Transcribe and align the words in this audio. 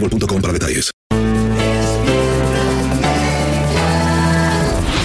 boostmobile.com 0.00 0.40
para 0.40 0.52
detalles. 0.52 0.90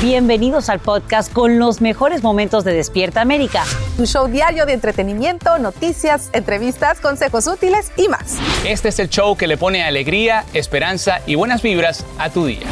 Bienvenidos 0.02 0.70
al 0.70 0.80
podcast 0.80 1.32
con 1.32 1.60
los 1.60 1.80
mejores 1.80 2.24
momentos 2.24 2.66
de 2.66 2.74
Despierta 2.74 3.22
América. 3.22 3.64
Tu 3.96 4.06
show 4.06 4.28
diario 4.28 4.66
de 4.66 4.74
entretenimiento, 4.74 5.58
noticias, 5.60 6.30
entrevistas, 6.34 7.00
consejos 7.00 7.48
útiles 7.48 7.92
y 7.96 8.10
más. 8.10 8.38
Este 8.66 8.90
es 8.90 9.00
el 9.00 9.10
show 9.10 9.38
que 9.38 9.48
le 9.48 9.56
pone 9.56 9.84
alegría, 9.84 10.44
esperanza 10.54 11.22
y 11.26 11.36
buenas 11.36 11.62
vibras 11.62 12.06
a 12.18 12.30
tu 12.30 12.46
día. 12.46 12.68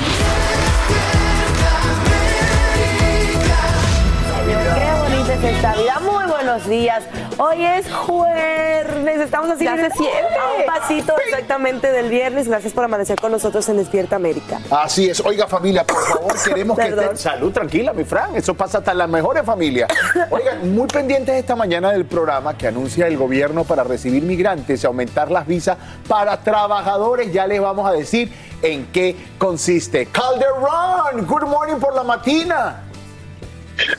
Qué 4.46 5.10
bonita 5.10 5.34
es 5.34 5.56
esta 5.56 5.74
vida. 5.76 6.00
Muy 6.02 6.21
buenos 6.44 6.68
días. 6.68 7.04
Hoy 7.38 7.64
es 7.64 7.92
jueves. 7.94 9.22
Estamos 9.22 9.52
así 9.52 9.64
Ya 9.64 9.76
se 9.76 9.92
siente. 9.92 10.18
a 10.18 10.60
un 10.60 10.66
pasito 10.66 11.14
exactamente 11.28 11.92
del 11.92 12.10
viernes. 12.10 12.48
Gracias 12.48 12.74
por 12.74 12.84
amanecer 12.84 13.20
con 13.22 13.32
nosotros 13.32 13.68
en 13.70 13.78
Despierta 13.78 14.16
América. 14.16 14.60
Así 14.72 15.08
es. 15.08 15.20
Oiga, 15.24 15.46
familia, 15.46 15.84
por 15.86 16.04
favor, 16.04 16.34
queremos 16.44 16.78
que 16.80 16.88
estén... 16.88 17.18
Salud, 17.18 17.52
tranquila, 17.52 17.94
mi 17.94 18.06
Fran. 18.06 18.36
Eso 18.36 18.56
pasa 18.56 18.80
hasta 18.80 18.92
en 18.92 18.98
las 18.98 19.10
mejores 19.10 19.44
familias. 19.44 19.90
Oigan, 20.32 20.74
muy 20.74 20.88
pendientes 20.88 21.36
esta 21.36 21.56
mañana 21.56 21.92
del 21.92 22.06
programa 22.06 22.58
que 22.58 22.68
anuncia 22.68 23.06
el 23.06 23.18
gobierno 23.18 23.64
para 23.64 23.84
recibir 23.84 24.24
migrantes 24.24 24.84
y 24.84 24.88
aumentar 24.88 25.30
las 25.30 25.46
visas 25.46 25.78
para 26.08 26.42
trabajadores. 26.42 27.32
Ya 27.32 27.46
les 27.46 27.62
vamos 27.62 27.88
a 27.88 27.92
decir 27.92 28.34
en 28.64 28.88
qué 28.88 29.16
consiste. 29.38 30.08
Calderón, 30.08 31.28
good 31.28 31.44
morning 31.44 31.76
por 31.76 31.94
la 31.94 32.02
matina. 32.04 32.91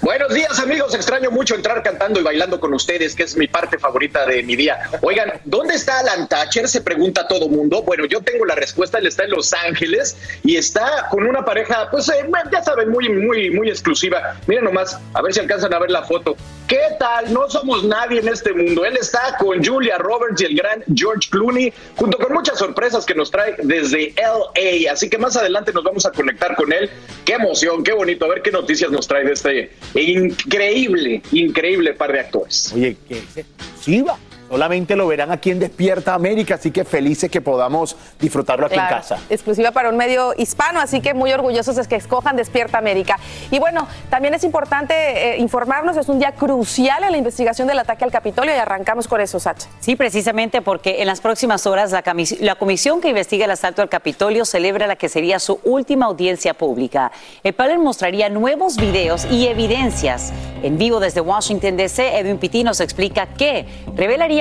Buenos 0.00 0.34
días 0.34 0.58
amigos, 0.60 0.94
extraño 0.94 1.30
mucho 1.30 1.54
entrar 1.54 1.82
cantando 1.82 2.20
y 2.20 2.22
bailando 2.22 2.60
con 2.60 2.72
ustedes, 2.74 3.14
que 3.14 3.24
es 3.24 3.36
mi 3.36 3.48
parte 3.48 3.78
favorita 3.78 4.26
de 4.26 4.42
mi 4.42 4.56
día. 4.56 4.90
Oigan, 5.02 5.32
¿dónde 5.44 5.74
está 5.74 6.00
Alan 6.00 6.28
Thatcher? 6.28 6.68
Se 6.68 6.80
pregunta 6.80 7.26
todo 7.26 7.48
mundo. 7.48 7.82
Bueno, 7.82 8.04
yo 8.06 8.20
tengo 8.20 8.44
la 8.44 8.54
respuesta, 8.54 8.98
él 8.98 9.06
está 9.06 9.24
en 9.24 9.30
Los 9.30 9.52
Ángeles 9.52 10.16
y 10.44 10.56
está 10.56 11.08
con 11.10 11.26
una 11.26 11.44
pareja, 11.44 11.88
pues 11.90 12.08
eh, 12.08 12.26
ya 12.52 12.62
saben, 12.62 12.90
muy, 12.90 13.08
muy, 13.08 13.50
muy 13.50 13.68
exclusiva. 13.68 14.36
Miren 14.46 14.64
nomás, 14.64 14.98
a 15.14 15.22
ver 15.22 15.32
si 15.32 15.40
alcanzan 15.40 15.72
a 15.74 15.78
ver 15.78 15.90
la 15.90 16.02
foto. 16.02 16.36
¿Qué 16.72 16.96
tal? 16.98 17.30
No 17.34 17.50
somos 17.50 17.84
nadie 17.84 18.20
en 18.20 18.28
este 18.28 18.50
mundo. 18.54 18.86
Él 18.86 18.96
está 18.96 19.36
con 19.38 19.62
Julia 19.62 19.98
Roberts 19.98 20.40
y 20.40 20.46
el 20.46 20.56
gran 20.56 20.82
George 20.94 21.28
Clooney, 21.28 21.70
junto 21.96 22.16
con 22.16 22.32
muchas 22.32 22.58
sorpresas 22.58 23.04
que 23.04 23.14
nos 23.14 23.30
trae 23.30 23.56
desde 23.62 24.14
LA. 24.16 24.90
Así 24.90 25.10
que 25.10 25.18
más 25.18 25.36
adelante 25.36 25.70
nos 25.74 25.84
vamos 25.84 26.06
a 26.06 26.12
conectar 26.12 26.56
con 26.56 26.72
él. 26.72 26.88
Qué 27.26 27.34
emoción, 27.34 27.84
qué 27.84 27.92
bonito. 27.92 28.24
A 28.24 28.28
ver 28.28 28.40
qué 28.40 28.50
noticias 28.50 28.90
nos 28.90 29.06
trae 29.06 29.22
de 29.22 29.32
este 29.32 29.70
increíble, 29.94 31.20
increíble 31.32 31.92
par 31.92 32.10
de 32.10 32.20
actores. 32.20 32.72
Oye, 32.74 32.96
qué 33.06 33.18
exclusiva. 33.18 34.18
Solamente 34.52 34.96
lo 34.96 35.06
verán 35.06 35.32
aquí 35.32 35.50
en 35.50 35.58
Despierta 35.60 36.12
América, 36.12 36.56
así 36.56 36.70
que 36.70 36.84
felices 36.84 37.30
que 37.30 37.40
podamos 37.40 37.96
disfrutarlo 38.20 38.66
aquí 38.66 38.74
Claro, 38.74 38.96
en 38.96 39.00
casa. 39.00 39.18
exclusiva 39.30 39.70
para 39.70 39.88
un 39.88 39.96
medio 39.96 40.34
hispano, 40.36 40.78
así 40.78 41.00
que 41.00 41.14
muy 41.14 41.32
orgullosos 41.32 41.74
de 41.76 41.86
que 41.86 41.96
escojan 41.96 42.36
Despierta 42.36 42.76
América. 42.76 43.18
Y 43.50 43.58
bueno, 43.58 43.88
también 44.10 44.34
es 44.34 44.44
importante 44.44 44.92
eh, 44.94 45.38
informarnos, 45.38 45.96
es 45.96 46.06
un 46.10 46.18
día 46.18 46.32
crucial 46.32 47.02
en 47.02 47.12
la 47.12 47.16
investigación 47.16 47.66
del 47.66 47.78
ataque 47.78 48.04
al 48.04 48.10
Capitolio 48.10 48.54
y 48.54 48.58
arrancamos 48.58 49.08
con 49.08 49.22
eso, 49.22 49.40
Sacha. 49.40 49.68
Sí, 49.80 49.96
precisamente 49.96 50.60
porque 50.60 51.00
en 51.00 51.06
las 51.06 51.22
próximas 51.22 51.66
horas 51.66 51.90
la, 51.90 52.04
la 52.40 52.54
comisión 52.56 53.00
que 53.00 53.08
investiga 53.08 53.46
el 53.46 53.52
asalto 53.52 53.80
al 53.80 53.88
Capitolio 53.88 54.44
celebra 54.44 54.86
la 54.86 54.96
que 54.96 55.08
sería 55.08 55.38
su 55.38 55.60
última 55.64 56.04
audiencia 56.04 56.52
pública. 56.52 57.10
El 57.42 57.54
panel 57.54 57.78
mostraría 57.78 58.28
nuevos 58.28 58.76
videos 58.76 59.24
y 59.30 59.46
evidencias. 59.46 60.30
En 60.62 60.76
vivo 60.76 61.00
desde 61.00 61.22
Washington, 61.22 61.78
D.C., 61.78 62.18
Edwin 62.18 62.36
Pitti 62.36 62.64
nos 62.64 62.80
explica 62.80 63.26
que 63.26 63.64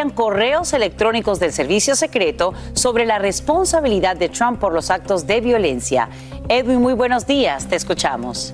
correos 0.09 0.73
electrónicos 0.73 1.39
del 1.39 1.53
servicio 1.53 1.95
secreto 1.95 2.53
sobre 2.73 3.06
la 3.06 3.19
responsabilidad 3.19 4.16
de 4.17 4.29
Trump 4.29 4.59
por 4.59 4.73
los 4.73 4.89
actos 4.89 5.28
de 5.28 5.41
violencia. 5.41 6.09
Edwin, 6.50 6.81
muy 6.81 6.94
buenos 6.94 7.28
días, 7.28 7.67
te 7.67 7.75
escuchamos. 7.75 8.53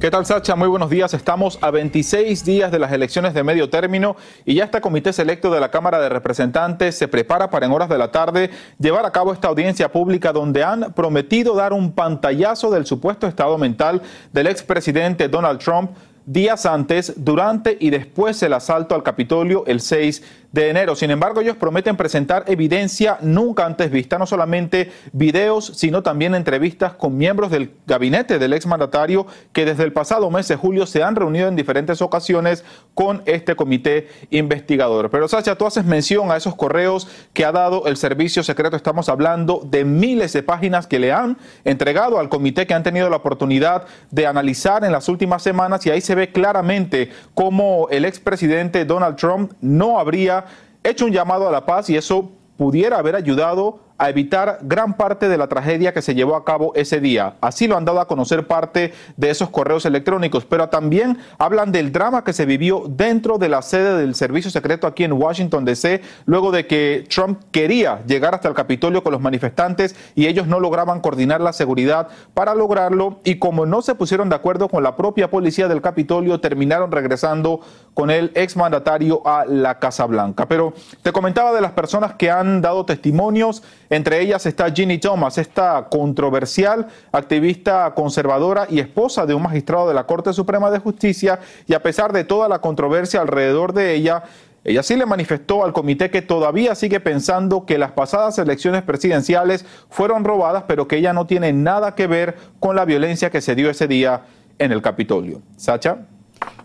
¿Qué 0.00 0.12
tal, 0.12 0.24
Sacha? 0.24 0.54
Muy 0.54 0.68
buenos 0.68 0.90
días. 0.90 1.12
Estamos 1.12 1.58
a 1.60 1.72
26 1.72 2.44
días 2.44 2.70
de 2.70 2.78
las 2.78 2.92
elecciones 2.92 3.34
de 3.34 3.42
medio 3.42 3.68
término 3.68 4.14
y 4.44 4.54
ya 4.54 4.62
este 4.62 4.80
comité 4.80 5.12
selecto 5.12 5.50
de 5.50 5.58
la 5.58 5.72
Cámara 5.72 5.98
de 5.98 6.08
Representantes 6.08 6.96
se 6.96 7.08
prepara 7.08 7.50
para 7.50 7.66
en 7.66 7.72
horas 7.72 7.88
de 7.88 7.98
la 7.98 8.12
tarde 8.12 8.50
llevar 8.78 9.04
a 9.06 9.10
cabo 9.10 9.32
esta 9.32 9.48
audiencia 9.48 9.90
pública 9.90 10.32
donde 10.32 10.62
han 10.62 10.92
prometido 10.92 11.56
dar 11.56 11.72
un 11.72 11.90
pantallazo 11.90 12.70
del 12.70 12.86
supuesto 12.86 13.26
estado 13.26 13.58
mental 13.58 14.00
del 14.32 14.46
expresidente 14.46 15.26
Donald 15.26 15.58
Trump 15.58 15.90
días 16.28 16.66
antes, 16.66 17.14
durante 17.16 17.78
y 17.80 17.88
después 17.88 18.38
del 18.38 18.52
asalto 18.52 18.94
al 18.94 19.02
Capitolio 19.02 19.64
el 19.66 19.80
6 19.80 20.22
de 20.52 20.70
enero. 20.70 20.96
Sin 20.96 21.10
embargo, 21.10 21.40
ellos 21.40 21.56
prometen 21.56 21.96
presentar 21.96 22.44
evidencia 22.46 23.18
nunca 23.20 23.66
antes 23.66 23.90
vista, 23.90 24.18
no 24.18 24.26
solamente 24.26 24.90
videos, 25.12 25.72
sino 25.76 26.02
también 26.02 26.34
entrevistas 26.34 26.94
con 26.94 27.16
miembros 27.18 27.50
del 27.50 27.72
gabinete 27.86 28.38
del 28.38 28.54
exmandatario 28.54 29.26
que 29.52 29.64
desde 29.64 29.84
el 29.84 29.92
pasado 29.92 30.30
mes 30.30 30.48
de 30.48 30.56
julio 30.56 30.86
se 30.86 31.02
han 31.02 31.16
reunido 31.16 31.48
en 31.48 31.56
diferentes 31.56 32.00
ocasiones 32.00 32.64
con 32.94 33.22
este 33.26 33.56
comité 33.56 34.08
investigador. 34.30 35.10
Pero 35.10 35.28
Sacha, 35.28 35.56
tú 35.56 35.66
haces 35.66 35.84
mención 35.84 36.30
a 36.30 36.36
esos 36.36 36.54
correos 36.54 37.08
que 37.32 37.44
ha 37.44 37.52
dado 37.52 37.86
el 37.86 37.96
servicio 37.96 38.42
secreto. 38.42 38.76
Estamos 38.76 39.08
hablando 39.08 39.62
de 39.64 39.84
miles 39.84 40.32
de 40.32 40.42
páginas 40.42 40.86
que 40.86 40.98
le 40.98 41.12
han 41.12 41.36
entregado 41.64 42.18
al 42.18 42.28
comité 42.28 42.66
que 42.66 42.74
han 42.74 42.82
tenido 42.82 43.10
la 43.10 43.16
oportunidad 43.16 43.84
de 44.10 44.26
analizar 44.26 44.84
en 44.84 44.92
las 44.92 45.08
últimas 45.08 45.42
semanas 45.42 45.84
y 45.86 45.90
ahí 45.90 46.00
se 46.00 46.14
ve 46.14 46.32
claramente 46.32 47.10
cómo 47.34 47.88
el 47.90 48.04
expresidente 48.04 48.84
Donald 48.84 49.16
Trump 49.16 49.52
no 49.60 49.98
habría 49.98 50.38
hecho 50.82 51.06
un 51.06 51.12
llamado 51.12 51.48
a 51.48 51.52
la 51.52 51.66
paz 51.66 51.90
y 51.90 51.96
eso 51.96 52.30
pudiera 52.56 52.98
haber 52.98 53.16
ayudado 53.16 53.80
a 53.98 54.08
evitar 54.08 54.60
gran 54.62 54.94
parte 54.94 55.28
de 55.28 55.36
la 55.36 55.48
tragedia 55.48 55.92
que 55.92 56.02
se 56.02 56.14
llevó 56.14 56.36
a 56.36 56.44
cabo 56.44 56.72
ese 56.74 57.00
día. 57.00 57.34
Así 57.40 57.66
lo 57.66 57.76
han 57.76 57.84
dado 57.84 58.00
a 58.00 58.06
conocer 58.06 58.46
parte 58.46 58.92
de 59.16 59.30
esos 59.30 59.50
correos 59.50 59.84
electrónicos, 59.84 60.44
pero 60.44 60.68
también 60.68 61.18
hablan 61.38 61.72
del 61.72 61.92
drama 61.92 62.22
que 62.22 62.32
se 62.32 62.46
vivió 62.46 62.84
dentro 62.88 63.38
de 63.38 63.48
la 63.48 63.60
sede 63.62 63.98
del 63.98 64.14
servicio 64.14 64.50
secreto 64.50 64.86
aquí 64.86 65.04
en 65.04 65.12
Washington, 65.12 65.64
D.C., 65.64 66.00
luego 66.26 66.52
de 66.52 66.66
que 66.66 67.06
Trump 67.08 67.40
quería 67.50 68.02
llegar 68.06 68.34
hasta 68.34 68.48
el 68.48 68.54
Capitolio 68.54 69.02
con 69.02 69.12
los 69.12 69.20
manifestantes 69.20 69.96
y 70.14 70.26
ellos 70.26 70.46
no 70.46 70.60
lograban 70.60 71.00
coordinar 71.00 71.40
la 71.40 71.52
seguridad 71.52 72.08
para 72.34 72.54
lograrlo 72.54 73.20
y 73.24 73.36
como 73.36 73.66
no 73.66 73.82
se 73.82 73.96
pusieron 73.96 74.28
de 74.28 74.36
acuerdo 74.36 74.68
con 74.68 74.82
la 74.82 74.96
propia 74.96 75.28
policía 75.28 75.66
del 75.66 75.82
Capitolio, 75.82 76.40
terminaron 76.40 76.92
regresando 76.92 77.60
con 77.94 78.10
el 78.10 78.30
exmandatario 78.34 79.26
a 79.26 79.44
la 79.44 79.80
Casa 79.80 80.06
Blanca. 80.06 80.46
Pero 80.46 80.72
te 81.02 81.10
comentaba 81.10 81.52
de 81.52 81.60
las 81.60 81.72
personas 81.72 82.14
que 82.14 82.30
han 82.30 82.60
dado 82.60 82.84
testimonios 82.84 83.62
Entre 83.90 84.20
ellas 84.20 84.44
está 84.44 84.70
Ginny 84.70 84.98
Thomas, 84.98 85.38
esta 85.38 85.86
controversial 85.90 86.86
activista 87.10 87.92
conservadora 87.94 88.66
y 88.68 88.80
esposa 88.80 89.24
de 89.24 89.34
un 89.34 89.42
magistrado 89.42 89.88
de 89.88 89.94
la 89.94 90.04
Corte 90.04 90.32
Suprema 90.32 90.70
de 90.70 90.78
Justicia, 90.78 91.40
y 91.66 91.74
a 91.74 91.82
pesar 91.82 92.12
de 92.12 92.24
toda 92.24 92.48
la 92.48 92.60
controversia 92.60 93.20
alrededor 93.20 93.72
de 93.72 93.94
ella, 93.94 94.24
ella 94.64 94.82
sí 94.82 94.96
le 94.96 95.06
manifestó 95.06 95.64
al 95.64 95.72
comité 95.72 96.10
que 96.10 96.20
todavía 96.20 96.74
sigue 96.74 97.00
pensando 97.00 97.64
que 97.64 97.78
las 97.78 97.92
pasadas 97.92 98.38
elecciones 98.38 98.82
presidenciales 98.82 99.64
fueron 99.88 100.24
robadas, 100.24 100.64
pero 100.66 100.86
que 100.86 100.96
ella 100.96 101.14
no 101.14 101.26
tiene 101.26 101.54
nada 101.54 101.94
que 101.94 102.06
ver 102.06 102.36
con 102.60 102.76
la 102.76 102.84
violencia 102.84 103.30
que 103.30 103.40
se 103.40 103.54
dio 103.54 103.70
ese 103.70 103.88
día 103.88 104.22
en 104.58 104.72
el 104.72 104.82
Capitolio. 104.82 105.40
Sacha. 105.56 105.98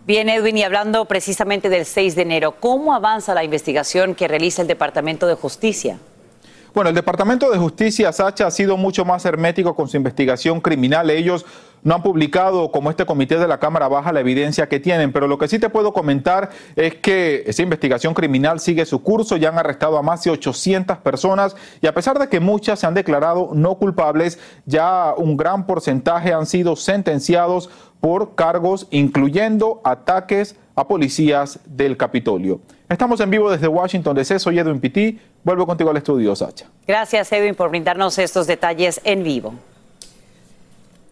Bien, 0.06 0.28
Edwin, 0.28 0.58
y 0.58 0.64
hablando 0.64 1.06
precisamente 1.06 1.70
del 1.70 1.86
6 1.86 2.16
de 2.16 2.24
enero, 2.24 2.56
¿cómo 2.60 2.94
avanza 2.94 3.34
la 3.34 3.46
investigación 3.46 4.16
que 4.16 4.28
realiza 4.28 4.62
el 4.62 4.68
Departamento 4.68 5.26
de 5.28 5.36
Justicia? 5.36 5.98
Bueno, 6.74 6.90
el 6.90 6.96
Departamento 6.96 7.52
de 7.52 7.60
Justicia, 7.60 8.12
Sacha, 8.12 8.48
ha 8.48 8.52
sido 8.52 8.78
mucho 8.78 9.06
más 9.06 9.24
hermético 9.26 9.76
con 9.76 9.88
su 9.88 9.96
investigación 9.96 10.60
criminal. 10.60 11.12
Ellos 11.12 11.46
no 11.84 11.94
han 11.94 12.02
publicado, 12.02 12.72
como 12.72 12.90
este 12.90 13.06
comité 13.06 13.38
de 13.38 13.48
la 13.48 13.60
Cámara 13.60 13.88
Baja, 13.88 14.12
la 14.12 14.22
evidencia 14.22 14.68
que 14.68 14.80
tienen, 14.80 15.14
pero 15.14 15.28
lo 15.28 15.38
que 15.38 15.48
sí 15.48 15.60
te 15.60 15.70
puedo 15.70 15.94
comentar 15.94 16.50
es 16.76 16.96
que 16.96 17.44
esa 17.46 17.62
investigación 17.62 18.16
criminal 18.16 18.60
sigue 18.60 18.88
su 18.88 19.04
curso, 19.04 19.38
ya 19.38 19.50
han 19.50 19.60
arrestado 19.60 20.00
a 20.00 20.02
más 20.02 20.24
de 20.24 20.32
800 20.32 20.98
personas. 20.98 21.56
Y 21.80 21.86
a 21.86 21.94
pesar 21.94 22.18
de 22.18 22.28
que 22.28 22.40
muchas 22.40 22.80
se 22.80 22.88
han 22.88 22.96
declarado 22.96 23.52
no 23.54 23.76
culpables, 23.76 24.40
ya 24.66 25.14
un 25.16 25.38
gran 25.38 25.68
porcentaje 25.68 26.34
han 26.34 26.48
sido 26.48 26.76
sentenciados 26.76 27.70
por 28.00 28.34
cargos 28.34 28.88
incluyendo 28.90 29.80
ataques 29.84 30.56
a 30.76 30.88
policías 30.88 31.60
del 31.66 31.98
Capitolio. 31.98 32.62
Estamos 32.90 33.20
en 33.20 33.30
vivo 33.30 33.50
desde 33.52 33.68
Washington 33.68 34.16
DC, 34.16 34.40
soy 34.40 34.60
Edwin 34.60 34.80
Pitti. 34.80 35.20
Vuelvo 35.44 35.66
contigo 35.66 35.90
al 35.90 35.98
estudio, 35.98 36.36
Sacha. 36.36 36.68
Gracias, 36.88 37.32
Edwin, 37.32 37.56
por 37.56 37.70
brindarnos 37.70 38.18
estos 38.18 38.48
detalles 38.48 39.02
en 39.04 39.24
vivo. 39.24 39.54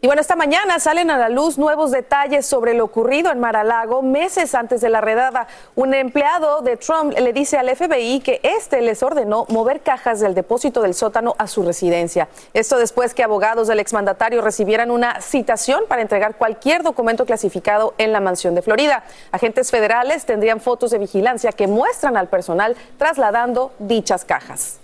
Y 0.03 0.07
bueno, 0.07 0.19
esta 0.19 0.35
mañana 0.35 0.79
salen 0.79 1.11
a 1.11 1.17
la 1.19 1.29
luz 1.29 1.59
nuevos 1.59 1.91
detalles 1.91 2.47
sobre 2.47 2.73
lo 2.73 2.85
ocurrido 2.85 3.31
en 3.31 3.39
Mar-a-Lago 3.39 4.01
meses 4.01 4.55
antes 4.55 4.81
de 4.81 4.89
la 4.89 4.99
redada. 4.99 5.45
Un 5.75 5.93
empleado 5.93 6.61
de 6.61 6.75
Trump 6.75 7.13
le 7.15 7.31
dice 7.33 7.59
al 7.59 7.69
FBI 7.69 8.19
que 8.21 8.39
este 8.41 8.81
les 8.81 9.03
ordenó 9.03 9.45
mover 9.49 9.81
cajas 9.81 10.19
del 10.19 10.33
depósito 10.33 10.81
del 10.81 10.95
sótano 10.95 11.35
a 11.37 11.45
su 11.45 11.61
residencia. 11.61 12.29
Esto 12.55 12.79
después 12.79 13.13
que 13.13 13.21
abogados 13.21 13.67
del 13.67 13.79
exmandatario 13.79 14.41
recibieran 14.41 14.89
una 14.89 15.21
citación 15.21 15.83
para 15.87 16.01
entregar 16.01 16.35
cualquier 16.35 16.81
documento 16.81 17.27
clasificado 17.27 17.93
en 17.99 18.11
la 18.11 18.21
mansión 18.21 18.55
de 18.55 18.63
Florida. 18.63 19.03
Agentes 19.31 19.69
federales 19.69 20.25
tendrían 20.25 20.61
fotos 20.61 20.89
de 20.89 20.97
vigilancia 20.97 21.51
que 21.51 21.67
muestran 21.67 22.17
al 22.17 22.27
personal 22.27 22.75
trasladando 22.97 23.71
dichas 23.77 24.25
cajas 24.25 24.80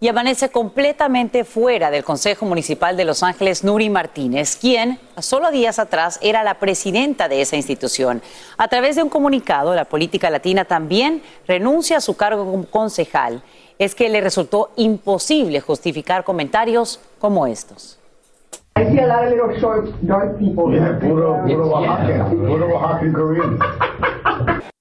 y 0.00 0.08
amanece 0.08 0.50
completamente 0.50 1.44
fuera 1.44 1.90
del 1.90 2.04
Consejo 2.04 2.46
Municipal 2.46 2.96
de 2.96 3.04
Los 3.04 3.22
Ángeles 3.22 3.64
Nuri 3.64 3.90
Martínez, 3.90 4.56
quien 4.56 5.00
solo 5.18 5.50
días 5.50 5.78
atrás 5.78 6.20
era 6.22 6.44
la 6.44 6.54
presidenta 6.54 7.28
de 7.28 7.40
esa 7.40 7.56
institución. 7.56 8.22
A 8.56 8.68
través 8.68 8.94
de 8.96 9.02
un 9.02 9.08
comunicado, 9.08 9.74
la 9.74 9.86
política 9.86 10.30
latina 10.30 10.64
también 10.64 11.22
renuncia 11.46 11.96
a 11.96 12.00
su 12.00 12.16
cargo 12.16 12.44
como 12.44 12.66
concejal. 12.66 13.42
Es 13.78 13.94
que 13.94 14.08
le 14.08 14.20
resultó 14.20 14.70
imposible 14.76 15.60
justificar 15.60 16.24
comentarios 16.24 17.00
como 17.18 17.46
estos. 17.46 17.98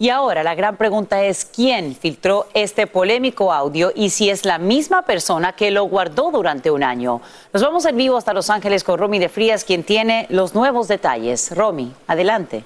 Y 0.00 0.08
ahora 0.08 0.42
la 0.42 0.54
gran 0.54 0.78
pregunta 0.78 1.22
es 1.24 1.44
quién 1.44 1.94
filtró 1.94 2.46
este 2.54 2.86
polémico 2.86 3.52
audio 3.52 3.92
y 3.94 4.08
si 4.08 4.30
es 4.30 4.46
la 4.46 4.56
misma 4.56 5.02
persona 5.02 5.52
que 5.52 5.70
lo 5.70 5.84
guardó 5.84 6.30
durante 6.30 6.70
un 6.70 6.82
año. 6.82 7.20
Nos 7.52 7.62
vamos 7.62 7.84
en 7.84 7.98
vivo 7.98 8.16
hasta 8.16 8.32
Los 8.32 8.48
Ángeles 8.48 8.82
con 8.82 8.98
Romy 8.98 9.18
de 9.18 9.28
Frías, 9.28 9.62
quien 9.62 9.84
tiene 9.84 10.24
los 10.30 10.54
nuevos 10.54 10.88
detalles. 10.88 11.54
Romy, 11.54 11.92
adelante. 12.06 12.64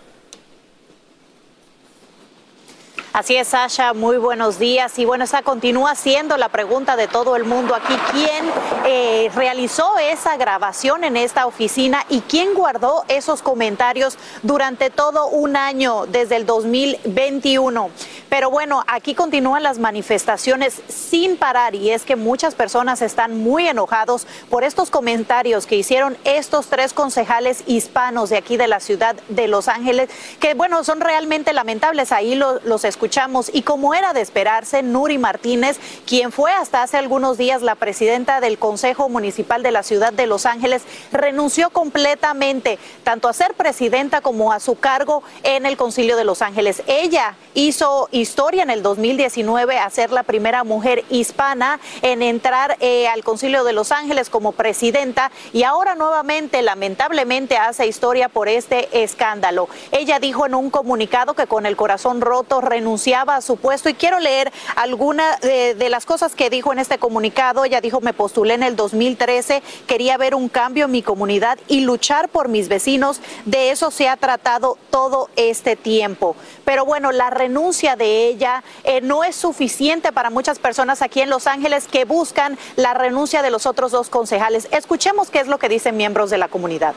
Así 3.14 3.36
es, 3.36 3.46
Sasha, 3.46 3.92
muy 3.94 4.16
buenos 4.16 4.58
días. 4.58 4.98
Y 4.98 5.04
bueno, 5.04 5.22
esa 5.22 5.42
continúa 5.42 5.94
siendo 5.94 6.36
la 6.36 6.48
pregunta 6.48 6.96
de 6.96 7.06
todo 7.06 7.36
el 7.36 7.44
mundo 7.44 7.76
aquí. 7.76 7.94
¿Quién 8.10 8.44
eh, 8.84 9.30
realizó 9.36 9.96
esa 10.00 10.36
grabación 10.36 11.04
en 11.04 11.16
esta 11.16 11.46
oficina 11.46 12.04
y 12.08 12.22
quién 12.22 12.54
guardó 12.54 13.04
esos 13.06 13.40
comentarios 13.40 14.18
durante 14.42 14.90
todo 14.90 15.28
un 15.28 15.54
año 15.54 16.06
desde 16.06 16.34
el 16.34 16.44
2021? 16.44 17.90
Pero 18.28 18.50
bueno, 18.50 18.82
aquí 18.88 19.14
continúan 19.14 19.62
las 19.62 19.78
manifestaciones 19.78 20.82
sin 20.88 21.36
parar 21.36 21.76
y 21.76 21.90
es 21.90 22.02
que 22.02 22.16
muchas 22.16 22.56
personas 22.56 23.00
están 23.00 23.38
muy 23.38 23.68
enojados 23.68 24.26
por 24.50 24.64
estos 24.64 24.90
comentarios 24.90 25.66
que 25.66 25.76
hicieron 25.76 26.16
estos 26.24 26.66
tres 26.66 26.92
concejales 26.92 27.62
hispanos 27.68 28.30
de 28.30 28.38
aquí 28.38 28.56
de 28.56 28.66
la 28.66 28.80
ciudad 28.80 29.14
de 29.28 29.46
Los 29.46 29.68
Ángeles, 29.68 30.10
que 30.40 30.54
bueno, 30.54 30.82
son 30.82 31.00
realmente 31.00 31.52
lamentables. 31.52 32.10
Ahí 32.10 32.34
los 32.34 32.84
escuchamos 32.84 33.03
escuchamos. 33.04 33.50
Y 33.52 33.60
como 33.60 33.92
era 33.92 34.14
de 34.14 34.22
esperarse, 34.22 34.82
Nuri 34.82 35.18
Martínez, 35.18 35.78
quien 36.06 36.32
fue 36.32 36.50
hasta 36.52 36.82
hace 36.82 36.96
algunos 36.96 37.36
días 37.36 37.60
la 37.60 37.74
presidenta 37.74 38.40
del 38.40 38.56
Consejo 38.56 39.10
Municipal 39.10 39.62
de 39.62 39.72
la 39.72 39.82
Ciudad 39.82 40.10
de 40.10 40.26
Los 40.26 40.46
Ángeles, 40.46 40.84
renunció 41.12 41.68
completamente, 41.68 42.78
tanto 43.02 43.28
a 43.28 43.34
ser 43.34 43.52
presidenta 43.52 44.22
como 44.22 44.52
a 44.52 44.60
su 44.60 44.76
cargo 44.76 45.22
en 45.42 45.66
el 45.66 45.76
Concilio 45.76 46.16
de 46.16 46.24
Los 46.24 46.40
Ángeles. 46.40 46.82
Ella 46.86 47.36
hizo 47.52 48.08
historia 48.10 48.62
en 48.62 48.70
el 48.70 48.82
2019 48.82 49.78
a 49.78 49.90
ser 49.90 50.10
la 50.10 50.22
primera 50.22 50.64
mujer 50.64 51.04
hispana 51.10 51.80
en 52.00 52.22
entrar 52.22 52.78
eh, 52.80 53.06
al 53.08 53.22
Concilio 53.22 53.64
de 53.64 53.74
Los 53.74 53.92
Ángeles 53.92 54.30
como 54.30 54.52
presidenta 54.52 55.30
y 55.52 55.64
ahora 55.64 55.94
nuevamente, 55.94 56.62
lamentablemente, 56.62 57.58
hace 57.58 57.86
historia 57.86 58.30
por 58.30 58.48
este 58.48 59.02
escándalo. 59.02 59.68
Ella 59.92 60.18
dijo 60.20 60.46
en 60.46 60.54
un 60.54 60.70
comunicado 60.70 61.34
que 61.34 61.46
con 61.46 61.66
el 61.66 61.76
corazón 61.76 62.22
roto 62.22 62.62
renunció 62.62 62.93
renunciaba 62.94 63.34
a 63.34 63.40
su 63.40 63.56
puesto 63.56 63.88
y 63.88 63.94
quiero 63.94 64.20
leer 64.20 64.52
alguna 64.76 65.36
de, 65.38 65.74
de, 65.74 65.88
las 65.88 66.06
cosas 66.06 66.36
que 66.36 66.48
dijo 66.48 66.72
en 66.72 66.78
este 66.78 66.98
comunicado. 66.98 67.64
Ella 67.64 67.80
dijo, 67.80 68.00
me 68.00 68.12
postulé 68.12 68.54
en 68.54 68.62
el 68.62 68.76
2013, 68.76 69.64
quería 69.88 70.16
ver 70.16 70.36
un 70.36 70.48
cambio 70.48 70.84
en 70.84 70.92
mi 70.92 71.02
comunidad 71.02 71.58
y 71.66 71.80
luchar 71.80 72.28
por 72.28 72.48
mis 72.48 72.68
vecinos. 72.68 73.20
De 73.46 73.70
eso 73.70 73.90
se 73.90 74.08
ha 74.08 74.16
tratado 74.16 74.78
todo 74.90 75.28
este 75.34 75.74
tiempo. 75.74 76.36
Pero 76.64 76.84
bueno, 76.84 77.10
la 77.10 77.30
renuncia 77.30 77.96
de 77.96 78.28
ella 78.28 78.62
eh, 78.84 79.00
no 79.00 79.24
es 79.24 79.34
suficiente 79.34 80.12
para 80.12 80.30
muchas 80.30 80.60
personas 80.60 81.02
aquí 81.02 81.20
en 81.20 81.30
Los 81.30 81.48
Ángeles 81.48 81.88
que 81.88 82.04
buscan 82.04 82.56
la 82.76 82.94
renuncia 82.94 83.42
de 83.42 83.50
los 83.50 83.66
otros 83.66 83.90
dos 83.90 84.08
concejales. 84.08 84.68
Escuchemos 84.70 85.30
qué 85.30 85.40
es 85.40 85.48
lo 85.48 85.58
que 85.58 85.68
dicen 85.68 85.96
miembros 85.96 86.30
de 86.30 86.38
la 86.38 86.46
comunidad. 86.46 86.94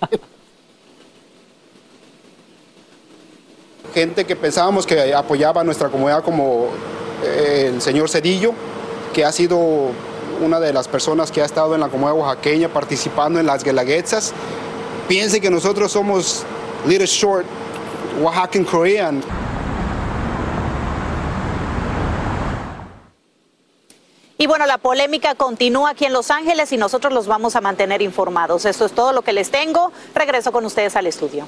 gente 3.94 4.24
que 4.24 4.36
pensábamos 4.36 4.86
que 4.86 5.14
apoyaba 5.14 5.60
a 5.60 5.64
nuestra 5.64 5.88
comunidad 5.88 6.22
como 6.22 6.68
eh, 7.24 7.70
el 7.74 7.82
señor 7.82 8.08
Cedillo, 8.08 8.52
que 9.12 9.24
ha 9.24 9.32
sido 9.32 9.58
una 10.40 10.60
de 10.60 10.72
las 10.72 10.88
personas 10.88 11.32
que 11.32 11.42
ha 11.42 11.44
estado 11.44 11.74
en 11.74 11.80
la 11.80 11.88
comunidad 11.88 12.18
oaxaqueña 12.18 12.68
participando 12.68 13.40
en 13.40 13.46
las 13.46 13.64
guelaguetzas. 13.64 14.32
Piense 15.08 15.40
que 15.40 15.50
nosotros 15.50 15.90
somos 15.90 16.44
Little 16.86 17.06
Short, 17.06 17.46
Oaxacan 18.20 18.64
Korean. 18.64 19.22
Y 24.40 24.46
bueno, 24.46 24.66
la 24.66 24.78
polémica 24.78 25.34
continúa 25.34 25.90
aquí 25.90 26.04
en 26.04 26.12
Los 26.12 26.30
Ángeles 26.30 26.70
y 26.70 26.76
nosotros 26.76 27.12
los 27.12 27.26
vamos 27.26 27.56
a 27.56 27.60
mantener 27.60 28.02
informados. 28.02 28.64
Esto 28.66 28.84
es 28.84 28.92
todo 28.92 29.12
lo 29.12 29.22
que 29.22 29.32
les 29.32 29.50
tengo. 29.50 29.90
Regreso 30.14 30.52
con 30.52 30.64
ustedes 30.64 30.94
al 30.94 31.08
estudio 31.08 31.46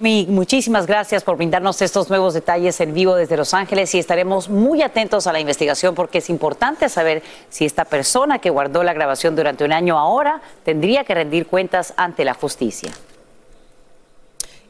muchísimas 0.00 0.86
gracias 0.86 1.24
por 1.24 1.36
brindarnos 1.36 1.82
estos 1.82 2.08
nuevos 2.08 2.34
detalles 2.34 2.80
en 2.80 2.94
vivo 2.94 3.16
desde 3.16 3.36
Los 3.36 3.52
Ángeles 3.52 3.94
y 3.94 3.98
estaremos 3.98 4.48
muy 4.48 4.82
atentos 4.82 5.26
a 5.26 5.32
la 5.32 5.40
investigación 5.40 5.94
porque 5.94 6.18
es 6.18 6.30
importante 6.30 6.88
saber 6.88 7.22
si 7.48 7.64
esta 7.64 7.84
persona 7.84 8.38
que 8.38 8.50
guardó 8.50 8.82
la 8.82 8.92
grabación 8.92 9.34
durante 9.34 9.64
un 9.64 9.72
año 9.72 9.98
ahora 9.98 10.40
tendría 10.64 11.04
que 11.04 11.14
rendir 11.14 11.46
cuentas 11.46 11.94
ante 11.96 12.24
la 12.24 12.34
justicia. 12.34 12.92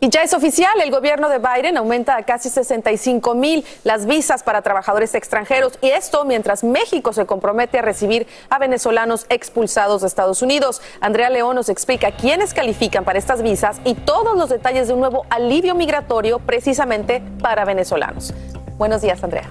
Y 0.00 0.10
ya 0.10 0.22
es 0.22 0.32
oficial, 0.32 0.80
el 0.80 0.92
gobierno 0.92 1.28
de 1.28 1.38
Biden 1.38 1.76
aumenta 1.76 2.16
a 2.16 2.22
casi 2.22 2.50
65 2.50 3.34
mil 3.34 3.64
las 3.82 4.06
visas 4.06 4.44
para 4.44 4.62
trabajadores 4.62 5.16
extranjeros 5.16 5.72
y 5.80 5.88
esto 5.88 6.24
mientras 6.24 6.62
México 6.62 7.12
se 7.12 7.26
compromete 7.26 7.80
a 7.80 7.82
recibir 7.82 8.28
a 8.48 8.60
venezolanos 8.60 9.26
expulsados 9.28 10.02
de 10.02 10.06
Estados 10.06 10.40
Unidos. 10.40 10.82
Andrea 11.00 11.30
León 11.30 11.56
nos 11.56 11.68
explica 11.68 12.12
quiénes 12.12 12.54
califican 12.54 13.04
para 13.04 13.18
estas 13.18 13.42
visas 13.42 13.80
y 13.84 13.94
todos 13.94 14.38
los 14.38 14.48
detalles 14.48 14.86
de 14.86 14.94
un 14.94 15.00
nuevo 15.00 15.26
alivio 15.30 15.74
migratorio 15.74 16.38
precisamente 16.38 17.20
para 17.42 17.64
venezolanos. 17.64 18.32
Buenos 18.76 19.02
días, 19.02 19.24
Andrea. 19.24 19.48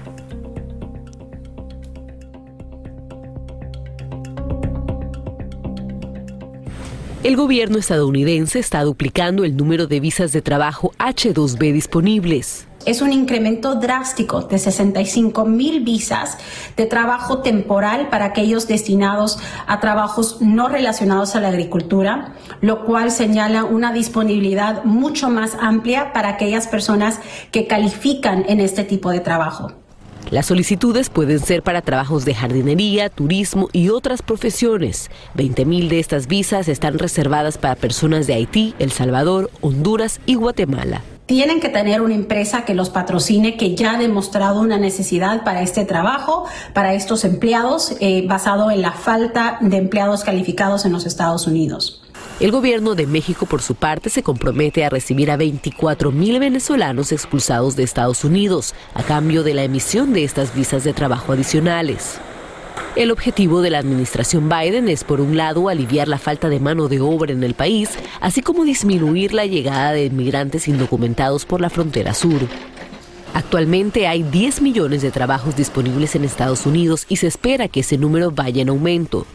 El 7.28 7.36
gobierno 7.36 7.78
estadounidense 7.78 8.58
está 8.58 8.82
duplicando 8.84 9.44
el 9.44 9.58
número 9.58 9.86
de 9.86 10.00
visas 10.00 10.32
de 10.32 10.42
trabajo 10.42 10.94
H2B 10.98 11.74
disponibles. 11.74 12.70
es 12.86 13.02
un 13.02 13.12
incremento 13.12 13.76
drástico 13.76 14.44
de 14.44 14.58
65 14.58 15.44
mil 15.44 15.84
visas 15.84 16.38
de 16.78 16.86
trabajo 16.86 17.40
temporal 17.40 18.08
para 18.10 18.28
aquellos 18.28 18.70
destinados 18.70 19.40
a 19.68 19.82
trabajos 19.82 20.38
no 20.40 20.70
relacionados 20.70 21.36
a 21.36 21.42
la 21.42 21.50
agricultura, 21.50 22.34
lo 22.62 22.86
cual 22.86 23.12
señala 23.12 23.66
una 23.66 23.92
disponibilidad 23.92 24.86
mucho 24.86 25.30
más 25.30 25.58
amplia 25.60 26.14
para 26.14 26.30
aquellas 26.30 26.68
personas 26.68 27.20
que 27.52 27.68
califican 27.68 28.46
en 28.48 28.62
este 28.62 28.86
tipo 28.86 29.12
de 29.12 29.20
trabajo. 29.20 29.74
Las 30.30 30.48
solicitudes 30.48 31.10
pueden 31.10 31.40
ser 31.40 31.64
para 31.64 31.82
trabajos 31.82 32.26
de 32.26 32.36
jardinería, 32.36 33.10
turismo 33.10 33.70
y 33.72 33.90
otras 33.90 34.22
profesiones. 34.22 35.10
20.000 35.38 35.88
de 35.88 36.00
estas 36.00 36.28
visas 36.28 36.68
están 36.68 37.00
reservadas 37.00 37.58
para 37.58 37.76
personas 37.76 38.28
de 38.28 38.34
Haití, 38.34 38.76
El 38.78 38.92
Salvador, 38.92 39.50
Honduras 39.62 40.20
y 40.26 40.36
Guatemala. 40.36 41.02
Tienen 41.28 41.62
que 41.62 41.70
tener 41.70 42.02
una 42.02 42.14
empresa 42.14 42.66
que 42.66 42.74
los 42.74 42.90
patrocine, 42.90 43.56
que 43.56 43.76
ya 43.76 43.94
ha 43.94 43.98
demostrado 43.98 44.60
una 44.60 44.78
necesidad 44.78 45.46
para 45.46 45.62
este 45.62 45.86
trabajo, 45.86 46.46
para 46.74 46.94
estos 46.94 47.24
empleados, 47.24 47.96
eh, 48.02 48.26
basado 48.28 48.70
en 48.70 48.82
la 48.82 48.92
falta 48.92 49.58
de 49.62 49.78
empleados 49.78 50.26
calificados 50.26 50.86
en 50.86 50.92
los 50.92 51.06
Estados 51.06 51.48
Unidos. 51.48 52.02
El 52.40 52.52
gobierno 52.52 52.94
de 52.94 53.08
México, 53.08 53.48
por 53.48 53.64
su 53.64 53.74
parte, 53.74 54.12
se 54.12 54.22
compromete 54.22 54.86
a 54.86 54.90
recibir 54.90 55.32
a 55.32 55.38
24 55.38 56.12
mil 56.12 56.40
venezolanos 56.40 57.12
expulsados 57.12 57.76
de 57.76 57.82
Estados 57.82 58.24
Unidos 58.24 58.76
a 58.94 59.02
cambio 59.02 59.42
de 59.42 59.56
la 59.56 59.64
emisión 59.64 60.14
de 60.14 60.24
estas 60.24 60.54
visas 60.54 60.84
de 60.84 60.94
trabajo 60.94 61.34
adicionales. 61.34 62.20
El 62.96 63.10
objetivo 63.10 63.64
de 63.64 63.72
la 63.72 63.80
administración 63.80 64.50
Biden 64.50 64.88
es, 64.88 65.04
por 65.04 65.20
un 65.20 65.36
lado, 65.36 65.68
aliviar 65.68 66.08
la 66.08 66.20
falta 66.20 66.48
de 66.48 66.60
mano 66.60 66.88
de 66.88 67.02
obra 67.02 67.32
en 67.32 67.44
el 67.44 67.56
país, 67.56 67.90
así 68.22 68.44
como 68.44 68.66
disminuir 68.66 69.34
la 69.34 69.48
llegada 69.48 69.94
de 69.94 70.06
inmigrantes 70.06 70.68
indocumentados 70.68 71.44
por 71.44 71.60
la 71.60 71.72
frontera 71.72 72.14
sur. 72.14 72.42
Actualmente 73.34 74.06
hay 74.06 74.22
10 74.22 74.62
millones 74.62 75.02
de 75.02 75.10
trabajos 75.10 75.56
disponibles 75.56 76.16
en 76.16 76.24
Estados 76.24 76.68
Unidos 76.68 77.08
y 77.10 77.16
se 77.16 77.26
espera 77.26 77.68
que 77.68 77.80
ese 77.80 77.98
número 77.98 78.30
vaya 78.30 78.62
en 78.62 78.70
aumento. 78.70 79.26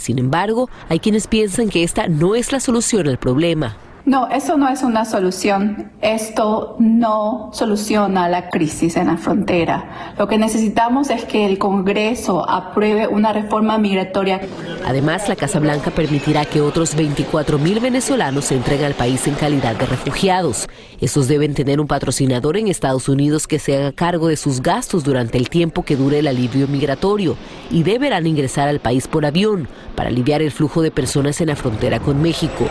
Sin 0.00 0.18
embargo, 0.18 0.70
hay 0.88 0.98
quienes 0.98 1.26
piensan 1.26 1.68
que 1.68 1.82
esta 1.82 2.08
no 2.08 2.34
es 2.34 2.52
la 2.52 2.60
solución 2.60 3.06
al 3.06 3.18
problema. 3.18 3.76
No, 4.06 4.28
eso 4.28 4.56
no 4.56 4.68
es 4.68 4.82
una 4.82 5.04
solución. 5.04 5.92
Esto 6.00 6.76
no 6.78 7.50
soluciona 7.52 8.28
la 8.28 8.48
crisis 8.48 8.96
en 8.96 9.08
la 9.08 9.18
frontera. 9.18 10.14
Lo 10.18 10.26
que 10.26 10.38
necesitamos 10.38 11.10
es 11.10 11.24
que 11.24 11.44
el 11.44 11.58
Congreso 11.58 12.48
apruebe 12.48 13.06
una 13.06 13.32
reforma 13.32 13.76
migratoria. 13.76 14.40
Además, 14.86 15.28
la 15.28 15.36
Casa 15.36 15.60
Blanca 15.60 15.90
permitirá 15.90 16.46
que 16.46 16.62
otros 16.62 16.94
24 16.94 17.58
mil 17.58 17.78
venezolanos 17.80 18.46
se 18.46 18.56
entreguen 18.56 18.86
al 18.86 18.94
país 18.94 19.26
en 19.26 19.34
calidad 19.34 19.76
de 19.76 19.86
refugiados. 19.86 20.68
Estos 21.00 21.28
deben 21.28 21.54
tener 21.54 21.78
un 21.78 21.86
patrocinador 21.86 22.56
en 22.56 22.68
Estados 22.68 23.08
Unidos 23.08 23.46
que 23.46 23.58
se 23.58 23.76
haga 23.76 23.92
cargo 23.92 24.28
de 24.28 24.36
sus 24.36 24.62
gastos 24.62 25.04
durante 25.04 25.36
el 25.36 25.50
tiempo 25.50 25.82
que 25.82 25.96
dure 25.96 26.20
el 26.20 26.26
alivio 26.26 26.66
migratorio 26.68 27.36
y 27.70 27.82
deberán 27.82 28.26
ingresar 28.26 28.68
al 28.68 28.80
país 28.80 29.06
por 29.06 29.26
avión 29.26 29.68
para 29.94 30.08
aliviar 30.08 30.40
el 30.40 30.50
flujo 30.50 30.80
de 30.80 30.90
personas 30.90 31.40
en 31.42 31.48
la 31.48 31.56
frontera 31.56 32.00
con 32.00 32.22
México. 32.22 32.66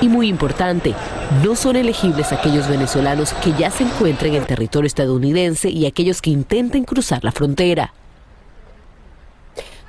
Y 0.00 0.08
muy 0.08 0.28
importante, 0.28 0.94
no 1.42 1.56
son 1.56 1.76
elegibles 1.76 2.32
aquellos 2.32 2.68
venezolanos 2.68 3.32
que 3.42 3.52
ya 3.52 3.70
se 3.70 3.84
encuentran 3.84 4.34
en 4.34 4.44
territorio 4.44 4.86
estadounidense 4.86 5.70
y 5.70 5.86
aquellos 5.86 6.20
que 6.20 6.30
intenten 6.30 6.84
cruzar 6.84 7.24
la 7.24 7.32
frontera. 7.32 7.92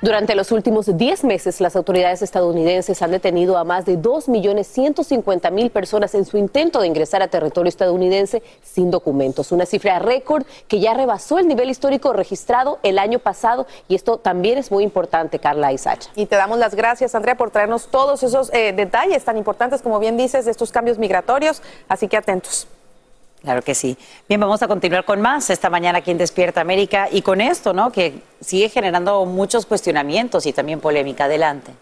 Durante 0.00 0.36
los 0.36 0.52
últimos 0.52 0.96
10 0.96 1.24
meses, 1.24 1.60
las 1.60 1.74
autoridades 1.74 2.22
estadounidenses 2.22 3.02
han 3.02 3.10
detenido 3.10 3.58
a 3.58 3.64
más 3.64 3.84
de 3.84 3.98
2.150.000 3.98 5.70
personas 5.70 6.14
en 6.14 6.24
su 6.24 6.38
intento 6.38 6.80
de 6.80 6.86
ingresar 6.86 7.20
a 7.20 7.26
territorio 7.26 7.68
estadounidense 7.68 8.44
sin 8.62 8.92
documentos. 8.92 9.50
Una 9.50 9.66
cifra 9.66 9.98
récord 9.98 10.46
que 10.68 10.78
ya 10.78 10.94
rebasó 10.94 11.40
el 11.40 11.48
nivel 11.48 11.68
histórico 11.68 12.12
registrado 12.12 12.78
el 12.84 12.96
año 12.96 13.18
pasado. 13.18 13.66
Y 13.88 13.96
esto 13.96 14.18
también 14.18 14.56
es 14.56 14.70
muy 14.70 14.84
importante, 14.84 15.40
Carla 15.40 15.72
y 15.72 15.78
Sacha. 15.78 16.10
Y 16.14 16.26
te 16.26 16.36
damos 16.36 16.60
las 16.60 16.76
gracias, 16.76 17.16
Andrea, 17.16 17.36
por 17.36 17.50
traernos 17.50 17.88
todos 17.88 18.22
esos 18.22 18.54
eh, 18.54 18.72
detalles 18.72 19.24
tan 19.24 19.36
importantes, 19.36 19.82
como 19.82 19.98
bien 19.98 20.16
dices, 20.16 20.44
de 20.44 20.52
estos 20.52 20.70
cambios 20.70 20.98
migratorios. 20.98 21.60
Así 21.88 22.06
que 22.06 22.16
atentos. 22.16 22.68
Claro 23.42 23.62
que 23.62 23.74
sí. 23.74 23.96
Bien, 24.28 24.40
vamos 24.40 24.62
a 24.62 24.68
continuar 24.68 25.04
con 25.04 25.20
más 25.20 25.48
esta 25.50 25.70
mañana 25.70 25.98
aquí 25.98 26.10
en 26.10 26.18
Despierta 26.18 26.60
América 26.60 27.08
y 27.10 27.22
con 27.22 27.40
esto, 27.40 27.72
¿no? 27.72 27.92
Que 27.92 28.20
sigue 28.40 28.68
generando 28.68 29.24
muchos 29.26 29.64
cuestionamientos 29.64 30.46
y 30.46 30.52
también 30.52 30.80
polémica. 30.80 31.24
Adelante. 31.24 31.72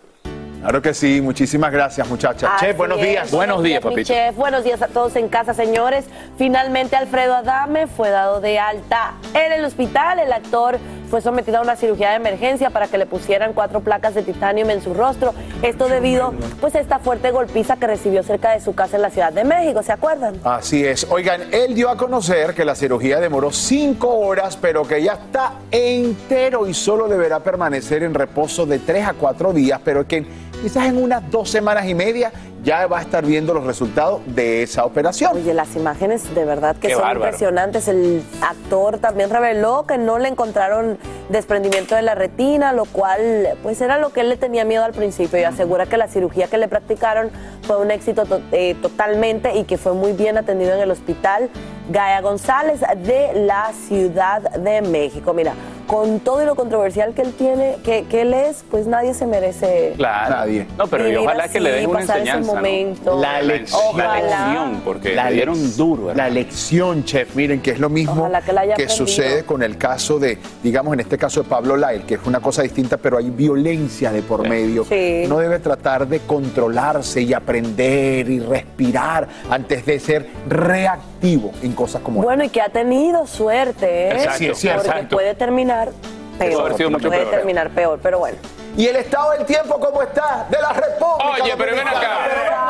Claro 0.60 0.82
que 0.82 0.94
sí, 0.94 1.20
muchísimas 1.20 1.70
gracias 1.70 2.08
muchachas. 2.08 2.50
Así 2.56 2.66
Chef, 2.66 2.76
buenos 2.76 3.00
días. 3.00 3.30
Buenos 3.30 3.62
días, 3.62 3.84
mi 3.84 4.04
chef. 4.04 4.34
Buenos 4.34 4.64
días 4.64 4.82
a 4.82 4.88
todos 4.88 5.14
en 5.14 5.28
casa, 5.28 5.54
señores. 5.54 6.06
Finalmente 6.38 6.96
Alfredo 6.96 7.34
Adame 7.34 7.86
fue 7.86 8.10
dado 8.10 8.40
de 8.40 8.58
alta 8.58 9.14
en 9.32 9.52
el 9.52 9.64
hospital. 9.64 10.18
El 10.18 10.32
actor 10.32 10.78
fue 11.08 11.20
sometido 11.20 11.58
a 11.58 11.60
una 11.62 11.76
cirugía 11.76 12.10
de 12.10 12.16
emergencia 12.16 12.70
para 12.70 12.88
que 12.88 12.98
le 12.98 13.06
pusieran 13.06 13.52
cuatro 13.52 13.80
placas 13.80 14.14
de 14.14 14.22
titanio 14.22 14.68
en 14.68 14.82
su 14.82 14.94
rostro. 14.94 15.34
Esto 15.62 15.88
debido 15.88 16.34
pues 16.60 16.74
a 16.74 16.80
esta 16.80 16.98
fuerte 16.98 17.30
golpiza 17.30 17.76
que 17.76 17.86
recibió 17.86 18.22
cerca 18.22 18.52
de 18.52 18.60
su 18.60 18.74
casa 18.74 18.96
en 18.96 19.02
la 19.02 19.10
Ciudad 19.10 19.32
de 19.32 19.44
México, 19.44 19.82
¿se 19.82 19.92
acuerdan? 19.92 20.34
Así 20.44 20.84
es. 20.84 21.06
Oigan, 21.10 21.42
él 21.52 21.74
dio 21.74 21.88
a 21.88 21.96
conocer 21.96 22.54
que 22.54 22.64
la 22.64 22.74
cirugía 22.74 23.20
demoró 23.20 23.52
cinco 23.52 24.18
horas, 24.18 24.56
pero 24.56 24.86
que 24.86 25.02
ya 25.02 25.14
está 25.14 25.54
entero 25.70 26.66
y 26.66 26.74
solo 26.74 27.08
deberá 27.08 27.40
permanecer 27.40 28.02
en 28.02 28.14
reposo 28.14 28.66
de 28.66 28.78
tres 28.78 29.06
a 29.06 29.14
cuatro 29.14 29.52
días, 29.52 29.80
pero 29.84 30.06
que 30.06 30.26
quizás 30.62 30.86
en 30.86 31.02
unas 31.02 31.30
dos 31.30 31.50
semanas 31.50 31.86
y 31.86 31.94
media 31.94 32.32
ya 32.62 32.86
va 32.88 32.98
a 32.98 33.02
estar 33.02 33.24
viendo 33.24 33.54
los 33.54 33.64
resultados 33.64 34.20
de 34.26 34.62
esa 34.64 34.84
operación. 34.84 35.30
Oye, 35.36 35.54
las 35.54 35.76
imágenes 35.76 36.34
de 36.34 36.44
verdad 36.44 36.74
que 36.76 36.88
Qué 36.88 36.94
son 36.94 37.02
bárbaro. 37.02 37.26
impresionantes. 37.26 37.86
El 37.86 38.24
actor 38.42 38.98
también 38.98 39.30
reveló 39.30 39.86
que 39.86 39.98
no 39.98 40.18
le 40.18 40.28
encontraron 40.28 40.98
desprendimiento 41.28 41.94
de 41.94 42.02
la 42.02 42.16
retina, 42.16 42.72
lo 42.72 42.84
cual 42.86 43.20
pues 43.62 43.80
era 43.80 43.98
lo 43.98 44.10
que 44.10 44.20
él 44.22 44.30
le 44.30 44.36
tenía 44.36 44.64
miedo 44.64 44.84
al 44.84 44.92
principio 44.92 45.38
y 45.38 45.44
asegura 45.44 45.86
que 45.86 45.96
la 45.96 46.08
cirugía 46.08 46.48
que 46.48 46.58
le 46.58 46.66
practicaron 46.66 47.30
fue 47.62 47.76
un 47.78 47.90
éxito 47.92 48.24
to- 48.24 48.40
eh, 48.50 48.74
totalmente 48.82 49.54
y 49.56 49.62
que 49.64 49.78
fue 49.78 49.92
muy 49.92 50.12
bien 50.12 50.36
atendido 50.36 50.72
en 50.74 50.80
el 50.80 50.90
hospital 50.90 51.48
Gaia 51.90 52.20
González 52.20 52.80
de 53.04 53.30
la 53.44 53.70
Ciudad 53.86 54.40
de 54.42 54.82
México. 54.82 55.32
Mira, 55.32 55.52
con 55.86 56.20
todo 56.20 56.42
y 56.42 56.46
lo 56.46 56.54
controversial 56.54 57.14
que 57.14 57.22
él 57.22 57.32
tiene, 57.32 57.76
que, 57.84 58.04
que 58.04 58.22
él 58.22 58.34
es, 58.34 58.64
pues 58.70 58.86
nadie 58.86 59.14
se 59.14 59.26
merece 59.26 59.94
Claro. 59.96 60.36
Nadie. 60.36 60.66
No, 60.76 60.86
pero 60.86 61.04
y 61.04 61.10
Vivir 61.10 61.18
ojalá 61.26 61.48
que 61.48 61.60
le 61.60 61.72
den 61.72 61.90
una 61.90 62.00
pasar 62.00 62.18
ese 62.18 62.28
enseñanza. 62.30 62.50
¿no? 62.52 62.56
momento. 62.56 63.20
La, 63.20 63.42
lección. 63.42 63.80
Ojalá. 63.90 64.20
La 64.20 64.46
lección, 64.48 64.80
porque 64.84 65.14
La 65.14 65.28
le 65.30 65.34
dieron 65.36 65.76
duro. 65.76 66.14
La 66.14 66.28
lección, 66.28 67.04
chef, 67.04 67.34
miren 67.36 67.60
que 67.60 67.70
es 67.72 67.78
lo 67.78 67.88
mismo 67.88 68.28
que 68.28 68.36
aprendido. 68.36 68.88
sucede 68.88 69.44
con 69.44 69.62
el 69.62 69.78
caso 69.78 70.18
de, 70.18 70.38
digamos, 70.62 70.94
en 70.94 71.00
este 71.00 71.16
caso 71.18 71.42
de 71.42 71.48
Pablo 71.48 71.76
Lyle, 71.76 72.04
que 72.06 72.14
es 72.14 72.20
una 72.26 72.40
cosa 72.40 72.62
distinta, 72.62 72.96
pero 72.96 73.18
hay 73.18 73.30
violencia 73.30 74.10
de 74.12 74.22
por 74.22 74.48
medio. 74.48 74.84
Sí. 74.84 75.22
Uno 75.26 75.38
debe 75.38 75.58
tratar 75.58 76.06
de 76.06 76.20
controlarse 76.20 77.20
y 77.22 77.32
aprender 77.32 78.28
y 78.28 78.40
respirar 78.40 79.28
antes 79.50 79.84
de 79.86 80.00
ser 80.00 80.26
reactivo 80.48 81.52
en 81.62 81.72
cosas 81.72 82.02
como 82.02 82.22
Bueno, 82.22 82.44
y 82.44 82.48
que 82.48 82.60
ha 82.60 82.68
tenido 82.68 83.26
suerte, 83.26 84.08
¿eh? 84.08 84.12
Exacto, 84.12 84.38
Sí, 84.38 84.46
es 84.46 84.58
cierto. 84.58 84.82
Porque 84.82 84.90
exacto. 84.96 85.16
puede 85.16 85.34
terminar 85.34 85.75
Puede 85.84 86.50
peor. 86.50 86.60
haber 86.62 86.76
sido 86.76 86.90
mucho 86.90 87.08
puede 87.08 87.22
peor. 87.22 87.34
terminar 87.34 87.70
peor, 87.70 87.98
pero 88.02 88.18
bueno. 88.18 88.38
¿Y 88.76 88.86
el 88.88 88.96
estado 88.96 89.30
del 89.32 89.46
tiempo 89.46 89.80
cómo 89.80 90.02
está? 90.02 90.46
De 90.50 90.58
la 90.60 90.72
República. 90.72 91.42
Oye, 91.42 91.54
pero 91.56 91.76
ven 91.76 91.88
acá. 91.88 92.18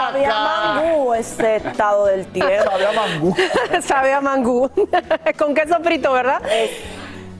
Sabe 0.07 0.27
a 0.27 0.31
mangú 0.39 1.15
ese 1.15 1.57
estado 1.57 2.07
del 2.07 2.27
tiempo. 2.27 2.71
Sabe 2.71 2.87
a 2.87 2.93
mangú. 2.93 3.37
Sabe 3.83 4.13
a 4.13 4.21
mangú. 4.21 4.71
Con 5.39 5.55
queso 5.55 5.77
frito, 5.83 6.13
¿verdad? 6.13 6.41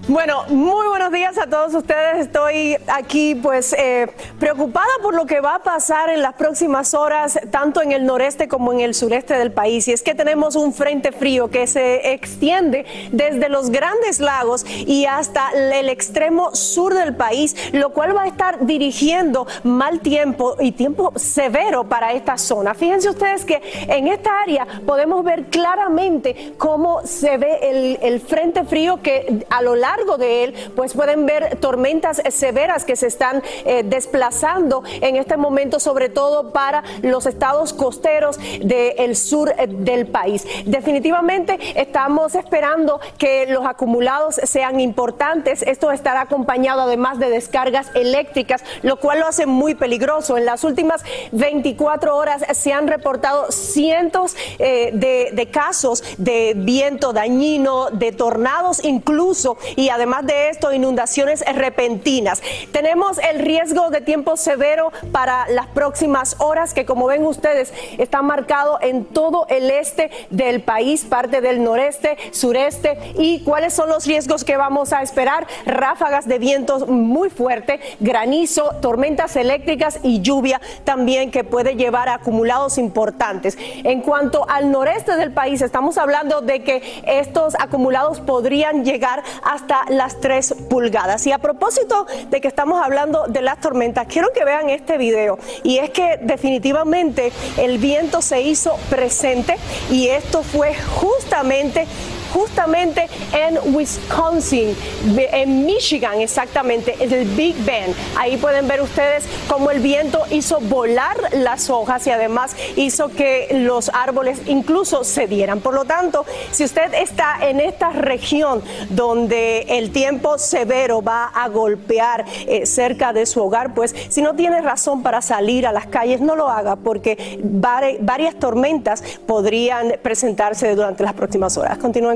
Bueno, 0.09 0.45
muy 0.51 0.87
buenos 0.87 1.11
días 1.11 1.37
a 1.37 1.49
todos 1.49 1.75
ustedes. 1.75 2.27
Estoy 2.27 2.77
aquí 2.87 3.35
pues 3.35 3.73
eh, 3.73 4.07
preocupada 4.39 4.87
por 5.03 5.17
lo 5.17 5.27
que 5.27 5.41
va 5.41 5.57
a 5.57 5.63
pasar 5.65 6.11
en 6.11 6.23
las 6.23 6.35
próximas 6.35 6.95
horas, 6.95 7.41
tanto 7.51 7.83
en 7.83 7.91
el 7.91 8.07
noreste 8.07 8.47
como 8.47 8.73
en 8.73 8.79
el 8.79 8.95
sureste 8.95 9.35
del 9.35 9.51
país. 9.51 9.89
Y 9.89 9.93
es 9.93 10.05
que 10.05 10.15
tenemos 10.15 10.55
un 10.55 10.73
frente 10.73 11.11
frío 11.11 11.51
que 11.51 11.67
se 11.67 12.13
extiende 12.13 12.87
desde 13.11 13.49
los 13.49 13.71
grandes 13.71 14.21
lagos 14.21 14.65
y 14.69 15.07
hasta 15.07 15.51
el 15.51 15.89
extremo 15.89 16.55
sur 16.55 16.95
del 16.95 17.17
país, 17.17 17.57
lo 17.73 17.91
cual 17.91 18.17
va 18.17 18.23
a 18.23 18.27
estar 18.29 18.65
dirigiendo 18.65 19.49
mal 19.65 19.99
tiempo 19.99 20.55
y 20.61 20.71
tiempo 20.71 21.15
severo 21.17 21.83
para 21.83 22.13
esta 22.13 22.39
zona. 22.39 22.75
Fíjense 22.75 23.11
ustedes 23.11 23.45
que 23.45 23.61
en 23.89 24.07
esta 24.07 24.41
área 24.41 24.69
podemos 24.87 25.25
ver 25.25 25.47
claramente 25.47 26.55
cómo 26.59 27.05
se 27.05 27.39
ve 27.39 27.59
el, 27.61 27.99
el 28.03 28.21
frente 28.21 28.63
frío 28.63 29.03
que 29.03 29.45
a 29.51 29.63
lo 29.63 29.75
largo 29.75 29.96
largo 29.97 30.19
de 30.19 30.45
él, 30.45 30.55
pues 30.75 30.95
pueden 30.95 31.27
ver 31.27 31.59
tormentas 31.59 32.21
severas 32.31 32.85
que 32.85 32.97
se 32.97 33.07
están 33.07 33.43
eh, 33.65 33.83
desplazando 33.85 34.83
en 35.01 35.17
este 35.17 35.37
momento, 35.37 35.81
sobre 35.81 36.09
todo 36.09 36.53
para 36.53 36.83
los 37.03 37.27
estados 37.27 37.73
costeros 37.73 38.39
del 38.61 39.17
sur 39.17 39.55
eh, 39.57 39.67
del 39.69 40.07
país. 40.07 40.47
Definitivamente 40.65 41.59
estamos 41.81 42.35
esperando 42.35 43.01
que 43.19 43.47
los 43.47 43.65
acumulados 43.67 44.37
sean 44.43 44.81
importantes. 44.81 45.63
Esto 45.63 45.91
estará 45.91 46.23
acompañado 46.23 46.83
además 46.83 47.19
de 47.19 47.31
descargas 47.31 47.91
eléctricas, 47.95 48.63
lo 48.83 48.97
cual 48.97 49.21
lo 49.21 49.27
hace 49.27 49.47
muy 49.47 49.75
peligroso. 49.75 50.37
En 50.37 50.45
las 50.45 50.65
últimas 50.65 51.03
24 51.33 52.17
horas 52.17 52.45
se 52.53 52.73
han 52.73 52.87
reportado 52.87 53.51
cientos 53.51 54.37
eh, 54.59 54.91
de, 54.93 55.31
de 55.33 55.51
casos 55.51 56.03
de 56.19 56.55
viento 56.57 57.13
dañino, 57.13 57.91
de 57.91 58.13
tornados 58.13 58.85
incluso, 58.85 59.57
y 59.77 59.86
además 59.89 60.27
de 60.27 60.49
esto, 60.49 60.73
inundaciones 60.73 61.45
repentinas. 61.55 62.43
Tenemos 62.73 63.19
el 63.19 63.41
riesgo 63.41 63.91
de 63.91 64.01
tiempo 64.01 64.37
severo 64.37 64.93
para 65.13 65.49
las 65.49 65.67
próximas 65.69 66.37
horas, 66.39 66.75
que 66.75 66.87
como 66.87 67.07
ven 67.07 67.25
ustedes, 67.25 67.73
está 67.99 68.23
marcado 68.23 68.79
en 68.81 69.05
todo 69.05 69.47
el 69.49 69.71
este 69.71 70.11
del 70.31 70.63
país, 70.63 71.05
parte 71.05 71.41
del 71.41 71.63
noreste, 71.63 72.17
sureste. 72.33 72.99
¿Y 73.19 73.43
cuáles 73.45 73.75
son 73.75 73.89
los 73.89 74.07
riesgos 74.07 74.45
que 74.45 74.57
vamos 74.57 74.93
a 74.93 75.03
esperar? 75.03 75.47
Ráfagas 75.65 76.27
de 76.27 76.39
vientos 76.39 76.89
muy 76.89 77.31
fuerte, 77.31 77.81
granizo, 78.01 78.77
tormentas 78.81 79.37
eléctricas 79.37 80.01
y 80.03 80.21
lluvia 80.21 80.61
también 80.85 81.31
que 81.31 81.45
puede 81.45 81.77
llevar 81.77 82.09
a 82.09 82.15
acumulados 82.15 82.79
importantes. 82.79 83.57
En 83.85 84.01
cuanto 84.01 84.49
al 84.49 84.71
noreste 84.71 85.17
del 85.17 85.33
país, 85.33 85.63
estamos 85.63 85.99
hablando 85.99 86.41
de 86.41 86.63
que 86.63 87.03
estos 87.07 87.55
acumulados 87.59 88.21
podrían 88.21 88.85
llegar 88.85 89.23
hasta 89.45 89.76
las 89.89 90.21
3 90.21 90.55
pulgadas. 90.69 91.27
Y 91.27 91.33
a 91.33 91.39
propósito 91.39 92.07
de 92.31 92.41
que 92.41 92.49
estamos 92.49 92.83
hablando 92.83 93.27
de 93.29 93.43
las 93.43 93.61
tormentas, 93.61 94.07
quiero 94.09 94.33
que 94.33 94.45
vean 94.45 94.71
este 94.71 94.99
video. 94.99 95.39
Y 95.63 95.79
es 95.79 95.91
que 95.91 96.19
definitivamente 96.23 97.33
el 97.57 97.79
viento 97.79 98.23
se 98.23 98.41
hizo 98.43 98.77
presente 98.91 99.57
y 99.91 100.09
esto 100.09 100.43
fue 100.43 100.75
justamente 100.75 101.87
justamente 102.33 103.09
en 103.33 103.75
Wisconsin, 103.75 104.77
en 105.17 105.67
Michigan 105.67 106.21
exactamente, 106.21 106.95
es 107.01 107.13
el 107.13 107.25
Big 107.25 107.57
Bend. 107.65 107.95
Ahí 108.17 108.37
pueden 108.37 108.69
ver 108.69 108.83
ustedes 108.83 109.25
cómo 109.49 109.71
el 109.71 109.81
viento 109.81 110.23
hizo 110.31 110.61
volar 110.61 111.17
las 111.33 111.71
hojas 111.71 112.07
y 112.07 112.11
además 112.11 112.57
hizo 112.77 113.09
que 113.09 113.49
los 113.53 113.91
árboles 113.91 114.41
incluso 114.47 115.05
se 115.05 115.27
dieran. 115.27 115.61
Por 115.61 115.75
lo 115.75 115.85
tanto, 115.85 116.25
si 116.51 116.65
usted 116.65 116.93
está 116.95 117.39
en 117.49 117.61
esta 117.61 117.91
región 117.91 118.63
donde 118.91 119.63
el 119.69 119.91
tiempo 119.93 120.39
severo 120.39 121.03
va 121.03 121.27
a 121.27 121.49
golpear 121.49 122.25
eh, 122.47 122.67
cerca 122.67 123.13
de 123.13 123.27
su 123.27 123.43
hogar, 123.43 123.75
pues 123.75 123.95
si 124.09 124.23
no 124.23 124.35
tiene 124.35 124.61
razón 124.61 125.03
para 125.03 125.23
salir 125.23 125.67
a 125.67 125.73
las 125.73 125.87
calles, 125.87 126.21
no 126.21 126.37
lo 126.37 126.49
haga 126.49 126.77
porque 126.77 127.41
varias 127.43 128.35
tormentas 128.37 129.03
podrían 129.27 129.97
presentarse 130.03 130.75
durante 130.75 131.03
las 131.03 131.15
próximas 131.15 131.57
horas. 131.57 131.79
Continúen 131.79 132.16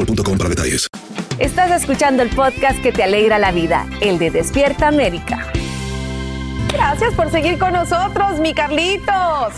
boostmobile.com 0.00 0.38
para 0.38 0.50
detalles. 0.50 0.86
Estás 1.38 1.82
escuchando 1.82 2.22
el 2.22 2.30
podcast 2.30 2.80
que 2.82 2.92
te 2.92 3.02
alegra 3.02 3.38
la 3.38 3.52
vida, 3.52 3.86
el 4.00 4.18
de 4.18 4.30
Despierta 4.30 4.88
América. 4.88 5.50
Gracias 6.72 7.14
por 7.14 7.30
seguir 7.30 7.58
con 7.58 7.72
nosotros, 7.72 8.38
mi 8.40 8.54
Carlitos. 8.54 9.54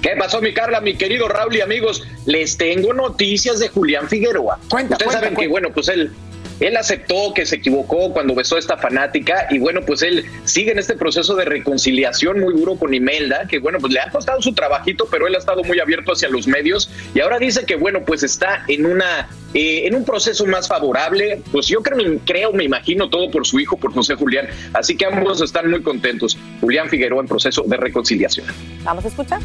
¿Qué 0.00 0.10
pasó, 0.18 0.40
mi 0.40 0.52
Carla, 0.52 0.80
mi 0.80 0.96
querido 0.96 1.28
Raúl 1.28 1.56
y 1.56 1.60
amigos? 1.60 2.02
Les 2.26 2.56
tengo 2.56 2.92
noticias 2.92 3.60
de 3.60 3.68
Julián 3.68 4.08
Figueroa. 4.08 4.58
Cuenta, 4.68 4.94
Ustedes 4.94 5.12
cuenta, 5.12 5.20
saben 5.20 5.36
que, 5.36 5.48
bueno, 5.48 5.70
pues 5.72 5.88
él, 5.88 6.12
él 6.62 6.76
aceptó 6.76 7.34
que 7.34 7.44
se 7.44 7.56
equivocó 7.56 8.12
cuando 8.12 8.34
besó 8.34 8.56
a 8.56 8.58
esta 8.58 8.76
fanática 8.76 9.48
y, 9.50 9.58
bueno, 9.58 9.80
pues 9.82 10.02
él 10.02 10.24
sigue 10.44 10.72
en 10.72 10.78
este 10.78 10.94
proceso 10.94 11.34
de 11.34 11.44
reconciliación 11.44 12.40
muy 12.40 12.54
duro 12.54 12.76
con 12.76 12.94
Imelda, 12.94 13.46
que, 13.48 13.58
bueno, 13.58 13.78
pues 13.80 13.92
le 13.92 14.00
ha 14.00 14.10
costado 14.10 14.40
su 14.40 14.54
trabajito, 14.54 15.08
pero 15.10 15.26
él 15.26 15.34
ha 15.34 15.38
estado 15.38 15.64
muy 15.64 15.80
abierto 15.80 16.12
hacia 16.12 16.28
los 16.28 16.46
medios 16.46 16.90
y 17.14 17.20
ahora 17.20 17.38
dice 17.38 17.66
que, 17.66 17.76
bueno, 17.76 18.04
pues 18.04 18.22
está 18.22 18.64
en 18.68 18.86
una 18.86 19.28
eh, 19.54 19.86
en 19.86 19.94
un 19.94 20.04
proceso 20.04 20.46
más 20.46 20.66
favorable, 20.68 21.42
pues 21.50 21.66
yo 21.66 21.82
creo, 21.82 22.18
creo, 22.24 22.52
me 22.52 22.64
imagino 22.64 23.10
todo 23.10 23.30
por 23.30 23.46
su 23.46 23.60
hijo, 23.60 23.76
por 23.76 23.92
José 23.92 24.14
Julián, 24.14 24.46
así 24.72 24.96
que 24.96 25.04
ambos 25.04 25.42
están 25.42 25.70
muy 25.70 25.82
contentos. 25.82 26.38
Julián 26.60 26.88
Figueroa 26.88 27.20
en 27.20 27.28
proceso 27.28 27.62
de 27.66 27.76
reconciliación. 27.76 28.46
Vamos 28.84 29.04
a 29.04 29.08
escuchar. 29.08 29.40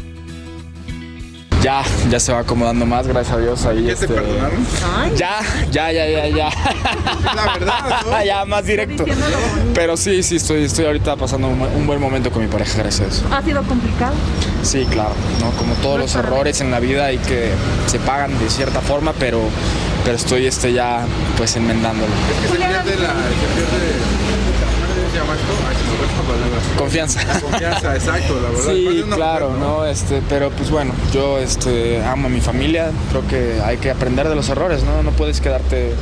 Ya, 1.62 1.82
ya 2.08 2.20
se 2.20 2.32
va 2.32 2.40
acomodando 2.40 2.86
más, 2.86 3.06
gracias 3.06 3.36
a 3.36 3.40
Dios. 3.40 3.66
Ahí, 3.66 3.90
este, 3.90 4.06
Ya, 5.16 5.40
ya, 5.72 5.90
ya, 5.92 6.06
ya, 6.06 6.28
ya. 6.28 6.50
La 7.34 7.52
verdad, 7.52 8.22
ya, 8.24 8.44
más 8.44 8.64
directo. 8.64 9.04
Pero 9.74 9.96
sí, 9.96 10.22
sí, 10.22 10.36
estoy, 10.36 10.64
estoy 10.64 10.86
ahorita 10.86 11.16
pasando 11.16 11.48
un, 11.48 11.60
un 11.60 11.86
buen 11.86 12.00
momento 12.00 12.30
con 12.30 12.42
mi 12.42 12.48
pareja, 12.48 12.78
gracias 12.78 13.00
a 13.00 13.12
eso. 13.12 13.34
¿Ha 13.34 13.42
sido 13.42 13.62
complicado? 13.64 14.14
Sí, 14.62 14.86
claro, 14.90 15.14
¿no? 15.40 15.50
Como 15.52 15.74
todos 15.74 15.98
los 15.98 16.14
errores 16.14 16.60
en 16.60 16.70
la 16.70 16.78
vida 16.78 17.06
hay 17.06 17.18
que 17.18 17.50
se 17.86 17.98
pagan 17.98 18.38
de 18.38 18.48
cierta 18.50 18.80
forma, 18.80 19.12
pero, 19.18 19.40
pero 20.04 20.16
estoy 20.16 20.46
este 20.46 20.72
ya 20.72 21.04
pues 21.36 21.56
enmendándolo. 21.56 22.12
Se 22.50 22.56
pierde 22.56 22.68
la. 22.68 22.82
Se 22.84 22.92
pierde. 22.94 24.17
Confianza. 26.76 27.24
La 27.24 27.40
confianza, 27.40 27.94
exacto, 27.94 28.40
la 28.40 28.50
verdad. 28.50 28.72
Sí, 28.72 29.04
claro, 29.14 29.50
mujer, 29.50 29.62
¿no? 29.62 29.86
Este, 29.86 30.22
pero 30.28 30.50
pues 30.50 30.70
bueno, 30.70 30.92
yo 31.12 31.38
este, 31.38 32.02
amo 32.04 32.26
a 32.26 32.30
mi 32.30 32.40
familia, 32.40 32.90
creo 33.10 33.26
que 33.26 33.60
hay 33.62 33.78
que 33.78 33.90
aprender 33.90 34.28
de 34.28 34.34
los 34.34 34.48
errores, 34.48 34.84
¿no? 34.84 35.02
No 35.02 35.10
puedes 35.12 35.40
quedarte 35.40 35.92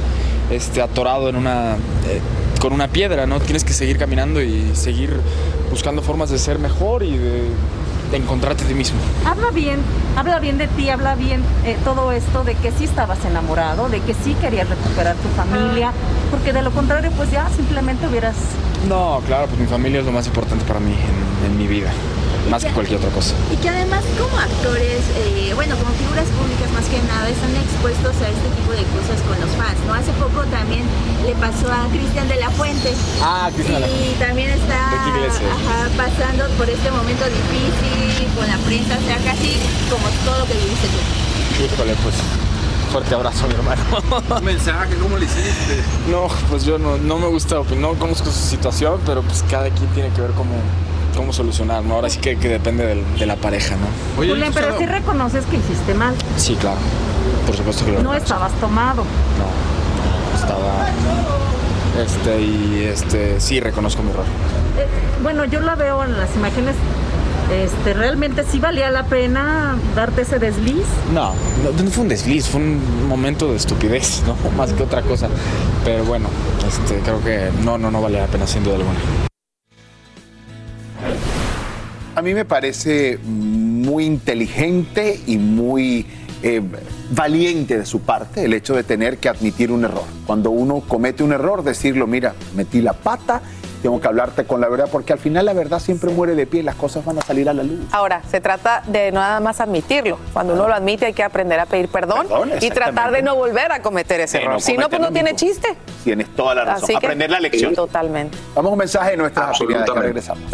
este, 0.50 0.82
atorado 0.82 1.28
en 1.28 1.36
una, 1.36 1.76
eh, 2.08 2.20
con 2.60 2.72
una 2.72 2.88
piedra, 2.88 3.26
¿no? 3.26 3.40
Tienes 3.40 3.64
que 3.64 3.72
seguir 3.72 3.98
caminando 3.98 4.42
y 4.42 4.74
seguir 4.74 5.20
buscando 5.70 6.02
formas 6.02 6.30
de 6.30 6.38
ser 6.38 6.58
mejor 6.58 7.02
y 7.02 7.16
de, 7.16 7.42
de 8.10 8.16
encontrarte 8.16 8.64
a 8.64 8.66
ti 8.66 8.74
mismo. 8.74 8.98
Habla 9.24 9.50
bien, 9.50 9.80
habla 10.16 10.38
bien 10.38 10.58
de 10.58 10.68
ti, 10.68 10.88
habla 10.90 11.14
bien 11.14 11.42
eh, 11.64 11.76
todo 11.84 12.12
esto 12.12 12.44
de 12.44 12.54
que 12.54 12.70
sí 12.72 12.84
estabas 12.84 13.24
enamorado, 13.24 13.88
de 13.88 14.00
que 14.00 14.14
sí 14.14 14.34
querías 14.40 14.68
recuperar 14.68 15.16
tu 15.16 15.28
familia, 15.30 15.92
porque 16.30 16.52
de 16.52 16.62
lo 16.62 16.70
contrario 16.70 17.10
pues 17.16 17.30
ya 17.30 17.48
simplemente 17.50 18.06
hubieras... 18.06 18.36
No, 18.88 19.20
claro, 19.26 19.46
pues 19.46 19.60
mi 19.60 19.66
familia 19.66 20.00
es 20.00 20.06
lo 20.06 20.12
más 20.12 20.26
importante 20.26 20.64
para 20.64 20.80
mí 20.80 20.92
en, 20.92 21.50
en 21.50 21.58
mi 21.58 21.66
vida. 21.66 21.90
Más 22.50 22.64
que 22.64 22.70
cualquier 22.72 22.98
otra 22.98 23.10
cosa. 23.10 23.34
Y 23.52 23.56
que 23.56 23.68
además 23.68 24.04
como 24.18 24.36
actores, 24.38 25.02
eh, 25.16 25.52
bueno, 25.54 25.76
como 25.76 25.90
figuras 25.96 26.26
públicas 26.34 26.70
más 26.72 26.86
que 26.86 27.00
nada, 27.06 27.28
están 27.28 27.54
expuestos 27.56 28.14
a 28.22 28.26
este 28.28 28.48
tipo 28.54 28.72
de 28.72 28.84
cosas 28.94 29.18
con 29.26 29.36
los 29.40 29.50
fans, 29.58 29.78
¿no? 29.86 29.94
Hace 29.94 30.12
poco 30.18 30.44
también 30.50 30.84
le 31.26 31.34
pasó 31.36 31.66
a 31.70 31.88
Cristian 31.90 32.28
de 32.28 32.36
la 32.36 32.50
Fuente. 32.50 32.94
Ah, 33.22 33.50
Cristian 33.54 33.82
de 33.82 33.86
la 33.86 33.92
Y 33.92 34.16
también 34.18 34.50
está 34.50 34.92
ajá, 34.92 35.88
pasando 35.96 36.48
por 36.56 36.68
este 36.68 36.90
momento 36.90 37.24
difícil 37.26 38.28
con 38.36 38.46
la 38.46 38.58
prensa, 38.64 38.98
o 38.98 39.04
sea, 39.06 39.18
casi 39.24 39.56
como 39.90 40.06
todo 40.24 40.38
lo 40.40 40.46
que 40.46 40.54
viviste 40.54 40.88
tú. 40.88 41.00
Híjole, 41.64 41.94
pues 42.02 42.14
fuerte 42.92 43.14
abrazo, 43.14 43.46
mi 43.48 43.54
hermano. 43.54 43.82
Un 44.38 44.44
mensaje, 44.44 44.94
¿cómo 44.96 45.18
le 45.18 45.24
hiciste? 45.26 45.82
No, 46.10 46.28
pues 46.48 46.64
yo 46.64 46.78
no, 46.78 46.96
no 46.98 47.18
me 47.18 47.26
gusta 47.26 47.60
opinar, 47.60 47.92
no 47.92 47.98
conozco 47.98 48.30
su 48.30 48.48
situación, 48.48 49.00
pero 49.04 49.22
pues 49.22 49.44
cada 49.50 49.68
quien 49.70 49.88
tiene 49.88 50.10
que 50.10 50.20
ver 50.20 50.30
cómo, 50.32 50.54
cómo 51.16 51.32
solucionar, 51.32 51.82
¿no? 51.84 51.94
Ahora 51.94 52.08
sí 52.10 52.18
que, 52.20 52.36
que 52.36 52.48
depende 52.48 52.86
del- 52.86 53.18
de 53.18 53.26
la 53.26 53.34
pareja, 53.36 53.74
¿no? 53.76 53.86
Julián, 54.16 54.52
pero 54.54 54.78
sí 54.78 54.86
reconoces 54.86 55.44
que 55.46 55.56
hiciste 55.56 55.94
mal. 55.94 56.14
Sí, 56.36 56.54
claro, 56.54 56.76
por 57.46 57.56
supuesto 57.56 57.84
que 57.84 57.92
lo 57.92 58.02
No 58.02 58.14
estabas 58.14 58.52
tomado. 58.60 59.02
No, 59.02 60.38
estaba... 60.38 60.86
Este, 62.04 62.40
y 62.42 62.84
este, 62.92 63.40
sí 63.40 63.58
reconozco 63.58 64.02
mi 64.02 64.10
error. 64.10 64.24
Eh, 64.78 64.86
bueno, 65.22 65.44
yo 65.46 65.60
la 65.60 65.74
veo 65.74 66.04
en 66.04 66.16
las 66.18 66.34
imágenes. 66.36 66.74
Este, 67.50 67.94
realmente 67.94 68.44
sí 68.44 68.58
valía 68.58 68.90
la 68.90 69.04
pena 69.04 69.76
darte 69.94 70.22
ese 70.22 70.38
desliz. 70.38 70.84
No, 71.14 71.32
no, 71.64 71.82
no 71.82 71.90
fue 71.90 72.02
un 72.02 72.08
desliz, 72.08 72.48
fue 72.48 72.60
un 72.60 73.08
momento 73.08 73.48
de 73.50 73.56
estupidez, 73.56 74.22
¿no? 74.26 74.36
Más 74.58 74.72
que 74.72 74.82
otra 74.82 75.00
cosa. 75.02 75.28
Pero 75.84 76.04
bueno, 76.04 76.28
este, 76.68 76.98
creo 77.00 77.22
que 77.22 77.50
no, 77.64 77.78
no, 77.78 77.90
no 77.90 78.02
vale 78.02 78.18
la 78.20 78.26
pena 78.26 78.46
sin 78.46 78.62
duda 78.64 78.74
alguna. 78.76 78.98
A 82.16 82.22
mí 82.22 82.32
me 82.32 82.46
parece 82.46 83.18
muy 83.24 84.06
inteligente 84.06 85.20
y 85.26 85.36
muy 85.36 86.06
eh, 86.42 86.62
valiente 87.10 87.76
de 87.78 87.84
su 87.84 88.00
parte 88.00 88.42
el 88.44 88.54
hecho 88.54 88.74
de 88.74 88.82
tener 88.84 89.18
que 89.18 89.28
admitir 89.28 89.70
un 89.70 89.84
error. 89.84 90.04
Cuando 90.26 90.50
uno 90.50 90.80
comete 90.88 91.22
un 91.22 91.32
error, 91.32 91.62
decirlo, 91.62 92.06
mira, 92.06 92.34
metí 92.54 92.80
la 92.80 92.94
pata, 92.94 93.42
tengo 93.82 94.00
que 94.00 94.08
hablarte 94.08 94.44
con 94.46 94.62
la 94.62 94.68
verdad, 94.70 94.88
porque 94.90 95.12
al 95.12 95.18
final 95.18 95.44
la 95.44 95.52
verdad 95.52 95.78
siempre 95.78 96.10
muere 96.10 96.34
de 96.34 96.46
pie 96.46 96.60
y 96.60 96.62
las 96.62 96.76
cosas 96.76 97.04
van 97.04 97.18
a 97.18 97.20
salir 97.20 97.50
a 97.50 97.52
la 97.52 97.62
luz. 97.62 97.80
Ahora, 97.92 98.22
se 98.30 98.40
trata 98.40 98.82
de 98.86 99.12
no 99.12 99.20
nada 99.20 99.38
más 99.40 99.60
admitirlo. 99.60 100.18
Cuando 100.32 100.54
uno 100.54 100.68
lo 100.68 100.74
admite 100.74 101.04
hay 101.04 101.12
que 101.12 101.22
aprender 101.22 101.60
a 101.60 101.66
pedir 101.66 101.88
perdón, 101.88 102.28
Perdón, 102.28 102.50
y 102.62 102.70
tratar 102.70 103.12
de 103.12 103.20
no 103.20 103.36
volver 103.36 103.70
a 103.72 103.82
cometer 103.82 104.20
ese 104.22 104.38
De 104.38 104.44
error. 104.44 104.54
no 104.54 104.60
si 104.60 104.78
no, 104.78 104.88
pues 104.88 105.02
no 105.02 105.12
tiene 105.12 105.36
chiste. 105.36 105.68
Tienes 106.02 106.34
toda 106.34 106.54
la 106.54 106.64
razón. 106.64 106.84
Así 106.84 106.96
que- 106.96 107.06
Aprender 107.06 107.30
la 107.30 107.40
lección. 107.40 107.74
Totalmente. 107.74 108.38
Vamos 108.54 108.70
a 108.70 108.72
un 108.72 108.78
mensaje 108.78 109.10
de 109.10 109.16
nuestras 109.18 109.50
afiliadas. 109.50 109.86
Ya 109.94 110.00
regresamos. 110.00 110.44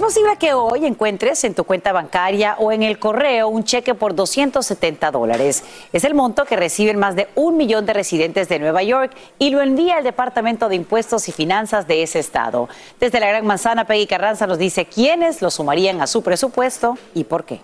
Es 0.00 0.04
posible 0.04 0.38
que 0.38 0.54
hoy 0.54 0.86
encuentres 0.86 1.44
en 1.44 1.54
tu 1.54 1.64
cuenta 1.64 1.92
bancaria 1.92 2.56
o 2.58 2.72
en 2.72 2.82
el 2.82 2.98
correo 2.98 3.48
un 3.48 3.64
cheque 3.64 3.94
por 3.94 4.14
270 4.14 5.10
dólares. 5.10 5.62
Es 5.92 6.04
el 6.04 6.14
monto 6.14 6.46
que 6.46 6.56
reciben 6.56 6.98
más 6.98 7.16
de 7.16 7.28
un 7.34 7.58
millón 7.58 7.84
de 7.84 7.92
residentes 7.92 8.48
de 8.48 8.58
Nueva 8.58 8.82
York 8.82 9.12
y 9.38 9.50
lo 9.50 9.60
envía 9.60 9.98
el 9.98 10.04
Departamento 10.04 10.70
de 10.70 10.76
Impuestos 10.76 11.28
y 11.28 11.32
Finanzas 11.32 11.86
de 11.86 12.02
ese 12.02 12.18
estado. 12.18 12.70
Desde 12.98 13.20
la 13.20 13.28
Gran 13.28 13.44
Manzana, 13.44 13.84
Peggy 13.84 14.06
Carranza 14.06 14.46
nos 14.46 14.56
dice 14.56 14.86
quiénes 14.86 15.42
lo 15.42 15.50
sumarían 15.50 16.00
a 16.00 16.06
su 16.06 16.22
presupuesto 16.22 16.96
y 17.12 17.24
por 17.24 17.44
qué. 17.44 17.60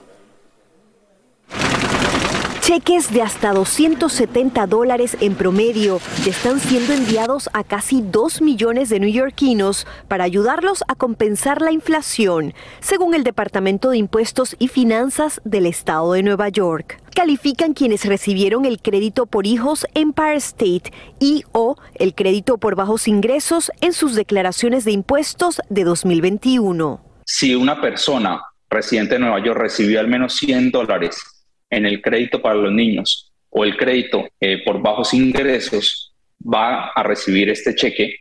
Cheques 2.66 3.12
de 3.12 3.22
hasta 3.22 3.52
270 3.52 4.66
dólares 4.66 5.16
en 5.20 5.36
promedio 5.36 6.00
están 6.26 6.58
siendo 6.58 6.94
enviados 6.94 7.48
a 7.52 7.62
casi 7.62 8.02
2 8.02 8.42
millones 8.42 8.88
de 8.88 8.98
neoyorquinos 8.98 9.86
para 10.08 10.24
ayudarlos 10.24 10.82
a 10.88 10.96
compensar 10.96 11.62
la 11.62 11.70
inflación, 11.70 12.54
según 12.80 13.14
el 13.14 13.22
Departamento 13.22 13.90
de 13.90 13.98
Impuestos 13.98 14.56
y 14.58 14.66
Finanzas 14.66 15.40
del 15.44 15.64
Estado 15.64 16.14
de 16.14 16.24
Nueva 16.24 16.48
York. 16.48 17.00
Califican 17.14 17.72
quienes 17.72 18.04
recibieron 18.04 18.64
el 18.64 18.82
crédito 18.82 19.26
por 19.26 19.46
hijos 19.46 19.86
Empire 19.94 20.34
State 20.34 20.92
y 21.20 21.44
o 21.52 21.76
el 21.94 22.16
crédito 22.16 22.58
por 22.58 22.74
bajos 22.74 23.06
ingresos 23.06 23.70
en 23.80 23.92
sus 23.92 24.16
declaraciones 24.16 24.84
de 24.84 24.90
impuestos 24.90 25.60
de 25.68 25.84
2021. 25.84 27.00
si 27.24 27.54
una 27.54 27.80
persona 27.80 28.42
residente 28.68 29.14
de 29.14 29.20
Nueva 29.20 29.38
York 29.38 29.56
recibió 29.56 30.00
al 30.00 30.08
menos 30.08 30.34
100 30.34 30.72
dólares 30.72 31.35
en 31.76 31.86
el 31.86 32.00
crédito 32.00 32.40
para 32.40 32.54
los 32.56 32.72
niños 32.72 33.32
o 33.50 33.64
el 33.64 33.76
crédito 33.76 34.28
eh, 34.40 34.62
por 34.64 34.82
bajos 34.82 35.14
ingresos, 35.14 36.12
va 36.42 36.90
a 36.94 37.02
recibir 37.02 37.48
este 37.48 37.74
cheque 37.74 38.16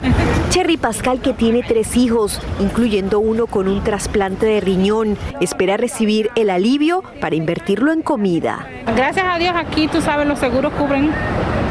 Cherry 0.56 0.78
Pascal, 0.78 1.22
que 1.22 1.34
tiene 1.34 1.64
tres 1.64 1.98
hijos, 1.98 2.40
incluyendo 2.62 3.20
uno 3.20 3.46
con 3.46 3.68
un 3.68 3.84
trasplante 3.84 4.46
de 4.46 4.62
riñón, 4.62 5.18
espera 5.42 5.76
recibir 5.76 6.30
el 6.38 6.50
alivio 6.50 7.04
para 7.20 7.36
invertirlo 7.36 7.92
en 7.92 8.02
comida. 8.02 8.66
Gracias 8.96 9.26
a 9.28 9.38
Dios 9.38 9.54
aquí, 9.54 9.90
tú 9.90 10.00
sabes, 10.00 10.26
los 10.26 10.40
seguros 10.40 10.72
cubren 10.76 11.12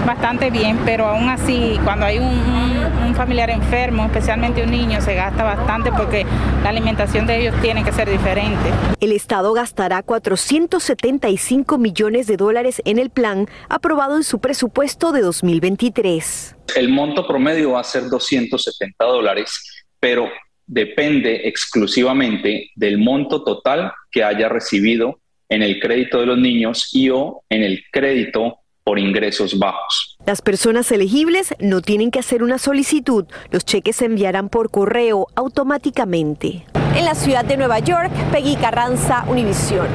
bastante 0.07 0.51
bien, 0.51 0.79
pero 0.85 1.07
aún 1.07 1.29
así, 1.29 1.79
cuando 1.85 2.07
hay 2.07 2.19
un, 2.19 2.27
un- 2.27 2.85
un 3.07 3.15
familiar 3.15 3.51
enfermo, 3.51 4.05
especialmente 4.07 4.63
un 4.63 4.71
niño, 4.71 5.01
se 5.01 5.15
gasta 5.15 5.43
bastante 5.45 5.91
porque 5.93 6.25
la 6.63 6.71
alimentación 6.71 7.27
de 7.27 7.41
ellos 7.43 7.55
tiene 7.63 7.85
que 7.85 7.93
ser 7.93 8.11
diferente. 8.11 8.71
El 9.01 9.13
Estado 9.13 9.53
gastará 9.53 10.03
475 10.03 11.79
millones 11.79 12.27
de 12.27 12.37
dólares 12.37 12.83
en 12.85 12.99
el 12.99 13.11
plan 13.11 13.47
aprobado 13.69 14.17
en 14.17 14.25
su 14.25 14.39
presupuesto 14.41 15.13
de 15.13 15.21
2023. 15.21 16.57
El 16.77 16.89
monto 16.89 17.27
promedio 17.27 17.73
va 17.73 17.81
a 17.81 17.85
ser 17.85 18.09
270 18.09 19.05
dólares, 19.05 19.85
pero 20.01 20.29
depende 20.67 21.43
exclusivamente 21.49 22.71
del 22.75 22.99
monto 22.99 23.45
total 23.45 23.93
que 24.11 24.25
haya 24.25 24.49
recibido 24.49 25.21
en 25.49 25.63
el 25.63 25.79
crédito 25.79 26.21
de 26.21 26.27
los 26.27 26.39
niños 26.39 26.89
y 26.93 27.11
o 27.11 27.43
en 27.51 27.63
el 27.63 27.83
crédito 27.93 28.61
por 28.85 28.99
ingresos 28.99 29.59
bajos. 29.59 30.17
Las 30.27 30.43
personas 30.43 30.93
elegibles 30.93 31.55
no 31.59 31.81
tienen 31.81 32.11
que 32.11 32.19
hacer 32.19 32.43
una 32.43 32.59
solicitud, 32.59 33.25
los 33.51 33.65
cheques 33.65 33.97
se 33.97 34.05
enviarán 34.05 34.49
por 34.49 34.71
correo 34.71 35.27
automáticamente. 35.35 36.67
En 36.95 37.05
la 37.05 37.15
ciudad 37.15 37.45
de 37.45 37.57
Nueva 37.57 37.81
York, 37.81 38.13
Peggy 38.31 38.57
Carranza, 38.57 39.25
Univisión. 39.27 39.89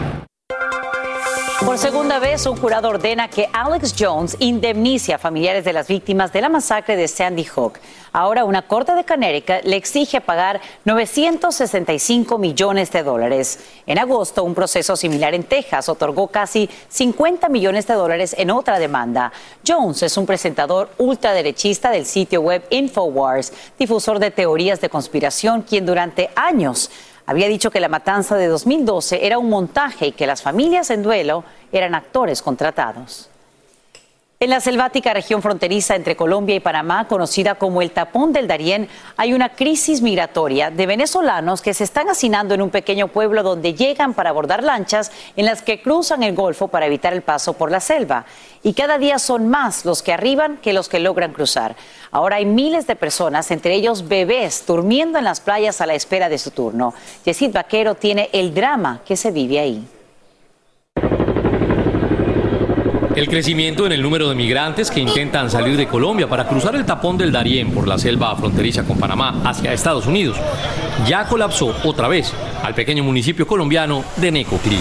Por 1.65 1.77
segunda 1.77 2.19
vez, 2.19 2.45
un 2.45 2.55
jurado 2.55 2.87
ordena 2.87 3.27
que 3.27 3.49
Alex 3.51 3.93
Jones 3.99 4.37
indemnice 4.39 5.13
a 5.13 5.17
familiares 5.17 5.65
de 5.65 5.73
las 5.73 5.89
víctimas 5.89 6.31
de 6.31 6.39
la 6.39 6.47
masacre 6.47 6.95
de 6.95 7.05
Sandy 7.07 7.43
Hook. 7.43 7.79
Ahora, 8.13 8.45
una 8.45 8.61
corte 8.61 8.95
de 8.95 9.03
Connecticut 9.03 9.65
le 9.65 9.75
exige 9.75 10.21
pagar 10.21 10.61
965 10.85 12.37
millones 12.37 12.91
de 12.91 13.03
dólares. 13.03 13.59
En 13.85 13.99
agosto, 13.99 14.45
un 14.45 14.55
proceso 14.55 14.95
similar 14.95 15.33
en 15.33 15.43
Texas 15.43 15.89
otorgó 15.89 16.27
casi 16.27 16.69
50 16.87 17.49
millones 17.49 17.85
de 17.87 17.93
dólares 17.93 18.35
en 18.37 18.51
otra 18.51 18.79
demanda. 18.79 19.33
Jones 19.67 20.01
es 20.01 20.15
un 20.17 20.25
presentador 20.25 20.89
ultraderechista 20.97 21.91
del 21.91 22.05
sitio 22.05 22.39
web 22.39 22.63
Infowars, 22.69 23.51
difusor 23.77 24.19
de 24.19 24.31
teorías 24.31 24.79
de 24.79 24.89
conspiración, 24.89 25.63
quien 25.63 25.85
durante 25.85 26.29
años 26.35 26.89
había 27.29 27.47
dicho 27.47 27.69
que 27.69 27.79
la 27.79 27.89
matanza 27.89 28.37
de 28.37 28.47
2012 28.47 29.23
era 29.23 29.37
un 29.37 29.51
montaje 29.51 30.07
y 30.07 30.11
que 30.13 30.25
las 30.25 30.41
familias 30.41 30.89
en 30.89 31.03
duelo 31.03 31.43
eran 31.71 31.93
actores 31.93 32.41
contratados. 32.41 33.29
En 34.41 34.51
la 34.51 34.61
selvática 34.61 35.13
región 35.13 35.41
fronteriza 35.41 35.97
entre 35.97 36.15
Colombia 36.15 36.55
y 36.55 36.61
Panamá, 36.61 37.09
conocida 37.09 37.55
como 37.55 37.81
el 37.81 37.91
Tapón 37.91 38.31
del 38.31 38.47
Darién, 38.47 38.87
hay 39.17 39.33
una 39.33 39.49
crisis 39.49 40.01
migratoria 40.01 40.71
de 40.71 40.85
venezolanos 40.85 41.61
que 41.61 41.73
se 41.73 41.83
están 41.83 42.07
hacinando 42.07 42.53
en 42.53 42.61
un 42.61 42.69
pequeño 42.69 43.09
pueblo 43.09 43.43
donde 43.43 43.73
llegan 43.73 44.13
para 44.13 44.29
abordar 44.29 44.63
lanchas 44.63 45.11
en 45.35 45.43
las 45.43 45.61
que 45.61 45.81
cruzan 45.81 46.23
el 46.23 46.35
Golfo 46.35 46.69
para 46.69 46.85
evitar 46.85 47.11
el 47.11 47.21
paso 47.21 47.51
por 47.51 47.69
la 47.69 47.81
selva. 47.81 48.23
Y 48.63 48.71
cada 48.71 48.97
día 48.97 49.19
son 49.19 49.49
más 49.49 49.83
los 49.83 50.01
que 50.01 50.13
arriban 50.13 50.55
que 50.55 50.71
los 50.71 50.87
que 50.87 51.01
logran 51.01 51.33
cruzar. 51.33 51.75
Ahora 52.09 52.37
hay 52.37 52.45
miles 52.45 52.87
de 52.87 52.95
personas, 52.95 53.51
entre 53.51 53.75
ellos 53.75 54.07
bebés, 54.07 54.63
durmiendo 54.65 55.17
en 55.17 55.25
las 55.25 55.41
playas 55.41 55.81
a 55.81 55.85
la 55.85 55.95
espera 55.95 56.29
de 56.29 56.37
su 56.37 56.51
turno. 56.51 56.93
Yesid 57.25 57.51
Vaquero 57.51 57.95
tiene 57.95 58.29
el 58.31 58.53
drama 58.53 59.01
que 59.05 59.17
se 59.17 59.31
vive 59.31 59.59
ahí. 59.59 59.85
El 63.19 63.27
crecimiento 63.27 63.85
en 63.85 63.91
el 63.91 64.01
número 64.01 64.29
de 64.29 64.35
migrantes 64.35 64.89
que 64.89 65.01
intentan 65.01 65.51
salir 65.51 65.75
de 65.75 65.89
Colombia 65.89 66.29
para 66.29 66.47
cruzar 66.47 66.73
el 66.75 66.85
tapón 66.85 67.17
del 67.17 67.33
Darién 67.33 67.69
por 67.73 67.85
la 67.85 67.97
selva 67.97 68.33
fronteriza 68.37 68.85
con 68.85 68.97
Panamá 68.97 69.41
hacia 69.43 69.73
Estados 69.73 70.07
Unidos 70.07 70.37
ya 71.05 71.25
colapsó 71.25 71.75
otra 71.83 72.07
vez 72.07 72.33
al 72.63 72.73
pequeño 72.73 73.03
municipio 73.03 73.45
colombiano 73.45 74.05
de 74.15 74.31
Necoclí. 74.31 74.79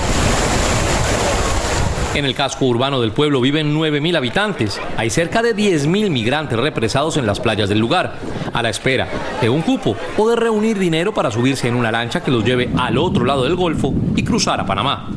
En 2.15 2.25
el 2.25 2.37
casco 2.37 2.67
urbano 2.67 3.01
del 3.01 3.11
pueblo 3.11 3.41
viven 3.41 3.77
9.000 3.77 4.17
habitantes. 4.17 4.81
Hay 4.97 5.11
cerca 5.11 5.43
de 5.43 5.57
10.000 5.57 6.09
migrantes 6.09 6.61
represados 6.61 7.17
en 7.17 7.27
las 7.27 7.41
playas 7.41 7.69
del 7.69 7.81
lugar, 7.81 8.21
a 8.53 8.63
la 8.63 8.71
espera 8.71 9.09
de 9.41 9.49
un 9.49 9.63
cupo 9.63 9.97
o 10.17 10.31
de 10.31 10.37
reunir 10.37 10.79
dinero 10.79 11.13
para 11.13 11.33
subirse 11.33 11.67
en 11.67 11.75
una 11.75 11.91
lancha 11.91 12.23
que 12.23 12.31
los 12.31 12.45
lleve 12.45 12.71
al 12.79 12.99
otro 12.99 13.25
lado 13.25 13.43
del 13.43 13.57
Golfo 13.57 13.93
y 14.15 14.23
cruzar 14.23 14.61
a 14.61 14.67
Panamá. 14.67 15.11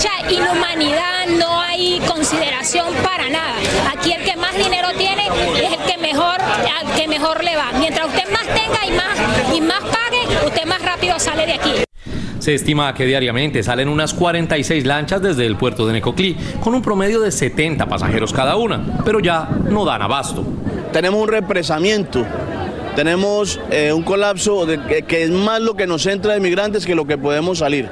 Mucha 0.00 0.32
inhumanidad, 0.32 1.26
no 1.38 1.60
hay 1.60 2.00
consideración 2.08 2.86
para 3.04 3.28
nada. 3.28 3.56
Aquí 3.92 4.12
el 4.12 4.24
que 4.24 4.34
más 4.34 4.56
dinero 4.56 4.88
tiene 4.96 5.26
es 5.26 5.72
el 5.78 5.84
que 5.86 5.98
mejor, 5.98 6.40
al 6.40 6.94
que 6.96 7.06
mejor 7.06 7.44
le 7.44 7.54
va. 7.54 7.72
Mientras 7.78 8.06
usted 8.06 8.32
más 8.32 8.46
tenga 8.46 8.86
y 8.86 8.92
más, 8.92 9.54
y 9.54 9.60
más 9.60 9.80
pague, 9.80 10.46
usted 10.46 10.64
más 10.64 10.80
rápido 10.80 11.18
sale 11.18 11.44
de 11.44 11.52
aquí. 11.52 11.72
Se 12.38 12.54
estima 12.54 12.94
que 12.94 13.04
diariamente 13.04 13.62
salen 13.62 13.90
unas 13.90 14.14
46 14.14 14.86
lanchas 14.86 15.20
desde 15.20 15.44
el 15.44 15.56
puerto 15.56 15.86
de 15.86 15.92
Necoclí, 15.92 16.34
con 16.60 16.74
un 16.74 16.80
promedio 16.80 17.20
de 17.20 17.30
70 17.30 17.86
pasajeros 17.86 18.32
cada 18.32 18.56
una, 18.56 19.02
pero 19.04 19.20
ya 19.20 19.50
no 19.68 19.84
dan 19.84 20.00
abasto. 20.00 20.46
Tenemos 20.94 21.20
un 21.20 21.28
represamiento, 21.28 22.24
tenemos 22.96 23.60
eh, 23.70 23.92
un 23.92 24.02
colapso 24.02 24.64
de, 24.64 24.80
que, 24.80 25.02
que 25.02 25.24
es 25.24 25.30
más 25.30 25.60
lo 25.60 25.74
que 25.74 25.86
nos 25.86 26.06
entra 26.06 26.32
de 26.32 26.40
migrantes 26.40 26.86
que 26.86 26.94
lo 26.94 27.06
que 27.06 27.18
podemos 27.18 27.58
salir. 27.58 27.90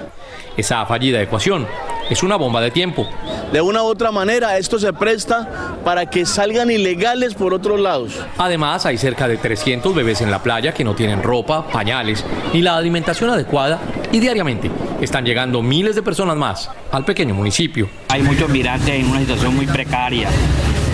Esa 0.57 0.85
fallida 0.87 1.21
ecuación 1.21 1.66
es 2.11 2.23
una 2.23 2.37
bomba 2.37 2.61
de 2.61 2.71
tiempo. 2.71 3.07
De 3.53 3.61
una 3.61 3.83
u 3.83 3.87
otra 3.87 4.12
manera, 4.12 4.59
esto 4.59 4.79
se 4.79 4.92
presta 4.92 5.77
para 5.85 6.07
que 6.07 6.27
salgan 6.27 6.71
ilegales 6.71 7.35
por 7.35 7.55
otros 7.55 7.81
lados. 7.81 8.12
Además, 8.37 8.87
hay 8.87 8.99
cerca 8.99 9.29
de 9.29 9.37
300 9.37 9.94
bebés 9.94 10.21
en 10.21 10.31
la 10.31 10.42
playa 10.42 10.73
que 10.73 10.85
no 10.85 10.94
tienen 10.94 11.23
ropa, 11.23 11.66
pañales 11.68 12.25
ni 12.53 12.62
la 12.62 12.77
alimentación 12.77 13.31
adecuada 13.31 13.79
y 14.12 14.21
diariamente 14.21 14.71
están 15.01 15.25
llegando 15.25 15.62
miles 15.62 15.94
de 15.94 16.03
personas 16.03 16.37
más 16.37 16.71
al 16.90 17.05
pequeño 17.05 17.35
municipio. 17.35 17.88
Hay 18.09 18.23
muchos 18.23 18.49
migrantes 18.49 18.94
en 18.94 19.09
una 19.09 19.21
situación 19.21 19.55
muy 19.55 19.66
precaria, 19.66 20.29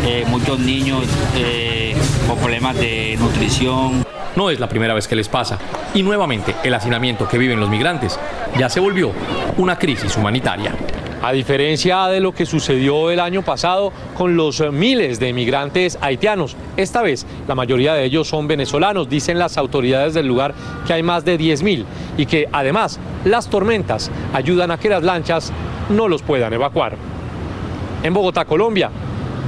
eh, 0.07 0.24
muchos 0.29 0.59
niños 0.59 1.05
eh, 1.37 1.94
con 2.27 2.38
problemas 2.38 2.77
de 2.77 3.16
nutrición. 3.18 4.05
No 4.37 4.51
es 4.51 4.59
la 4.59 4.68
primera 4.68 4.94
vez 4.94 5.07
que 5.07 5.16
les 5.16 5.29
pasa 5.29 5.59
y 5.94 6.03
nuevamente 6.03 6.55
el 6.64 6.75
hacinamiento 6.75 7.29
que 7.29 7.38
viven 7.38 7.61
los 7.61 7.68
migrantes 7.68 8.18
ya 8.59 8.68
se 8.68 8.81
volvió 8.81 9.12
una 9.57 9.79
crisis 9.79 10.16
humanitaria. 10.16 10.73
A 11.23 11.33
diferencia 11.33 12.07
de 12.09 12.20
lo 12.20 12.33
que 12.33 12.44
sucedió 12.44 13.11
el 13.11 13.18
año 13.18 13.40
pasado 13.40 13.92
con 14.14 14.37
los 14.37 14.61
miles 14.73 15.18
de 15.20 15.33
migrantes 15.33 15.97
haitianos, 16.03 16.55
esta 16.77 17.01
vez 17.01 17.25
la 17.49 17.55
mayoría 17.55 17.94
de 17.94 18.05
ellos 18.05 18.29
son 18.29 18.47
venezolanos, 18.47 19.09
dicen 19.09 19.38
las 19.38 19.57
autoridades 19.57 20.12
del 20.12 20.27
lugar 20.27 20.53
que 20.87 20.92
hay 20.92 21.03
más 21.03 21.25
de 21.25 21.38
10.000 21.38 21.85
y 22.18 22.27
que 22.27 22.47
además 22.53 22.99
las 23.25 23.49
tormentas 23.49 24.11
ayudan 24.35 24.70
a 24.70 24.79
que 24.79 24.90
las 24.90 25.03
lanchas 25.03 25.51
no 25.88 26.09
los 26.09 26.23
puedan 26.23 26.53
evacuar. 26.53 26.97
En 28.03 28.12
Bogotá, 28.12 28.44
Colombia, 28.44 28.90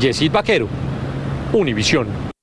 Yesid 0.01 0.33
Vaquero, 0.33 0.69
Univisión. 1.53 2.36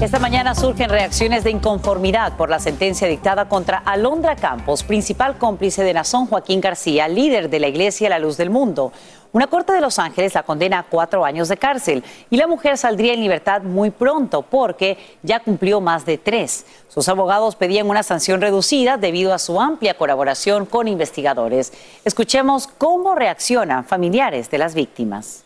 Esta 0.00 0.20
mañana 0.20 0.54
surgen 0.54 0.90
reacciones 0.90 1.42
de 1.42 1.50
inconformidad 1.50 2.36
por 2.36 2.50
la 2.50 2.60
sentencia 2.60 3.08
dictada 3.08 3.48
contra 3.48 3.78
Alondra 3.78 4.36
Campos, 4.36 4.84
principal 4.84 5.38
cómplice 5.38 5.82
de 5.82 5.92
Nazón 5.92 6.26
Joaquín 6.26 6.60
García, 6.60 7.08
líder 7.08 7.50
de 7.50 7.58
la 7.58 7.66
Iglesia 7.66 8.08
La 8.08 8.20
Luz 8.20 8.36
del 8.36 8.48
Mundo. 8.48 8.92
Una 9.32 9.48
corte 9.48 9.72
de 9.72 9.80
Los 9.80 9.98
Ángeles 9.98 10.34
la 10.34 10.44
condena 10.44 10.78
a 10.78 10.82
cuatro 10.84 11.24
años 11.24 11.48
de 11.48 11.56
cárcel 11.56 12.04
y 12.30 12.36
la 12.36 12.46
mujer 12.46 12.78
saldría 12.78 13.12
en 13.12 13.22
libertad 13.22 13.62
muy 13.62 13.90
pronto 13.90 14.42
porque 14.42 14.98
ya 15.24 15.40
cumplió 15.40 15.80
más 15.80 16.06
de 16.06 16.16
tres. 16.16 16.64
Sus 16.86 17.08
abogados 17.08 17.56
pedían 17.56 17.90
una 17.90 18.04
sanción 18.04 18.40
reducida 18.40 18.98
debido 18.98 19.34
a 19.34 19.40
su 19.40 19.60
amplia 19.60 19.94
colaboración 19.94 20.64
con 20.64 20.86
investigadores. 20.86 21.72
Escuchemos 22.04 22.68
cómo 22.68 23.16
reaccionan 23.16 23.84
familiares 23.84 24.48
de 24.48 24.58
las 24.58 24.74
víctimas. 24.74 25.42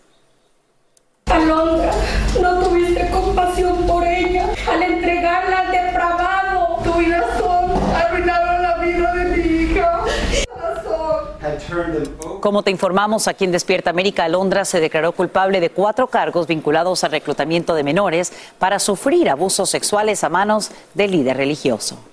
Alondra, 1.24 1.90
no 2.42 2.58
tuviste 2.58 3.10
compasión 3.34 3.86
por 3.86 4.06
ella 4.06 4.46
al 4.70 4.82
entregarla 4.82 5.60
al 5.60 5.72
depravado. 5.72 6.78
Tu 6.84 6.92
vida 6.94 7.24
son 7.38 7.70
arruinaron 7.94 8.62
la 8.62 8.76
vida 8.78 9.14
de 9.14 9.24
mi 9.24 9.62
hija. 9.62 10.04
Como 12.40 12.62
te 12.62 12.70
informamos 12.70 13.28
aquí 13.28 13.44
en 13.44 13.52
Despierta 13.52 13.90
América, 13.90 14.24
Alondra 14.24 14.64
se 14.64 14.80
declaró 14.80 15.12
culpable 15.12 15.60
de 15.60 15.70
cuatro 15.70 16.08
cargos 16.08 16.46
vinculados 16.46 17.04
al 17.04 17.12
reclutamiento 17.12 17.74
de 17.74 17.84
menores 17.84 18.32
para 18.58 18.78
sufrir 18.78 19.30
abusos 19.30 19.70
sexuales 19.70 20.24
a 20.24 20.28
manos 20.28 20.70
del 20.94 21.12
líder 21.12 21.38
religioso. 21.38 22.12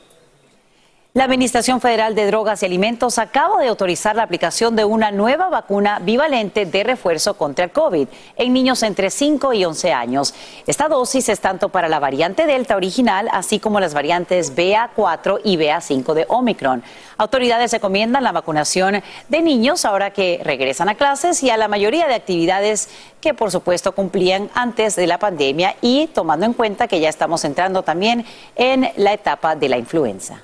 La 1.15 1.23
Administración 1.23 1.81
Federal 1.81 2.13
de 2.13 2.27
Drogas 2.27 2.61
y 2.61 2.67
Alimentos 2.67 3.17
acaba 3.17 3.59
de 3.59 3.67
autorizar 3.67 4.15
la 4.15 4.21
aplicación 4.21 4.75
de 4.75 4.85
una 4.85 5.09
nueva 5.09 5.49
vacuna 5.49 5.97
bivalente 5.97 6.67
de 6.67 6.83
refuerzo 6.83 7.33
contra 7.33 7.65
el 7.65 7.71
COVID 7.71 8.07
en 8.37 8.53
niños 8.53 8.83
entre 8.83 9.09
5 9.09 9.53
y 9.53 9.65
11 9.65 9.91
años. 9.91 10.35
Esta 10.67 10.87
dosis 10.87 11.27
es 11.29 11.39
tanto 11.39 11.69
para 11.69 11.89
la 11.89 11.97
variante 11.97 12.45
Delta 12.45 12.75
original, 12.75 13.27
así 13.31 13.57
como 13.57 13.79
las 13.79 13.95
variantes 13.95 14.55
BA4 14.55 15.41
y 15.43 15.57
BA5 15.57 16.13
de 16.13 16.25
Omicron. 16.29 16.83
Autoridades 17.17 17.71
recomiendan 17.71 18.23
la 18.23 18.31
vacunación 18.31 19.01
de 19.29 19.41
niños 19.41 19.85
ahora 19.85 20.13
que 20.13 20.39
regresan 20.43 20.89
a 20.89 20.95
clases 20.95 21.41
y 21.41 21.49
a 21.49 21.57
la 21.57 21.67
mayoría 21.67 22.05
de 22.05 22.13
actividades 22.13 22.87
que 23.19 23.33
por 23.33 23.49
supuesto 23.49 23.93
cumplían 23.93 24.51
antes 24.53 24.95
de 24.95 25.07
la 25.07 25.17
pandemia 25.17 25.75
y 25.81 26.05
tomando 26.13 26.45
en 26.45 26.53
cuenta 26.53 26.87
que 26.87 26.99
ya 26.99 27.09
estamos 27.09 27.43
entrando 27.45 27.81
también 27.81 28.27
en 28.55 28.91
la 28.95 29.13
etapa 29.13 29.55
de 29.55 29.69
la 29.69 29.79
influenza. 29.79 30.43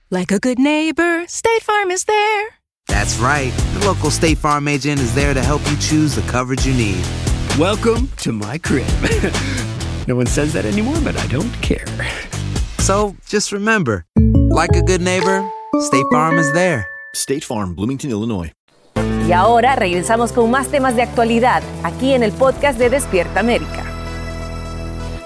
Like 0.13 0.33
a 0.33 0.39
good 0.39 0.59
neighbor, 0.59 1.25
State 1.27 1.63
Farm 1.63 1.89
is 1.89 2.03
there. 2.03 2.47
That's 2.89 3.17
right. 3.19 3.53
The 3.75 3.85
local 3.85 4.11
State 4.11 4.37
Farm 4.37 4.67
agent 4.67 4.99
is 4.99 5.15
there 5.15 5.33
to 5.33 5.41
help 5.41 5.61
you 5.71 5.77
choose 5.77 6.15
the 6.15 6.21
coverage 6.23 6.65
you 6.65 6.73
need. 6.73 7.01
Welcome 7.57 8.09
to 8.17 8.33
my 8.33 8.57
crib. 8.57 8.89
no 10.09 10.17
one 10.17 10.25
says 10.25 10.51
that 10.51 10.65
anymore, 10.65 10.97
but 11.01 11.15
I 11.15 11.25
don't 11.27 11.53
care. 11.61 11.85
So 12.79 13.15
just 13.25 13.53
remember, 13.53 14.05
like 14.49 14.75
a 14.75 14.81
good 14.81 14.99
neighbor, 14.99 15.49
State 15.79 16.05
Farm 16.11 16.37
is 16.37 16.51
there. 16.51 16.85
State 17.15 17.45
Farm, 17.45 17.73
Bloomington, 17.73 18.11
Illinois. 18.11 18.51
Y 18.97 19.31
ahora 19.31 19.77
regresamos 19.77 20.33
con 20.33 20.51
más 20.51 20.67
temas 20.67 20.97
de 20.97 21.03
actualidad 21.03 21.63
aquí 21.83 22.11
en 22.11 22.23
el 22.23 22.33
podcast 22.33 22.77
de 22.77 22.89
Despierta 22.89 23.39
América. 23.39 24.00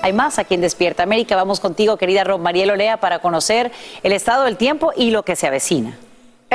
Hay 0.06 0.14
más 0.14 0.38
aquí 0.38 0.54
en 0.54 0.62
Despierta 0.62 1.02
América. 1.02 1.36
Vamos 1.36 1.60
contigo, 1.60 1.98
querida 1.98 2.24
Rob 2.24 2.40
Mariel 2.40 2.70
Olea, 2.70 2.98
para 2.98 3.18
conocer 3.18 3.72
el 4.04 4.12
estado 4.12 4.44
del 4.44 4.56
tiempo 4.56 4.94
y 4.96 5.10
lo 5.10 5.24
que 5.24 5.36
se 5.36 5.48
avecina. 5.48 5.98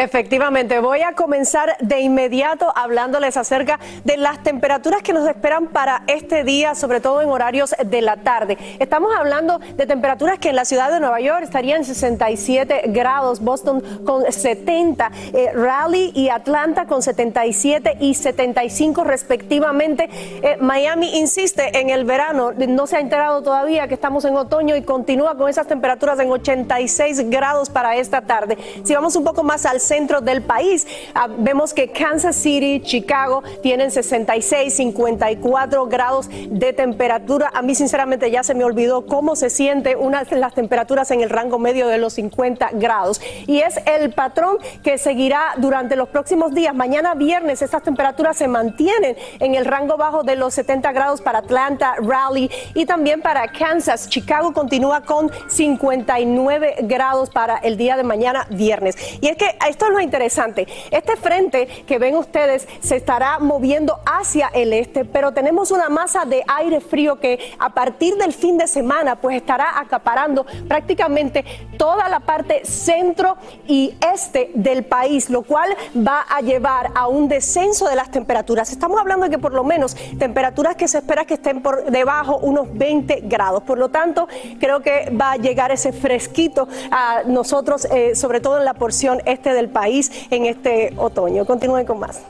Efectivamente, 0.01 0.81
voy 0.81 1.03
a 1.03 1.13
comenzar 1.13 1.77
de 1.81 2.01
inmediato 2.01 2.73
hablándoles 2.75 3.37
acerca 3.37 3.79
de 4.03 4.17
las 4.17 4.43
temperaturas 4.43 5.03
que 5.03 5.13
nos 5.13 5.29
esperan 5.29 5.67
para 5.67 6.05
este 6.07 6.43
día, 6.43 6.75
sobre 6.75 7.03
todo 7.03 7.21
en 7.21 7.29
horarios 7.29 7.75
de 7.85 8.01
la 8.01 8.17
tarde. 8.17 8.57
Estamos 8.79 9.15
hablando 9.15 9.59
de 9.59 9.85
temperaturas 9.85 10.39
que 10.39 10.49
en 10.49 10.57
la 10.57 10.65
ciudad 10.65 10.91
de 10.91 11.01
Nueva 11.01 11.21
York 11.21 11.43
estarían 11.43 11.81
en 11.81 11.85
67 11.85 12.85
grados, 12.87 13.41
Boston 13.41 13.83
con 14.07 14.25
70, 14.33 15.11
eh, 15.35 15.53
Raleigh 15.53 16.13
y 16.15 16.31
Atlanta 16.31 16.87
con 16.87 17.03
77 17.03 17.99
y 18.01 18.15
75 18.15 19.05
respectivamente. 19.05 20.09
Eh, 20.43 20.57
Miami 20.61 21.19
insiste 21.19 21.79
en 21.79 21.91
el 21.91 22.07
verano, 22.07 22.53
no 22.53 22.87
se 22.87 22.97
ha 22.97 23.01
enterado 23.01 23.43
todavía 23.43 23.87
que 23.87 23.95
estamos 23.95 24.25
en 24.25 24.35
otoño 24.35 24.77
y 24.77 24.83
continúa 24.83 25.37
con 25.37 25.51
esas 25.51 25.67
temperaturas 25.67 26.19
en 26.21 26.31
86 26.31 27.29
grados 27.29 27.69
para 27.69 27.97
esta 27.97 28.23
tarde. 28.23 28.57
Si 28.83 28.95
vamos 28.95 29.15
un 29.15 29.25
poco 29.25 29.43
más 29.43 29.67
al 29.67 29.79
centro 29.91 30.21
del 30.21 30.43
país. 30.43 30.87
Ah, 31.15 31.27
vemos 31.29 31.75
que 31.75 31.91
Kansas 31.91 32.37
City, 32.37 32.81
Chicago 32.81 33.43
tienen 33.61 33.91
66, 33.91 34.73
54 34.73 35.87
grados 35.87 36.29
de 36.31 36.73
temperatura. 36.73 37.51
A 37.53 37.61
mí 37.61 37.75
sinceramente 37.75 38.31
ya 38.31 38.45
se 38.45 38.55
me 38.55 38.63
olvidó 38.63 39.05
cómo 39.07 39.35
se 39.35 39.51
siente 39.51 39.97
una, 39.97 40.23
las 40.31 40.55
temperaturas 40.55 41.11
en 41.11 41.23
el 41.23 41.31
rango 41.31 41.59
medio 41.59 41.89
de 41.89 41.99
los 41.99 42.13
50 42.13 42.71
grados. 42.75 43.21
Y 43.49 43.59
es 43.59 43.81
el 43.85 44.13
patrón 44.13 44.59
que 44.85 44.97
seguirá 44.97 45.55
durante 45.57 45.97
los 45.97 46.09
próximos 46.09 46.55
días. 46.55 46.73
Mañana 46.73 47.15
viernes 47.15 47.61
estas 47.61 47.83
temperaturas 47.83 48.37
se 48.37 48.47
mantienen 48.47 49.17
en 49.41 49.57
el 49.57 49.65
rango 49.65 49.97
bajo 49.97 50.23
de 50.23 50.37
los 50.37 50.55
70 50.55 50.93
grados 50.93 51.21
para 51.21 51.39
Atlanta, 51.39 51.97
Raleigh 52.01 52.49
y 52.75 52.87
también 52.87 53.23
para 53.23 53.49
Kansas. 53.49 54.09
Chicago 54.09 54.53
continúa 54.53 55.01
con 55.01 55.33
59 55.49 56.77
grados 56.83 57.29
para 57.31 57.57
el 57.57 57.77
día 57.77 57.97
de 57.97 58.05
mañana 58.05 58.47
viernes. 58.51 58.97
Y 59.21 59.27
es 59.27 59.37
que 59.37 59.57
esto 59.81 59.93
es 59.93 59.97
lo 59.97 60.01
interesante. 60.03 60.67
Este 60.91 61.17
frente 61.17 61.67
que 61.87 61.99
ven 61.99 62.15
ustedes 62.15 62.69
se 62.81 62.97
estará 62.97 63.39
moviendo 63.39 63.99
hacia 64.05 64.49
el 64.49 64.75
este, 64.75 65.07
pero 65.07 65.33
tenemos 65.33 65.71
una 65.71 65.89
masa 65.89 66.27
de 66.27 66.45
aire 66.47 66.83
frío 66.83 67.19
que 67.19 67.55
a 67.59 67.71
partir 67.71 68.17
del 68.17 68.35
fin 68.35 68.59
de 68.59 68.67
semana 68.67 69.17
pues 69.17 69.37
estará 69.37 69.81
acaparando 69.81 70.45
prácticamente 70.69 71.47
toda 71.79 72.11
la 72.11 72.21
parte 72.21 72.67
centro 72.67 73.39
y 73.67 73.95
este 74.13 74.51
del 74.53 74.85
país, 74.85 75.31
lo 75.31 75.45
cual 75.45 75.75
va 75.97 76.27
a 76.29 76.43
llevar 76.43 76.91
a 76.95 77.09
un 77.09 77.29
descenso 77.29 77.89
de 77.89 77.97
las 77.97 78.11
temperaturas. 78.11 78.71
Estamos 78.73 79.01
hablando 79.01 79.25
de 79.25 79.31
que 79.31 79.39
por 79.39 79.55
lo 79.55 79.65
menos 79.65 79.97
temperaturas 80.19 80.77
que 80.77 80.89
se 80.89 80.99
espera 80.99 81.25
que 81.25 81.35
estén 81.35 81.63
por 81.63 81.91
debajo 81.91 82.37
unos 82.37 82.71
20 82.71 83.23
grados. 83.23 83.63
Por 83.63 83.79
lo 83.79 83.89
tanto, 83.89 84.29
creo 84.59 84.81
que 84.81 85.11
va 85.19 85.33
a 85.33 85.37
llegar 85.37 85.73
ese 85.73 85.95
fresquito 85.95 86.69
a 86.91 87.23
nosotros, 87.25 87.87
eh, 87.87 88.15
sobre 88.15 88.43
todo 88.43 88.59
en 88.59 88.67
la 88.67 88.75
porción 88.75 89.23
este 89.25 89.55
del 89.61 89.69
país 89.69 90.11
en 90.31 90.47
este 90.47 90.93
otoño. 90.97 91.45
Continúen 91.45 91.87
con 91.87 92.01
más. 92.01 92.21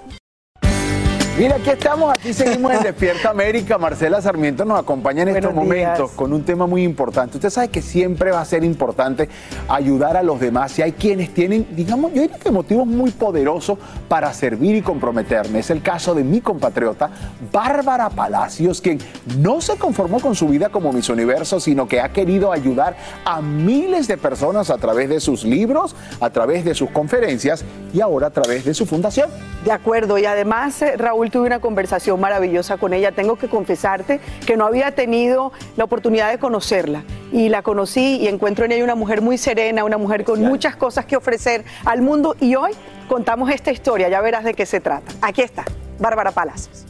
Mira, 1.40 1.56
aquí 1.56 1.70
estamos, 1.70 2.12
aquí 2.12 2.34
seguimos 2.34 2.70
en 2.70 2.82
Despierta 2.82 3.30
América. 3.30 3.78
Marcela 3.78 4.20
Sarmiento 4.20 4.66
nos 4.66 4.78
acompaña 4.78 5.22
en 5.22 5.30
estos 5.30 5.54
momentos 5.54 6.10
con 6.10 6.34
un 6.34 6.44
tema 6.44 6.66
muy 6.66 6.82
importante. 6.82 7.38
Usted 7.38 7.48
sabe 7.48 7.68
que 7.68 7.80
siempre 7.80 8.30
va 8.30 8.42
a 8.42 8.44
ser 8.44 8.62
importante 8.62 9.26
ayudar 9.66 10.18
a 10.18 10.22
los 10.22 10.38
demás 10.38 10.78
y 10.78 10.82
hay 10.82 10.92
quienes 10.92 11.32
tienen, 11.32 11.66
digamos, 11.70 12.12
yo 12.12 12.20
diría 12.20 12.36
que 12.36 12.50
motivos 12.50 12.86
muy 12.86 13.10
poderosos 13.10 13.78
para 14.06 14.30
servir 14.34 14.76
y 14.76 14.82
comprometerme. 14.82 15.60
Es 15.60 15.70
el 15.70 15.80
caso 15.80 16.14
de 16.14 16.24
mi 16.24 16.42
compatriota 16.42 17.08
Bárbara 17.50 18.10
Palacios, 18.10 18.82
quien 18.82 18.98
no 19.38 19.62
se 19.62 19.78
conformó 19.78 20.20
con 20.20 20.34
su 20.34 20.46
vida 20.46 20.68
como 20.68 20.92
Miss 20.92 21.08
Universo, 21.08 21.58
sino 21.58 21.88
que 21.88 22.02
ha 22.02 22.10
querido 22.10 22.52
ayudar 22.52 22.96
a 23.24 23.40
miles 23.40 24.08
de 24.08 24.18
personas 24.18 24.68
a 24.68 24.76
través 24.76 25.08
de 25.08 25.20
sus 25.20 25.44
libros, 25.44 25.96
a 26.20 26.28
través 26.28 26.66
de 26.66 26.74
sus 26.74 26.90
conferencias 26.90 27.64
y 27.94 28.02
ahora 28.02 28.26
a 28.26 28.30
través 28.30 28.66
de 28.66 28.74
su 28.74 28.84
fundación. 28.84 29.30
De 29.64 29.72
acuerdo, 29.72 30.18
y 30.18 30.26
además, 30.26 30.80
eh, 30.82 30.96
Tuve 31.30 31.46
una 31.46 31.60
conversación 31.60 32.20
maravillosa 32.20 32.76
con 32.76 32.92
ella. 32.92 33.12
Tengo 33.12 33.36
que 33.36 33.48
confesarte 33.48 34.20
que 34.46 34.56
no 34.56 34.66
había 34.66 34.94
tenido 34.94 35.52
la 35.76 35.84
oportunidad 35.84 36.30
de 36.30 36.38
conocerla 36.38 37.04
y 37.32 37.48
la 37.48 37.62
conocí 37.62 38.16
y 38.16 38.28
encuentro 38.28 38.64
en 38.64 38.72
ella 38.72 38.84
una 38.84 38.94
mujer 38.94 39.22
muy 39.22 39.38
serena, 39.38 39.84
una 39.84 39.98
mujer 39.98 40.24
con 40.24 40.42
muchas 40.42 40.76
cosas 40.76 41.06
que 41.06 41.16
ofrecer 41.16 41.64
al 41.84 42.02
mundo 42.02 42.36
y 42.40 42.54
hoy 42.56 42.72
contamos 43.08 43.50
esta 43.50 43.70
historia, 43.70 44.08
ya 44.08 44.20
verás 44.20 44.44
de 44.44 44.54
qué 44.54 44.66
se 44.66 44.80
trata. 44.80 45.12
Aquí 45.22 45.42
está, 45.42 45.64
Bárbara 45.98 46.32
Palacios. 46.32 46.86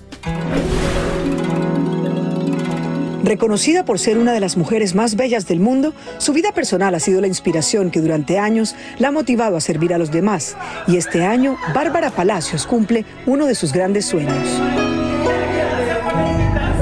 Reconocida 3.22 3.85
por 3.85 3.98
ser 3.98 4.18
una 4.18 4.33
de 4.33 4.40
las 4.40 4.56
mujeres 4.56 4.94
más 4.94 5.14
bellas 5.14 5.46
del 5.46 5.61
mundo, 5.61 5.92
su 6.18 6.33
vida 6.33 6.52
personal 6.52 6.94
ha 6.94 7.00
sido 7.00 7.20
la 7.20 7.26
inspiración 7.26 7.90
que 7.90 8.00
durante 8.00 8.38
años 8.38 8.74
la 8.98 9.09
ha 9.09 9.12
motivado 9.12 9.56
a 9.56 9.61
servir 9.61 9.92
a 9.92 9.98
los 9.98 10.11
demás. 10.11 10.56
Y 10.87 10.96
este 10.96 11.24
año, 11.24 11.56
Bárbara 11.74 12.11
Palacios 12.11 12.66
cumple 12.66 13.04
uno 13.26 13.46
de 13.46 13.54
sus 13.54 13.72
grandes 13.72 14.06
sueños. 14.06 14.48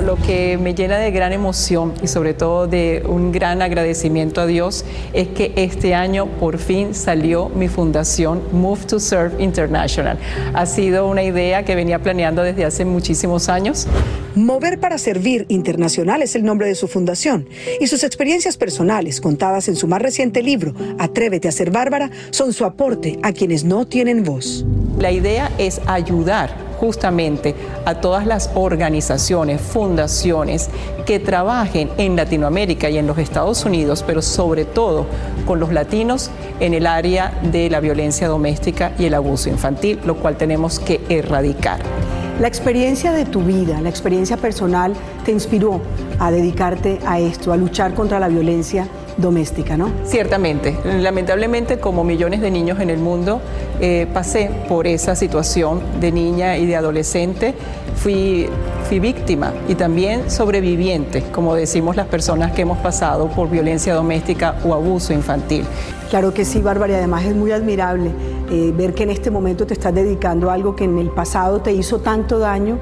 Lo 0.05 0.17
que 0.17 0.59
me 0.59 0.75
llena 0.75 0.99
de 0.99 1.11
gran 1.11 1.33
emoción 1.33 1.93
y 2.03 2.07
sobre 2.07 2.33
todo 2.33 2.67
de 2.67 3.03
un 3.07 3.33
gran 3.33 3.63
agradecimiento 3.63 4.41
a 4.41 4.47
Dios 4.47 4.85
es 5.13 5.29
que 5.29 5.53
este 5.57 5.95
año 5.95 6.27
por 6.27 6.59
fin 6.59 6.95
salió 6.95 7.49
mi 7.49 7.69
fundación 7.69 8.43
Move 8.53 8.85
to 8.87 9.01
Serve 9.01 9.43
International. 9.43 10.19
Ha 10.55 10.67
sido 10.67 11.07
una 11.09 11.23
idea 11.23 11.65
que 11.65 11.75
venía 11.75 11.99
planeando 11.99 12.43
desde 12.43 12.65
hace 12.65 12.85
muchísimos 12.85 13.49
años. 13.49 13.87
Mover 14.35 14.79
para 14.79 14.99
Servir 14.99 15.47
Internacional 15.49 16.23
es 16.23 16.37
el 16.37 16.45
nombre 16.45 16.69
de 16.69 16.75
su 16.75 16.87
fundación 16.87 17.49
y 17.81 17.89
sus 17.89 18.05
experiencias 18.05 18.57
personales 18.57 19.21
contadas 19.21 19.69
en 19.69 19.77
su 19.77 19.89
más 19.89 20.01
reciente 20.01 20.43
libro, 20.43 20.75
Atrévete 20.99 21.49
a 21.49 21.53
ser 21.53 21.71
Bárbara, 21.71 22.11
son 22.31 22.53
su 22.53 22.65
aporte 22.65 23.19
a 23.23 23.33
quienes 23.33 23.65
no 23.65 23.87
tienen 23.87 24.23
voz. 24.23 24.65
La 24.99 25.11
idea 25.11 25.51
es 25.59 25.81
ayudar 25.87 26.68
justamente 26.79 27.55
a 27.85 27.97
todas 27.97 28.27
las 28.27 28.51
organizaciones, 28.55 29.61
fundaciones 29.61 30.71
que 31.07 31.19
trabajen 31.19 31.91
en 31.99 32.17
Latinoamérica 32.17 32.89
y 32.91 32.99
en 32.99 33.07
los 33.07 33.19
Estados 33.19 33.65
Unidos, 33.65 34.05
pero 34.07 34.23
sobre 34.23 34.65
todo 34.65 35.07
con 35.47 35.61
los 35.61 35.73
latinos 35.73 36.31
en 36.61 36.75
el 36.75 36.87
área 36.87 37.39
de 37.43 37.71
la 37.71 37.81
violencia 37.81 38.29
doméstica 38.29 38.93
y 38.99 39.07
el 39.07 39.15
abuso 39.15 39.49
infantil, 39.49 39.99
lo 40.05 40.17
cual 40.17 40.37
tenemos 40.37 40.79
que 40.79 41.01
erradicar. 41.09 41.81
La 42.41 42.47
experiencia 42.47 43.11
de 43.13 43.25
tu 43.25 43.43
vida, 43.43 43.81
la 43.81 43.89
experiencia 43.89 44.37
personal, 44.37 44.95
te 45.25 45.33
inspiró 45.33 45.81
a 46.21 46.31
dedicarte 46.31 47.01
a 47.05 47.19
esto, 47.19 47.53
a 47.53 47.57
luchar 47.57 47.95
contra 47.95 48.21
la 48.21 48.29
violencia 48.29 48.87
doméstica, 49.19 49.77
¿no? 49.77 49.91
Ciertamente. 50.05 50.77
Lamentablemente, 50.85 51.79
como 51.79 52.05
millones 52.05 52.41
de 52.41 52.51
niños 52.51 52.81
en 52.81 52.89
el 52.89 52.99
mundo, 52.99 53.41
eh, 53.81 54.07
pasé 54.15 54.51
por 54.69 54.87
esa 54.87 55.15
situación 55.15 55.83
de 56.01 56.13
niña 56.13 56.57
y 56.57 56.67
de 56.67 56.77
adolescente. 56.77 57.55
Fui, 57.97 58.49
fui 58.89 59.01
víctima 59.01 59.53
y 59.69 59.75
también 59.75 60.31
sobreviviente, 60.31 61.25
como 61.33 61.57
decimos 61.57 61.97
las 61.97 62.07
personas 62.07 62.53
que 62.53 62.63
hemos 62.63 62.79
pasado 62.79 63.29
por 63.29 63.51
violencia 63.51 63.93
doméstica 63.93 64.55
o 64.65 64.73
abuso 64.73 65.13
infantil. 65.13 65.65
Claro 66.09 66.33
que 66.33 66.45
sí, 66.45 66.61
Bárbara, 66.63 66.93
y 66.93 66.97
además 66.97 67.25
es 67.25 67.35
muy 67.35 67.51
admirable 67.51 68.13
eh, 68.51 68.73
ver 68.75 68.95
que 68.95 69.03
en 69.03 69.11
este 69.11 69.31
momento 69.31 69.67
te 69.67 69.75
estás 69.75 69.93
dedicando 69.93 70.51
a 70.51 70.55
algo 70.55 70.77
que 70.77 70.85
en 70.85 70.97
el 70.99 71.11
pasado 71.11 71.61
te 71.61 71.73
hizo 71.73 71.99
tanto 71.99 72.39
daño 72.39 72.79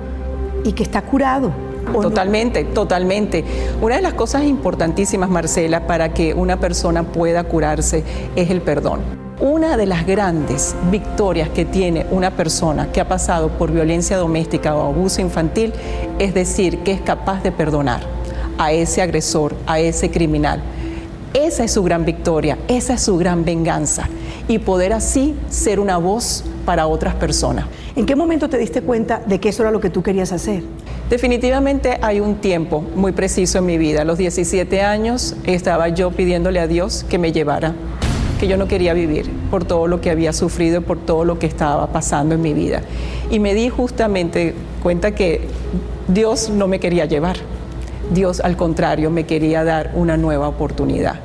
y 0.65 0.73
que 0.73 0.83
está 0.83 1.03
curado. 1.03 1.51
Totalmente, 1.93 2.65
totalmente. 2.65 3.45
Una 3.81 3.97
de 3.97 4.03
las 4.03 4.15
cosas 4.15 4.45
importantísimas, 4.45 5.31
Marcela, 5.31 5.87
para 5.87 6.13
que 6.13 6.35
una 6.35 6.59
persona 6.59 7.05
pueda 7.05 7.45
curarse 7.45 8.05
es 8.35 8.51
el 8.51 8.61
perdón. 8.61 9.01
Una 9.41 9.77
de 9.77 9.87
las 9.87 10.07
grandes 10.07 10.75
victorias 10.91 11.49
que 11.51 11.65
tiene 11.65 12.07
una 12.11 12.31
persona 12.31 12.91
que 12.91 13.01
ha 13.01 13.09
pasado 13.09 13.49
por 13.51 13.71
violencia 13.71 14.17
doméstica 14.17 14.75
o 14.75 14.87
abuso 14.89 15.21
infantil 15.21 15.73
es 16.19 16.33
decir 16.33 16.79
que 16.79 16.93
es 16.93 17.01
capaz 17.03 17.43
de 17.43 17.53
perdonar 17.53 18.01
a 18.59 18.73
ese 18.73 19.03
agresor, 19.03 19.55
a 19.67 19.79
ese 19.79 20.11
criminal. 20.11 20.63
Esa 21.35 21.65
es 21.65 21.73
su 21.73 21.83
gran 21.83 22.07
victoria, 22.07 22.57
esa 22.67 22.95
es 22.95 23.03
su 23.03 23.19
gran 23.19 23.45
venganza 23.45 24.09
y 24.49 24.59
poder 24.59 24.93
así 24.93 25.35
ser 25.49 25.81
una 25.81 25.97
voz 25.99 26.45
para 26.65 26.87
otras 26.87 27.15
personas. 27.15 27.67
¿En 27.97 28.07
qué 28.07 28.15
momento 28.15 28.49
te 28.49 28.59
diste 28.59 28.83
cuenta 28.83 29.23
de 29.27 29.41
que 29.41 29.49
eso 29.49 29.63
era 29.63 29.71
lo 29.71 29.81
que 29.81 29.91
tú 29.91 30.03
querías 30.03 30.33
hacer? 30.33 30.63
Definitivamente 31.09 31.99
hay 32.03 32.21
un 32.21 32.37
tiempo 32.37 32.85
muy 32.95 33.13
preciso 33.13 33.59
en 33.59 33.67
mi 33.67 33.79
vida. 33.79 34.03
A 34.03 34.05
los 34.05 34.19
17 34.19 34.83
años 34.83 35.37
estaba 35.45 35.89
yo 35.89 36.11
pidiéndole 36.11 36.61
a 36.61 36.67
Dios 36.67 37.05
que 37.09 37.19
me 37.19 37.33
llevara, 37.33 37.75
que 38.41 38.49
yo 38.49 38.57
no 38.57 38.69
quería 38.69 38.93
vivir 38.93 39.31
por 39.51 39.65
todo 39.65 39.87
lo 39.87 40.01
que 40.01 40.11
había 40.11 40.33
sufrido 40.33 40.83
por 40.83 40.99
todo 40.99 41.25
lo 41.25 41.39
que 41.39 41.47
estaba 41.47 41.87
pasando 41.89 42.35
en 42.35 42.43
mi 42.43 42.55
vida. 42.55 42.83
Y 43.31 43.39
me 43.39 43.55
di 43.55 43.69
justamente 43.69 44.55
cuenta 44.83 45.15
que 45.15 45.43
Dios 46.09 46.51
no 46.51 46.69
me 46.69 46.81
quería 46.81 47.07
llevar. 47.07 47.37
Dios 48.13 48.41
al 48.41 48.57
contrario 48.57 49.11
me 49.11 49.27
quería 49.27 49.65
dar 49.65 49.93
una 49.95 50.17
nueva 50.17 50.49
oportunidad 50.49 51.21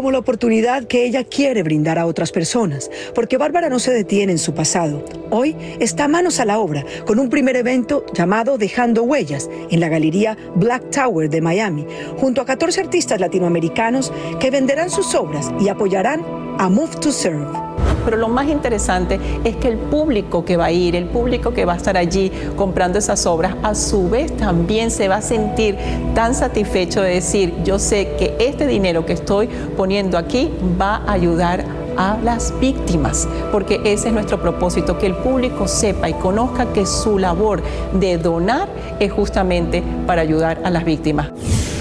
como 0.00 0.12
la 0.12 0.18
oportunidad 0.18 0.84
que 0.84 1.04
ella 1.04 1.24
quiere 1.24 1.62
brindar 1.62 1.98
a 1.98 2.06
otras 2.06 2.32
personas, 2.32 2.90
porque 3.14 3.36
Bárbara 3.36 3.68
no 3.68 3.78
se 3.78 3.92
detiene 3.92 4.32
en 4.32 4.38
su 4.38 4.54
pasado. 4.54 5.04
Hoy 5.28 5.54
está 5.78 6.08
manos 6.08 6.40
a 6.40 6.46
la 6.46 6.58
obra 6.58 6.86
con 7.04 7.18
un 7.18 7.28
primer 7.28 7.54
evento 7.54 8.06
llamado 8.14 8.56
Dejando 8.56 9.02
Huellas 9.02 9.50
en 9.70 9.78
la 9.78 9.90
galería 9.90 10.38
Black 10.54 10.88
Tower 10.88 11.28
de 11.28 11.42
Miami, 11.42 11.86
junto 12.16 12.40
a 12.40 12.46
14 12.46 12.80
artistas 12.80 13.20
latinoamericanos 13.20 14.10
que 14.40 14.50
venderán 14.50 14.88
sus 14.88 15.14
obras 15.14 15.52
y 15.60 15.68
apoyarán 15.68 16.24
a 16.58 16.70
Move 16.70 16.96
to 17.02 17.12
Serve. 17.12 17.69
Pero 18.04 18.16
lo 18.16 18.28
más 18.28 18.48
interesante 18.48 19.20
es 19.44 19.56
que 19.56 19.68
el 19.68 19.76
público 19.76 20.44
que 20.44 20.56
va 20.56 20.66
a 20.66 20.72
ir, 20.72 20.96
el 20.96 21.06
público 21.06 21.52
que 21.52 21.64
va 21.64 21.74
a 21.74 21.76
estar 21.76 21.96
allí 21.96 22.32
comprando 22.56 22.98
esas 22.98 23.26
obras, 23.26 23.54
a 23.62 23.74
su 23.74 24.08
vez 24.08 24.36
también 24.36 24.90
se 24.90 25.08
va 25.08 25.16
a 25.16 25.22
sentir 25.22 25.76
tan 26.14 26.34
satisfecho 26.34 27.02
de 27.02 27.14
decir, 27.14 27.54
yo 27.64 27.78
sé 27.78 28.16
que 28.18 28.36
este 28.40 28.66
dinero 28.66 29.04
que 29.04 29.12
estoy 29.12 29.48
poniendo 29.76 30.18
aquí 30.18 30.50
va 30.80 30.96
a 30.96 31.12
ayudar 31.12 31.64
a 31.96 32.16
las 32.22 32.58
víctimas, 32.60 33.28
porque 33.52 33.80
ese 33.84 34.08
es 34.08 34.14
nuestro 34.14 34.40
propósito, 34.40 34.96
que 34.96 35.06
el 35.06 35.14
público 35.16 35.68
sepa 35.68 36.08
y 36.08 36.14
conozca 36.14 36.72
que 36.72 36.86
su 36.86 37.18
labor 37.18 37.62
de 37.92 38.16
donar 38.16 38.68
es 38.98 39.12
justamente 39.12 39.82
para 40.06 40.22
ayudar 40.22 40.60
a 40.64 40.70
las 40.70 40.84
víctimas. 40.84 41.30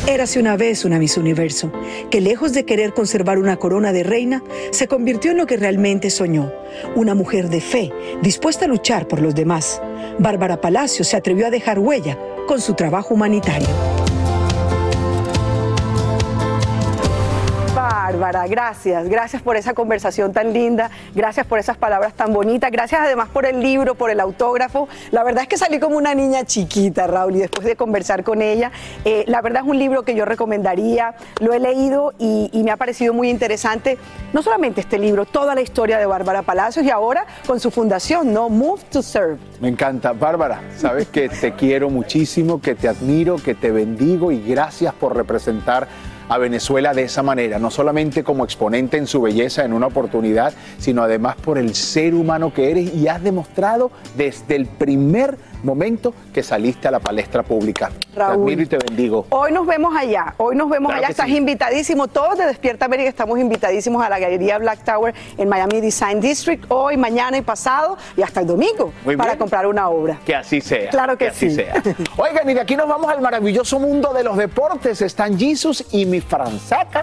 Érase 0.07 0.39
una 0.39 0.57
vez 0.57 0.85
una 0.85 0.97
Miss 0.97 1.17
Universo, 1.17 1.71
que 2.09 2.21
lejos 2.21 2.53
de 2.53 2.65
querer 2.65 2.93
conservar 2.93 3.37
una 3.37 3.57
corona 3.57 3.91
de 3.91 4.03
reina, 4.03 4.43
se 4.71 4.87
convirtió 4.87 5.31
en 5.31 5.37
lo 5.37 5.45
que 5.45 5.57
realmente 5.57 6.09
soñó, 6.09 6.51
una 6.95 7.13
mujer 7.13 7.49
de 7.49 7.61
fe, 7.61 7.91
dispuesta 8.21 8.65
a 8.65 8.67
luchar 8.67 9.07
por 9.07 9.21
los 9.21 9.35
demás. 9.35 9.81
Bárbara 10.17 10.61
Palacio 10.61 11.03
se 11.05 11.15
atrevió 11.15 11.47
a 11.47 11.51
dejar 11.51 11.79
huella 11.79 12.17
con 12.47 12.59
su 12.59 12.73
trabajo 12.73 13.13
humanitario. 13.13 13.98
Bárbara, 18.19 18.47
gracias, 18.47 19.07
gracias 19.07 19.41
por 19.41 19.55
esa 19.55 19.73
conversación 19.73 20.33
tan 20.33 20.51
linda, 20.51 20.89
gracias 21.15 21.45
por 21.45 21.57
esas 21.57 21.77
palabras 21.77 22.13
tan 22.13 22.33
bonitas, 22.33 22.69
gracias 22.69 22.99
además 22.99 23.29
por 23.29 23.45
el 23.45 23.61
libro, 23.61 23.95
por 23.95 24.11
el 24.11 24.19
autógrafo. 24.19 24.89
La 25.11 25.23
verdad 25.23 25.43
es 25.43 25.47
que 25.47 25.57
salí 25.57 25.79
como 25.79 25.95
una 25.95 26.13
niña 26.13 26.43
chiquita, 26.43 27.07
Raúl, 27.07 27.37
y 27.37 27.39
después 27.39 27.65
de 27.65 27.77
conversar 27.77 28.25
con 28.25 28.41
ella, 28.41 28.73
eh, 29.05 29.23
la 29.27 29.41
verdad 29.41 29.63
es 29.63 29.69
un 29.69 29.79
libro 29.79 30.03
que 30.03 30.15
yo 30.15 30.25
recomendaría, 30.25 31.15
lo 31.39 31.53
he 31.53 31.59
leído 31.61 32.13
y, 32.19 32.49
y 32.51 32.63
me 32.63 32.71
ha 32.71 32.77
parecido 32.77 33.13
muy 33.13 33.29
interesante, 33.29 33.97
no 34.33 34.43
solamente 34.43 34.81
este 34.81 34.99
libro, 34.99 35.23
toda 35.25 35.55
la 35.55 35.61
historia 35.61 35.97
de 35.97 36.05
Bárbara 36.05 36.41
Palacios 36.41 36.85
y 36.85 36.89
ahora 36.89 37.25
con 37.47 37.61
su 37.61 37.71
fundación, 37.71 38.33
¿no? 38.33 38.49
Move 38.49 38.81
to 38.91 39.01
Serve. 39.01 39.37
Me 39.61 39.69
encanta. 39.69 40.11
Bárbara, 40.11 40.61
sabes 40.75 41.07
que 41.07 41.29
te 41.29 41.53
quiero 41.53 41.89
muchísimo, 41.89 42.61
que 42.61 42.75
te 42.75 42.89
admiro, 42.89 43.37
que 43.37 43.55
te 43.55 43.71
bendigo 43.71 44.31
y 44.31 44.41
gracias 44.41 44.93
por 44.93 45.15
representar 45.15 45.87
a 46.29 46.37
Venezuela 46.37 46.93
de 46.93 47.03
esa 47.03 47.23
manera, 47.23 47.59
no 47.59 47.71
solamente 47.71 48.23
como 48.23 48.45
exponente 48.45 48.97
en 48.97 49.07
su 49.07 49.21
belleza 49.21 49.65
en 49.65 49.73
una 49.73 49.87
oportunidad, 49.87 50.53
sino 50.77 51.01
además 51.03 51.35
por 51.35 51.57
el 51.57 51.75
ser 51.75 52.13
humano 52.13 52.53
que 52.53 52.71
eres 52.71 52.93
y 52.93 53.07
has 53.07 53.21
demostrado 53.21 53.91
desde 54.15 54.55
el 54.55 54.67
primer 54.67 55.37
momento 55.63 56.13
que 56.33 56.43
saliste 56.43 56.87
a 56.87 56.91
la 56.91 56.99
palestra 56.99 57.43
pública. 57.43 57.89
Te 58.13 58.19
Raúl. 58.19 58.33
admiro 58.43 58.61
y 58.61 58.65
te 58.65 58.77
bendigo. 58.77 59.25
Hoy 59.29 59.51
nos 59.51 59.65
vemos 59.67 59.95
allá, 59.95 60.33
hoy 60.37 60.55
nos 60.55 60.69
vemos 60.69 60.89
Claro 60.89 60.97
allá, 60.99 61.07
que 61.07 61.11
estás 61.11 61.27
sí. 61.27 61.37
invitadísimo, 61.37 62.07
todos 62.07 62.37
de 62.37 62.45
Despierta 62.45 62.85
América 62.85 63.09
estamos 63.09 63.39
invitadísimos 63.39 64.03
a 64.03 64.09
la 64.09 64.19
Galería 64.19 64.57
Black 64.57 64.83
Tower 64.83 65.13
en 65.37 65.49
Miami 65.49 65.81
Design 65.81 66.19
District, 66.19 66.65
hoy, 66.69 66.97
mañana 66.97 67.37
y 67.37 67.41
pasado 67.41 67.97
y 68.17 68.21
hasta 68.21 68.41
el 68.41 68.47
domingo 68.47 68.91
Muy 69.05 69.15
para 69.17 69.31
bien. 69.31 69.39
comprar 69.39 69.67
una 69.67 69.89
obra. 69.89 70.19
Que 70.25 70.35
así 70.35 70.61
sea. 70.61 70.89
Claro 70.89 71.17
que 71.17 71.27
así 71.27 71.49
sí. 71.49 71.55
sea. 71.55 71.81
Oigan, 72.17 72.49
y 72.49 72.53
de 72.53 72.61
aquí 72.61 72.75
nos 72.75 72.87
vamos 72.87 73.09
al 73.11 73.21
maravilloso 73.21 73.79
mundo 73.79 74.13
de 74.13 74.23
los 74.23 74.37
deportes. 74.37 75.01
Están 75.01 75.37
Jesus 75.37 75.85
y 75.91 76.05
mi 76.05 76.21
Franzaca. 76.21 77.01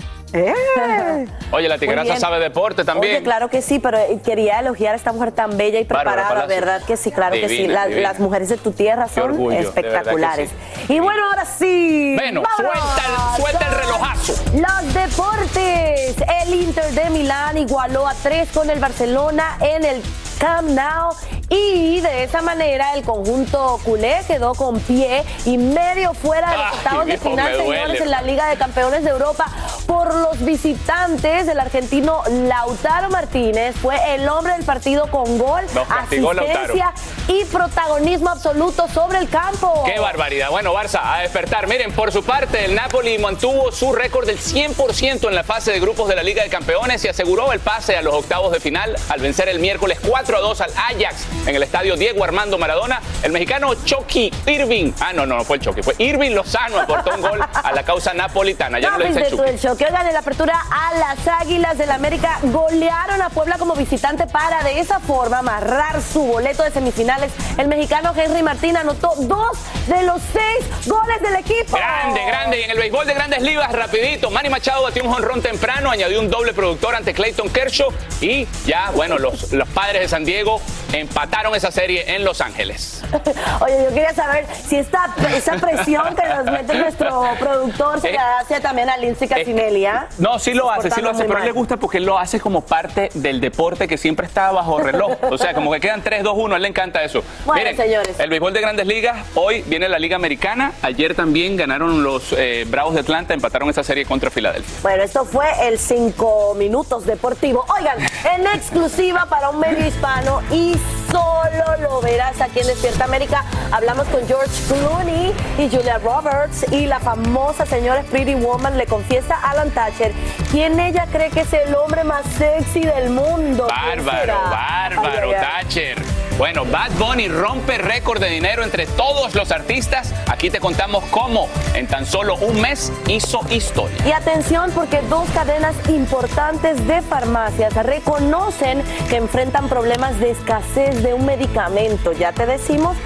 Oye, 1.52 1.68
la 1.68 1.76
bien. 1.76 2.20
sabe 2.20 2.40
deporte 2.40 2.84
también. 2.84 3.16
Oye, 3.16 3.24
claro 3.24 3.48
que 3.48 3.62
sí, 3.62 3.78
pero 3.78 3.98
eh, 3.98 4.20
quería 4.24 4.60
elogiar 4.60 4.94
a 4.94 4.96
esta 4.96 5.12
mujer 5.12 5.32
tan 5.32 5.56
bella 5.56 5.80
y 5.80 5.84
preparada. 5.84 6.46
¿verdad? 6.46 6.82
Que 6.86 6.96
sí, 6.96 7.10
claro 7.10 7.34
que 7.34 7.48
sí. 7.48 7.66
Las, 7.66 8.18
mujeres 8.18 8.48
de 8.48 8.56
tu 8.56 8.72
tierra 8.72 9.08
son 9.08 9.24
orgullo, 9.24 9.58
espectaculares. 9.58 10.50
sí. 10.86 10.94
Y 10.94 11.00
bueno, 11.00 11.24
ahora 11.28 11.44
sí. 11.44 12.14
Bueno, 12.16 12.42
¡vámonos! 12.42 12.82
suelta 12.82 13.36
el, 13.36 13.42
suelta 13.42 13.68
el 13.68 13.74
relojazo. 13.74 14.32
Los 14.54 14.94
deportes. 14.94 16.16
El 16.42 16.54
Inter 16.54 16.90
de 16.92 17.10
Milán 17.10 17.58
igualó 17.58 18.06
a 18.06 18.14
tres 18.14 18.48
con 18.52 18.70
el 18.70 18.78
Barcelona 18.78 19.58
en 19.60 19.84
el 19.84 20.02
Camp 20.38 20.68
Nou 20.70 21.14
y 21.48 22.00
de 22.00 22.24
esa 22.24 22.42
manera 22.42 22.94
el 22.94 23.02
conjunto 23.04 23.78
culé 23.84 24.20
quedó 24.26 24.54
con 24.54 24.80
pie 24.80 25.22
y 25.44 25.58
medio 25.58 26.12
fuera 26.12 26.50
de 26.50 26.56
los 26.56 26.72
octavos 26.72 27.06
de 27.06 27.18
final, 27.18 27.56
señores, 27.56 28.00
en 28.00 28.10
la 28.10 28.22
Liga 28.22 28.48
de 28.48 28.56
Campeones 28.56 29.04
de 29.04 29.10
Europa 29.10 29.46
por 29.86 30.12
los 30.12 30.44
visitantes 30.44 31.46
del 31.46 31.60
argentino 31.60 32.22
Lautaro 32.28 33.10
Martínez. 33.10 33.76
Fue 33.76 33.96
el 34.14 34.28
hombre 34.28 34.54
del 34.54 34.64
partido 34.64 35.08
con 35.08 35.38
gol, 35.38 35.64
asistencia 35.88 36.92
y 37.28 37.44
protagonismo 37.44 38.30
absoluto 38.30 38.88
sobre 38.88 39.18
el 39.18 39.28
campo. 39.28 39.84
Qué 39.84 40.00
barbaridad. 40.00 40.50
Bueno, 40.50 40.74
Barça, 40.74 41.00
a 41.04 41.20
despertar. 41.22 41.68
Miren, 41.68 41.92
por 41.92 42.10
su 42.10 42.24
parte, 42.24 42.64
el 42.64 42.74
Napoli 42.74 43.18
mantuvo 43.18 43.70
su 43.70 43.92
récord 43.92 44.26
del 44.26 44.38
100% 44.38 45.28
en 45.28 45.34
la 45.34 45.44
fase 45.44 45.70
de 45.70 45.78
grupos 45.78 46.08
de 46.08 46.16
la 46.16 46.24
Liga 46.24 46.42
de 46.42 46.48
Campeones 46.48 47.04
y 47.04 47.08
aseguró 47.08 47.52
el 47.52 47.60
pase 47.60 47.96
a 47.96 48.02
los 48.02 48.14
octavos 48.14 48.52
de 48.52 48.58
final 48.58 48.96
al 49.08 49.20
vencer 49.20 49.48
el 49.48 49.60
miércoles 49.60 49.98
4 50.06 50.25
a 50.34 50.40
2 50.40 50.60
al 50.60 50.70
Ajax 50.70 51.26
en 51.46 51.54
el 51.54 51.62
estadio 51.62 51.96
Diego 51.96 52.24
Armando 52.24 52.58
Maradona. 52.58 53.00
El 53.22 53.30
mexicano 53.30 53.74
Chucky 53.84 54.32
Irving, 54.46 54.92
ah, 55.00 55.12
no, 55.12 55.24
no, 55.24 55.36
no 55.36 55.44
fue 55.44 55.56
el 55.56 55.62
Chucky, 55.62 55.82
fue 55.82 55.94
Irving 55.98 56.32
Lozano 56.32 56.80
aportó 56.80 57.14
un 57.14 57.20
gol 57.20 57.40
a 57.40 57.72
la 57.72 57.84
causa 57.84 58.12
napolitana. 58.12 58.80
Ya 58.80 58.90
no, 58.90 58.98
tu 58.98 59.04
Chucky. 59.04 59.50
el. 59.50 59.76
Que 59.76 59.84
oigan, 59.84 60.06
en 60.06 60.12
la 60.12 60.20
apertura 60.20 60.60
a 60.70 60.94
las 60.94 61.28
Águilas 61.28 61.78
del 61.78 61.90
América 61.90 62.38
golearon 62.42 63.22
a 63.22 63.30
Puebla 63.30 63.56
como 63.58 63.74
visitante 63.74 64.26
para 64.26 64.64
de 64.64 64.80
esa 64.80 65.00
forma 65.00 65.38
amarrar 65.38 66.02
su 66.02 66.22
boleto 66.22 66.62
de 66.64 66.70
semifinales. 66.70 67.32
El 67.58 67.68
mexicano 67.68 68.12
Henry 68.16 68.42
Martín 68.42 68.76
anotó 68.76 69.12
dos 69.18 69.58
de 69.86 70.02
los 70.02 70.20
seis 70.32 70.86
goles 70.86 71.20
del 71.20 71.36
equipo. 71.36 71.76
Grande, 71.76 72.24
grande. 72.26 72.60
Y 72.60 72.62
en 72.64 72.70
el 72.70 72.78
béisbol 72.78 73.06
de 73.06 73.14
grandes 73.14 73.42
ligas, 73.42 73.70
rapidito. 73.72 74.30
Manny 74.30 74.48
Machado 74.48 74.82
batió 74.82 75.04
un 75.04 75.12
jonrón 75.12 75.42
temprano, 75.42 75.90
añadió 75.90 76.20
un 76.20 76.30
doble 76.30 76.52
productor 76.52 76.94
ante 76.94 77.14
Clayton 77.14 77.48
Kershaw 77.50 77.92
y 78.20 78.46
ya, 78.64 78.90
bueno, 78.94 79.18
los, 79.18 79.52
los 79.52 79.68
padres 79.68 80.02
de 80.02 80.08
San 80.08 80.15
Diego 80.24 80.60
empataron 80.92 81.54
esa 81.54 81.70
serie 81.70 82.14
en 82.14 82.24
Los 82.24 82.40
Ángeles. 82.40 83.02
Oye, 83.60 83.84
yo 83.84 83.88
quería 83.90 84.14
saber 84.14 84.46
si 84.68 84.76
esta, 84.76 85.14
esa 85.34 85.54
presión 85.56 86.14
que 86.14 86.28
nos 86.28 86.44
mete 86.44 86.74
nuestro 86.78 87.24
productor 87.38 88.00
se 88.00 88.10
Eh, 88.10 88.12
la 88.14 88.38
hace 88.38 88.60
también 88.60 88.88
a 88.88 88.96
Lindsay 88.96 89.28
Casinelli, 89.28 89.86
¿ah? 89.86 90.08
No, 90.18 90.38
sí 90.38 90.54
lo 90.54 90.70
hace, 90.70 90.90
sí 90.90 91.00
lo 91.00 91.10
hace, 91.10 91.24
pero 91.24 91.34
a 91.34 91.38
él 91.38 91.44
mal. 91.44 91.46
le 91.46 91.52
gusta 91.52 91.76
porque 91.76 91.98
él 91.98 92.04
lo 92.04 92.18
hace 92.18 92.40
como 92.40 92.62
parte 92.62 93.10
del 93.14 93.40
deporte 93.40 93.86
que 93.88 93.98
siempre 93.98 94.26
está 94.26 94.50
bajo 94.52 94.78
reloj. 94.80 95.12
O 95.30 95.38
sea, 95.38 95.54
como 95.54 95.72
que 95.72 95.80
quedan 95.80 96.02
3-2-1, 96.02 96.52
a 96.52 96.56
él 96.56 96.62
le 96.62 96.68
encanta 96.68 97.02
eso. 97.02 97.22
Bueno, 97.44 97.70
señores. 97.76 98.18
El 98.18 98.30
béisbol 98.30 98.52
de 98.52 98.60
grandes 98.60 98.86
ligas, 98.86 99.26
hoy 99.34 99.62
viene 99.66 99.88
la 99.88 99.98
Liga 99.98 100.16
Americana. 100.16 100.72
Ayer 100.82 101.14
también 101.14 101.56
ganaron 101.56 102.02
los 102.02 102.32
eh, 102.32 102.64
Bravos 102.68 102.94
de 102.94 103.00
Atlanta, 103.00 103.34
empataron 103.34 103.68
esa 103.70 103.82
serie 103.84 104.04
contra 104.06 104.30
Filadelfia. 104.30 104.74
Bueno, 104.82 105.02
esto 105.02 105.24
fue 105.24 105.46
el 105.68 105.78
5 105.78 106.54
minutos 106.54 107.04
deportivo. 107.06 107.64
Oigan, 107.76 107.98
en 108.34 108.46
exclusiva 108.46 109.26
para 109.26 109.50
un 109.50 109.58
medio 109.60 109.86
hispano 109.86 110.05
y 110.52 110.74
solo 111.10 111.76
lo 111.80 112.00
verás 112.00 112.40
aquí 112.40 112.60
en 112.60 112.68
Despierta 112.68 113.04
América. 113.04 113.44
Hablamos 113.72 114.06
con 114.06 114.24
George 114.28 114.52
Clooney 114.68 115.34
y 115.58 115.68
Julia 115.68 115.98
Roberts 115.98 116.64
y 116.70 116.86
la 116.86 117.00
famosa 117.00 117.66
señora 117.66 118.04
Pretty 118.04 118.36
Woman 118.36 118.78
le 118.78 118.86
confiesa 118.86 119.34
a 119.34 119.50
Alan 119.50 119.70
Thatcher 119.72 120.12
quién 120.52 120.78
ella 120.78 121.06
cree 121.10 121.30
que 121.30 121.40
es 121.40 121.52
el 121.52 121.74
hombre 121.74 122.04
más 122.04 122.24
sexy 122.38 122.82
del 122.82 123.10
mundo. 123.10 123.66
¿Quién 123.66 124.06
Bárbaro, 124.06 124.34
bárbaro, 124.48 125.30
ay. 125.30 125.34
Thatcher. 125.40 125.96
Bueno, 126.38 126.66
Bad 126.66 126.90
Bunny 126.98 127.28
rompe 127.28 127.78
récord 127.78 128.20
de 128.20 128.28
dinero 128.28 128.62
entre 128.62 128.86
todos 128.86 129.34
los 129.34 129.50
artistas. 129.50 130.12
Aquí 130.30 130.50
te 130.50 130.60
contamos 130.60 131.02
cómo 131.10 131.48
en 131.72 131.86
tan 131.86 132.04
solo 132.04 132.36
un 132.36 132.60
mes 132.60 132.92
hizo 133.08 133.40
historia. 133.48 133.96
Y 134.06 134.12
atención 134.12 134.70
porque 134.72 135.00
dos 135.08 135.26
cadenas 135.30 135.74
importantes 135.88 136.86
de 136.86 137.00
farmacias 137.00 137.74
reconocen 137.74 138.82
que 139.08 139.16
enfrentan 139.16 139.70
problemas 139.70 139.95
de 139.96 140.30
escasez 140.30 141.02
de 141.02 141.14
un 141.14 141.24
medicamento. 141.24 142.12
Ya 142.12 142.30
te 142.30 142.44
decimos 142.44 142.98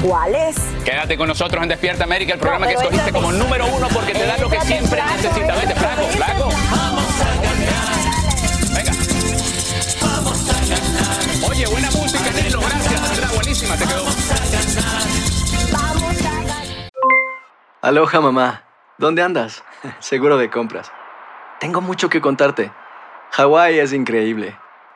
cuál 0.00 0.32
es. 0.32 0.56
Quédate 0.84 1.16
con 1.16 1.26
nosotros 1.26 1.60
en 1.60 1.68
Despierta 1.68 2.04
América, 2.04 2.34
el 2.34 2.38
programa 2.38 2.68
que 2.68 2.74
escogiste 2.74 3.10
como 3.10 3.32
número 3.32 3.66
uno 3.66 3.88
porque 3.92 4.12
te 4.12 4.24
da 4.24 4.38
lo 4.38 4.48
que 4.48 4.60
siempre 4.60 5.02
necesitas. 5.02 5.60
Vete, 5.60 5.74
flaco, 5.74 6.02
flaco. 6.06 6.48
Venga. 8.72 8.92
Oye, 11.50 11.66
buena 11.66 11.90
música, 11.90 12.30
Nelo. 12.30 12.60
Gracias, 12.60 13.10
Andrea. 13.10 13.30
Buenísima, 13.34 13.76
te 13.76 13.84
quedó. 13.86 14.04
Aloha 17.82 18.20
mamá, 18.20 18.62
¿dónde 18.98 19.22
andas? 19.22 19.64
Seguro 19.98 20.36
de 20.36 20.48
compras. 20.48 20.92
Tengo 21.58 21.80
mucho 21.80 22.08
que 22.08 22.20
contarte. 22.20 22.70
Hawái 23.32 23.80
es 23.80 23.92
increíble. 23.92 24.56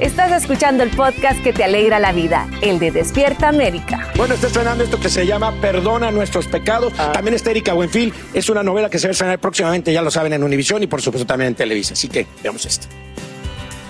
Estás 0.00 0.32
escuchando 0.32 0.82
el 0.82 0.90
podcast 0.90 1.40
que 1.42 1.52
te 1.52 1.62
alegra 1.62 2.00
la 2.00 2.12
vida, 2.12 2.48
el 2.62 2.80
de 2.80 2.90
Despierta 2.90 3.48
América. 3.48 4.10
Bueno, 4.16 4.34
está 4.34 4.48
estrenando 4.48 4.82
esto 4.82 4.98
que 4.98 5.08
se 5.08 5.24
llama 5.24 5.52
Perdona 5.60 6.10
nuestros 6.10 6.48
pecados. 6.48 6.92
También 7.12 7.34
está 7.34 7.52
Erika 7.52 7.74
Buenfil. 7.74 8.12
Es 8.32 8.48
una 8.48 8.64
novela 8.64 8.90
que 8.90 8.98
se 8.98 9.06
va 9.06 9.10
a 9.10 9.12
estrenar 9.12 9.38
próximamente, 9.38 9.92
ya 9.92 10.02
lo 10.02 10.10
saben, 10.10 10.32
en 10.32 10.42
Univisión 10.42 10.82
y 10.82 10.88
por 10.88 11.00
supuesto 11.00 11.26
también 11.26 11.48
en 11.48 11.54
Televisa. 11.54 11.94
Así 11.94 12.08
que 12.08 12.26
veamos 12.42 12.66
esto. 12.66 12.88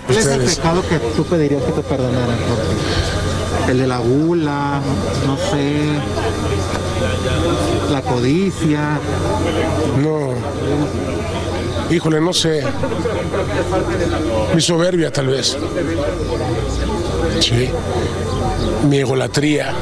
¿Cuál 0.05 0.19
es 0.19 0.25
el 0.27 0.41
pecado 0.41 0.87
que 0.87 0.97
tú 1.15 1.25
pedirías 1.25 1.63
que 1.63 1.71
te 1.71 1.81
perdonaran? 1.81 2.37
Jorge? 2.37 3.71
El 3.71 3.79
de 3.79 3.87
la 3.87 3.97
gula, 3.97 4.79
no 5.25 5.37
sé, 5.37 5.85
la 7.91 8.01
codicia. 8.03 8.99
No. 10.03 11.14
Híjole, 11.89 12.19
no 12.21 12.33
sé. 12.33 12.63
Mi 14.53 14.61
soberbia, 14.61 15.11
tal 15.11 15.27
vez. 15.27 15.57
Sí. 17.39 17.69
Mi 18.89 18.97
egolatría. 18.99 19.73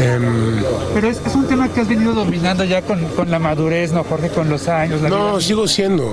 Em, 0.00 0.62
Pero 0.94 1.08
es, 1.08 1.20
es 1.24 1.34
un 1.34 1.46
tema 1.46 1.68
que 1.68 1.80
has 1.80 1.88
venido 1.88 2.12
dominando 2.12 2.64
ya 2.64 2.82
con, 2.82 3.04
con 3.08 3.30
la 3.30 3.38
madurez, 3.38 3.92
¿no, 3.92 4.04
Jorge? 4.04 4.28
Con 4.30 4.48
los 4.48 4.68
años. 4.68 5.00
La 5.02 5.08
no, 5.08 5.30
vida. 5.32 5.40
sigo 5.40 5.66
siendo. 5.68 6.12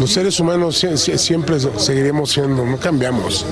Los 0.00 0.12
seres 0.12 0.38
humanos 0.40 0.82
sie- 0.82 0.96
sie- 0.96 1.16
siempre 1.18 1.56
seguiremos 1.76 2.30
siendo, 2.32 2.64
no 2.64 2.76
cambiamos. 2.78 3.44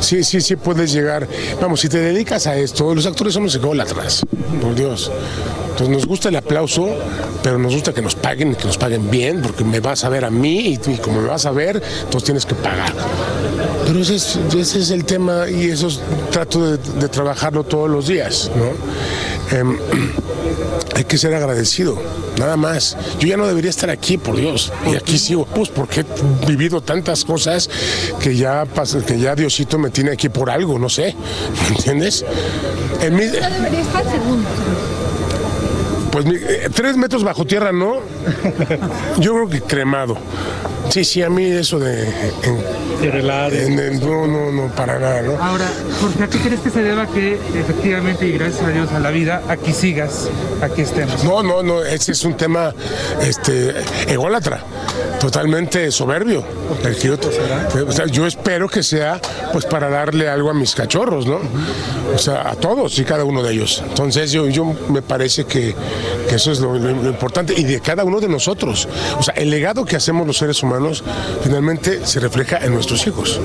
Sí, 0.00 0.24
sí, 0.24 0.40
sí 0.40 0.56
puedes 0.56 0.92
llegar. 0.92 1.26
Vamos, 1.60 1.80
si 1.80 1.88
te 1.88 1.98
dedicas 1.98 2.46
a 2.46 2.56
esto, 2.56 2.94
los 2.94 3.06
actores 3.06 3.34
somos 3.34 3.54
ególatras, 3.54 4.22
por 4.60 4.74
Dios. 4.74 5.10
Entonces 5.70 5.88
nos 5.88 6.06
gusta 6.06 6.28
el 6.28 6.36
aplauso, 6.36 6.88
pero 7.42 7.58
nos 7.58 7.72
gusta 7.74 7.92
que 7.94 8.02
nos 8.02 8.14
paguen 8.14 8.54
que 8.54 8.64
nos 8.66 8.76
paguen 8.78 9.10
bien, 9.10 9.40
porque 9.42 9.64
me 9.64 9.80
vas 9.80 10.04
a 10.04 10.08
ver 10.08 10.24
a 10.24 10.30
mí 10.30 10.78
y, 10.86 10.96
como 10.98 11.20
me 11.22 11.28
vas 11.28 11.46
a 11.46 11.50
ver, 11.52 11.80
entonces 12.00 12.24
tienes 12.24 12.46
que 12.46 12.54
pagar. 12.54 12.92
Pero 13.86 14.00
ese 14.00 14.16
es, 14.16 14.38
ese 14.58 14.80
es 14.80 14.90
el 14.90 15.04
tema 15.04 15.48
y 15.48 15.70
eso 15.70 15.86
es- 15.88 16.00
trato 16.32 16.66
de, 16.70 16.76
de 17.00 17.08
trabajarlo 17.08 17.64
todos 17.64 17.88
los 17.88 18.08
días. 18.08 18.50
¿no? 18.56 19.56
Em, 19.56 19.78
hay 20.96 21.04
que 21.04 21.16
ser 21.18 21.34
agradecido, 21.34 21.96
nada 22.40 22.56
más. 22.56 22.96
Yo 23.20 23.28
ya 23.28 23.36
no 23.36 23.46
debería 23.46 23.70
estar 23.70 23.90
aquí, 23.90 24.16
por 24.18 24.34
Dios. 24.36 24.72
Y 24.90 24.96
aquí 24.96 25.18
sigo, 25.18 25.44
pues 25.46 25.68
porque 25.68 26.00
he 26.00 26.46
vivido 26.46 26.80
tantas 26.80 27.24
cosas 27.24 27.68
que 28.20 28.34
ya, 28.34 28.64
que 29.06 29.18
ya 29.20 29.34
Diosito 29.36 29.78
me 29.78 29.90
tiene 29.90 30.10
aquí 30.12 30.28
por 30.28 30.50
algo, 30.50 30.78
no 30.78 30.88
sé. 30.88 31.14
¿Me 31.68 31.76
entiendes? 31.76 32.24
En 33.02 33.14
mi- 33.14 33.26
debería 33.26 33.80
estar 33.80 34.02
pues 36.10 36.26
eh, 36.26 36.68
tres 36.74 36.96
metros 36.96 37.22
bajo 37.22 37.44
tierra, 37.44 37.70
¿no? 37.72 37.98
Yo 39.18 39.32
creo 39.34 39.48
que 39.48 39.60
cremado. 39.60 40.16
Sí, 40.90 41.04
sí, 41.04 41.22
a 41.22 41.30
mí 41.30 41.44
eso 41.44 41.78
de... 41.78 42.02
en- 43.02 43.78
en- 43.78 44.00
no, 44.00 44.26
no, 44.26 44.50
no, 44.52 44.66
para 44.74 44.98
nada, 44.98 45.22
¿no? 45.22 45.32
Ahora, 45.42 45.70
Jorge, 46.00 46.24
¿a 46.24 46.28
qué 46.28 46.38
crees 46.38 46.60
que 46.60 46.70
se 46.70 46.82
deba 46.82 47.06
que 47.06 47.34
efectivamente 47.54 48.26
y 48.26 48.32
gracias 48.32 48.62
a 48.62 48.70
Dios 48.70 48.90
a 48.92 48.98
la 48.98 49.10
vida 49.10 49.42
aquí 49.48 49.72
sigas, 49.72 50.28
aquí 50.60 50.82
estemos? 50.82 51.22
No, 51.24 51.42
no, 51.42 51.62
no, 51.62 51.82
ese 51.84 52.12
es 52.12 52.24
un 52.24 52.36
tema 52.36 52.74
este, 53.22 53.74
ególatra, 54.08 54.64
totalmente 55.20 55.90
soberbio. 55.92 56.44
El 56.84 56.96
que 56.96 57.08
yo, 57.08 57.16
o 57.86 57.92
sea, 57.92 58.06
yo 58.06 58.26
espero 58.26 58.68
que 58.68 58.82
sea 58.82 59.20
pues 59.52 59.64
para 59.66 59.88
darle 59.88 60.28
algo 60.28 60.50
a 60.50 60.54
mis 60.54 60.74
cachorros, 60.74 61.26
¿no? 61.26 61.40
O 62.14 62.18
sea, 62.18 62.48
a 62.50 62.54
todos 62.56 62.98
y 62.98 63.04
cada 63.04 63.24
uno 63.24 63.42
de 63.42 63.52
ellos. 63.52 63.82
Entonces 63.88 64.32
yo, 64.32 64.48
yo 64.48 64.64
me 64.88 65.02
parece 65.02 65.44
que, 65.44 65.74
que 66.28 66.34
eso 66.34 66.50
es 66.52 66.60
lo, 66.60 66.74
lo- 66.78 66.90
lo 67.02 67.08
importante 67.10 67.54
y 67.56 67.64
de 67.64 67.80
cada 67.80 68.04
uno 68.04 68.20
de 68.20 68.28
nosotros. 68.28 68.88
O 69.18 69.22
sea, 69.22 69.34
el 69.34 69.50
legado 69.50 69.84
que 69.84 69.96
hacemos 69.96 70.26
los 70.26 70.36
seres 70.36 70.62
humanos 70.62 70.79
finalmente 71.42 72.06
se 72.06 72.20
refleja 72.20 72.58
en 72.58 72.72
nuestros 72.74 73.06
hijos. 73.06 73.40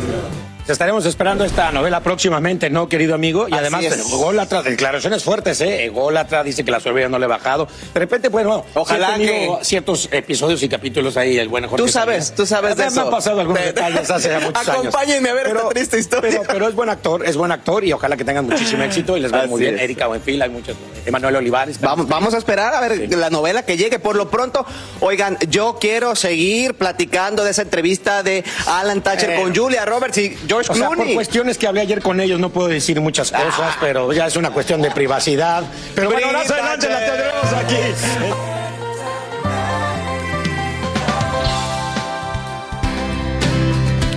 Te 0.66 0.72
estaremos 0.74 1.06
esperando 1.06 1.46
esta 1.46 1.72
novela 1.72 2.00
próximamente, 2.02 2.72
¿no, 2.72 2.90
querido 2.90 3.14
amigo? 3.14 3.48
Y 3.48 3.52
Así 3.54 3.60
además, 3.60 3.84
es. 3.86 4.00
ególatra, 4.12 4.64
declaraciones 4.64 5.24
fuertes, 5.24 5.62
¿eh? 5.62 5.86
Ególatra, 5.86 6.44
dice 6.44 6.66
que 6.66 6.72
la 6.72 6.80
soberbia 6.80 7.08
no 7.08 7.20
le 7.20 7.26
ha 7.26 7.28
bajado. 7.28 7.68
De 7.94 8.00
repente, 8.00 8.30
bueno, 8.30 8.66
Ojalá 8.74 9.16
sí 9.16 9.28
que- 9.28 9.52
ciertos 9.62 10.10
episodios 10.12 10.64
y 10.64 10.68
capítulos 10.70 11.18
ahí, 11.18 11.38
el 11.38 11.50
buen 11.50 11.68
Jorge. 11.68 11.84
Tú 11.86 11.88
sabes, 11.88 12.34
tú 12.34 12.48
sabes 12.48 12.76
de 12.78 12.82
Me 12.82 12.88
eso. 12.90 13.02
han 13.02 13.12
pasado 13.12 13.42
algunos 13.42 13.64
detalles 13.64 14.10
hace 14.10 14.30
ya 14.30 14.40
muchos 14.44 14.56
años. 14.68 14.80
Acompáñenme 14.80 15.30
a 15.30 15.34
ver 15.36 15.48
esta 15.48 15.70
triste 15.70 16.00
historia. 16.00 16.32
Pero, 16.32 16.44
pero 16.52 16.68
es 16.68 16.74
buen 16.74 16.90
actor, 16.90 17.24
es 17.28 17.38
buen 17.38 17.52
actor 17.52 17.84
y 17.84 17.94
ojalá 17.94 18.18
que 18.18 18.26
tengan 18.26 18.46
muchísimo 18.48 18.82
éxito 18.86 19.16
y 19.18 19.20
les 19.20 19.30
vaya 19.32 19.46
muy 19.46 19.62
bien. 19.62 19.76
es. 19.76 19.82
Erika 19.84 20.08
Buenfil, 20.08 20.42
hay 20.42 20.50
muchos. 20.50 20.76
Emanuel 21.06 21.36
Olivares. 21.36 21.80
Vamos, 21.80 22.08
vamos 22.08 22.34
a 22.34 22.40
esperar 22.40 22.74
a 22.74 22.80
ver 22.82 23.08
la 23.16 23.30
novela 23.30 23.64
que 23.64 23.78
llegue. 23.78 24.00
Por 24.00 24.16
lo 24.16 24.32
pronto, 24.32 24.66
oigan, 25.00 25.38
yo 25.48 25.78
quiero 25.80 26.16
seguir 26.16 26.74
platicando 26.74 27.44
de 27.44 27.52
esa 27.52 27.62
entrevista 27.62 28.24
de 28.24 28.44
Alan 28.66 29.02
Thatcher 29.04 29.30
Eh, 29.30 29.36
con 29.44 29.56
Julia 29.56 29.86
Roberts 29.86 30.18
y 30.18 30.36
George 30.56 30.72
O 30.72 30.76
sea, 30.76 30.88
por 30.90 31.14
cuestiones 31.14 31.58
que 31.58 31.68
hablé 31.68 31.82
ayer 31.82 32.02
con 32.02 32.20
ellos, 32.20 32.40
no 32.40 32.50
puedo 32.50 32.68
decir 32.68 33.02
muchas 33.02 33.32
cosas, 33.32 33.76
pero 33.80 34.12
ya 34.14 34.28
es 34.28 34.36
una 34.36 34.52
cuestión 34.52 34.82
de 34.82 34.92
privacidad. 34.92 35.64
Pero 35.94 36.10
bueno, 36.10 36.32
más 36.32 36.50
adelante 36.50 36.90
la 36.90 37.06
tendremos 37.06 37.54
aquí. 37.54 37.76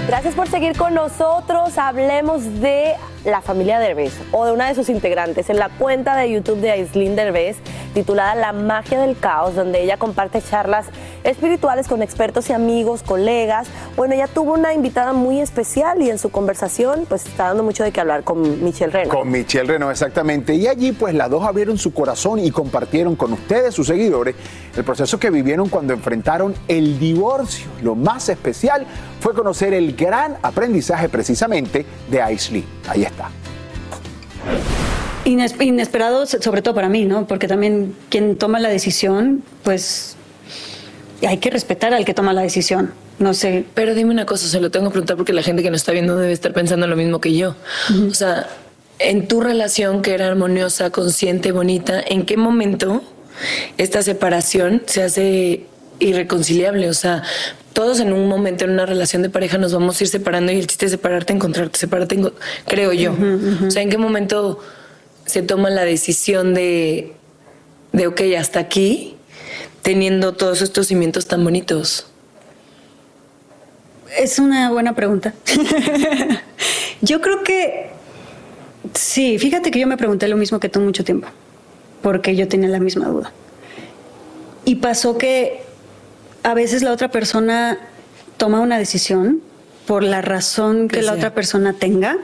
Gracias 0.06 0.34
por 0.34 0.48
seguir 0.48 0.76
con 0.76 0.94
nosotros. 0.94 1.76
Hablemos 1.76 2.60
de 2.60 2.94
la 3.30 3.40
familia 3.40 3.78
Derbez 3.78 4.12
o 4.32 4.44
de 4.44 4.52
una 4.52 4.68
de 4.68 4.74
sus 4.74 4.88
integrantes 4.88 5.50
en 5.50 5.58
la 5.58 5.68
cuenta 5.68 6.16
de 6.16 6.30
YouTube 6.30 6.60
de 6.60 6.70
Aislinn 6.70 7.16
Derbez 7.16 7.56
titulada 7.94 8.34
La 8.34 8.52
magia 8.52 9.00
del 9.00 9.18
caos, 9.18 9.54
donde 9.54 9.82
ella 9.82 9.96
comparte 9.96 10.40
charlas 10.42 10.86
espirituales 11.24 11.88
con 11.88 12.02
expertos 12.02 12.48
y 12.50 12.52
amigos, 12.52 13.02
colegas. 13.02 13.68
Bueno, 13.96 14.14
ella 14.14 14.28
tuvo 14.28 14.54
una 14.54 14.72
invitada 14.74 15.12
muy 15.12 15.40
especial 15.40 16.00
y 16.02 16.10
en 16.10 16.18
su 16.18 16.30
conversación 16.30 17.06
pues 17.08 17.26
está 17.26 17.48
dando 17.48 17.62
mucho 17.62 17.84
de 17.84 17.92
qué 17.92 18.00
hablar 18.00 18.24
con 18.24 18.62
Michelle 18.62 18.92
Reno. 18.92 19.10
Con 19.10 19.30
Michelle 19.30 19.64
Reno, 19.64 19.90
exactamente. 19.90 20.54
Y 20.54 20.66
allí, 20.66 20.92
pues, 20.92 21.14
las 21.14 21.30
dos 21.30 21.44
abrieron 21.44 21.78
su 21.78 21.92
corazón 21.92 22.38
y 22.38 22.50
compartieron 22.50 23.16
con 23.16 23.32
ustedes, 23.32 23.74
sus 23.74 23.86
seguidores, 23.86 24.34
el 24.76 24.84
proceso 24.84 25.18
que 25.18 25.30
vivieron 25.30 25.68
cuando 25.68 25.92
enfrentaron 25.92 26.54
el 26.68 26.98
divorcio. 26.98 27.66
Lo 27.82 27.94
más 27.94 28.28
especial 28.28 28.86
fue 29.20 29.34
conocer 29.34 29.74
el 29.74 29.94
gran 29.96 30.36
aprendizaje 30.42 31.08
precisamente 31.08 31.84
de 32.10 32.22
Aislinn. 32.22 32.64
Ahí 32.88 33.02
está. 33.04 33.30
Ines- 35.24 35.60
inesperado, 35.60 36.26
so- 36.26 36.40
sobre 36.40 36.62
todo 36.62 36.74
para 36.74 36.88
mí, 36.88 37.04
¿no? 37.04 37.26
Porque 37.26 37.48
también 37.48 37.94
quien 38.08 38.36
toma 38.36 38.60
la 38.60 38.68
decisión, 38.68 39.42
pues 39.62 40.16
hay 41.26 41.38
que 41.38 41.50
respetar 41.50 41.92
al 41.92 42.04
que 42.04 42.14
toma 42.14 42.32
la 42.32 42.42
decisión. 42.42 42.92
No 43.18 43.34
sé. 43.34 43.64
Pero 43.74 43.94
dime 43.94 44.12
una 44.12 44.24
cosa, 44.26 44.46
se 44.46 44.60
lo 44.60 44.70
tengo 44.70 44.86
que 44.86 44.92
preguntar 44.92 45.16
porque 45.16 45.32
la 45.32 45.42
gente 45.42 45.62
que 45.62 45.70
nos 45.70 45.80
está 45.80 45.92
viendo 45.92 46.16
debe 46.16 46.32
estar 46.32 46.52
pensando 46.52 46.86
lo 46.86 46.94
mismo 46.96 47.20
que 47.20 47.34
yo. 47.36 47.56
O 48.08 48.14
sea, 48.14 48.48
en 49.00 49.26
tu 49.26 49.40
relación 49.40 50.02
que 50.02 50.14
era 50.14 50.28
armoniosa, 50.28 50.90
consciente, 50.90 51.50
bonita, 51.52 52.00
¿en 52.06 52.24
qué 52.24 52.36
momento 52.36 53.02
esta 53.76 54.02
separación 54.02 54.82
se 54.86 55.02
hace 55.02 55.66
irreconciliable? 55.98 56.88
O 56.88 56.94
sea, 56.94 57.22
todos 57.78 58.00
en 58.00 58.12
un 58.12 58.26
momento 58.26 58.64
en 58.64 58.72
una 58.72 58.86
relación 58.86 59.22
de 59.22 59.30
pareja 59.30 59.56
nos 59.56 59.72
vamos 59.72 60.00
a 60.00 60.04
ir 60.04 60.08
separando 60.08 60.50
y 60.50 60.58
el 60.58 60.66
chiste 60.66 60.86
es 60.86 60.90
separarte, 60.90 61.32
encontrarte, 61.32 61.78
separarte, 61.78 62.20
creo 62.66 62.92
yo. 62.92 63.14
O 63.64 63.70
sea, 63.70 63.82
¿en 63.82 63.90
qué 63.90 63.98
momento 63.98 64.58
se 65.26 65.42
toma 65.42 65.70
la 65.70 65.84
decisión 65.84 66.54
de, 66.54 67.12
de, 67.92 68.06
ok, 68.06 68.20
hasta 68.36 68.58
aquí, 68.58 69.14
teniendo 69.82 70.34
todos 70.34 70.60
estos 70.60 70.88
cimientos 70.88 71.26
tan 71.26 71.44
bonitos? 71.44 72.06
Es 74.18 74.40
una 74.40 74.72
buena 74.72 74.96
pregunta. 74.96 75.34
yo 77.00 77.20
creo 77.20 77.44
que 77.44 77.90
sí, 78.94 79.38
fíjate 79.38 79.70
que 79.70 79.78
yo 79.78 79.86
me 79.86 79.96
pregunté 79.96 80.26
lo 80.26 80.36
mismo 80.36 80.58
que 80.58 80.68
tú 80.68 80.80
mucho 80.80 81.04
tiempo, 81.04 81.28
porque 82.02 82.34
yo 82.34 82.48
tenía 82.48 82.70
la 82.70 82.80
misma 82.80 83.06
duda. 83.06 83.32
Y 84.64 84.76
pasó 84.76 85.16
que 85.16 85.67
a 86.48 86.54
veces 86.54 86.82
la 86.82 86.92
otra 86.92 87.10
persona 87.10 87.78
toma 88.38 88.60
una 88.60 88.78
decisión 88.78 89.42
por 89.86 90.02
la 90.02 90.22
razón 90.22 90.88
que, 90.88 90.96
Que 90.96 91.02
la 91.02 91.12
sea. 91.12 91.18
otra 91.18 91.34
persona 91.34 91.74
tenga 91.74 92.16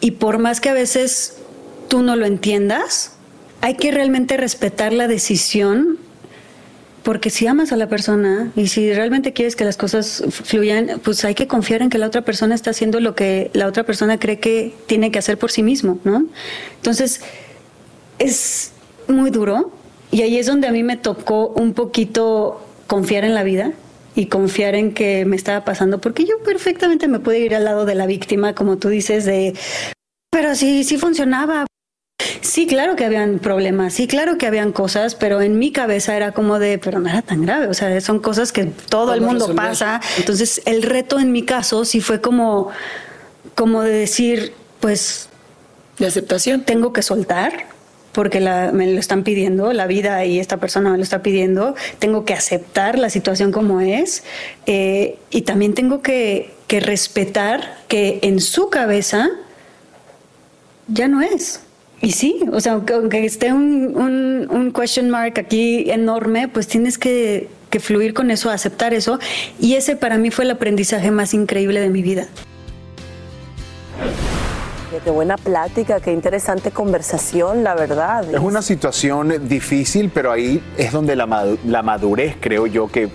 y 0.00 0.12
por 0.12 0.38
más 0.38 0.62
que 0.62 0.70
a 0.70 0.72
veces 0.72 1.36
tú 1.88 2.02
no 2.02 2.16
lo 2.16 2.24
entiendas, 2.24 3.12
hay 3.60 3.74
que 3.74 3.90
realmente 3.90 4.38
respetar 4.38 4.94
la 4.94 5.08
decisión 5.08 5.98
porque 7.02 7.28
si 7.28 7.46
amas 7.46 7.70
a 7.70 7.76
la 7.76 7.86
persona 7.86 8.50
y 8.56 8.68
si 8.68 8.90
realmente 8.94 9.34
quieres 9.34 9.56
que 9.56 9.66
las 9.66 9.76
cosas 9.76 10.24
fluyan, 10.30 10.98
pues 11.04 11.22
hay 11.26 11.34
que 11.34 11.46
confiar 11.46 11.82
en 11.82 11.90
que 11.90 11.98
la 11.98 12.06
otra 12.06 12.22
persona 12.22 12.54
está 12.54 12.70
haciendo 12.70 12.98
lo 12.98 13.14
que 13.14 13.50
la 13.52 13.66
otra 13.66 13.84
persona 13.84 14.18
cree 14.18 14.40
que 14.40 14.74
tiene 14.86 15.10
que 15.10 15.18
hacer 15.18 15.36
por 15.36 15.50
sí 15.50 15.62
mismo, 15.62 15.98
¿no? 16.04 16.24
Entonces, 16.76 17.20
es 18.18 18.72
muy 19.06 19.28
duro 19.28 19.70
y 20.10 20.22
ahí 20.22 20.38
es 20.38 20.46
donde 20.46 20.66
a 20.66 20.72
mí 20.72 20.82
me 20.82 20.96
tocó 20.96 21.48
un 21.48 21.74
poquito 21.74 22.63
confiar 22.86 23.24
en 23.24 23.34
la 23.34 23.42
vida 23.42 23.72
y 24.14 24.26
confiar 24.26 24.74
en 24.74 24.94
que 24.94 25.24
me 25.24 25.36
estaba 25.36 25.64
pasando, 25.64 26.00
porque 26.00 26.24
yo 26.24 26.38
perfectamente 26.44 27.08
me 27.08 27.18
pude 27.18 27.40
ir 27.40 27.54
al 27.54 27.64
lado 27.64 27.84
de 27.84 27.94
la 27.94 28.06
víctima, 28.06 28.54
como 28.54 28.76
tú 28.78 28.88
dices, 28.88 29.24
de 29.24 29.54
Pero 30.30 30.54
sí, 30.54 30.84
sí 30.84 30.98
funcionaba. 30.98 31.66
Sí, 32.40 32.66
claro 32.66 32.94
que 32.94 33.04
habían 33.04 33.38
problemas, 33.38 33.94
sí, 33.94 34.06
claro 34.06 34.38
que 34.38 34.46
habían 34.46 34.70
cosas, 34.70 35.14
pero 35.14 35.40
en 35.42 35.58
mi 35.58 35.72
cabeza 35.72 36.16
era 36.16 36.32
como 36.32 36.58
de, 36.58 36.78
pero 36.78 37.00
no 37.00 37.08
era 37.08 37.22
tan 37.22 37.42
grave, 37.42 37.66
o 37.66 37.74
sea, 37.74 38.00
son 38.00 38.20
cosas 38.20 38.52
que 38.52 38.66
todo 38.66 39.14
el 39.14 39.20
¿Cómo 39.20 39.32
mundo 39.32 39.46
resolver? 39.46 39.70
pasa. 39.70 40.00
Entonces, 40.18 40.62
el 40.64 40.82
reto 40.82 41.18
en 41.18 41.32
mi 41.32 41.42
caso 41.44 41.84
sí 41.84 42.00
fue 42.00 42.20
como, 42.20 42.70
como 43.54 43.82
de 43.82 43.92
decir, 43.92 44.52
pues... 44.80 45.28
De 45.98 46.06
aceptación. 46.06 46.64
Tengo 46.64 46.92
que 46.92 47.02
soltar, 47.02 47.66
porque 48.14 48.40
la- 48.40 48.70
me 48.72 48.90
lo 48.90 48.98
están 48.98 49.22
pidiendo, 49.24 49.72
la 49.74 49.86
vida 49.86 50.24
y 50.24 50.38
esta 50.38 50.56
persona 50.56 50.90
me 50.90 50.96
lo 50.96 51.02
está 51.02 51.22
pidiendo, 51.22 51.74
tengo 51.98 52.24
que 52.24 52.32
aceptar 52.32 52.98
la 52.98 53.10
situación 53.10 53.52
como 53.52 53.80
es 53.82 54.24
eh, 54.66 55.18
y 55.30 55.42
también 55.42 55.74
tengo 55.74 56.00
que, 56.00 56.52
que 56.66 56.80
respetar 56.80 57.76
que 57.88 58.20
en 58.22 58.40
su 58.40 58.70
cabeza 58.70 59.28
ya 60.88 61.08
no 61.08 61.20
es. 61.20 61.60
Y 62.00 62.12
sí, 62.12 62.40
o 62.52 62.60
sea, 62.60 62.72
aunque, 62.74 63.24
esté 63.24 63.52
un, 63.52 63.96
un- 63.96 64.46
un 64.50 64.72
question 64.72 65.08
mark 65.10 65.34
aquí 65.38 65.90
enorme, 65.90 66.48
pues 66.48 66.66
tienes 66.68 66.98
que, 66.98 67.48
que 67.70 67.80
fluir 67.80 68.12
con 68.12 68.30
eso, 68.30 68.50
aceptar 68.50 68.92
eso. 68.92 69.18
Y 69.58 69.74
ese 69.74 69.96
para 69.96 70.18
mí 70.18 70.30
fue 70.30 70.44
el 70.44 70.50
aprendizaje 70.50 71.10
más 71.10 71.32
increíble 71.32 71.80
de 71.80 71.88
mi 71.88 72.02
vida. 72.02 72.26
Qué 75.02 75.10
buena 75.10 75.36
plática, 75.36 76.00
qué 76.00 76.12
interesante 76.12 76.70
conversación, 76.70 77.64
la 77.64 77.74
verdad. 77.74 78.24
Es 78.32 78.40
una 78.40 78.62
situación 78.62 79.48
difícil, 79.48 80.10
pero 80.12 80.30
ahí 80.30 80.62
es 80.78 80.92
donde 80.92 81.16
la, 81.16 81.26
madu- 81.26 81.58
la 81.66 81.82
madurez, 81.82 82.36
creo 82.40 82.66
yo, 82.66 82.86
que 82.88 83.08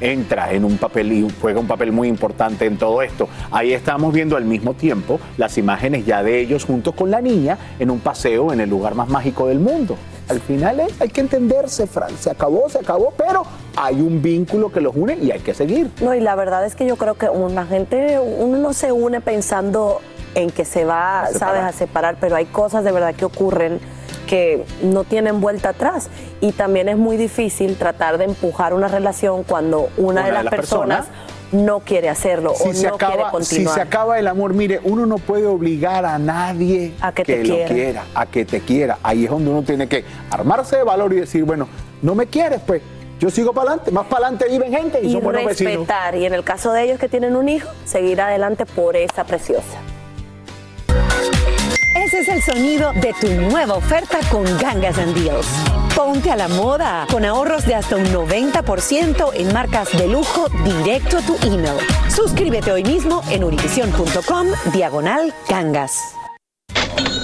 entra 0.00 0.52
en 0.52 0.64
un 0.64 0.78
papel 0.78 1.12
y 1.12 1.28
juega 1.40 1.60
un 1.60 1.66
papel 1.66 1.92
muy 1.92 2.08
importante 2.08 2.64
en 2.64 2.78
todo 2.78 3.02
esto. 3.02 3.28
Ahí 3.50 3.72
estamos 3.72 4.14
viendo 4.14 4.36
al 4.36 4.44
mismo 4.44 4.74
tiempo 4.74 5.20
las 5.36 5.58
imágenes 5.58 6.06
ya 6.06 6.22
de 6.22 6.40
ellos 6.40 6.64
juntos 6.64 6.94
con 6.94 7.10
la 7.10 7.20
niña 7.20 7.58
en 7.78 7.90
un 7.90 8.00
paseo 8.00 8.52
en 8.52 8.60
el 8.60 8.70
lugar 8.70 8.94
más 8.94 9.08
mágico 9.08 9.46
del 9.48 9.58
mundo. 9.60 9.96
Al 10.28 10.40
final 10.40 10.80
es- 10.80 11.00
hay 11.00 11.08
que 11.08 11.20
entenderse, 11.20 11.86
Fran. 11.86 12.16
Se 12.18 12.30
acabó, 12.30 12.68
se 12.68 12.78
acabó, 12.78 13.12
pero 13.16 13.44
hay 13.76 14.00
un 14.00 14.20
vínculo 14.22 14.70
que 14.72 14.80
los 14.80 14.94
une 14.96 15.16
y 15.16 15.30
hay 15.30 15.40
que 15.40 15.54
seguir. 15.54 15.90
No, 16.00 16.14
y 16.14 16.20
la 16.20 16.34
verdad 16.34 16.64
es 16.64 16.74
que 16.74 16.86
yo 16.86 16.96
creo 16.96 17.14
que 17.14 17.28
una 17.28 17.66
gente, 17.66 18.18
uno 18.18 18.58
no 18.58 18.72
se 18.72 18.92
une 18.92 19.20
pensando 19.20 20.00
en 20.34 20.50
que 20.50 20.64
se 20.64 20.84
va, 20.84 21.22
A 21.22 21.32
sabes, 21.32 21.62
a 21.62 21.72
separar, 21.72 22.16
pero 22.20 22.36
hay 22.36 22.44
cosas 22.46 22.84
de 22.84 22.92
verdad 22.92 23.14
que 23.14 23.24
ocurren 23.24 23.80
que 24.26 24.64
no 24.82 25.04
tienen 25.04 25.40
vuelta 25.40 25.70
atrás. 25.70 26.08
Y 26.40 26.52
también 26.52 26.88
es 26.88 26.96
muy 26.96 27.16
difícil 27.16 27.76
tratar 27.76 28.18
de 28.18 28.24
empujar 28.24 28.74
una 28.74 28.88
relación 28.88 29.44
cuando 29.44 29.88
una, 29.96 30.24
de 30.26 30.32
las, 30.32 30.44
personas, 30.46 31.06
no 31.52 31.80
quiere 31.80 32.08
hacerlo 32.08 32.52
o 32.52 32.56
si 32.56 32.74
se, 32.74 32.88
no 32.88 32.98
quiere 32.98 33.14
acaba, 33.14 33.28
si 33.28 33.32
continuar. 33.32 33.74
se 33.74 33.80
acaba 33.80 34.18
el 34.18 34.26
amor, 34.28 34.52
mire, 34.54 34.80
uno 34.84 35.06
no 35.06 35.18
puede 35.18 35.46
obligar 35.46 36.04
a 36.04 36.18
nadie 36.18 36.92
A 37.00 37.12
que 37.12 37.24
te 37.24 37.44
lo 37.44 37.54
quiera. 37.54 37.68
quiera, 37.74 38.04
a 38.14 38.26
que 38.26 38.44
te 38.44 38.60
quiera. 38.60 38.98
Ahí 39.02 39.24
es 39.24 39.30
donde 39.30 39.50
uno 39.50 39.62
tiene 39.62 39.88
que 39.88 40.04
armarse 40.30 40.76
de 40.76 40.82
valor 40.82 41.12
y 41.12 41.16
decir, 41.16 41.44
bueno, 41.44 41.68
no 42.02 42.14
me 42.14 42.26
quieres, 42.26 42.60
pues 42.66 42.82
yo 43.18 43.30
sigo 43.30 43.52
para 43.52 43.70
adelante, 43.70 43.90
más 43.92 44.06
para 44.06 44.26
adelante 44.26 44.46
viven 44.50 44.72
gente 44.72 45.00
y, 45.02 45.06
y 45.06 45.12
son 45.12 45.22
buenos 45.22 45.44
vecinos. 45.44 45.72
respetar. 45.74 46.14
Y 46.16 46.26
en 46.26 46.34
el 46.34 46.44
caso 46.44 46.72
de 46.72 46.82
ellos 46.82 46.98
que 46.98 47.08
tienen 47.08 47.34
un 47.36 47.48
hijo, 47.48 47.68
seguir 47.84 48.20
adelante 48.20 48.66
por 48.66 48.96
esa 48.96 49.24
preciosa. 49.24 49.78
Ese 52.04 52.20
es 52.20 52.28
el 52.28 52.42
sonido 52.42 52.92
de 52.92 53.14
tu 53.20 53.28
nueva 53.28 53.74
oferta 53.74 54.18
con 54.30 54.44
Gangas 54.58 54.98
and 54.98 55.14
Deals. 55.14 55.46
Ponte 55.96 56.30
a 56.30 56.36
la 56.36 56.46
moda 56.46 57.06
con 57.10 57.24
ahorros 57.24 57.64
de 57.64 57.74
hasta 57.74 57.96
un 57.96 58.04
90% 58.04 59.30
en 59.34 59.52
marcas 59.52 59.96
de 59.96 60.06
lujo 60.06 60.46
directo 60.62 61.16
a 61.18 61.22
tu 61.22 61.36
email. 61.46 61.78
Suscríbete 62.14 62.70
hoy 62.70 62.84
mismo 62.84 63.22
en 63.30 63.44
univision.com 63.44 64.46
diagonal 64.74 65.32
gangas. 65.48 66.16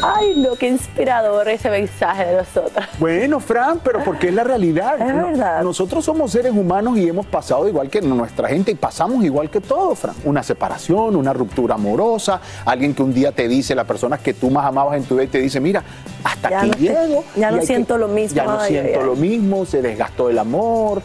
Ay, 0.03 0.35
no, 0.37 0.55
qué 0.57 0.69
inspirador 0.69 1.49
ese 1.49 1.71
mensaje 1.71 2.25
de 2.27 2.37
nosotras. 2.39 2.89
Bueno, 2.99 3.39
Fran, 3.41 3.81
pero 3.85 4.03
porque 4.05 4.29
es 4.29 4.35
la 4.35 4.43
realidad. 4.45 5.01
Es 5.01 5.15
No- 5.15 5.27
verdad. 5.29 5.63
Nosotros 5.63 6.05
somos 6.05 6.33
seres 6.33 6.53
humanos 6.53 6.99
y 6.99 7.09
hemos 7.09 7.25
pasado 7.27 7.69
igual 7.69 7.89
que 7.89 8.01
nuestra 8.03 8.49
gente 8.49 8.73
y 8.73 8.75
pasamos 8.75 9.25
igual 9.25 9.49
que 9.51 9.61
todos, 9.61 9.99
Fran. 9.99 10.15
Una 10.25 10.43
separación, 10.43 11.15
una 11.17 11.33
ruptura 11.33 11.77
amorosa, 11.77 12.41
alguien 12.65 12.95
que 12.95 13.03
un 13.03 13.15
día 13.15 13.33
te 13.33 13.47
dice, 13.49 13.75
la 13.75 13.85
persona 13.85 14.19
que 14.19 14.35
tú 14.35 14.51
más 14.51 14.67
amabas 14.67 14.97
en 14.97 15.05
tu 15.05 15.15
vida 15.15 15.25
y 15.25 15.29
te 15.29 15.39
dice, 15.39 15.61
mira, 15.61 15.83
hasta 16.25 16.51
Ya 16.51 16.61
aquí 16.63 16.69
no 16.71 16.77
llego. 17.07 17.25
ya 17.37 17.51
no 17.51 17.55
hay 17.57 17.61
que- 17.61 17.67
siento 17.67 17.99
lo 17.99 18.09
mismo, 18.09 18.37
Ya 18.37 18.45
no 18.45 18.61
siento 18.65 19.03
lo 19.03 19.15
mismo, 19.17 19.65
se 19.67 19.83
desgastó 19.83 20.29
el 20.31 20.39
amor. 20.39 21.01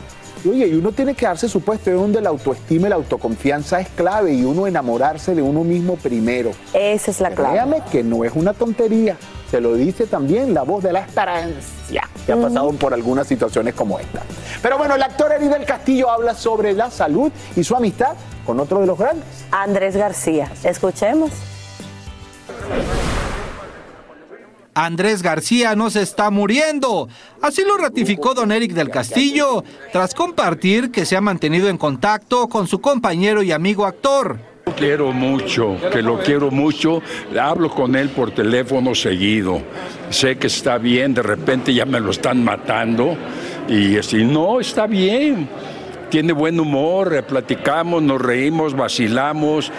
Y 0.48 0.50
Oye, 0.50 0.68
y 0.68 0.76
uno 0.76 0.94
tiene 0.94 1.14
que 1.14 1.26
darse 1.26 1.50
su 1.50 1.60
puesto 1.60 1.90
de 1.90 1.98
donde 1.98 2.22
la 2.22 2.30
autoestima 2.30 2.88
y 2.88 2.90
la 2.90 2.96
autoconfianza 2.96 3.82
es 3.82 3.90
clave 3.90 4.34
y 4.34 4.46
uno 4.46 4.66
enamorarse 4.66 5.36
de 5.36 5.42
uno 5.42 5.66
mismo 5.66 5.98
primero. 5.98 6.52
Esa 6.74 7.12
es 7.12 7.20
la 7.20 7.32
clave. 7.32 7.52
Créame 7.52 7.82
que 7.92 8.02
no 8.02 8.24
es 8.24 8.32
una 8.34 8.54
tontería. 8.54 9.18
Se 9.52 9.60
lo 9.60 9.74
dice 9.74 10.08
también 10.08 10.54
la 10.54 10.64
voz 10.64 10.84
de 10.84 10.94
la 10.94 11.02
esperanza, 11.02 11.60
que 12.26 12.32
ha 12.32 12.38
pasado 12.38 12.72
por 12.74 12.94
algunas 12.94 13.28
situaciones 13.28 13.74
como 13.74 14.00
esta. 14.00 14.22
Pero 14.62 14.78
bueno, 14.78 14.96
el 14.96 15.04
actor 15.04 15.34
Eric 15.34 15.50
del 15.50 15.66
Castillo 15.66 16.10
habla 16.10 16.34
sobre 16.34 16.72
la 16.72 16.92
salud 16.92 17.30
y 17.58 17.64
su 17.66 17.76
amistad 17.76 18.16
con 18.46 18.58
otro 18.62 18.80
de 18.80 18.88
los 18.88 18.98
grandes. 18.98 19.26
Andrés 19.52 19.98
García. 19.98 20.50
Escuchemos. 20.64 21.32
Andrés 24.86 25.24
García 25.24 25.76
no 25.76 25.90
se 25.90 26.04
está 26.04 26.30
muriendo. 26.30 27.10
Así 27.42 27.64
lo 27.64 27.78
ratificó 27.78 28.36
don 28.36 28.52
Eric 28.52 28.74
del 28.74 28.92
Castillo 28.92 29.64
tras 29.92 30.14
compartir 30.14 30.92
que 30.92 31.04
se 31.04 31.18
ha 31.18 31.22
mantenido 31.22 31.68
en 31.68 31.80
contacto 31.80 32.48
con 32.48 32.68
su 32.68 32.80
compañero 32.80 33.42
y 33.42 33.52
amigo 33.52 33.88
actor. 33.88 34.38
Quiero 34.78 35.12
mucho, 35.14 35.78
que 35.92 36.04
lo 36.04 36.20
quiero 36.20 36.52
mucho. 36.52 37.02
Hablo 37.40 37.72
con 37.72 37.96
él 37.96 38.10
por 38.10 38.30
teléfono 38.30 38.94
seguido. 38.94 39.64
Sé 40.12 40.38
que 40.38 40.46
está 40.46 40.78
bien, 40.78 41.16
de 41.16 41.24
repente 41.24 41.74
ya 41.74 41.86
me 41.86 42.00
lo 42.00 42.12
están 42.12 42.44
matando. 42.44 43.18
Y 43.68 43.96
si 44.04 44.26
no, 44.26 44.60
está 44.60 44.86
bien. 44.86 45.50
Tiene 46.12 46.34
buen 46.34 46.60
humor, 46.60 47.16
eh, 47.16 47.24
platicamos, 47.24 48.04
nos 48.04 48.22
reímos, 48.22 48.76
vacilamos, 48.76 49.72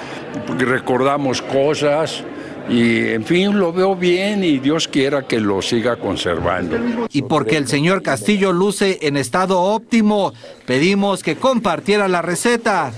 recordamos 0.59 1.41
cosas. 1.41 2.25
Y 2.69 3.09
en 3.15 3.25
fin, 3.25 3.59
lo 3.59 3.73
veo 3.73 3.97
bien 3.97 4.45
y 4.45 4.59
Dios 4.59 4.89
quiera 4.89 5.23
que 5.27 5.41
lo 5.41 5.63
siga 5.63 5.97
conservando. 5.97 6.77
Y 7.13 7.23
porque 7.23 7.57
el 7.57 7.67
señor 7.67 8.03
Castillo 8.03 8.53
luce 8.53 8.99
en 9.03 9.17
estado 9.17 9.59
óptimo, 9.61 10.35
pedimos 10.67 11.23
que 11.23 11.37
compartiera 11.37 12.09
la 12.09 12.21
receta. 12.21 12.93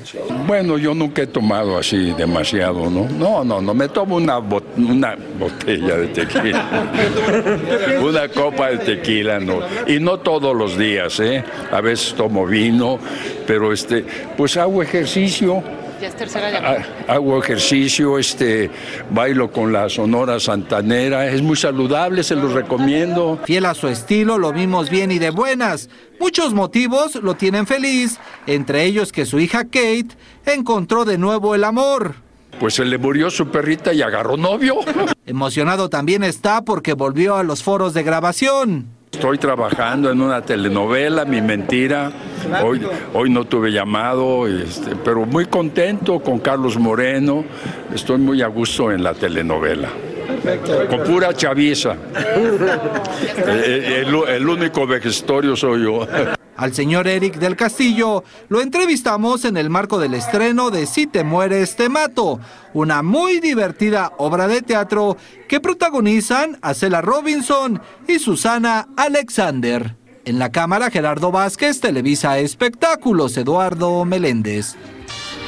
Bueno, 0.47 0.77
yo 0.77 0.93
nunca 0.95 1.23
he 1.23 1.27
tomado 1.29 1.79
así 1.79 2.13
demasiado, 2.13 2.91
¿no? 2.91 3.09
No, 3.09 3.45
no, 3.45 3.61
no, 3.61 3.73
me 3.75 3.89
tomo 3.89 4.17
una, 4.17 4.39
bot- 4.41 4.65
una 4.77 5.17
botella 5.39 5.97
de 5.99 6.07
tequila. 6.09 6.91
una 8.03 8.29
copa 8.29 8.71
de 8.71 8.79
tequila, 8.79 9.39
¿no? 9.39 9.61
Y 9.87 10.01
no 10.01 10.19
todos 10.19 10.55
los 10.57 10.77
días, 10.77 11.21
¿eh? 11.21 11.45
A 11.71 11.81
veces 11.81 12.15
tomo 12.15 12.45
vino, 12.47 12.99
pero 13.47 13.73
este, 13.73 14.05
pues 14.37 14.57
hago 14.57 14.83
ejercicio. 14.83 15.63
Ya 16.01 16.09
es 16.09 16.17
tercera 16.17 16.49
ha- 17.09 17.13
Hago 17.15 17.43
ejercicio, 17.43 18.19
este, 18.19 18.71
bailo 19.11 19.51
con 19.53 19.73
la 19.73 19.89
Sonora 19.89 20.41
Santanera, 20.41 21.27
es 21.29 21.43
muy 21.43 21.57
saludable, 21.57 22.23
se 22.23 22.37
los 22.37 22.53
recomiendo. 22.53 23.39
Fiel 23.45 23.67
a 23.67 23.75
su 23.75 23.87
estilo, 23.89 24.39
lo 24.39 24.53
vimos 24.53 24.89
bien 24.89 25.11
y 25.11 25.19
de 25.19 25.31
buenas. 25.31 25.91
Muchos 26.19 26.55
motivos 26.55 27.17
lo 27.17 27.35
tienen 27.35 27.67
feliz, 27.67 28.19
entre 28.47 28.85
ellos 28.85 29.13
que 29.13 29.27
su 29.27 29.41
hija 29.41 29.65
Kate 29.65 30.09
encontró 30.47 31.05
de 31.05 31.19
nuevo 31.19 31.55
el 31.55 31.65
amor. 31.65 32.15
Pues 32.59 32.75
se 32.75 32.85
le 32.85 32.99
murió 32.99 33.31
su 33.31 33.49
perrita 33.49 33.93
y 33.93 34.03
agarró 34.03 34.37
novio. 34.37 34.77
Emocionado 35.27 35.89
también 35.89 36.25
está 36.25 36.63
porque 36.63 36.95
volvió 36.95 37.37
a 37.37 37.43
los 37.43 37.63
foros 37.63 37.95
de 37.95 38.03
grabación. 38.03 38.87
Estoy 39.13 39.39
trabajando 39.39 40.11
en 40.11 40.21
una 40.21 40.41
telenovela, 40.41 41.25
Mi 41.25 41.43
Mentira. 41.43 42.11
Hoy, 42.65 42.81
hoy 43.13 43.29
no 43.29 43.45
tuve 43.45 43.71
llamado, 43.73 44.47
este, 44.47 44.97
pero 44.97 45.27
muy 45.27 45.47
contento 45.47 46.21
con 46.21 46.39
Carlos 46.39 46.79
Moreno. 46.79 47.45
Estoy 47.93 48.19
muy 48.19 48.41
a 48.41 48.47
gusto 48.47 48.91
en 48.93 49.03
la 49.03 49.13
telenovela. 49.13 49.89
Con 50.89 51.01
pura 51.05 51.35
chaviza. 51.35 51.97
Eh, 53.47 54.05
El, 54.07 54.15
el 54.29 54.49
único 54.49 54.87
vejestorio 54.87 55.57
soy 55.57 55.83
yo. 55.85 56.07
Al 56.61 56.75
señor 56.75 57.09
Eric 57.09 57.37
del 57.37 57.57
Castillo 57.57 58.23
lo 58.51 58.61
entrevistamos 58.61 59.47
en 59.47 59.57
el 59.57 59.71
marco 59.71 59.99
del 59.99 60.13
estreno 60.13 60.71
de 60.71 60.85
Si 60.85 61.07
te 61.07 61.25
mueres, 61.25 61.75
te 61.75 61.89
mato, 61.89 62.39
una 62.75 63.03
muy 63.03 63.41
divertida 63.41 64.13
obra 64.19 64.47
de 64.47 64.61
teatro 64.61 65.17
que 65.49 65.59
protagonizan 65.59 66.59
a 66.61 66.75
Cela 66.75 67.01
Robinson 67.01 67.81
y 68.07 68.19
Susana 68.19 68.89
Alexander. 68.99 69.97
En 70.27 70.39
la 70.39 70.53
cámara 70.53 70.91
Gerardo 70.91 71.33
Vázquez, 71.33 71.81
Televisa 71.81 72.39
Espectáculos, 72.39 73.39
Eduardo 73.39 74.05
Meléndez. 74.05 74.77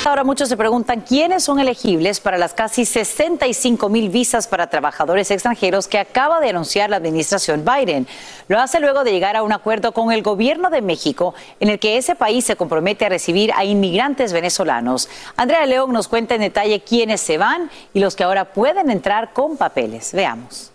Ahora 0.05 0.25
muchos 0.25 0.49
se 0.49 0.57
preguntan 0.57 1.03
quiénes 1.03 1.45
son 1.45 1.61
elegibles 1.61 2.19
para 2.19 2.37
las 2.37 2.55
casi 2.55 2.85
65 2.85 3.89
mil 3.89 4.09
visas 4.09 4.49
para 4.49 4.69
trabajadores 4.69 5.31
extranjeros 5.31 5.87
que 5.87 5.97
acaba 5.97 6.41
de 6.41 6.49
anunciar 6.49 6.91
la 6.91 6.97
administración 6.97 7.65
Biden. 7.65 8.09
Lo 8.49 8.59
hace 8.59 8.81
luego 8.81 9.05
de 9.05 9.13
llegar 9.13 9.37
a 9.37 9.45
un 9.45 9.53
acuerdo 9.53 9.93
con 9.93 10.11
el 10.11 10.25
gobierno 10.25 10.71
de 10.71 10.83
México 10.83 11.35
en 11.61 11.69
el 11.69 11.79
que 11.79 11.99
ese 11.99 12.17
país 12.17 12.45
se 12.45 12.57
compromete 12.57 13.05
a 13.05 13.11
recibir 13.11 13.53
a 13.55 13.65
inmigrantes 13.65 14.33
venezolanos. 14.33 15.09
Andrea 15.37 15.65
León 15.67 15.93
nos 15.93 16.09
cuenta 16.09 16.35
en 16.35 16.41
detalle 16.41 16.81
quiénes 16.81 17.21
se 17.21 17.39
van 17.39 17.71
y 17.95 18.01
los 18.01 18.17
que 18.17 18.25
ahora 18.25 18.53
pueden 18.53 18.91
entrar 18.91 19.33
con 19.33 19.57
papeles. 19.57 20.11
Veamos. 20.13 20.73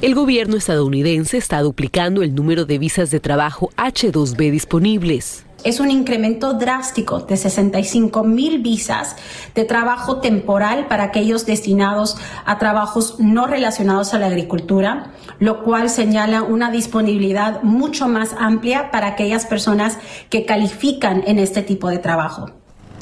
El 0.00 0.16
gobierno 0.16 0.56
estadounidense 0.56 1.36
está 1.36 1.60
duplicando 1.60 2.24
el 2.24 2.34
número 2.34 2.64
de 2.64 2.78
visas 2.78 3.12
de 3.12 3.20
trabajo 3.20 3.70
H2B 3.76 4.50
disponibles 4.50 5.44
es 5.64 5.80
un 5.80 5.90
incremento 5.90 6.54
drástico 6.54 7.20
de 7.20 7.36
65 7.36 8.24
mil 8.24 8.60
visas 8.60 9.16
de 9.54 9.64
trabajo 9.64 10.20
temporal 10.20 10.86
para 10.88 11.04
aquellos 11.04 11.46
destinados 11.46 12.16
a 12.44 12.58
trabajos 12.58 13.16
no 13.18 13.46
relacionados 13.46 14.14
a 14.14 14.18
la 14.18 14.26
agricultura, 14.26 15.12
lo 15.38 15.62
cual 15.62 15.90
señala 15.90 16.42
una 16.42 16.70
disponibilidad 16.70 17.62
mucho 17.62 18.08
más 18.08 18.34
amplia 18.38 18.90
para 18.90 19.08
aquellas 19.08 19.46
personas 19.46 19.98
que 20.30 20.44
califican 20.44 21.22
en 21.26 21.38
este 21.38 21.62
tipo 21.62 21.88
de 21.88 21.98
trabajo. 21.98 22.50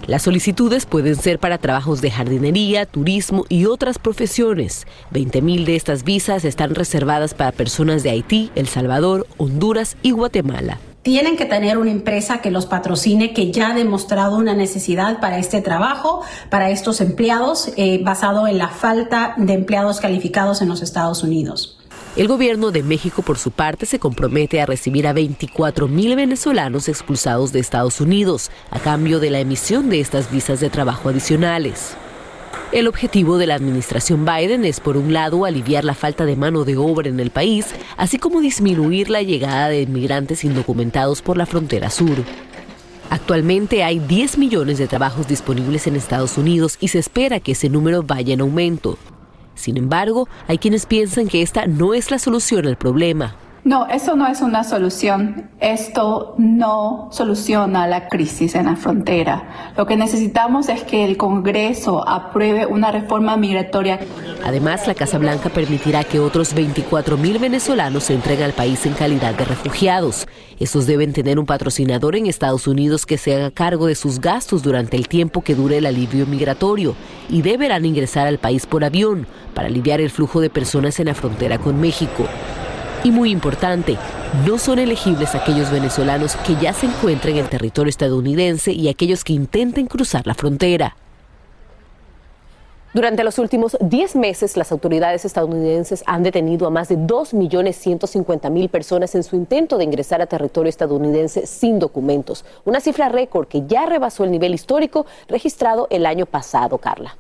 Las 0.07 0.23
solicitudes 0.23 0.87
pueden 0.87 1.15
ser 1.15 1.39
para 1.39 1.59
trabajos 1.59 2.01
de 2.01 2.11
jardinería, 2.11 2.87
turismo 2.87 3.45
y 3.49 3.67
otras 3.67 3.99
profesiones. 3.99 4.87
20.000 5.13 5.65
de 5.65 5.77
estas 5.77 6.05
visas 6.05 6.45
están 6.45 6.75
reservadas 6.75 7.35
para 7.35 7.53
personas 7.53 8.03
de 8.03 8.11
Haití, 8.11 8.51
El 8.55 8.67
Salvador, 8.67 9.27
Honduras 9.37 9.97
y 10.03 10.11
Guatemala 10.13 10.81
tienen 11.11 11.37
que 11.37 11.45
tener 11.45 11.77
una 11.77 11.91
empresa 11.91 12.41
que 12.41 12.53
los 12.53 12.67
patrocine, 12.67 13.33
que 13.33 13.51
ya 13.51 13.71
ha 13.71 13.75
demostrado 13.75 14.37
una 14.37 14.55
necesidad 14.55 15.19
para 15.19 15.39
este 15.39 15.61
trabajo, 15.61 16.23
para 16.51 16.71
estos 16.71 17.01
empleados, 17.01 17.73
eh, 17.77 18.01
basado 18.01 18.47
en 18.47 18.59
la 18.59 18.69
falta 18.69 19.35
de 19.37 19.55
empleados 19.55 19.99
calificados 19.99 20.63
en 20.63 20.69
los 20.69 20.83
Estados 20.83 21.25
Unidos. 21.25 21.77
El 22.15 22.29
gobierno 22.29 22.71
de 22.71 22.85
México, 22.85 23.23
por 23.23 23.39
su 23.39 23.51
parte, 23.51 23.87
se 23.87 23.99
compromete 23.99 24.61
a 24.61 24.67
recibir 24.67 25.09
a 25.09 25.13
24 25.13 25.89
mil 25.89 26.15
venezolanos 26.15 26.89
expulsados 26.89 27.51
de 27.51 27.59
Estados 27.59 28.01
Unidos 28.01 28.53
a 28.71 28.79
cambio 28.79 29.19
de 29.19 29.31
la 29.31 29.41
emisión 29.41 29.91
de 29.91 29.99
estas 29.99 30.31
visas 30.31 30.61
de 30.61 30.71
trabajo 30.71 31.09
adicionales. 31.09 31.97
El 32.73 32.87
objetivo 32.87 33.37
de 33.37 33.49
la 33.49 33.57
administración 33.57 34.25
Biden 34.25 34.65
es, 34.65 34.79
por 34.79 34.97
un 34.97 35.13
lado, 35.13 35.45
aliviar 35.45 35.85
la 35.85 35.95
falta 35.95 36.25
de 36.25 36.37
mano 36.37 36.65
de 36.65 36.77
obra 36.77 37.09
en 37.09 37.19
el 37.19 37.31
país, 37.31 37.67
así 37.97 38.17
como 38.17 38.41
disminuir 38.41 39.11
la 39.11 39.23
llegada 39.23 39.69
de 39.69 39.83
inmigrantes 39.83 40.45
indocumentados 40.45 41.21
por 41.21 41.37
la 41.37 41.47
frontera 41.47 41.91
sur. 41.91 42.19
Actualmente 43.11 43.83
hay 43.83 43.99
10 43.99 44.39
millones 44.39 44.79
de 44.79 44.87
trabajos 44.87 45.27
disponibles 45.27 45.89
en 45.89 45.97
Estados 45.97 46.39
Unidos 46.39 46.77
y 46.79 46.89
se 46.89 47.01
espera 47.01 47.41
que 47.41 47.53
ese 47.53 47.69
número 47.69 48.05
vaya 48.05 48.35
en 48.35 48.41
aumento. 48.41 48.99
Sin 49.57 49.77
embargo, 49.77 50.29
hay 50.47 50.59
quienes 50.59 50.87
piensan 50.87 51.27
que 51.27 51.43
esta 51.43 51.67
no 51.67 51.93
es 51.93 52.13
la 52.13 52.21
solución 52.21 52.69
al 52.69 52.77
problema. 52.77 53.35
No, 53.63 53.87
eso 53.89 54.17
no 54.17 54.27
es 54.27 54.41
una 54.41 54.65
solución. 54.65 55.51
Esto 55.61 56.35
no 56.39 57.11
soluciona 57.13 57.87
la 57.87 58.09
crisis 58.09 58.55
en 58.55 58.67
la 58.67 58.77
frontera. 58.77 59.73
Lo 59.77 59.87
que 59.87 59.97
necesitamos 59.97 60.71
es 60.71 60.83
que 60.83 61.05
el 61.05 61.19
Congreso 61.19 62.09
apruebe 62.09 62.65
una 62.65 62.91
reforma 62.91 63.37
migratoria. 63.37 64.01
Además, 64.47 64.87
la 64.87 64.95
Casa 64.95 65.19
Blanca 65.19 65.51
permitirá 65.51 66.05
que 66.05 66.21
otros 66.21 66.55
24 66.55 67.19
mil 67.19 67.39
venezolanos 67.39 68.05
se 68.05 68.15
entreguen 68.15 68.47
al 68.47 68.53
país 68.55 68.87
en 68.87 68.95
calidad 68.95 69.35
de 69.35 69.45
refugiados. 69.45 70.27
Estos 70.59 70.87
deben 70.87 71.13
tener 71.13 71.39
un 71.39 71.45
patrocinador 71.45 72.17
en 72.17 72.27
Estados 72.27 72.67
Unidos 72.67 73.05
que 73.05 73.19
se 73.19 73.35
haga 73.35 73.51
cargo 73.51 73.87
de 73.87 73.95
sus 73.95 74.21
gastos 74.21 74.63
durante 74.63 74.97
el 74.97 75.07
tiempo 75.07 75.43
que 75.43 75.55
dure 75.55 75.77
el 75.77 75.87
alivio 75.87 76.27
migratorio 76.27 76.95
y 77.29 77.43
deberán 77.43 77.85
ingresar 77.85 78.27
al 78.27 78.39
país 78.39 78.65
por 78.65 78.85
avión 78.85 79.27
para 79.55 79.69
aliviar 79.69 80.01
el 80.01 80.11
flujo 80.11 80.41
de 80.41 80.49
personas 80.49 80.99
en 80.99 81.07
la 81.07 81.15
frontera 81.15 81.59
con 81.59 81.79
México. 81.79 82.25
Y 83.03 83.11
muy 83.13 83.31
importante, 83.31 83.97
no 84.47 84.59
son 84.59 84.79
elegibles 84.79 85.35
aquellos 85.35 85.71
venezolanos 85.71 86.37
que 86.37 86.55
ya 86.57 86.75
se 86.75 86.87
encuentran 86.87 87.35
en 87.35 87.45
el 87.45 87.49
territorio 87.49 87.89
estadounidense 87.89 88.73
y 88.73 88.89
aquellos 88.89 89.25
que 89.25 89.33
intenten 89.33 89.87
cruzar 89.87 90.27
la 90.27 90.35
frontera. 90.35 90.97
Durante 92.93 93.23
los 93.23 93.39
últimos 93.39 93.77
10 93.81 94.17
meses, 94.17 94.57
las 94.57 94.73
autoridades 94.73 95.25
estadounidenses 95.25 96.03
han 96.07 96.25
detenido 96.25 96.67
a 96.67 96.71
más 96.71 96.89
de 96.89 96.99
2.150.000 96.99 98.69
personas 98.69 99.15
en 99.15 99.23
su 99.23 99.37
intento 99.37 99.79
de 99.79 99.85
ingresar 99.85 100.21
a 100.21 100.27
territorio 100.27 100.69
estadounidense 100.69 101.47
sin 101.47 101.79
documentos, 101.79 102.45
una 102.65 102.81
cifra 102.81 103.09
récord 103.09 103.47
que 103.47 103.65
ya 103.67 103.87
rebasó 103.87 104.25
el 104.25 104.33
nivel 104.33 104.55
histórico 104.55 105.07
registrado 105.29 105.87
el 105.89 106.05
año 106.05 106.27
pasado, 106.27 106.79
Carla. 106.79 107.17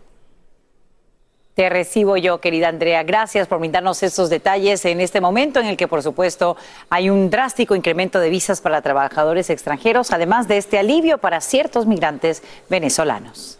Te 1.54 1.68
recibo 1.68 2.16
yo, 2.16 2.40
querida 2.40 2.68
Andrea. 2.68 3.02
Gracias 3.02 3.46
por 3.46 3.58
brindarnos 3.58 4.02
estos 4.02 4.30
detalles 4.30 4.84
en 4.84 5.00
este 5.00 5.20
momento 5.20 5.60
en 5.60 5.66
el 5.66 5.76
que, 5.76 5.88
por 5.88 6.02
supuesto, 6.02 6.56
hay 6.88 7.10
un 7.10 7.28
drástico 7.28 7.74
incremento 7.74 8.18
de 8.20 8.30
visas 8.30 8.60
para 8.60 8.82
trabajadores 8.82 9.50
extranjeros, 9.50 10.12
además 10.12 10.48
de 10.48 10.56
este 10.56 10.78
alivio 10.78 11.18
para 11.18 11.40
ciertos 11.40 11.86
migrantes 11.86 12.42
venezolanos. 12.68 13.59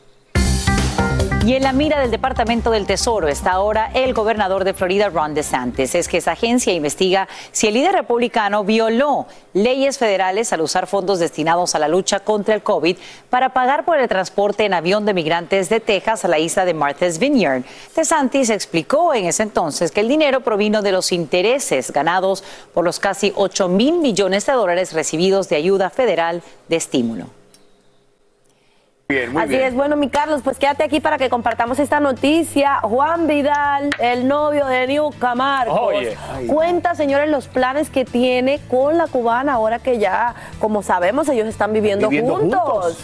Y 1.46 1.54
en 1.54 1.62
la 1.62 1.72
mira 1.72 1.98
del 1.98 2.10
Departamento 2.10 2.70
del 2.70 2.86
Tesoro 2.86 3.26
está 3.26 3.52
ahora 3.52 3.90
el 3.94 4.12
gobernador 4.12 4.62
de 4.62 4.74
Florida, 4.74 5.08
Ron 5.08 5.32
DeSantis. 5.32 5.94
Es 5.94 6.06
que 6.06 6.18
esa 6.18 6.32
agencia 6.32 6.74
investiga 6.74 7.28
si 7.50 7.66
el 7.66 7.74
líder 7.74 7.94
republicano 7.94 8.62
violó 8.62 9.26
leyes 9.54 9.96
federales 9.96 10.52
al 10.52 10.60
usar 10.60 10.86
fondos 10.86 11.18
destinados 11.18 11.74
a 11.74 11.78
la 11.78 11.88
lucha 11.88 12.20
contra 12.20 12.54
el 12.54 12.62
COVID 12.62 12.98
para 13.30 13.54
pagar 13.54 13.86
por 13.86 13.98
el 13.98 14.06
transporte 14.06 14.66
en 14.66 14.74
avión 14.74 15.06
de 15.06 15.14
migrantes 15.14 15.70
de 15.70 15.80
Texas 15.80 16.26
a 16.26 16.28
la 16.28 16.38
isla 16.38 16.66
de 16.66 16.74
Martha's 16.74 17.18
Vineyard. 17.18 17.62
DeSantis 17.96 18.50
explicó 18.50 19.14
en 19.14 19.24
ese 19.24 19.42
entonces 19.42 19.92
que 19.92 20.00
el 20.00 20.08
dinero 20.08 20.42
provino 20.42 20.82
de 20.82 20.92
los 20.92 21.10
intereses 21.10 21.90
ganados 21.90 22.44
por 22.74 22.84
los 22.84 23.00
casi 23.00 23.32
8 23.34 23.66
mil 23.66 23.98
millones 23.98 24.44
de 24.44 24.52
dólares 24.52 24.92
recibidos 24.92 25.48
de 25.48 25.56
ayuda 25.56 25.88
federal 25.88 26.42
de 26.68 26.76
estímulo. 26.76 27.39
Así 29.36 29.54
es, 29.56 29.74
bueno, 29.74 29.96
mi 29.96 30.08
Carlos, 30.08 30.42
pues 30.42 30.58
quédate 30.58 30.84
aquí 30.84 31.00
para 31.00 31.18
que 31.18 31.28
compartamos 31.28 31.78
esta 31.78 32.00
noticia. 32.00 32.80
Juan 32.82 33.26
Vidal, 33.26 33.90
el 33.98 34.28
novio 34.28 34.66
de 34.66 34.86
New 34.86 35.10
Camargo, 35.18 35.90
cuenta, 36.46 36.94
señores, 36.94 37.28
los 37.28 37.48
planes 37.48 37.90
que 37.90 38.04
tiene 38.04 38.60
con 38.68 38.98
la 38.98 39.06
cubana 39.06 39.54
ahora 39.54 39.78
que 39.78 39.98
ya, 39.98 40.34
como 40.58 40.82
sabemos, 40.82 41.28
ellos 41.28 41.46
están 41.48 41.72
viviendo, 41.72 42.08
juntos. 42.08 42.98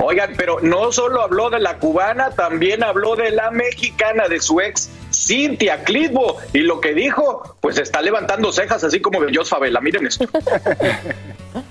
Oigan, 0.00 0.34
pero 0.36 0.60
no 0.60 0.92
solo 0.92 1.22
habló 1.22 1.50
de 1.50 1.58
la 1.58 1.78
cubana, 1.78 2.30
también 2.30 2.82
habló 2.82 3.16
de 3.16 3.30
la 3.30 3.50
mexicana, 3.50 4.28
de 4.28 4.40
su 4.40 4.60
ex 4.60 4.90
Cintia 5.12 5.82
Clitbo. 5.84 6.36
Y 6.52 6.58
lo 6.60 6.80
que 6.80 6.94
dijo, 6.94 7.56
pues 7.60 7.78
está 7.78 8.00
levantando 8.02 8.52
cejas, 8.52 8.84
así 8.84 9.00
como 9.00 9.20
de 9.22 9.34
Jos 9.34 9.48
Favela. 9.48 9.80
Miren 9.80 10.06
esto. 10.06 10.26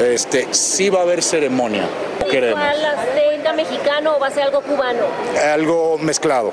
este, 0.00 0.48
sí 0.52 0.90
va 0.90 1.00
a 1.00 1.02
haber 1.02 1.22
ceremonia. 1.22 1.84
Queremos. 2.30 2.60
¿Va 2.60 2.96
mexicano 3.56 4.16
o 4.16 4.20
va 4.20 4.28
a 4.28 4.30
ser 4.30 4.44
algo 4.44 4.60
cubano? 4.60 5.00
Algo 5.52 5.98
mezclado. 5.98 6.52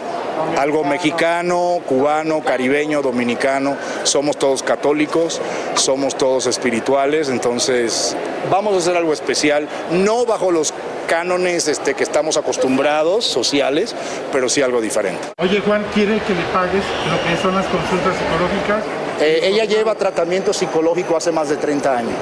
Algo 0.57 0.83
mexicano, 0.83 1.79
cubano, 1.87 2.41
caribeño, 2.41 3.01
dominicano. 3.01 3.77
Somos 4.03 4.37
todos 4.37 4.63
católicos, 4.63 5.39
somos 5.75 6.15
todos 6.17 6.47
espirituales, 6.47 7.29
entonces 7.29 8.15
vamos 8.49 8.73
a 8.73 8.77
hacer 8.77 8.97
algo 8.97 9.13
especial, 9.13 9.67
no 9.91 10.25
bajo 10.25 10.51
los 10.51 10.73
cánones 11.07 11.67
este, 11.67 11.93
que 11.93 12.03
estamos 12.03 12.37
acostumbrados, 12.37 13.25
sociales, 13.25 13.93
pero 14.31 14.49
sí 14.49 14.61
algo 14.61 14.81
diferente. 14.81 15.27
Oye 15.37 15.59
Juan, 15.59 15.85
¿quiere 15.93 16.19
que 16.19 16.33
le 16.33 16.43
pagues 16.53 16.83
lo 17.11 17.29
que 17.29 17.41
son 17.41 17.55
las 17.55 17.65
consultas 17.65 18.15
psicológicas? 18.17 18.83
Eh, 19.21 19.41
ella 19.43 19.65
lleva 19.65 19.93
tratamiento 19.95 20.53
psicológico 20.53 21.15
hace 21.15 21.31
más 21.31 21.49
de 21.49 21.57
30 21.57 21.97
años 21.97 22.17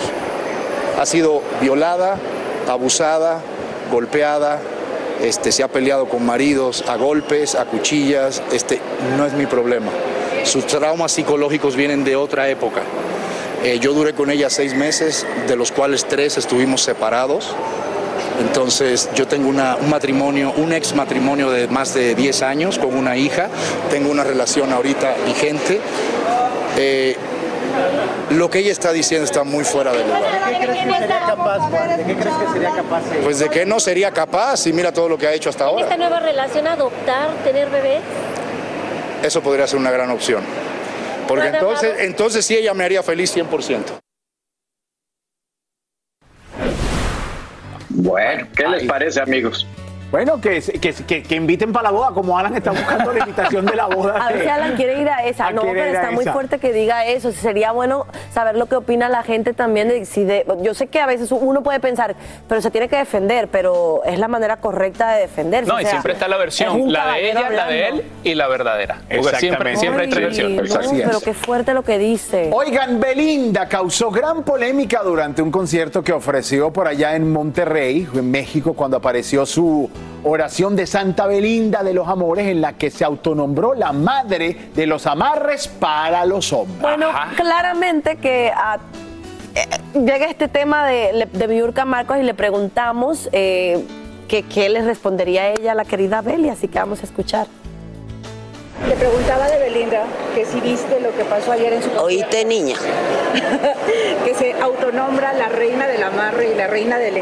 ha 1.00 1.06
sido 1.06 1.42
violada, 1.62 2.18
abusada, 2.68 3.42
golpeada, 3.92 4.60
este, 5.22 5.52
se 5.52 5.64
ha 5.64 5.68
peleado 5.68 6.10
con 6.10 6.26
maridos 6.26 6.84
a 6.88 6.96
golpes, 6.96 7.56
a 7.56 7.66
cuchillas, 7.66 8.42
este, 8.52 8.80
no 9.18 9.26
es 9.26 9.34
mi 9.34 9.46
problema. 9.46 9.92
Sus 10.44 10.66
traumas 10.66 11.12
psicológicos 11.12 11.76
vienen 11.76 12.04
de 12.04 12.16
otra 12.16 12.50
época. 12.50 12.82
Eh, 13.64 13.78
yo 13.80 13.94
duré 13.94 14.14
con 14.14 14.32
ella 14.32 14.50
seis 14.50 14.74
meses, 14.74 15.26
de 15.48 15.56
los 15.56 15.72
cuales 15.72 16.06
tres 16.06 16.38
estuvimos 16.38 16.82
separados. 16.82 17.56
Entonces 18.40 19.10
yo 19.14 19.28
tengo 19.28 19.50
un 19.50 19.90
matrimonio, 19.90 20.52
un 20.58 20.74
ex 20.74 20.96
matrimonio 20.96 21.52
de 21.52 21.68
más 21.68 21.94
de 21.94 22.16
10 22.16 22.42
años 22.42 22.80
con 22.80 22.96
una 22.96 23.16
hija, 23.16 23.50
tengo 23.92 24.10
una 24.10 24.24
relación 24.24 24.74
ahorita 24.74 25.14
vigente. 25.28 25.80
Eh, 26.78 27.16
lo 28.32 28.50
que 28.50 28.60
ella 28.60 28.72
está 28.72 28.92
diciendo 28.92 29.26
está 29.26 29.44
muy 29.44 29.64
fuera 29.64 29.92
de 29.92 30.04
lugar. 30.04 30.22
¿De 30.22 30.60
qué 30.60 30.66
crees 30.66 30.86
que 30.86 31.00
sería 31.00 31.20
capaz, 31.26 31.60
Juan? 31.60 31.98
¿De 31.98 32.04
qué 32.04 32.16
crees 32.16 32.36
que 32.36 32.54
sería 32.54 32.72
capaz? 32.72 33.02
Pues 33.24 33.40
de 33.40 33.50
que 33.50 33.66
no 33.66 33.80
sería 33.80 34.12
capaz 34.12 34.68
y 34.68 34.74
mira 34.74 34.92
todo 34.92 35.10
lo 35.10 35.18
que 35.18 35.28
ha 35.28 35.34
hecho 35.34 35.50
hasta 35.50 35.66
ahora. 35.66 35.84
¿Esta 35.84 35.98
nueva 35.98 36.20
relación, 36.20 36.68
adoptar, 36.68 37.32
tener 37.44 37.70
bebés? 37.70 38.02
Eso 39.24 39.42
podría 39.42 39.68
ser 39.68 39.80
una 39.80 39.92
gran 39.92 40.10
opción. 40.10 40.44
Porque 41.28 41.48
entonces, 41.48 41.96
entonces 42.00 42.46
sí 42.46 42.56
ella 42.56 42.74
me 42.74 42.84
haría 42.84 43.04
feliz 43.04 43.36
100%. 43.36 44.02
Bueno, 47.90 48.48
¿qué 48.56 48.68
les 48.68 48.84
parece, 48.86 49.22
amigos? 49.22 49.68
Bueno, 50.12 50.42
que, 50.42 50.62
que, 50.62 50.94
que, 50.94 51.24
que 51.24 51.36
inviten 51.36 51.72
para 51.72 51.84
la 51.86 51.92
boda, 51.92 52.12
como 52.14 52.38
Alan 52.38 52.54
está 52.56 52.72
buscando 52.72 53.14
la 53.14 53.20
invitación 53.20 53.66
de 53.66 53.76
la 53.78 53.86
boda. 53.86 54.18
A 54.28 54.32
ver 54.34 54.42
si 54.44 54.48
Alan 54.50 54.76
quiere 54.76 55.02
ir 55.02 55.08
a 55.08 55.26
esa. 55.26 55.52
No, 55.52 55.62
pero 55.62 55.86
está 55.86 56.12
muy 56.12 56.24
esa. 56.24 56.34
fuerte 56.34 56.60
que 56.60 56.74
diga 56.74 57.06
eso. 57.06 57.32
Sería 57.32 57.72
bueno 57.72 58.06
saber 58.34 58.58
lo 58.58 58.66
que 58.66 58.76
opina 58.76 59.08
la 59.08 59.24
gente 59.24 59.54
también. 59.54 59.88
De, 59.88 60.04
si 60.06 60.26
de- 60.26 60.46
yo 60.62 60.74
sé 60.74 60.88
que 60.88 61.00
a 61.00 61.06
veces 61.06 61.32
uno 61.32 61.64
puede 61.64 61.80
pensar, 61.80 62.16
pero 62.50 62.62
se 62.62 62.70
tiene 62.72 62.90
que 62.90 62.98
defender, 62.98 63.48
pero 63.48 64.02
es 64.06 64.20
la 64.20 64.28
manera 64.28 64.58
correcta 64.58 65.14
de 65.14 65.22
defenderse. 65.22 65.70
No, 65.70 65.76
o 65.76 65.80
y 65.80 65.84
sea, 65.84 65.92
siempre 65.92 66.12
está 66.14 66.28
la 66.28 66.38
versión, 66.38 66.92
la 66.92 67.14
de 67.14 67.32
ella, 67.32 67.50
la 67.50 67.68
de 67.68 67.88
él 67.88 68.04
y 68.26 68.36
la 68.36 68.48
verdadera. 68.50 68.96
Porque 69.10 69.38
siempre, 69.38 69.72
Exactamente. 69.72 69.80
siempre 69.80 70.04
hay 70.04 70.10
tres 70.10 70.40
Ay, 70.40 70.56
versiones. 70.58 70.92
no, 71.04 71.10
pero 71.10 71.22
qué 71.22 71.34
fuerte 71.34 71.74
lo 71.74 71.84
que 71.84 71.98
dice. 71.98 72.50
Oigan, 72.54 73.00
Belinda 73.00 73.70
causó 73.70 74.12
gran 74.12 74.44
polémica 74.44 75.04
durante 75.04 75.42
un 75.42 75.52
concierto 75.52 76.04
que 76.04 76.12
ofreció 76.12 76.72
por 76.74 76.88
allá 76.90 77.16
en 77.16 77.32
Monterrey, 77.32 78.08
en 78.14 78.30
México, 78.30 78.74
cuando 78.74 78.98
apareció 78.98 79.46
su 79.46 79.90
oración 80.24 80.76
de 80.76 80.86
Santa 80.86 81.28
Belinda 81.28 81.84
de 81.84 81.94
los 81.94 82.08
Amores, 82.08 82.48
en 82.48 82.62
la 82.62 82.74
que 82.74 82.92
se 82.92 83.04
autonombró 83.04 83.74
la 83.74 83.92
madre 83.92 84.70
de 84.76 84.86
los 84.86 85.08
amarres 85.08 85.68
para 85.68 86.26
los 86.26 86.54
hombres. 86.54 86.80
Bueno, 86.82 87.10
claramente 87.36 88.18
que 88.18 88.52
ah, 88.56 88.78
eh, 89.56 89.68
llega 89.94 90.28
este 90.28 90.48
tema 90.48 90.86
de, 90.88 91.28
de 91.32 91.48
Miurka 91.48 91.86
Marcos 91.86 92.18
y 92.20 92.24
le 92.24 92.34
preguntamos 92.34 93.30
eh, 93.32 93.84
que 94.28 94.44
qué 94.44 94.70
le 94.70 94.82
respondería 94.82 95.44
a 95.44 95.50
ella, 95.50 95.76
la 95.76 95.86
querida 95.86 96.22
Beli, 96.22 96.50
así 96.50 96.68
que 96.68 96.80
vamos 96.80 97.02
a 97.02 97.06
escuchar. 97.06 97.48
Le 98.88 98.96
preguntaba 98.96 99.48
de 99.48 99.60
Belinda 99.60 100.04
que 100.34 100.46
si 100.46 100.60
viste 100.60 101.00
lo 101.02 101.16
que 101.16 101.24
pasó 101.24 101.52
ayer 101.52 101.74
en 101.74 101.84
su 101.84 101.90
Oíste, 102.00 102.46
niña. 102.46 102.76
que 104.26 104.34
se 104.34 104.54
autonombra 104.54 105.34
la 105.34 105.50
reina 105.50 105.88
del 105.88 106.02
amarre 106.02 106.52
y 106.52 106.56
la 106.56 106.68
reina 106.68 106.98
del 106.98 107.22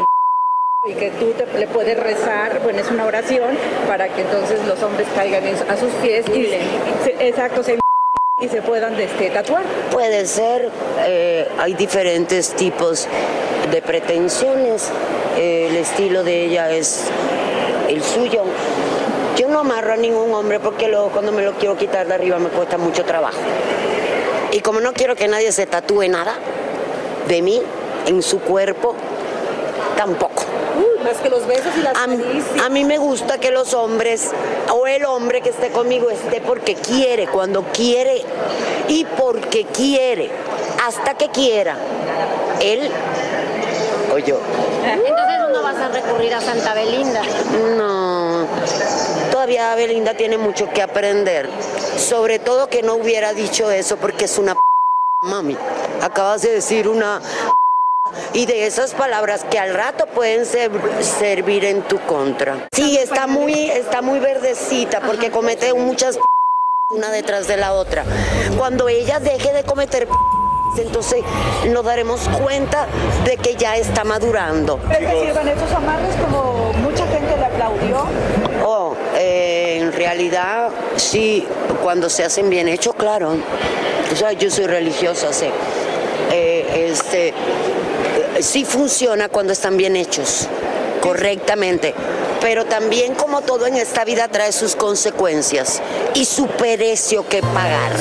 y 0.88 0.94
que 0.94 1.10
tú 1.10 1.32
te- 1.32 1.58
le 1.58 1.66
puedes 1.66 1.98
rezar, 1.98 2.60
bueno, 2.62 2.78
es 2.80 2.90
una 2.90 3.04
oración 3.04 3.50
para 3.86 4.08
que 4.08 4.22
entonces 4.22 4.64
los 4.66 4.82
hombres 4.82 5.06
caigan 5.14 5.42
a 5.68 5.76
sus 5.76 5.90
pies 6.02 6.24
y 6.30 6.46
se- 7.04 7.28
exacto, 7.28 7.62
se 7.62 7.78
y 8.40 8.48
se 8.48 8.62
puedan 8.62 8.98
este, 8.98 9.28
tatuar. 9.28 9.62
Puede 9.90 10.24
ser, 10.24 10.70
eh, 11.00 11.46
hay 11.58 11.74
diferentes 11.74 12.54
tipos 12.54 13.06
de 13.70 13.82
pretensiones. 13.82 14.88
Eh, 15.36 15.66
el 15.68 15.76
estilo 15.76 16.24
de 16.24 16.46
ella 16.46 16.70
es 16.70 17.02
el 17.90 18.02
suyo. 18.02 18.44
Yo 19.36 19.48
no 19.48 19.58
amarro 19.58 19.92
a 19.92 19.96
ningún 19.98 20.32
hombre 20.32 20.58
porque 20.60 20.88
luego 20.88 21.10
cuando 21.10 21.30
me 21.32 21.42
lo 21.42 21.52
quiero 21.52 21.76
quitar 21.76 22.06
de 22.06 22.14
arriba 22.14 22.38
me 22.38 22.48
cuesta 22.48 22.78
mucho 22.78 23.04
trabajo. 23.04 23.36
Y 24.52 24.60
como 24.60 24.80
no 24.80 24.94
quiero 24.94 25.14
que 25.14 25.28
nadie 25.28 25.52
se 25.52 25.66
tatúe 25.66 26.08
nada 26.08 26.36
de 27.28 27.42
mí 27.42 27.60
en 28.06 28.22
su 28.22 28.40
cuerpo, 28.40 28.94
tampoco. 29.98 30.39
Más 31.04 31.16
que 31.18 31.28
los 31.28 31.46
besos 31.46 31.72
y 31.78 31.82
las 31.82 31.96
a, 31.96 32.06
mí- 32.06 32.22
a 32.64 32.68
mí 32.68 32.84
me 32.84 32.98
gusta 32.98 33.38
que 33.38 33.50
los 33.50 33.74
hombres 33.74 34.30
o 34.72 34.86
el 34.86 35.04
hombre 35.04 35.40
que 35.40 35.50
esté 35.50 35.70
conmigo 35.70 36.10
esté 36.10 36.40
porque 36.40 36.74
quiere, 36.74 37.26
cuando 37.28 37.62
quiere 37.72 38.22
y 38.88 39.04
porque 39.16 39.64
quiere, 39.66 40.30
hasta 40.86 41.14
que 41.14 41.28
quiera. 41.28 41.76
Él 42.60 42.90
o 44.12 44.18
yo. 44.18 44.38
Entonces 44.84 45.38
no 45.52 45.62
vas 45.62 45.76
a 45.76 45.88
recurrir 45.88 46.34
a 46.34 46.40
Santa 46.40 46.74
Belinda. 46.74 47.22
No, 47.76 48.46
todavía 49.30 49.74
Belinda 49.74 50.14
tiene 50.14 50.36
mucho 50.38 50.68
que 50.72 50.82
aprender. 50.82 51.48
Sobre 51.96 52.38
todo 52.38 52.68
que 52.68 52.82
no 52.82 52.94
hubiera 52.94 53.32
dicho 53.32 53.70
eso 53.70 53.96
porque 53.96 54.24
es 54.26 54.38
una 54.38 54.54
p- 54.54 54.60
mami. 55.22 55.56
Acabas 56.02 56.42
de 56.42 56.50
decir 56.52 56.88
una 56.88 57.20
y 58.32 58.46
de 58.46 58.66
esas 58.66 58.92
palabras 58.94 59.44
que 59.50 59.58
al 59.58 59.74
rato 59.74 60.06
pueden 60.06 60.46
ser- 60.46 60.70
servir 61.00 61.64
en 61.64 61.82
tu 61.82 61.98
contra. 62.00 62.68
Sí, 62.72 62.96
está 62.98 63.26
muy, 63.26 63.70
está 63.70 64.02
muy 64.02 64.18
verdecita 64.18 65.00
porque 65.00 65.30
comete 65.30 65.72
muchas 65.74 66.16
p- 66.16 66.22
una 66.96 67.10
detrás 67.10 67.46
de 67.46 67.56
la 67.56 67.72
otra. 67.74 68.04
Cuando 68.58 68.88
ella 68.88 69.18
deje 69.20 69.52
de 69.52 69.62
cometer 69.64 70.06
p- 70.06 70.12
entonces 70.78 71.20
nos 71.68 71.84
daremos 71.84 72.20
cuenta 72.42 72.86
de 73.24 73.36
que 73.36 73.56
ya 73.56 73.76
está 73.76 74.04
madurando. 74.04 74.78
¿Crees 74.88 75.10
que 75.12 75.20
sirvan 75.26 75.48
esos 75.48 75.72
amarres 75.72 76.14
como 76.16 76.72
mucha 76.74 77.06
gente 77.08 77.36
le 77.36 77.44
aplaudió? 77.44 78.04
Oh, 78.64 78.94
eh, 79.16 79.78
en 79.80 79.92
realidad, 79.92 80.68
sí, 80.96 81.44
cuando 81.82 82.08
se 82.08 82.22
hacen 82.24 82.48
bien 82.50 82.68
hechos, 82.68 82.94
claro. 82.94 83.34
O 84.12 84.16
sea, 84.16 84.32
yo 84.32 84.48
soy 84.50 84.66
religiosa, 84.66 85.32
sí. 85.32 85.46
Eh, 86.32 86.86
este, 86.92 87.34
sí 88.42 88.64
funciona 88.64 89.28
cuando 89.28 89.52
están 89.52 89.76
bien 89.76 89.96
hechos, 89.96 90.48
correctamente. 91.00 91.94
Pero 92.40 92.64
también, 92.64 93.14
como 93.14 93.42
todo 93.42 93.66
en 93.66 93.76
esta 93.76 94.04
vida, 94.04 94.28
trae 94.28 94.52
sus 94.52 94.76
consecuencias 94.76 95.82
y 96.14 96.24
su 96.24 96.46
precio 96.46 97.28
que 97.28 97.42
pagar. 97.42 97.92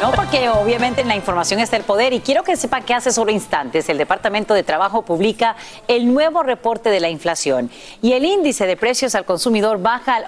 No, 0.00 0.10
porque 0.10 0.48
obviamente 0.48 1.00
en 1.00 1.06
la 1.06 1.14
información 1.14 1.60
está 1.60 1.76
el 1.76 1.84
poder 1.84 2.12
y 2.12 2.18
quiero 2.18 2.42
que 2.42 2.56
sepa 2.56 2.80
que 2.80 2.92
hace 2.92 3.12
solo 3.12 3.30
instantes 3.30 3.88
el 3.88 3.98
Departamento 3.98 4.52
de 4.52 4.64
Trabajo 4.64 5.02
publica 5.02 5.54
el 5.86 6.12
nuevo 6.12 6.42
reporte 6.42 6.90
de 6.90 6.98
la 6.98 7.08
inflación 7.08 7.70
y 8.00 8.14
el 8.14 8.24
índice 8.24 8.66
de 8.66 8.76
precios 8.76 9.14
al 9.14 9.24
consumidor 9.24 9.80
baja 9.80 10.16
al 10.16 10.26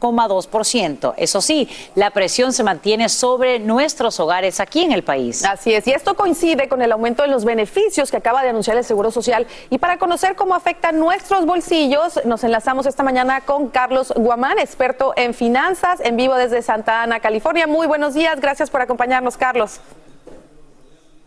8,2%. 0.00 1.14
Eso 1.16 1.40
sí, 1.40 1.68
la 1.94 2.10
presión 2.10 2.52
se 2.52 2.62
mantiene 2.62 3.08
sobre 3.08 3.58
nuestros 3.58 4.18
hogares 4.20 4.60
aquí 4.60 4.82
en 4.82 4.92
el 4.92 5.02
país. 5.02 5.44
Así 5.44 5.72
es, 5.72 5.86
y 5.86 5.92
esto 5.92 6.14
coincide 6.14 6.68
con 6.68 6.82
el 6.82 6.92
aumento 6.92 7.22
de 7.22 7.28
los 7.28 7.44
beneficios 7.44 8.10
que 8.10 8.16
acaba 8.16 8.42
de 8.42 8.50
anunciar 8.50 8.76
el 8.76 8.84
Seguro 8.84 9.10
Social. 9.10 9.46
Y 9.70 9.78
para 9.78 9.98
conocer 9.98 10.36
cómo 10.36 10.54
afecta 10.54 10.92
nuestros 10.92 11.46
bolsillos, 11.46 12.20
nos 12.24 12.44
enlazamos 12.44 12.86
esta 12.86 13.02
mañana 13.02 13.40
con 13.42 13.68
Carlos 13.68 14.12
Guamán, 14.16 14.58
experto 14.58 15.12
en 15.16 15.34
finanzas, 15.34 16.00
en 16.00 16.16
vivo 16.16 16.34
desde 16.34 16.62
Santa 16.62 17.02
Ana, 17.02 17.20
California. 17.20 17.66
Muy 17.66 17.86
buenos 17.86 18.14
días, 18.14 18.40
gracias 18.40 18.70
por 18.70 18.80
acompañarnos, 18.80 19.36
Carlos. 19.36 19.80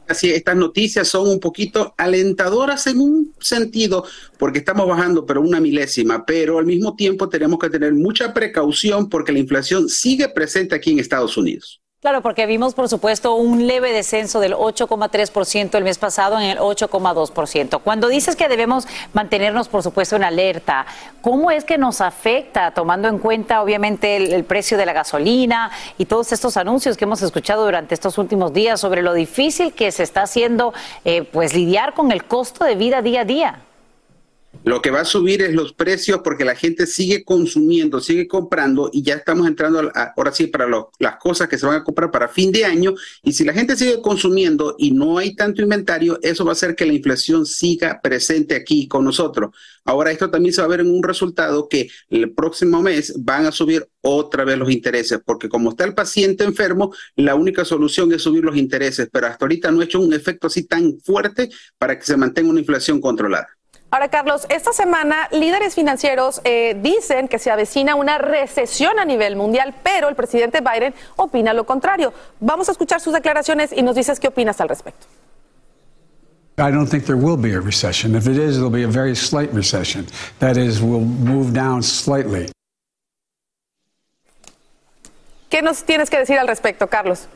Así, 0.07 0.29
estas 0.29 0.57
noticias 0.57 1.07
son 1.07 1.29
un 1.29 1.39
poquito 1.39 1.93
alentadoras 1.97 2.85
en 2.87 2.99
un 2.99 3.33
sentido, 3.39 4.05
porque 4.37 4.59
estamos 4.59 4.87
bajando, 4.87 5.25
pero 5.25 5.41
una 5.41 5.59
milésima, 5.61 6.25
pero 6.25 6.59
al 6.59 6.65
mismo 6.65 6.95
tiempo 6.95 7.29
tenemos 7.29 7.59
que 7.59 7.69
tener 7.69 7.93
mucha 7.93 8.33
precaución 8.33 9.07
porque 9.09 9.31
la 9.31 9.39
inflación 9.39 9.87
sigue 9.87 10.27
presente 10.27 10.75
aquí 10.75 10.91
en 10.91 10.99
Estados 10.99 11.37
Unidos. 11.37 11.81
Claro, 12.01 12.23
porque 12.23 12.47
vimos, 12.47 12.73
por 12.73 12.89
supuesto, 12.89 13.35
un 13.35 13.67
leve 13.67 13.93
descenso 13.93 14.39
del 14.39 14.55
8,3% 14.55 15.75
el 15.75 15.83
mes 15.83 15.99
pasado 15.99 16.39
en 16.39 16.47
el 16.49 16.57
8,2%. 16.57 17.79
Cuando 17.83 18.07
dices 18.07 18.35
que 18.35 18.47
debemos 18.47 18.87
mantenernos, 19.13 19.69
por 19.69 19.83
supuesto, 19.83 20.15
en 20.15 20.23
alerta, 20.23 20.87
¿cómo 21.21 21.51
es 21.51 21.63
que 21.63 21.77
nos 21.77 22.01
afecta, 22.01 22.71
tomando 22.71 23.07
en 23.07 23.19
cuenta, 23.19 23.61
obviamente, 23.61 24.15
el, 24.15 24.43
precio 24.45 24.79
de 24.79 24.87
la 24.87 24.93
gasolina 24.93 25.69
y 25.99 26.05
todos 26.05 26.31
estos 26.31 26.57
anuncios 26.57 26.97
que 26.97 27.03
hemos 27.03 27.21
escuchado 27.21 27.65
durante 27.65 27.93
estos 27.93 28.17
últimos 28.17 28.51
días 28.51 28.79
sobre 28.79 29.03
lo 29.03 29.13
difícil 29.13 29.71
que 29.71 29.91
se 29.91 30.01
está 30.01 30.23
haciendo, 30.23 30.73
eh, 31.05 31.21
pues, 31.21 31.53
lidiar 31.53 31.93
con 31.93 32.11
el 32.11 32.23
costo 32.23 32.65
de 32.65 32.73
vida 32.73 33.03
día 33.03 33.21
a 33.21 33.25
día? 33.25 33.59
Lo 34.63 34.79
que 34.79 34.91
va 34.91 35.01
a 35.01 35.05
subir 35.05 35.41
es 35.41 35.55
los 35.55 35.73
precios 35.73 36.21
porque 36.23 36.45
la 36.45 36.55
gente 36.55 36.85
sigue 36.85 37.23
consumiendo, 37.23 37.99
sigue 37.99 38.27
comprando 38.27 38.91
y 38.93 39.01
ya 39.01 39.15
estamos 39.15 39.47
entrando 39.47 39.91
a- 39.95 40.13
ahora 40.15 40.31
sí 40.31 40.45
para 40.45 40.67
las 40.99 41.15
cosas 41.17 41.47
que 41.49 41.57
se 41.57 41.65
van 41.65 41.77
a 41.77 41.83
comprar 41.83 42.11
para 42.11 42.27
fin 42.27 42.51
de 42.51 42.63
año. 42.63 42.93
Y 43.23 43.33
si 43.33 43.43
la 43.43 43.53
gente 43.53 43.75
sigue 43.75 43.99
consumiendo 44.03 44.75
y 44.77 44.91
no 44.91 45.17
hay 45.17 45.33
tanto 45.35 45.63
inventario, 45.63 46.19
eso 46.21 46.45
va 46.45 46.51
a 46.51 46.53
hacer 46.53 46.75
que 46.75 46.85
la 46.85 46.93
inflación 46.93 47.47
siga 47.47 47.99
presente 48.03 48.53
aquí 48.53 48.87
con 48.87 49.03
nosotros. 49.03 49.49
Ahora 49.83 50.11
esto 50.11 50.29
también 50.29 50.53
se 50.53 50.61
va 50.61 50.65
a 50.67 50.69
ver 50.69 50.81
en 50.81 50.91
un 50.91 51.01
resultado 51.01 51.67
que 51.67 51.89
el 52.11 52.31
próximo 52.31 52.83
mes 52.83 53.15
van 53.17 53.47
a 53.47 53.51
subir 53.51 53.89
otra 54.01 54.43
vez 54.43 54.59
los 54.59 54.69
intereses, 54.69 55.19
porque 55.25 55.49
como 55.49 55.71
está 55.71 55.85
el 55.85 55.95
paciente 55.95 56.43
enfermo, 56.43 56.93
la 57.15 57.33
única 57.33 57.65
solución 57.65 58.13
es 58.13 58.21
subir 58.21 58.43
los 58.43 58.55
intereses, 58.55 59.09
pero 59.11 59.25
hasta 59.25 59.43
ahorita 59.43 59.71
no 59.71 59.81
ha 59.81 59.85
hecho 59.85 59.99
un 59.99 60.13
efecto 60.13 60.45
así 60.47 60.65
tan 60.67 60.99
fuerte 60.99 61.49
para 61.79 61.97
que 61.97 62.05
se 62.05 62.15
mantenga 62.15 62.51
una 62.51 62.59
inflación 62.59 63.01
controlada. 63.01 63.47
Ahora, 63.93 64.07
Carlos, 64.07 64.47
esta 64.47 64.71
semana 64.71 65.27
líderes 65.31 65.75
financieros 65.75 66.39
eh, 66.45 66.77
dicen 66.81 67.27
que 67.27 67.37
se 67.39 67.51
avecina 67.51 67.95
una 67.95 68.17
recesión 68.17 68.97
a 68.99 69.03
nivel 69.03 69.35
mundial, 69.35 69.75
pero 69.83 70.07
el 70.07 70.15
presidente 70.15 70.61
Biden 70.61 70.93
opina 71.17 71.53
lo 71.53 71.65
contrario. 71.65 72.13
Vamos 72.39 72.69
a 72.69 72.71
escuchar 72.71 73.01
sus 73.01 73.13
declaraciones 73.13 73.73
y 73.75 73.81
nos 73.81 73.95
dices 73.95 74.21
qué 74.21 74.29
opinas 74.29 74.61
al 74.61 74.69
respecto. 74.69 75.07
I 76.57 76.71
don't 76.71 76.89
think 76.89 77.05
there 77.05 77.17
will 77.17 77.35
be 77.35 77.53
a 77.53 77.59
recession. 77.59 78.15
If 78.15 78.27
it 78.27 78.37
is, 78.37 78.55
it'll 78.55 78.69
be 78.69 78.83
a 78.83 78.87
very 78.87 79.13
slight 79.13 79.51
recession. 79.53 80.07
That 80.39 80.55
is, 80.55 80.81
we'll 80.81 81.01
move 81.01 81.51
down 81.51 81.83
slightly. 81.83 82.49
¿Qué 85.49 85.61
nos 85.61 85.83
tienes 85.83 86.09
que 86.09 86.17
decir 86.17 86.39
al 86.39 86.47
respecto, 86.47 86.87
Carlos? 86.87 87.27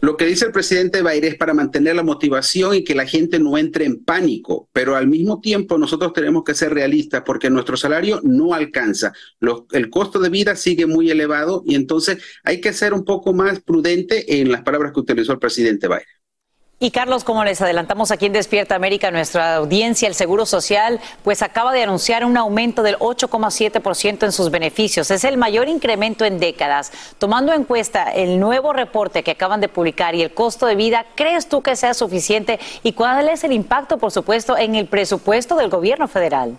Lo 0.00 0.16
que 0.16 0.26
dice 0.26 0.46
el 0.46 0.52
presidente 0.52 1.02
Biden 1.02 1.32
es 1.32 1.36
para 1.36 1.54
mantener 1.54 1.96
la 1.96 2.04
motivación 2.04 2.74
y 2.74 2.84
que 2.84 2.94
la 2.94 3.06
gente 3.06 3.40
no 3.40 3.58
entre 3.58 3.84
en 3.84 4.04
pánico, 4.04 4.68
pero 4.72 4.94
al 4.94 5.08
mismo 5.08 5.40
tiempo 5.40 5.76
nosotros 5.76 6.12
tenemos 6.12 6.44
que 6.44 6.54
ser 6.54 6.72
realistas 6.72 7.22
porque 7.26 7.50
nuestro 7.50 7.76
salario 7.76 8.20
no 8.22 8.54
alcanza. 8.54 9.12
El 9.72 9.90
costo 9.90 10.20
de 10.20 10.28
vida 10.28 10.54
sigue 10.54 10.86
muy 10.86 11.10
elevado 11.10 11.64
y 11.66 11.74
entonces 11.74 12.22
hay 12.44 12.60
que 12.60 12.72
ser 12.72 12.94
un 12.94 13.04
poco 13.04 13.32
más 13.32 13.60
prudente 13.60 14.40
en 14.40 14.52
las 14.52 14.62
palabras 14.62 14.92
que 14.92 15.00
utilizó 15.00 15.32
el 15.32 15.40
presidente 15.40 15.88
Biden. 15.88 16.17
Y 16.80 16.92
Carlos, 16.92 17.24
como 17.24 17.44
les 17.44 17.60
adelantamos 17.60 18.12
aquí 18.12 18.26
en 18.26 18.32
Despierta 18.32 18.76
América, 18.76 19.10
nuestra 19.10 19.56
audiencia, 19.56 20.06
el 20.06 20.14
Seguro 20.14 20.46
Social, 20.46 21.00
pues 21.24 21.42
acaba 21.42 21.72
de 21.72 21.82
anunciar 21.82 22.24
un 22.24 22.36
aumento 22.36 22.84
del 22.84 22.96
8,7% 22.98 24.22
en 24.22 24.30
sus 24.30 24.52
beneficios. 24.52 25.10
Es 25.10 25.24
el 25.24 25.38
mayor 25.38 25.68
incremento 25.68 26.24
en 26.24 26.38
décadas. 26.38 26.92
Tomando 27.18 27.52
en 27.52 27.64
cuenta 27.64 28.12
el 28.12 28.38
nuevo 28.38 28.72
reporte 28.72 29.24
que 29.24 29.32
acaban 29.32 29.60
de 29.60 29.68
publicar 29.68 30.14
y 30.14 30.22
el 30.22 30.32
costo 30.32 30.66
de 30.66 30.76
vida, 30.76 31.04
¿crees 31.16 31.48
tú 31.48 31.62
que 31.62 31.74
sea 31.74 31.94
suficiente? 31.94 32.60
¿Y 32.84 32.92
cuál 32.92 33.28
es 33.28 33.42
el 33.42 33.50
impacto, 33.50 33.98
por 33.98 34.12
supuesto, 34.12 34.56
en 34.56 34.76
el 34.76 34.86
presupuesto 34.86 35.56
del 35.56 35.70
gobierno 35.70 36.06
federal? 36.06 36.56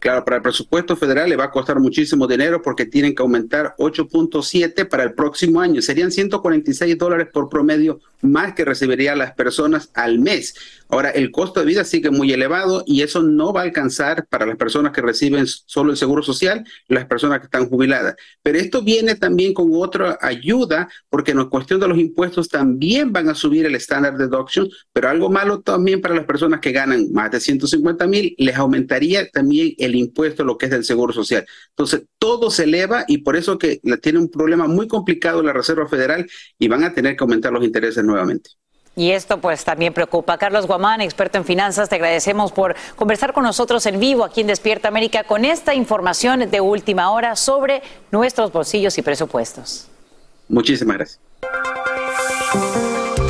Claro, 0.00 0.24
para 0.24 0.36
el 0.36 0.42
presupuesto 0.42 0.96
federal 0.96 1.28
le 1.28 1.34
va 1.34 1.44
a 1.44 1.50
costar 1.50 1.80
muchísimo 1.80 2.28
dinero 2.28 2.62
porque 2.62 2.86
tienen 2.86 3.16
que 3.16 3.22
aumentar 3.22 3.74
8.7 3.78 4.88
para 4.88 5.02
el 5.02 5.12
próximo 5.12 5.60
año. 5.60 5.82
Serían 5.82 6.12
146 6.12 6.96
dólares 6.96 7.28
por 7.32 7.48
promedio 7.48 8.00
más 8.20 8.54
que 8.54 8.64
recibirían 8.64 9.18
las 9.18 9.32
personas 9.32 9.90
al 9.94 10.18
mes. 10.18 10.54
Ahora, 10.88 11.10
el 11.10 11.30
costo 11.30 11.60
de 11.60 11.66
vida 11.66 11.84
sigue 11.84 12.10
muy 12.10 12.32
elevado 12.32 12.82
y 12.86 13.02
eso 13.02 13.22
no 13.22 13.52
va 13.52 13.60
a 13.60 13.64
alcanzar 13.64 14.26
para 14.26 14.46
las 14.46 14.56
personas 14.56 14.92
que 14.92 15.02
reciben 15.02 15.46
solo 15.46 15.90
el 15.90 15.96
seguro 15.96 16.22
social 16.22 16.64
las 16.88 17.04
personas 17.04 17.40
que 17.40 17.44
están 17.44 17.68
jubiladas. 17.68 18.16
Pero 18.42 18.58
esto 18.58 18.82
viene 18.82 19.14
también 19.14 19.52
con 19.52 19.68
otra 19.72 20.18
ayuda 20.20 20.88
porque 21.10 21.32
en 21.32 21.44
cuestión 21.46 21.80
de 21.80 21.88
los 21.88 21.98
impuestos 21.98 22.48
también 22.48 23.12
van 23.12 23.28
a 23.28 23.34
subir 23.34 23.66
el 23.66 23.74
estándar 23.74 24.16
de 24.16 24.24
deduction, 24.24 24.68
pero 24.92 25.08
algo 25.08 25.30
malo 25.30 25.60
también 25.60 26.00
para 26.00 26.14
las 26.14 26.24
personas 26.24 26.60
que 26.60 26.72
ganan 26.72 27.12
más 27.12 27.30
de 27.30 27.40
150 27.40 28.06
mil, 28.06 28.34
les 28.38 28.56
aumentaría 28.56 29.28
también 29.30 29.74
el 29.78 29.87
impuesto, 29.94 30.44
lo 30.44 30.58
que 30.58 30.66
es 30.66 30.70
del 30.70 30.84
seguro 30.84 31.12
social. 31.12 31.46
Entonces, 31.70 32.02
todo 32.18 32.50
se 32.50 32.64
eleva 32.64 33.04
y 33.06 33.18
por 33.18 33.36
eso 33.36 33.58
que 33.58 33.80
tiene 34.02 34.18
un 34.18 34.30
problema 34.30 34.66
muy 34.66 34.88
complicado 34.88 35.42
la 35.42 35.52
Reserva 35.52 35.88
Federal 35.88 36.28
y 36.58 36.68
van 36.68 36.84
a 36.84 36.92
tener 36.92 37.16
que 37.16 37.24
aumentar 37.24 37.52
los 37.52 37.64
intereses 37.64 38.04
nuevamente. 38.04 38.50
Y 38.98 39.12
esto 39.12 39.40
pues 39.40 39.64
también 39.64 39.94
preocupa. 39.94 40.38
Carlos 40.38 40.66
Guamán, 40.66 41.00
experto 41.00 41.38
en 41.38 41.44
finanzas, 41.44 41.88
te 41.88 41.94
agradecemos 41.94 42.50
por 42.50 42.74
conversar 42.96 43.32
con 43.32 43.44
nosotros 43.44 43.86
en 43.86 44.00
vivo 44.00 44.24
aquí 44.24 44.40
en 44.40 44.48
Despierta 44.48 44.88
América 44.88 45.22
con 45.22 45.44
esta 45.44 45.72
información 45.72 46.50
de 46.50 46.60
última 46.60 47.12
hora 47.12 47.36
sobre 47.36 47.80
nuestros 48.10 48.50
bolsillos 48.50 48.98
y 48.98 49.02
presupuestos. 49.02 49.86
Muchísimas 50.48 50.96
gracias. 50.96 52.87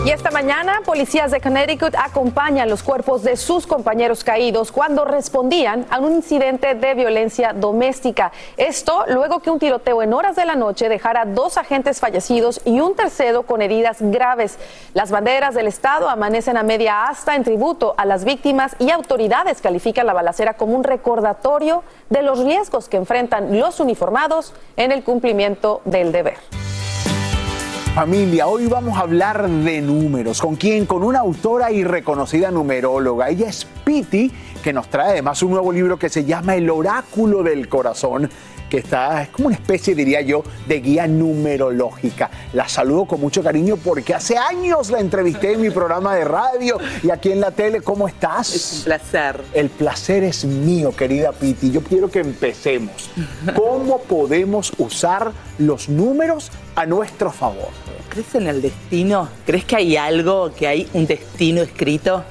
Y 0.09 0.11
esta 0.11 0.31
mañana, 0.31 0.81
policías 0.87 1.31
de 1.31 1.39
Connecticut 1.39 1.95
acompañan 1.95 2.71
los 2.71 2.83
cuerpos 2.83 3.23
de 3.25 3.37
sus 3.37 3.67
compañeros 3.67 4.25
caídos 4.25 4.73
cuando 4.73 5.05
respondían 5.05 5.85
a 5.91 6.01
un 6.01 6.15
incidente 6.15 6.75
de 6.75 6.95
violencia 6.95 7.53
doméstica. 7.53 8.33
Esto 8.57 9.05
luego 9.09 9.41
que 9.41 9.51
un 9.51 9.59
tiroteo 9.59 10.01
en 10.01 10.15
horas 10.15 10.35
de 10.35 10.47
la 10.47 10.55
noche 10.55 10.89
dejara 10.89 11.27
dos 11.27 11.59
agentes 11.59 12.01
fallecidos 12.01 12.63
y 12.65 12.81
un 12.81 12.97
tercero 12.97 13.43
con 13.43 13.61
heridas 13.61 13.99
graves. 14.01 14.59
Las 14.95 15.11
banderas 15.11 15.55
del 15.55 15.67
Estado 15.67 16.09
amanecen 16.09 16.57
a 16.57 16.63
media 16.63 17.09
asta 17.09 17.37
en 17.37 17.45
tributo 17.45 17.93
a 17.99 18.07
las 18.07 18.25
víctimas 18.25 18.77
y 18.79 18.91
autoridades 18.91 19.61
califican 19.61 20.07
la 20.07 20.15
balacera 20.15 20.55
como 20.55 20.75
un 20.75 20.85
recordatorio 20.85 21.83
de 22.09 22.23
los 22.23 22.43
riesgos 22.43 22.89
que 22.89 22.97
enfrentan 22.97 23.61
los 23.61 23.79
uniformados 23.79 24.55
en 24.79 24.91
el 24.91 25.05
cumplimiento 25.05 25.83
del 25.85 26.13
deber. 26.13 26.39
Familia, 27.99 28.47
hoy 28.47 28.67
vamos 28.67 28.97
a 28.97 29.01
hablar 29.01 29.51
de 29.51 29.81
números. 29.81 30.41
¿Con 30.41 30.55
quién? 30.55 30.87
Con 30.87 31.03
una 31.03 31.19
autora 31.19 31.73
y 31.73 31.83
reconocida 31.83 32.53
numeróloga. 32.53 33.29
Ella 33.29 33.49
es 33.49 33.67
Piti, 33.85 34.31
que 34.63 34.73
nos 34.73 34.89
trae 34.89 35.11
además 35.15 35.43
un 35.43 35.51
nuevo 35.51 35.73
libro 35.73 35.99
que 35.99 36.09
se 36.09 36.25
llama 36.25 36.55
El 36.55 36.71
Oráculo 36.71 37.43
del 37.43 37.69
Corazón 37.69 38.31
que 38.69 38.79
está, 38.79 39.23
es 39.23 39.29
como 39.29 39.49
una 39.49 39.57
especie, 39.57 39.95
diría 39.95 40.21
yo, 40.21 40.43
de 40.67 40.81
guía 40.81 41.07
numerológica. 41.07 42.31
La 42.53 42.69
saludo 42.69 43.07
con 43.07 43.21
mucho 43.21 43.43
cariño 43.43 43.77
porque 43.77 44.15
hace 44.15 44.37
años 44.37 44.91
la 44.91 45.01
entrevisté 45.01 45.53
en 45.53 45.63
mi 45.63 45.71
programa 45.71 46.15
de 46.15 46.25
radio 46.25 46.79
y 47.03 47.11
aquí 47.11 47.33
en 47.33 47.41
la 47.41 47.51
tele. 47.51 47.81
¿Cómo 47.81 48.09
estás? 48.09 48.55
Es 48.55 48.79
un 48.79 48.85
placer. 48.85 49.41
El 49.55 49.71
placer 49.71 50.25
es 50.25 50.45
mío, 50.45 50.95
querida 50.95 51.33
Piti. 51.33 51.71
Yo 51.71 51.83
quiero 51.83 52.11
que 52.11 52.21
empecemos. 52.21 53.11
¿Cómo 53.57 53.99
podemos 54.01 54.73
usar 54.79 55.33
los 55.59 55.89
números 55.89 56.51
a 56.75 56.87
nuestro 56.87 57.31
favor? 57.31 57.69
¿Crees 58.09 58.35
en 58.35 58.47
el 58.47 58.63
destino? 58.63 59.29
¿Crees 59.45 59.65
que 59.65 59.77
hay 59.77 59.97
algo, 59.97 60.53
que 60.55 60.67
hay 60.67 60.89
un 60.95 61.07
destino 61.07 61.63
escrito? 61.63 62.25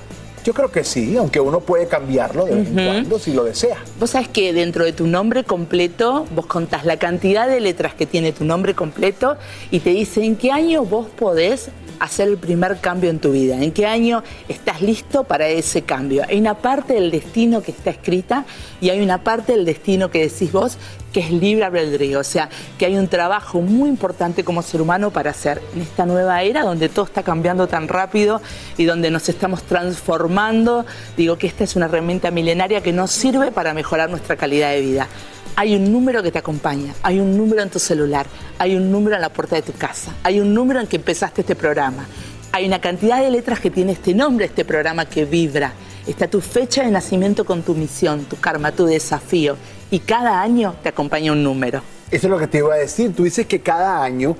Yo 0.43 0.53
creo 0.53 0.71
que 0.71 0.83
sí, 0.83 1.17
aunque 1.17 1.39
uno 1.39 1.59
puede 1.59 1.87
cambiarlo 1.87 2.45
de 2.45 2.55
vez 2.55 2.67
en 2.67 2.73
cuando 2.85 3.19
si 3.19 3.33
lo 3.33 3.43
desea. 3.43 3.77
Vos 3.99 4.11
sabés 4.11 4.29
que 4.29 4.53
dentro 4.53 4.85
de 4.85 4.93
tu 4.93 5.07
nombre 5.07 5.43
completo, 5.43 6.25
vos 6.33 6.45
contás 6.45 6.85
la 6.85 6.97
cantidad 6.97 7.47
de 7.47 7.59
letras 7.59 7.93
que 7.93 8.05
tiene 8.05 8.31
tu 8.31 8.45
nombre 8.45 8.73
completo 8.73 9.37
y 9.71 9.79
te 9.79 9.89
dice 9.89 10.23
en 10.23 10.35
qué 10.35 10.51
año 10.51 10.85
vos 10.85 11.07
podés 11.07 11.69
hacer 11.99 12.27
el 12.27 12.37
primer 12.37 12.79
cambio 12.79 13.09
en 13.09 13.19
tu 13.19 13.31
vida, 13.31 13.61
en 13.61 13.71
qué 13.71 13.85
año 13.85 14.23
estás 14.47 14.81
listo 14.81 15.23
para 15.23 15.47
ese 15.47 15.81
cambio. 15.81 16.23
Hay 16.27 16.39
una 16.39 16.55
parte 16.55 16.93
del 16.93 17.11
destino 17.11 17.61
que 17.61 17.71
está 17.71 17.89
escrita 17.89 18.45
y 18.81 18.89
hay 18.89 19.01
una 19.01 19.23
parte 19.23 19.53
del 19.53 19.65
destino 19.65 20.11
que 20.11 20.19
decís 20.19 20.51
vos 20.51 20.77
que 21.17 21.23
es 21.23 21.31
libre 21.31 21.65
albedrío, 21.65 22.19
o 22.19 22.23
sea, 22.23 22.47
que 22.77 22.85
hay 22.85 22.95
un 22.95 23.07
trabajo 23.07 23.59
muy 23.59 23.89
importante 23.89 24.43
como 24.43 24.61
ser 24.61 24.83
humano 24.83 25.09
para 25.09 25.31
hacer 25.31 25.63
en 25.73 25.81
esta 25.81 26.05
nueva 26.05 26.43
era 26.43 26.61
donde 26.61 26.89
todo 26.89 27.05
está 27.05 27.23
cambiando 27.23 27.65
tan 27.65 27.87
rápido 27.87 28.39
y 28.77 28.85
donde 28.85 29.09
nos 29.09 29.27
estamos 29.27 29.63
transformando. 29.63 30.85
Digo 31.17 31.35
que 31.39 31.47
esta 31.47 31.63
es 31.63 31.75
una 31.75 31.87
herramienta 31.87 32.29
milenaria 32.29 32.83
que 32.83 32.93
nos 32.93 33.09
sirve 33.09 33.51
para 33.51 33.73
mejorar 33.73 34.11
nuestra 34.11 34.35
calidad 34.35 34.69
de 34.69 34.81
vida 34.81 35.07
hay 35.55 35.75
un 35.75 35.91
número 35.91 36.21
que 36.21 36.31
te 36.31 36.37
acompaña, 36.37 36.93
hay 37.01 37.19
un 37.19 37.35
número 37.35 37.63
en 37.63 37.71
tu 37.71 37.79
celular, 37.79 38.27
hay 38.59 38.75
un 38.75 38.91
número 38.91 39.15
en 39.15 39.23
la 39.23 39.29
puerta 39.29 39.55
de 39.55 39.63
tu 39.63 39.71
casa, 39.73 40.13
hay 40.21 40.39
un 40.39 40.53
número 40.53 40.79
en 40.79 40.85
que 40.85 40.97
empezaste 40.97 41.41
este 41.41 41.55
programa, 41.55 42.05
hay 42.51 42.67
una 42.67 42.79
cantidad 42.79 43.23
de 43.23 43.31
letras 43.31 43.59
que 43.59 43.71
tiene 43.71 43.93
este 43.93 44.13
nombre, 44.13 44.45
este 44.45 44.65
programa 44.65 45.05
que 45.05 45.25
vibra. 45.25 45.73
Está 46.05 46.27
tu 46.27 46.41
fecha 46.41 46.83
de 46.83 46.91
nacimiento 46.91 47.43
con 47.43 47.63
tu 47.63 47.73
misión, 47.73 48.25
tu 48.25 48.37
karma, 48.37 48.71
tu 48.71 48.85
desafío. 48.85 49.57
Y 49.89 49.99
cada 49.99 50.41
año 50.41 50.75
te 50.83 50.89
acompaña 50.89 51.31
un 51.31 51.43
número. 51.43 51.81
Eso 52.11 52.27
es 52.27 52.31
lo 52.31 52.37
que 52.37 52.47
te 52.47 52.59
iba 52.59 52.73
a 52.73 52.77
decir. 52.77 53.13
Tú 53.15 53.23
dices 53.23 53.45
que 53.45 53.61
cada 53.61 54.03
año 54.03 54.35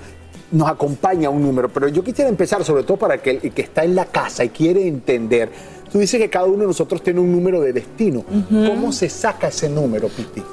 nos 0.52 0.70
acompaña 0.70 1.30
un 1.30 1.42
número, 1.42 1.70
pero 1.70 1.88
yo 1.88 2.04
quisiera 2.04 2.30
empezar 2.30 2.64
sobre 2.64 2.84
todo 2.84 2.98
para 2.98 3.18
que 3.22 3.32
el 3.32 3.52
que 3.52 3.62
está 3.62 3.84
en 3.84 3.96
la 3.96 4.06
casa 4.06 4.44
y 4.44 4.50
quiere 4.50 4.88
entender. 4.88 5.52
Tú 5.92 6.00
dices 6.00 6.20
que 6.20 6.30
cada 6.30 6.46
uno 6.46 6.60
de 6.60 6.68
nosotros 6.68 7.02
tiene 7.02 7.20
un 7.20 7.32
número 7.32 7.62
de 7.62 7.74
destino. 7.74 8.24
¿Cómo 8.50 8.92
se 8.92 9.10
saca 9.10 9.48
ese 9.48 9.70
número, 9.70 10.10
Piti? 10.10 10.44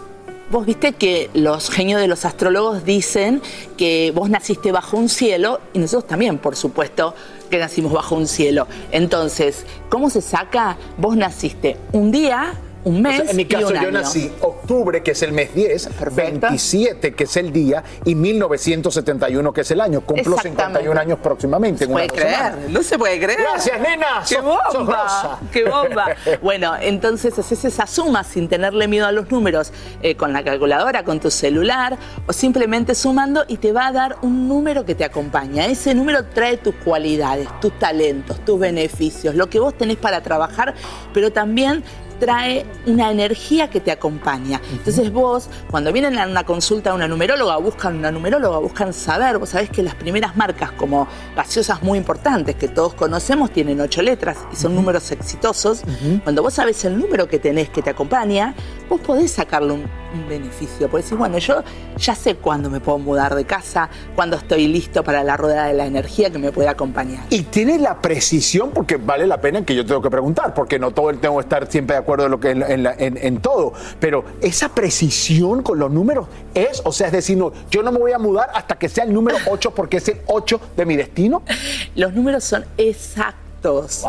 Vos 0.51 0.66
viste 0.66 0.92
que 0.92 1.30
los 1.34 1.70
genios 1.70 2.01
de 2.01 2.07
los 2.07 2.24
astrólogos 2.24 2.84
dicen 2.84 3.40
que 3.76 4.12
vos 4.14 4.28
naciste 4.30 4.72
bajo 4.72 4.97
un 4.97 5.09
cielo 5.09 5.61
y 5.72 5.78
nosotros 5.78 6.07
también, 6.07 6.38
por 6.38 6.55
supuesto, 6.55 7.14
que 7.51 7.59
nacimos 7.59 7.92
bajo 7.92 8.14
un 8.14 8.28
cielo. 8.28 8.68
Entonces, 8.92 9.64
¿cómo 9.88 10.11
se 10.11 10.20
saca? 10.20 10.76
Vos 10.99 11.16
naciste 11.16 11.76
un 11.92 12.12
día 12.12 12.55
un 12.85 13.03
mes. 13.03 13.20
O 13.20 13.22
sea, 13.22 13.30
en 13.30 13.37
mi 13.37 13.45
caso, 13.47 13.62
y 13.62 13.64
un 13.64 13.72
yo 13.74 13.80
año. 13.80 13.91
nací 13.93 14.30
octubre, 14.41 15.03
que 15.03 15.12
es 15.12 15.22
el 15.22 15.32
mes 15.32 15.55
10, 15.55 15.89
27, 16.14 17.14
que 17.14 17.24
es 17.24 17.37
el 17.37 17.53
día, 17.53 17.82
y 18.05 18.14
1971, 18.14 19.53
que 19.53 19.61
es 19.62 19.70
el 19.70 19.80
año. 19.80 20.01
Cumplo 20.03 20.37
Exactamente. 20.37 20.80
51 20.80 21.01
años 21.01 21.18
próximamente. 21.22 21.85
en 21.85 21.91
puede 21.91 22.05
una 22.07 22.14
creer, 22.14 22.37
semana. 22.37 22.57
no 22.68 22.82
se 22.82 22.99
puede 22.99 23.18
creer. 23.20 23.41
Gracias, 23.41 23.80
nena. 23.80 24.07
¡Qué 24.28 24.35
Sos- 24.37 24.45
sos 24.72 24.87
bomba! 24.87 25.41
¡Qué 25.53 25.64
bomba! 25.64 26.07
bueno, 26.43 26.74
entonces 26.80 27.39
haces 27.39 27.64
esa 27.64 27.87
suma 27.87 28.24
sin 28.24 28.49
tenerle 28.49 28.89
miedo 28.89 29.07
a 29.07 29.12
los 29.12 29.30
números 29.30 29.72
eh, 30.03 30.14
con 30.16 30.32
la 30.32 30.43
calculadora, 30.45 31.05
con 31.05 31.20
tu 31.20 31.30
celular, 31.30 31.97
o 32.26 32.32
simplemente 32.32 32.95
sumando 32.95 33.45
y 33.49 33.57
te 33.59 33.72
va 33.72 33.87
a 33.89 33.93
dar 33.93 34.16
un 34.22 34.49
número 34.49 34.85
que 34.85 34.95
te 34.95 35.05
acompaña. 35.05 35.66
Ese 35.66 35.95
número 35.95 36.24
trae 36.26 36.57
tus 36.59 36.74
cualidades, 36.76 37.49
tus 37.61 37.78
talentos, 37.78 38.45
tus 38.45 38.59
beneficios, 38.59 39.35
lo 39.35 39.49
que 39.49 39.59
vos 39.61 39.74
tenés 39.76 39.97
para 39.97 40.22
trabajar, 40.22 40.74
pero 41.12 41.32
también 41.32 41.82
trae 42.19 42.67
una 42.87 43.11
energía 43.11 43.71
que 43.71 43.81
te 43.81 43.91
acompaña. 43.91 44.61
Entonces 44.73 45.12
vos, 45.12 45.49
cuando 45.71 45.93
vienen 45.93 46.19
a 46.19 46.27
una 46.27 46.45
consulta 46.45 46.91
a 46.91 46.95
una 46.95 47.09
numeróloga, 47.09 47.57
buscan 47.59 47.97
una 47.97 48.11
numeróloga, 48.11 48.59
buscan 48.59 48.93
saber, 48.93 49.39
vos 49.39 49.51
sabés 49.51 49.71
que 49.71 49.83
las 49.83 49.95
primeras 49.95 50.37
marcas 50.37 50.73
como 50.73 51.07
gaseosas 51.37 51.83
muy 51.83 51.99
importantes 51.99 52.57
que 52.57 52.69
todos 52.69 52.95
conocemos 52.95 53.51
tienen 53.51 53.81
ocho 53.81 54.03
letras 54.03 54.39
y 54.53 54.57
son 54.57 54.75
números 54.75 55.11
exitosos. 55.11 55.83
Cuando 56.23 56.43
vos 56.43 56.55
sabés 56.55 56.85
el 56.85 56.99
número 56.99 57.29
que 57.29 57.39
tenés 57.39 57.69
que 57.71 57.83
te 57.83 57.91
acompaña, 57.91 58.55
vos 58.89 59.01
podés 59.01 59.33
sacarle 59.33 59.73
un, 59.73 59.85
un 60.15 60.29
beneficio. 60.29 60.89
Podés 60.89 61.07
decir, 61.07 61.19
bueno, 61.19 61.39
yo 61.39 61.62
ya 61.97 62.15
sé 62.15 62.37
cuándo 62.37 62.71
me 62.71 62.81
puedo 62.81 62.99
mudar 62.99 63.35
de 63.35 63.45
casa, 63.45 63.89
cuándo 64.15 64.37
estoy 64.37 64.67
listo 64.69 65.03
para 65.03 65.23
la 65.25 65.37
rueda 65.37 65.67
de 65.67 65.75
la 65.75 65.87
energía 65.87 66.31
que 66.31 66.39
me 66.39 66.53
puede 66.53 66.69
acompañar. 66.69 67.25
Y 67.31 67.43
tiene 67.43 67.79
la 67.79 68.01
precisión, 68.01 68.71
porque 68.73 68.97
vale 68.97 69.27
la 69.27 69.41
pena 69.41 69.65
que 69.65 69.75
yo 69.75 69.85
tengo 69.85 70.01
que 70.01 70.11
preguntar, 70.11 70.55
porque 70.55 70.79
no 70.79 70.93
todo 70.93 71.11
el 71.11 71.19
tengo 71.19 71.37
que 71.37 71.43
estar 71.43 71.71
siempre 71.71 71.97
de 71.97 72.03
acuerdo 72.05 72.27
en, 72.27 72.31
lo 72.31 72.41
que, 72.41 72.51
en, 72.51 72.63
en 72.63 72.83
la- 72.83 72.95
en- 72.99 73.17
en 73.17 73.39
todo. 73.41 73.73
Pero 74.01 74.25
esa 74.41 74.69
precisión 74.69 75.63
con 75.63 75.79
los 75.79 75.91
números 75.91 76.27
es, 76.55 76.81
o 76.85 76.93
sea, 76.93 77.07
es 77.09 77.13
decir, 77.13 77.37
no, 77.37 77.53
yo 77.71 77.83
no 77.83 77.91
me 77.93 77.99
voy 77.99 78.13
a 78.13 78.19
mudar 78.19 78.51
hasta 78.55 78.77
que 78.79 78.89
sea 78.89 79.05
el 79.05 79.13
número 79.13 79.39
8 79.51 79.73
porque 79.75 79.97
es 79.99 80.09
el 80.09 80.21
8 80.27 80.61
de 80.77 80.87
mi 80.87 80.97
destino. 80.97 81.43
Los 81.97 82.13
números 82.15 82.45
son 82.45 82.65
exactos. 82.77 84.05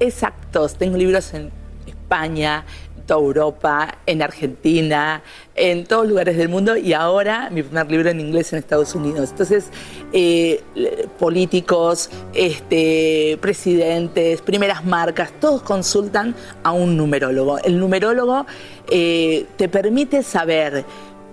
Exactos. 0.00 0.74
Tengo 0.76 0.96
libros 0.96 1.32
en 1.34 1.50
España, 1.86 2.64
Europa, 3.14 3.98
en 4.06 4.22
Argentina, 4.22 5.22
en 5.54 5.84
todos 5.86 6.08
lugares 6.08 6.36
del 6.36 6.48
mundo 6.48 6.76
y 6.76 6.92
ahora 6.92 7.48
mi 7.50 7.62
primer 7.62 7.90
libro 7.90 8.10
en 8.10 8.20
inglés 8.20 8.52
en 8.52 8.58
Estados 8.58 8.94
Unidos. 8.94 9.30
Entonces, 9.30 9.66
eh, 10.12 10.62
políticos, 11.18 12.10
este, 12.34 13.38
presidentes, 13.40 14.40
primeras 14.42 14.84
marcas, 14.84 15.30
todos 15.40 15.62
consultan 15.62 16.34
a 16.62 16.72
un 16.72 16.96
numerólogo. 16.96 17.58
El 17.58 17.78
numerólogo 17.78 18.46
eh, 18.90 19.46
te 19.56 19.68
permite 19.68 20.22
saber 20.22 20.84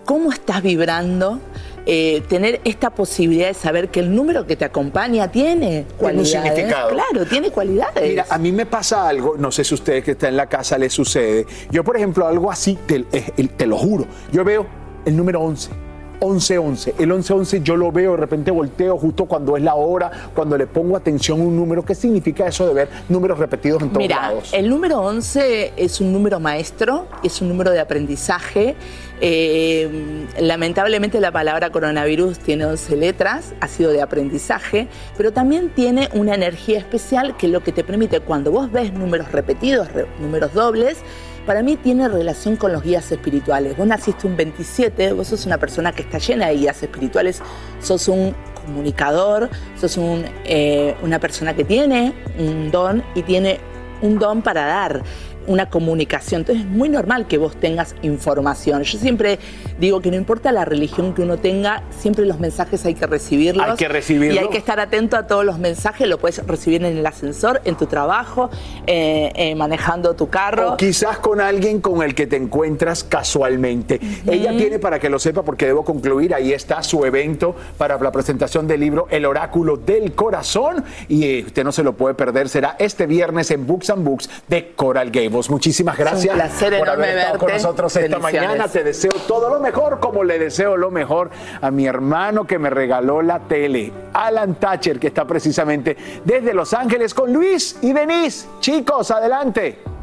cómo 0.06 0.32
estás 0.32 0.62
vibrando, 0.62 1.40
eh, 1.86 2.24
tener 2.28 2.62
esta 2.64 2.90
posibilidad 2.90 3.48
de 3.48 3.54
saber 3.54 3.90
que 3.90 4.00
el 4.00 4.14
número 4.16 4.46
que 4.48 4.56
te 4.56 4.66
acompaña 4.66 5.32
tiene 5.32 5.86
cualidades. 5.98 6.32
Tiene 6.32 6.44
un 6.44 6.56
significado. 6.56 6.90
Claro, 6.90 7.26
tiene 7.26 7.52
cualidades. 7.52 8.10
Mira, 8.10 8.26
a 8.30 8.38
mí 8.38 8.52
me 8.52 8.66
pasa 8.66 9.08
algo, 9.08 9.36
no 9.38 9.52
sé 9.52 9.64
si 9.64 9.74
a 9.74 9.76
ustedes 9.76 10.04
que 10.04 10.12
están 10.12 10.30
en 10.30 10.38
la 10.38 10.48
casa 10.48 10.78
les 10.78 10.94
sucede. 10.94 11.46
Yo, 11.70 11.84
por 11.84 11.98
ejemplo, 11.98 12.28
algo 12.28 12.52
así, 12.52 12.78
te, 12.86 13.06
eh, 13.12 13.48
te 13.56 13.68
lo 13.68 13.78
juro, 13.78 14.06
yo 14.32 14.44
veo 14.44 14.66
el 15.06 15.16
número 15.16 15.42
11. 15.42 15.85
11-11. 16.20 16.94
El 17.00 17.12
11-11 17.12 17.64
yo 17.64 17.76
lo 17.76 17.92
veo, 17.92 18.12
de 18.12 18.18
repente 18.18 18.52
volteo 18.52 18.98
justo 18.98 19.26
cuando 19.26 19.58
es 19.58 19.64
la 19.64 19.76
hora, 19.76 20.12
cuando 20.34 20.58
le 20.58 20.68
pongo 20.68 20.96
atención 20.98 21.42
a 21.42 21.44
un 21.44 21.56
número. 21.56 21.84
¿Qué 21.84 21.96
significa 21.96 22.48
eso 22.48 22.68
de 22.68 22.74
ver 22.74 22.90
números 23.10 23.38
repetidos 23.40 23.82
en 23.82 23.90
todos 23.90 24.00
Mira, 24.00 24.22
lados? 24.22 24.54
el 24.54 24.70
número 24.70 25.02
11 25.02 25.74
es 25.78 26.02
un 26.02 26.12
número 26.14 26.40
maestro, 26.40 27.08
es 27.24 27.42
un 27.42 27.50
número 27.50 27.72
de 27.72 27.80
aprendizaje. 27.80 28.76
Eh, 29.22 30.26
lamentablemente 30.42 31.22
la 31.22 31.32
palabra 31.32 31.70
coronavirus 31.70 32.38
tiene 32.40 32.66
11 32.66 32.98
letras, 32.98 33.54
ha 33.62 33.68
sido 33.68 33.92
de 33.92 34.02
aprendizaje, 34.02 34.88
pero 35.16 35.32
también 35.32 35.70
tiene 35.70 36.10
una 36.14 36.36
energía 36.36 36.80
especial 36.80 37.38
que 37.38 37.48
lo 37.48 37.62
que 37.64 37.72
te 37.72 37.84
permite 37.86 38.20
cuando 38.20 38.52
vos 38.52 38.72
ves 38.72 38.92
números 38.94 39.32
repetidos, 39.32 39.92
re- 39.94 40.06
números 40.20 40.54
dobles, 40.54 40.98
para 41.46 41.62
mí 41.62 41.78
tiene 41.78 42.08
relación 42.08 42.56
con 42.56 42.72
los 42.74 42.84
guías 42.84 43.12
espirituales. 43.12 43.78
Vos 43.78 43.88
naciste 43.88 44.28
un 44.28 44.36
27, 44.36 45.14
vos 45.14 45.28
sos 45.28 45.46
una 45.46 45.58
persona 45.58 45.92
que 45.92 46.02
está 46.02 46.18
llena 46.18 46.48
de 46.48 46.56
guías 46.56 46.82
espirituales, 46.82 47.42
sos 47.82 48.08
un 48.08 48.36
comunicador, 48.54 49.50
sos 49.80 49.98
un, 49.98 50.26
eh, 50.46 50.96
una 51.04 51.20
persona 51.20 51.56
que 51.56 51.64
tiene 51.64 52.14
un 52.40 52.72
don 52.72 53.04
y 53.14 53.24
tiene 53.24 53.60
un 54.02 54.20
don 54.20 54.42
para 54.42 54.66
dar 54.66 55.04
una 55.48 55.70
comunicación. 55.70 56.42
Entonces 56.42 56.66
es 56.66 56.70
muy 56.70 56.90
normal 56.90 57.28
que 57.28 57.38
vos 57.38 57.56
tengas 57.56 57.96
información. 58.02 58.84
Yo 58.84 59.00
siempre 59.00 59.40
digo 59.80 60.02
que 60.02 60.12
no 60.12 60.18
importa 60.18 60.52
la 60.52 60.66
religión 60.66 61.14
que 61.14 61.22
uno 61.22 61.38
tenga, 61.38 61.84
siempre 61.98 62.26
los 62.26 62.40
mensajes 62.40 62.86
hay 62.86 62.96
que 62.96 63.08
recibirlos. 63.08 63.68
Hay 63.68 63.76
que 63.76 63.88
recibirlos. 63.88 64.36
Y 64.36 64.40
hay 64.40 64.50
que 64.50 64.58
estar 64.58 64.80
atento 64.80 65.18
a 65.18 65.28
todos 65.28 65.46
los 65.46 65.60
mensajes. 65.60 66.08
Lo 66.08 66.18
puedes 66.18 66.46
recibir 66.46 66.84
en 66.84 66.98
el 66.98 67.06
ascensor, 67.06 67.62
en 67.66 67.76
tu 67.76 67.86
trabajo, 67.86 68.50
eh, 68.88 69.32
eh, 69.36 69.56
manejando 69.56 70.16
tu 70.16 70.30
carro. 70.30 70.74
O 70.74 70.78
quizás 70.78 71.20
con 71.20 71.42
alguien 71.42 71.82
con 71.82 72.02
el 72.02 72.16
que 72.16 72.28
te 72.28 72.36
encuentras 72.36 73.04
casualmente. 73.04 74.00
Ella 74.26 74.56
tiene, 74.58 74.80
para 74.80 75.00
que 75.00 75.10
lo 75.10 75.20
sepa, 75.20 75.44
porque 75.44 75.66
debo 75.66 75.84
concluir, 75.84 76.34
ahí 76.34 76.54
está 76.54 76.82
su 76.84 77.06
evento 77.06 77.56
para 77.78 77.98
la 78.00 78.12
presentación 78.12 78.68
del 78.68 78.80
libro 78.80 79.08
El 79.10 79.26
Oráculo 79.26 79.78
del 79.78 80.14
Corazón. 80.14 80.84
Y 81.08 81.26
eh, 81.26 81.44
usted 81.46 81.64
no 81.64 81.72
se 81.72 81.84
lo 81.84 81.94
puede 81.94 82.16
perder, 82.16 82.50
será 82.50 82.76
este 82.80 83.06
viernes 83.06 83.52
en 83.52 83.66
Books 83.66 83.90
and 83.90 84.04
Books 84.04 84.30
de 84.48 84.74
Coral 84.76 85.12
Gables. 85.12 85.35
Muchísimas 85.50 85.98
gracias 85.98 86.34
un 86.34 86.40
placer 86.40 86.78
por 86.80 86.90
haber 86.90 87.18
estado 87.18 87.40
con 87.40 87.52
nosotros 87.52 87.96
esta 87.96 88.20
mañana. 88.20 88.68
Te 88.70 88.84
deseo 88.84 89.12
todo 89.28 89.50
lo 89.50 89.60
mejor, 89.60 90.00
como 90.00 90.24
le 90.24 90.40
deseo 90.40 90.78
lo 90.78 90.92
mejor 90.92 91.30
a 91.62 91.72
mi 91.72 91.86
hermano 91.86 92.46
que 92.46 92.58
me 92.58 92.70
regaló 92.70 93.22
la 93.22 93.40
tele, 93.40 93.92
Alan 94.14 94.56
Thatcher, 94.56 95.00
que 95.00 95.08
está 95.08 95.26
precisamente 95.26 95.98
desde 96.24 96.54
Los 96.54 96.74
Ángeles 96.74 97.14
con 97.14 97.34
Luis 97.34 97.78
y 97.82 97.92
Denise. 97.92 98.48
Chicos, 98.62 99.12
adelante. 99.12 99.95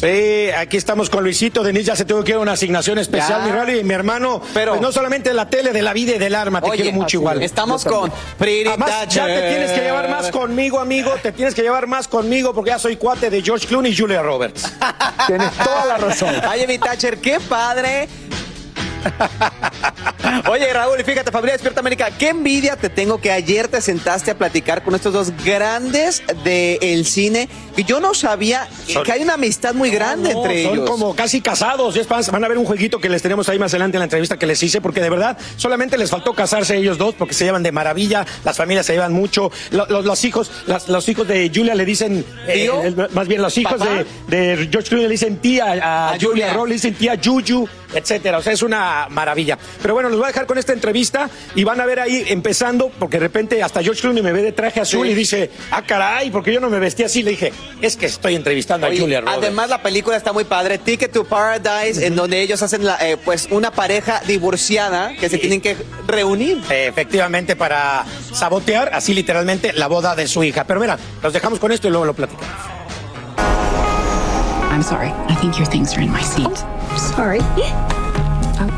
Sí, 0.00 0.50
aquí 0.56 0.78
estamos 0.78 1.10
con 1.10 1.22
Luisito. 1.22 1.62
Denise 1.62 1.84
ya 1.88 1.96
se 1.96 2.06
tuvo 2.06 2.24
que 2.24 2.30
ir 2.30 2.36
a 2.36 2.40
una 2.40 2.52
asignación 2.52 2.98
especial, 2.98 3.40
Ya. 3.42 3.46
mi 3.46 3.52
Rally, 3.52 3.80
y 3.80 3.84
mi 3.84 3.92
hermano. 3.92 4.40
Pero- 4.54 4.72
pues 4.72 4.80
no 4.80 4.92
solamente 4.92 5.28
de 5.28 5.34
la 5.34 5.50
tele, 5.50 5.72
de 5.72 5.82
la 5.82 5.92
vida 5.92 6.14
y 6.14 6.18
del 6.18 6.34
arma, 6.34 6.62
te 6.62 6.70
Oye, 6.70 6.82
quiero 6.84 6.96
mucho 6.96 7.18
igual. 7.18 7.38
es. 7.42 7.44
Estamos 7.50 7.84
Yo 7.84 7.90
con 7.90 8.12
Pretty 8.38 8.66
Además, 8.68 9.08
ya 9.08 9.26
te 9.26 9.50
tienes 9.50 9.72
que 9.72 9.80
llevar 9.82 10.08
más 10.08 10.30
conmigo, 10.30 10.80
amigo. 10.80 11.12
Te 11.22 11.32
tienes 11.32 11.54
que 11.54 11.60
llevar 11.62 11.86
más 11.86 12.08
conmigo 12.08 12.54
porque 12.54 12.70
ya 12.70 12.78
soy 12.78 12.96
cuate 12.96 13.28
de 13.28 13.42
George 13.42 13.66
Clooney 13.66 13.92
y 13.92 13.96
Julia 13.96 14.22
Roberts. 14.22 14.72
Tienes 15.26 15.52
toda 15.52 15.84
la 15.84 15.98
razón. 15.98 16.34
Oye, 16.50 16.66
mi 16.66 16.78
Thatcher, 16.78 17.18
qué 17.18 17.38
padre. 17.38 18.08
Oye, 20.48 20.72
Raúl, 20.72 21.00
y 21.00 21.04
fíjate, 21.04 21.30
familia 21.30 21.52
Despierta 21.54 21.80
América, 21.80 22.10
qué 22.16 22.28
envidia 22.30 22.76
te 22.76 22.88
tengo 22.88 23.20
que 23.20 23.30
ayer 23.32 23.68
te 23.68 23.80
sentaste 23.80 24.30
a 24.30 24.38
platicar 24.38 24.82
con 24.82 24.94
estos 24.94 25.12
dos 25.12 25.32
grandes 25.44 26.22
del 26.44 27.04
cine, 27.06 27.48
que 27.76 27.84
yo 27.84 28.00
no 28.00 28.14
sabía 28.14 28.68
Son- 28.86 29.02
que 29.04 29.12
hay 29.12 29.22
una 29.22 29.34
amistad 29.34 29.74
muy 29.74 29.90
grande 29.90 30.32
No, 30.32 30.42
entre 30.42 30.62
son 30.64 30.74
ellos. 30.74 30.90
como 30.90 31.14
casi 31.14 31.40
casados. 31.40 31.98
Más, 32.10 32.30
van 32.30 32.44
a 32.44 32.48
ver 32.48 32.58
un 32.58 32.64
jueguito 32.64 32.98
que 33.00 33.08
les 33.08 33.22
tenemos 33.22 33.48
ahí 33.48 33.58
más 33.58 33.72
adelante 33.72 33.96
en 33.96 34.00
la 34.00 34.04
entrevista 34.04 34.38
que 34.38 34.46
les 34.46 34.62
hice, 34.62 34.80
porque 34.80 35.00
de 35.00 35.10
verdad 35.10 35.36
solamente 35.56 35.96
les 35.98 36.10
faltó 36.10 36.32
casarse 36.34 36.76
ellos 36.76 36.98
dos, 36.98 37.14
porque 37.14 37.34
se 37.34 37.44
llevan 37.44 37.62
de 37.62 37.70
maravilla, 37.72 38.26
las 38.44 38.56
familias 38.56 38.86
se 38.86 38.92
llevan 38.94 39.12
mucho. 39.12 39.50
Lo- 39.70 39.86
lo- 39.86 40.02
los 40.02 40.24
hijos, 40.24 40.50
las- 40.66 40.88
los 40.88 41.08
hijos 41.08 41.26
de 41.28 41.50
Julia 41.54 41.74
le 41.74 41.84
dicen, 41.84 42.24
eh, 42.48 42.68
más 43.12 43.28
bien 43.28 43.42
los 43.42 43.56
hijos 43.58 43.80
de, 43.80 44.06
de 44.28 44.68
George 44.70 44.88
Clooney 44.88 45.06
le 45.06 45.12
dicen 45.12 45.36
tía 45.38 45.66
a, 45.82 46.10
A 46.10 46.12
Julia, 46.14 46.28
Julia. 46.28 46.52
Roberts, 46.54 46.68
le 46.68 46.74
dicen 46.74 46.94
tía 46.94 47.18
Juju, 47.22 47.68
etcétera. 47.94 48.38
O 48.38 48.42
sea, 48.42 48.52
es 48.52 48.62
una 48.62 48.89
maravilla. 49.10 49.58
Pero 49.82 49.94
bueno, 49.94 50.08
los 50.08 50.18
voy 50.18 50.24
a 50.24 50.28
dejar 50.28 50.46
con 50.46 50.58
esta 50.58 50.72
entrevista 50.72 51.28
y 51.54 51.64
van 51.64 51.80
a 51.80 51.86
ver 51.86 52.00
ahí 52.00 52.24
empezando, 52.28 52.90
porque 52.98 53.18
de 53.18 53.26
repente 53.26 53.62
hasta 53.62 53.82
George 53.82 54.00
Clooney 54.02 54.22
me 54.22 54.32
ve 54.32 54.42
de 54.42 54.52
traje 54.52 54.80
azul 54.80 55.06
Sí. 55.06 55.12
y 55.12 55.14
dice, 55.14 55.50
ah, 55.70 55.82
caray, 55.82 56.30
porque 56.30 56.52
yo 56.52 56.60
no 56.60 56.68
me 56.70 56.78
vestí 56.78 57.02
así. 57.02 57.22
Le 57.22 57.30
dije, 57.32 57.52
es 57.80 57.96
que 57.96 58.06
estoy 58.06 58.34
entrevistando 58.34 58.86
Oye, 58.86 58.98
a 58.98 59.00
Julia 59.00 59.20
Roberts. 59.20 59.38
además 59.42 59.68
la 59.70 59.82
película 59.82 60.16
está 60.16 60.32
muy 60.32 60.44
padre, 60.44 60.78
Ticket 60.78 61.12
to 61.12 61.24
Paradise, 61.24 62.04
en 62.06 62.16
donde 62.16 62.40
ellos 62.40 62.62
hacen 62.62 62.84
la, 62.84 62.96
eh, 63.00 63.16
pues 63.24 63.48
una 63.50 63.70
pareja 63.70 64.20
divorciada 64.26 65.14
que 65.18 65.28
se 65.28 65.38
tienen 65.38 65.60
que 65.60 65.76
reunir. 66.06 66.60
Efectivamente, 66.70 67.56
para 67.56 68.04
sabotear, 68.32 68.90
así 68.94 69.14
literalmente, 69.14 69.72
la 69.72 69.86
boda 69.86 70.14
de 70.14 70.26
su 70.28 70.42
hija. 70.44 70.64
Pero 70.64 70.80
mira, 70.80 70.98
los 71.22 71.32
dejamos 71.32 71.58
con 71.58 71.72
esto 71.72 71.88
y 71.88 71.90
luego 71.90 72.04
lo 72.06 72.14
platicamos. 72.14 72.46
I'm 74.72 74.82
sorry. 74.82 75.08
I 75.28 75.34
think 75.40 75.56
your 75.58 75.66
things 75.68 75.92
are 75.94 76.02
in 76.02 76.12
my 76.12 76.22
seat. 76.22 76.56
sorry. 77.16 77.40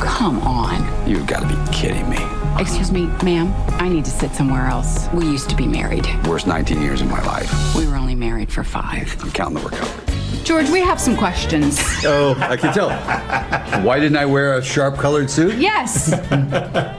Come 0.02 0.40
on. 0.40 1.08
You've 1.08 1.26
got 1.26 1.40
to 1.40 1.48
be 1.48 1.72
kidding 1.72 2.08
me. 2.10 2.18
Excuse 2.58 2.90
me, 2.90 3.06
ma'am. 3.22 3.54
I 3.80 3.88
need 3.88 4.04
to 4.04 4.10
sit 4.10 4.34
somewhere 4.34 4.66
else. 4.66 5.08
We 5.14 5.24
used 5.24 5.48
to 5.50 5.56
be 5.56 5.66
married. 5.66 6.06
Worst 6.26 6.46
19 6.48 6.82
years 6.82 7.00
of 7.00 7.08
my 7.08 7.22
life. 7.24 7.74
We 7.76 7.86
were 7.86 7.96
only 7.96 8.16
married 8.16 8.52
for 8.52 8.64
five. 8.64 9.16
I'm 9.22 9.30
counting 9.30 9.62
the 9.62 9.68
recovery. 9.68 10.11
George, 10.44 10.68
we 10.70 10.80
have 10.80 11.00
some 11.00 11.16
questions. 11.16 11.78
Oh, 12.04 12.34
I 12.40 12.56
can 12.56 12.72
tell. 12.74 12.90
Why 13.82 14.00
didn't 14.00 14.16
I 14.16 14.26
wear 14.26 14.54
a 14.58 14.62
sharp 14.62 14.96
colored 14.96 15.30
suit? 15.30 15.54
Yes. 15.56 16.14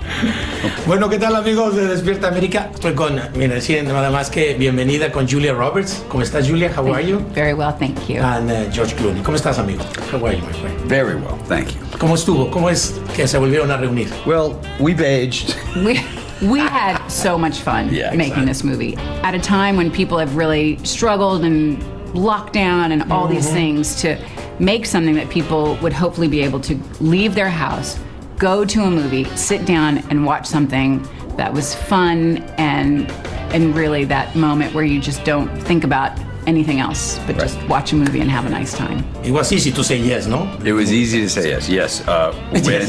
Bueno, 0.85 1.09
¿qué 1.09 1.17
tal 1.17 1.35
amigos 1.35 1.75
de 1.75 1.87
Despierta 1.87 2.27
América? 2.27 2.69
Estoy 2.73 2.93
con, 2.93 3.19
mira, 3.35 3.55
decir 3.55 3.81
nada 3.85 4.09
más 4.11 4.29
que 4.29 4.53
bienvenida 4.55 5.11
con 5.13 5.27
Julia 5.27 5.53
Roberts. 5.53 6.03
¿Cómo 6.09 6.23
estás, 6.23 6.47
Julia? 6.47 6.69
How 6.75 6.93
are 6.93 7.05
you? 7.05 7.19
Very 7.33 7.53
well, 7.53 7.71
thank 7.71 8.09
you. 8.09 8.19
And 8.21 8.51
uh, 8.51 8.69
George 8.69 8.93
Clooney. 8.97 9.21
¿Cómo 9.23 9.37
estás, 9.37 9.59
amigo? 9.59 9.81
How 10.11 10.25
are 10.25 10.35
you, 10.35 10.41
my 10.45 10.51
friend? 10.51 10.77
Very 10.89 11.15
well, 11.15 11.37
thank 11.47 11.73
you. 11.73 11.79
¿Cómo 11.97 12.15
estuvo? 12.15 12.51
¿Cómo 12.51 12.69
es 12.69 12.99
que 13.15 13.27
se 13.27 13.37
volvieron 13.37 13.71
a 13.71 13.77
reunir? 13.77 14.09
Well, 14.25 14.59
we've 14.79 14.99
aged. 15.01 15.55
We 15.85 16.01
we 16.41 16.59
had 16.59 16.99
so 17.07 17.37
much 17.37 17.59
fun 17.61 17.89
Yeah, 17.93 18.13
making 18.13 18.45
this 18.45 18.63
movie 18.65 18.97
at 19.23 19.33
a 19.33 19.39
time 19.39 19.77
when 19.77 19.89
people 19.89 20.17
have 20.17 20.35
really 20.35 20.77
struggled 20.83 21.45
and 21.45 21.81
lockdown 22.13 22.91
and 22.91 23.11
all 23.11 23.27
these 23.27 23.47
Mhm. 23.49 23.53
things 23.53 23.95
to 24.01 24.17
make 24.59 24.85
something 24.85 25.15
that 25.15 25.29
people 25.29 25.77
would 25.81 25.93
hopefully 25.93 26.27
be 26.27 26.41
able 26.41 26.59
to 26.61 26.77
leave 27.01 27.35
their 27.35 27.49
house, 27.49 27.97
go 28.37 28.63
to 28.65 28.83
a 28.83 28.89
movie, 28.89 29.27
sit 29.35 29.65
down 29.65 30.01
and 30.09 30.25
watch 30.25 30.45
something 30.45 31.01
that 31.37 31.53
was 31.53 31.73
fun 31.75 32.43
and 32.57 33.11
and 33.53 33.75
really 33.75 34.03
that 34.03 34.35
moment 34.35 34.73
where 34.73 34.83
you 34.83 34.99
just 34.99 35.23
don't 35.23 35.47
think 35.63 35.83
about 35.83 36.11
anything 36.47 36.79
else 36.79 37.19
but 37.27 37.37
just 37.37 37.57
watch 37.69 37.93
a 37.93 37.95
movie 37.95 38.19
and 38.19 38.29
have 38.29 38.45
a 38.47 38.49
nice 38.49 38.73
time. 38.73 39.03
It 39.23 39.31
was 39.31 39.51
easy 39.53 39.71
to 39.71 39.83
say 39.83 39.97
yes, 39.97 40.25
no? 40.27 40.47
It 40.65 40.73
was 40.73 40.91
easy 40.91 41.21
to 41.21 41.29
say 41.29 41.49
yes. 41.49 41.69
Yes. 41.69 42.01
Uh, 42.07 42.33
when 42.63 42.85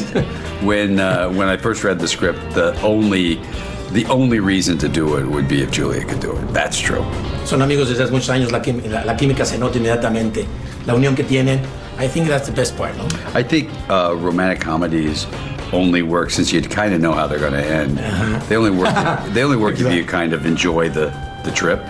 when 0.62 1.00
uh, 1.00 1.28
when 1.30 1.48
I 1.48 1.56
first 1.56 1.84
read 1.84 1.98
the 1.98 2.08
script, 2.08 2.38
the 2.54 2.78
only 2.82 3.38
the 3.92 4.06
only 4.06 4.40
reason 4.40 4.76
to 4.78 4.88
do 4.88 5.16
it 5.16 5.26
would 5.26 5.48
be 5.48 5.62
if 5.62 5.70
Julia 5.70 6.04
could 6.04 6.20
do 6.20 6.32
it. 6.32 6.52
That's 6.52 6.78
true. 6.78 7.04
Son 7.44 7.60
amigos 7.62 7.88
desde 7.88 8.04
hace 8.04 8.12
muchos 8.12 8.30
años, 8.30 8.50
la, 8.52 8.60
quim- 8.62 8.86
la- 8.88 9.04
la 9.04 9.16
química 9.16 9.44
se 9.44 9.58
nota 9.58 9.76
inmediatamente, 9.78 10.46
la 10.86 10.94
unión 10.94 11.14
que 11.14 11.24
tienen. 11.24 11.60
I 11.98 12.08
think 12.08 12.26
that's 12.26 12.46
the 12.46 12.52
best 12.52 12.76
part, 12.76 12.96
¿no? 12.96 13.04
I 13.38 13.42
think 13.42 13.68
uh, 13.88 14.14
romantic 14.16 14.60
comedies 14.60 15.26
only 15.72 16.02
work 16.02 16.30
since 16.30 16.52
you 16.52 16.60
kind 16.62 16.92
of 16.94 17.00
know 17.00 17.12
how 17.12 17.26
they're 17.26 17.38
going 17.38 17.52
to 17.52 17.64
end. 17.64 17.98
They 18.48 18.56
only 18.56 18.70
work. 18.70 18.88
they 19.34 19.42
only 19.44 19.56
work 19.56 19.78
if 19.78 19.92
you 19.92 20.04
kind 20.04 20.32
of 20.32 20.46
enjoy 20.46 20.88
the 20.88 21.12
the 21.44 21.50
trip. 21.52 21.80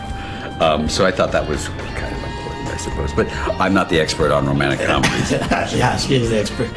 Um, 0.60 0.88
so 0.88 1.06
I 1.06 1.10
thought 1.12 1.30
that 1.32 1.48
was 1.48 1.68
kind 1.68 2.14
of 2.14 2.22
important, 2.24 2.68
I 2.68 2.76
suppose. 2.76 3.12
But 3.14 3.28
I'm 3.60 3.72
not 3.72 3.88
the 3.88 3.98
expert 4.00 4.30
on 4.32 4.46
romantic 4.46 4.80
comedies. 4.86 5.30
yeah, 5.78 5.96
she 5.96 6.16
is 6.16 6.30
the 6.30 6.38
expert. 6.40 6.68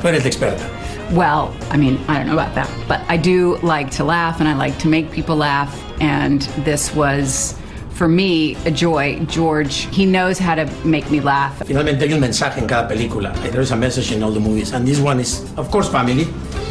Tú 0.00 0.04
eres 0.08 0.24
la 0.24 0.30
experta. 0.30 1.12
Well, 1.12 1.54
I 1.70 1.76
mean, 1.76 1.98
I 2.08 2.16
don't 2.18 2.26
know 2.26 2.32
about 2.34 2.54
that, 2.54 2.68
but 2.88 3.00
I 3.08 3.16
do 3.16 3.56
like 3.62 3.90
to 3.92 4.04
laugh 4.04 4.40
and 4.40 4.48
I 4.48 4.54
like 4.54 4.76
to 4.80 4.88
make 4.88 5.10
people 5.12 5.36
laugh. 5.36 5.70
And 6.00 6.42
this 6.64 6.94
was 6.94 7.54
for 7.94 8.08
me, 8.08 8.56
a 8.66 8.70
joy. 8.70 9.24
George, 9.26 9.86
he 9.94 10.04
knows 10.04 10.38
how 10.38 10.54
to 10.54 10.66
make 10.84 11.10
me 11.10 11.20
laugh. 11.20 11.62
Finalmente 11.64 12.06
hay 12.06 12.12
un 12.12 12.20
mensaje 12.20 12.58
en 12.58 12.66
cada 12.66 12.88
película. 12.88 13.32
There 13.50 13.60
is 13.60 13.70
a 13.70 13.76
message 13.76 14.12
in 14.12 14.22
all 14.22 14.32
the 14.32 14.40
movies. 14.40 14.72
And 14.72 14.86
this 14.86 14.98
one 15.00 15.20
is, 15.20 15.44
of 15.56 15.70
course, 15.70 15.88
family. 15.88 16.26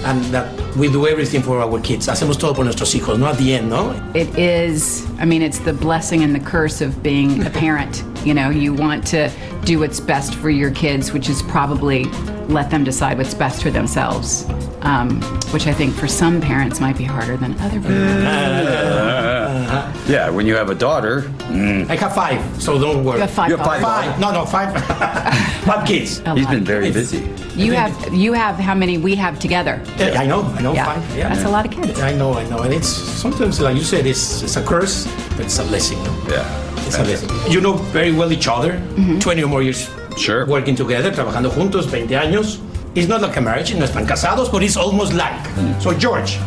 And 0.05 0.21
that 0.33 0.51
we 0.75 0.89
do 0.89 1.07
everything 1.07 1.41
for 1.41 1.61
our 1.61 1.79
kids. 1.79 2.07
Hacemos 2.07 2.37
todo 2.37 2.53
por 2.53 2.65
nuestros 2.65 2.93
hijos, 2.93 3.17
no 3.17 3.27
at 3.27 3.37
the 3.37 3.53
end, 3.55 3.69
¿no? 3.69 3.93
It 4.13 4.37
is, 4.37 5.07
I 5.17 5.25
mean, 5.25 5.41
it's 5.41 5.59
the 5.59 5.73
blessing 5.73 6.23
and 6.23 6.35
the 6.35 6.41
curse 6.41 6.81
of 6.81 7.01
being 7.01 7.45
a 7.45 7.49
parent. 7.49 8.03
You 8.25 8.33
know, 8.33 8.49
you 8.49 8.73
want 8.73 9.07
to 9.07 9.31
do 9.63 9.79
what's 9.79 10.01
best 10.01 10.35
for 10.35 10.49
your 10.49 10.71
kids, 10.71 11.13
which 11.13 11.29
is 11.29 11.41
probably 11.43 12.03
let 12.49 12.69
them 12.69 12.83
decide 12.83 13.17
what's 13.17 13.33
best 13.33 13.63
for 13.63 13.71
themselves, 13.71 14.45
um, 14.81 15.21
which 15.51 15.67
I 15.67 15.73
think 15.73 15.93
for 15.93 16.07
some 16.07 16.41
parents 16.41 16.81
might 16.81 16.97
be 16.97 17.05
harder 17.05 17.37
than 17.37 17.53
other 17.59 17.79
parents. 17.79 19.39
Uh-huh. 19.73 20.11
Yeah, 20.11 20.29
when 20.29 20.45
you 20.45 20.55
have 20.55 20.69
a 20.69 20.75
daughter. 20.75 21.21
Mm. 21.49 21.89
I 21.89 21.95
have 21.95 22.13
five, 22.13 22.39
so 22.61 22.79
don't 22.79 23.03
worry. 23.03 23.17
You 23.17 23.21
have 23.21 23.31
five 23.31 23.49
You 23.49 23.57
have 23.57 23.65
five 23.65 23.81
Five. 23.81 24.19
No, 24.19 24.31
no, 24.31 24.45
five. 24.45 24.69
five 25.65 25.85
kids. 25.87 26.21
Oh, 26.25 26.35
He's 26.35 26.47
been 26.47 26.63
very 26.63 26.91
busy. 26.91 27.27
You 27.55 27.73
have, 27.73 27.93
you 28.13 28.33
have 28.33 28.55
how 28.57 28.73
many 28.75 28.97
we 28.97 29.15
have 29.15 29.39
together? 29.39 29.81
Yeah, 29.97 30.19
I 30.21 30.25
know, 30.25 30.41
I 30.57 30.61
know, 30.61 30.73
Yeah. 30.73 30.85
five. 30.85 31.17
Yeah, 31.17 31.29
That's 31.29 31.43
a 31.45 31.49
lot 31.49 31.65
of 31.65 31.71
kids. 31.71 31.99
I 32.01 32.13
know, 32.13 32.33
I 32.33 32.47
know. 32.49 32.61
And 32.63 32.73
it's 32.73 32.87
sometimes, 32.87 33.59
like 33.61 33.75
you 33.75 33.83
said, 33.83 34.05
it's, 34.07 34.41
it's 34.41 34.55
a 34.55 34.63
curse, 34.63 35.05
but 35.37 35.45
it's 35.45 35.59
a 35.59 35.63
blessing. 35.65 35.99
Yeah. 36.27 36.45
It's 36.87 36.97
a 36.97 37.03
blessing. 37.03 37.29
You 37.51 37.61
know 37.61 37.73
very 37.93 38.11
well 38.11 38.31
each 38.31 38.47
other, 38.47 38.73
mm-hmm. 38.73 39.19
20 39.19 39.43
or 39.43 39.47
more 39.47 39.61
years 39.61 39.89
Sure. 40.17 40.45
working 40.45 40.75
together, 40.75 41.11
trabajando 41.11 41.49
juntos, 41.49 41.89
20 41.89 42.13
años. 42.15 42.59
It's 42.95 43.07
not 43.07 43.21
like 43.21 43.35
a 43.37 43.41
marriage, 43.41 43.73
no 43.75 43.85
están 43.85 44.05
casados, 44.07 44.51
but 44.51 44.61
it's 44.63 44.77
almost 44.77 45.13
like. 45.13 45.33
Mm. 45.57 45.81
So, 45.81 45.93
George. 45.93 46.37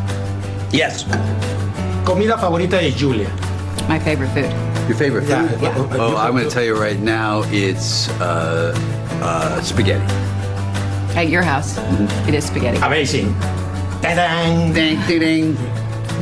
Yes. 0.73 1.05
Comida 2.07 2.39
favorita 2.39 2.79
de 2.81 2.93
Julia. 2.93 3.29
My 3.89 3.99
favorite 3.99 4.31
food. 4.31 4.49
Your 4.89 4.97
favorite 4.97 5.23
food? 5.23 5.61
Yeah. 5.61 5.75
Yeah. 5.75 5.97
Oh, 5.99 6.17
I'm 6.17 6.33
going 6.33 6.45
to 6.45 6.51
tell 6.51 6.63
you 6.63 6.77
right 6.81 6.99
now, 7.01 7.43
it's 7.47 8.09
uh, 8.21 8.73
uh, 9.21 9.61
spaghetti. 9.61 10.05
At 11.19 11.29
your 11.29 11.43
house, 11.43 11.77
it 12.29 12.35
is 12.35 12.45
spaghetti. 12.47 12.79
Amazing. 12.79 13.35
Ta-dang. 14.03 14.73
Ding, 14.73 15.01
ding, 15.09 15.19
ding. 15.19 15.55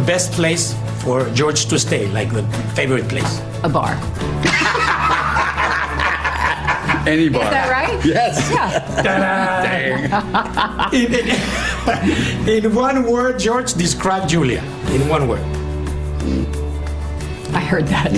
Best 0.07 0.33
place 0.33 0.75
for 1.03 1.29
George 1.35 1.67
to 1.67 1.79
stay, 1.79 2.09
like 2.13 2.33
the 2.33 2.43
favorite 2.75 3.07
place. 3.07 3.41
A 3.63 3.69
bar. 3.69 3.93
Any 7.07 7.29
bar. 7.29 7.45
Is 7.45 7.51
that 7.51 7.69
right? 7.71 8.01
Yes. 8.07 8.41
Ta-da. 9.05 10.89
in, 10.97 11.13
in- 11.13 11.29
in 12.65 12.75
one 12.75 13.05
word, 13.05 13.39
George, 13.39 13.75
describe 13.75 14.27
Julia. 14.27 14.63
In 14.89 15.07
one 15.09 15.29
word. 15.29 15.45
I 17.55 17.61
heard 17.61 17.87
that. 17.89 18.13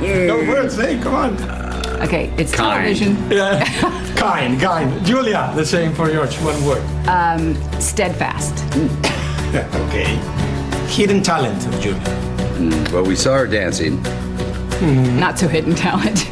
no 0.00 0.36
words, 0.48 0.76
hey, 0.76 0.98
come 0.98 1.14
on. 1.14 1.36
Okay, 2.02 2.32
it's 2.36 2.52
Kind. 2.52 2.96
television. 2.96 3.30
Yeah. 3.30 3.64
kind, 4.16 4.60
kind. 4.60 5.04
Julia, 5.06 5.52
the 5.54 5.64
same 5.64 5.94
for 5.94 6.10
George, 6.10 6.36
one 6.40 6.62
word. 6.64 6.82
Um, 7.06 7.54
steadfast. 7.80 8.64
okay. 9.88 10.18
Hidden 10.88 11.22
talent 11.22 11.64
of 11.66 11.80
Julia. 11.80 12.00
Mm, 12.58 12.92
well, 12.92 13.04
we 13.04 13.14
saw 13.16 13.36
her 13.38 13.46
dancing. 13.46 13.98
Mm, 14.82 15.18
not 15.18 15.38
so 15.38 15.48
hidden 15.48 15.74
talent. 15.74 16.20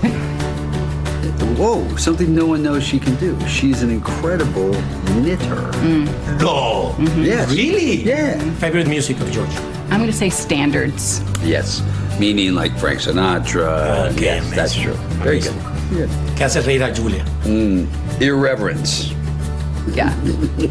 Whoa, 1.56 1.94
something 1.96 2.34
no 2.34 2.46
one 2.46 2.62
knows 2.62 2.82
she 2.82 2.98
can 2.98 3.14
do. 3.16 3.38
She's 3.46 3.82
an 3.82 3.90
incredible 3.90 4.72
knitter. 5.20 5.70
Mm. 5.82 6.06
No. 6.40 6.94
Mm-hmm. 6.96 7.22
Yes. 7.22 7.50
Really? 7.50 8.02
Yeah. 8.02 8.38
Favorite 8.54 8.88
music 8.88 9.20
of 9.20 9.30
George? 9.30 9.50
I'm 9.90 9.98
going 9.98 10.10
to 10.10 10.16
say 10.16 10.30
standards. 10.30 11.20
Yes. 11.42 11.82
Meaning 12.18 12.54
like 12.54 12.76
Frank 12.78 13.00
Sinatra. 13.00 14.12
Okay, 14.12 14.36
yes, 14.36 14.54
that's 14.54 14.74
true. 14.74 14.94
Very 15.22 15.40
good. 15.40 15.54
¿Qué 16.36 16.44
hace 16.44 16.62
reír 16.62 16.82
a 16.82 16.94
Julia? 16.94 17.24
Hmm. 17.42 17.86
Irreverence. 18.22 19.12
Yeah, 19.94 20.14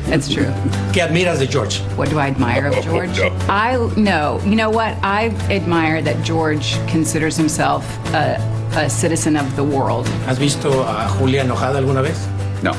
that's 0.08 0.30
true. 0.32 0.46
¿Qué 0.94 1.02
admiras 1.02 1.40
de 1.40 1.48
George? 1.48 1.80
What 1.98 2.10
do 2.10 2.20
I 2.20 2.28
admire 2.28 2.68
of 2.68 2.82
George? 2.84 3.20
Oh, 3.20 3.36
I 3.50 3.76
no. 3.98 4.40
You 4.46 4.56
know 4.56 4.70
what? 4.70 4.96
I 5.04 5.30
admire 5.50 6.02
that 6.04 6.24
George 6.24 6.76
considers 6.88 7.36
himself 7.36 7.84
a, 8.14 8.38
a 8.76 8.90
citizen 8.90 9.36
of 9.36 9.54
the 9.56 9.64
world. 9.64 10.08
¿Has 10.28 10.38
visto 10.38 10.84
a 10.84 11.08
Julia 11.18 11.44
enojada 11.44 11.80
alguna 11.80 12.02
vez? 12.04 12.28
No. 12.64 12.72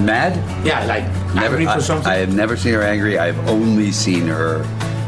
Mad? 0.00 0.34
Yeah, 0.66 0.84
like 0.86 1.04
Never. 1.34 1.56
angry 1.56 1.66
I, 1.68 1.74
for 1.76 1.82
something? 1.82 2.08
I 2.10 2.16
have 2.16 2.34
never 2.34 2.56
seen 2.56 2.74
her 2.74 2.82
angry. 2.82 3.18
I've 3.18 3.38
only 3.48 3.92
seen 3.92 4.26
her. 4.26 4.64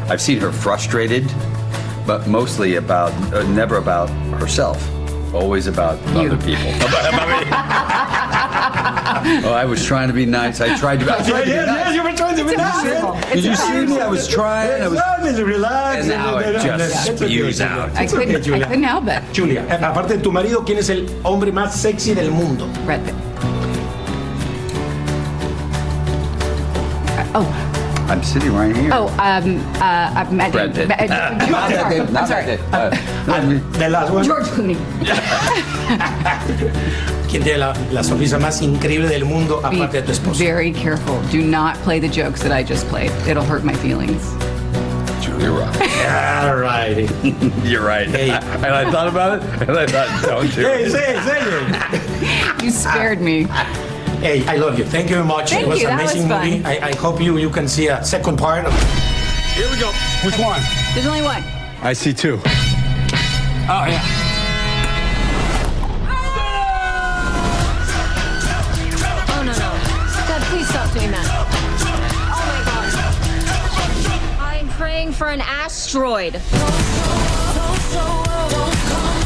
I've 0.09 0.21
seen 0.21 0.39
her 0.39 0.51
frustrated, 0.51 1.25
but 2.05 2.27
mostly 2.27 2.75
about 2.75 3.11
uh, 3.33 3.43
never 3.49 3.77
about 3.77 4.09
herself. 4.39 4.81
Always 5.33 5.67
about 5.67 5.99
other 6.15 6.37
people. 6.37 6.65
oh, 9.45 9.53
I 9.53 9.65
was 9.65 9.85
trying 9.85 10.07
to 10.07 10.13
be 10.13 10.25
nice. 10.25 10.61
I 10.61 10.77
tried 10.77 10.99
to. 11.01 11.05
I 11.05 11.17
tried 11.17 11.39
to 11.41 11.45
be 11.45 11.51
yes, 11.51 11.67
nice. 11.67 11.85
yes, 11.85 11.95
you 11.95 12.03
were 12.03 12.13
trying 12.13 12.37
to 12.37 12.45
be 12.45 12.55
nice. 12.55 13.33
Did 13.33 13.43
you 13.43 13.55
see 13.55 13.85
me? 13.85 13.99
I 13.99 14.07
was 14.07 14.27
trying. 14.27 14.81
I 14.81 14.87
was. 14.87 14.99
Relax, 14.99 15.39
relax. 15.39 15.99
And 15.99 16.07
now 16.09 16.37
it 16.37 16.53
just 16.53 17.09
It's 17.09 17.21
okay, 17.21 17.33
spews 17.33 17.57
Julia. 17.57 17.73
out. 17.73 17.89
I 17.95 18.03
It's 18.03 18.13
okay, 18.13 18.25
couldn't. 18.25 18.53
I 18.53 18.67
couldn't 18.67 18.83
help 18.83 19.07
it. 19.07 19.23
Julia, 19.35 19.65
eh, 19.69 19.83
aparte 19.83 20.17
de 20.17 20.23
tu 20.23 20.31
marido, 20.31 20.63
¿quién 20.63 20.77
es 20.77 20.89
el 20.89 21.07
hombre 21.23 21.51
más 21.51 21.75
sexy 21.75 22.13
del 22.13 22.31
mundo? 22.31 22.67
Brad 22.85 23.01
Pitt. 23.03 23.15
Oh, 27.35 27.45
I'm 28.09 28.23
sitting 28.23 28.53
right 28.53 28.73
here. 28.75 28.89
oh. 28.93 29.07
Um. 29.19 29.57
Uh. 29.81 30.13
uh, 30.15 30.25
Matt- 30.31 30.51
Brad 30.53 30.73
Pitt. 30.73 30.87
Matt- 30.89 31.11
I'm 31.11 31.37
Not 31.51 31.69
that 31.69 31.81
sorry. 31.81 31.99
I'm 31.99 32.13
not 32.13 32.27
sorry. 32.27 32.45
that 32.45 32.57
good. 33.25 33.33
Uh, 33.33 33.59
The 33.79 33.89
last 33.89 34.11
one. 34.13 34.23
George 34.25 34.45
Clooney. 34.45 34.77
¿Quién 37.29 37.43
tiene 37.43 37.57
la, 37.57 37.73
la 37.91 38.03
sonrisa 38.03 38.37
más 38.39 38.61
increíble 38.61 39.07
del 39.09 39.25
mundo 39.25 39.59
Be 39.61 39.67
aparte 39.67 39.97
de 40.01 40.03
tu 40.03 40.11
esposo? 40.13 40.39
very 40.39 40.71
careful. 40.71 41.19
Do 41.29 41.41
not 41.41 41.75
play 41.83 41.99
the 41.99 42.07
jokes 42.07 42.41
that 42.43 42.53
I 42.53 42.63
just 42.63 42.87
played. 42.87 43.11
It'll 43.27 43.43
hurt 43.43 43.65
my 43.65 43.73
feelings. 43.73 44.23
Julia 45.21 45.51
Roberts. 45.51 45.77
All 46.07 46.55
righty. 46.55 47.09
You're 47.69 47.83
right. 47.85 48.07
Hey. 48.07 48.29
and 48.29 48.65
I 48.65 48.89
thought 48.89 49.09
about 49.09 49.39
it, 49.39 49.43
and 49.67 49.77
I 49.77 49.85
thought, 49.85 50.23
don't 50.23 50.49
do 50.55 50.61
Hey, 50.61 50.83
it. 50.85 50.91
say 50.91 51.17
it, 51.17 51.23
say 51.23 51.41
it. 52.55 52.63
You 52.63 52.71
scared 52.71 53.19
me. 53.19 53.45
Hey, 54.19 54.45
I 54.47 54.55
love 54.55 54.77
you. 54.79 54.83
Thank 54.85 55.09
you 55.09 55.15
very 55.15 55.27
much. 55.27 55.51
Thank 55.51 55.63
it 55.63 55.69
was 55.69 55.81
you. 55.81 55.87
an 55.87 55.97
That 55.97 56.03
was 56.03 56.11
amazing 56.13 56.29
fun. 56.29 56.49
movie. 56.49 56.65
I, 56.65 56.87
I 56.89 56.95
hope 56.95 57.21
you 57.21 57.37
you 57.37 57.49
can 57.49 57.67
see 57.67 57.87
a 57.87 58.03
second 58.03 58.37
part. 58.37 58.65
Of... 58.65 58.73
Here 59.53 59.69
we 59.69 59.79
go. 59.79 59.91
Which 60.25 60.37
one? 60.39 60.61
There's 60.93 61.05
only 61.05 61.21
one. 61.21 61.43
I 61.81 61.93
see 61.93 62.13
two. 62.13 62.39
Oh 62.43 63.85
yeah. 63.85 64.01
Oh, 69.29 69.43
no, 69.45 69.51
no. 69.51 69.69
Dad, 70.27 70.41
please 70.49 70.67
stop 70.67 70.91
doing 70.93 71.11
that. 71.11 71.27
Oh, 72.33 72.43
my 72.49 72.61
God. 74.39 74.61
I'm 74.61 74.67
praying 74.69 75.11
for 75.11 75.27
an 75.29 75.41
asteroid. 75.41 76.41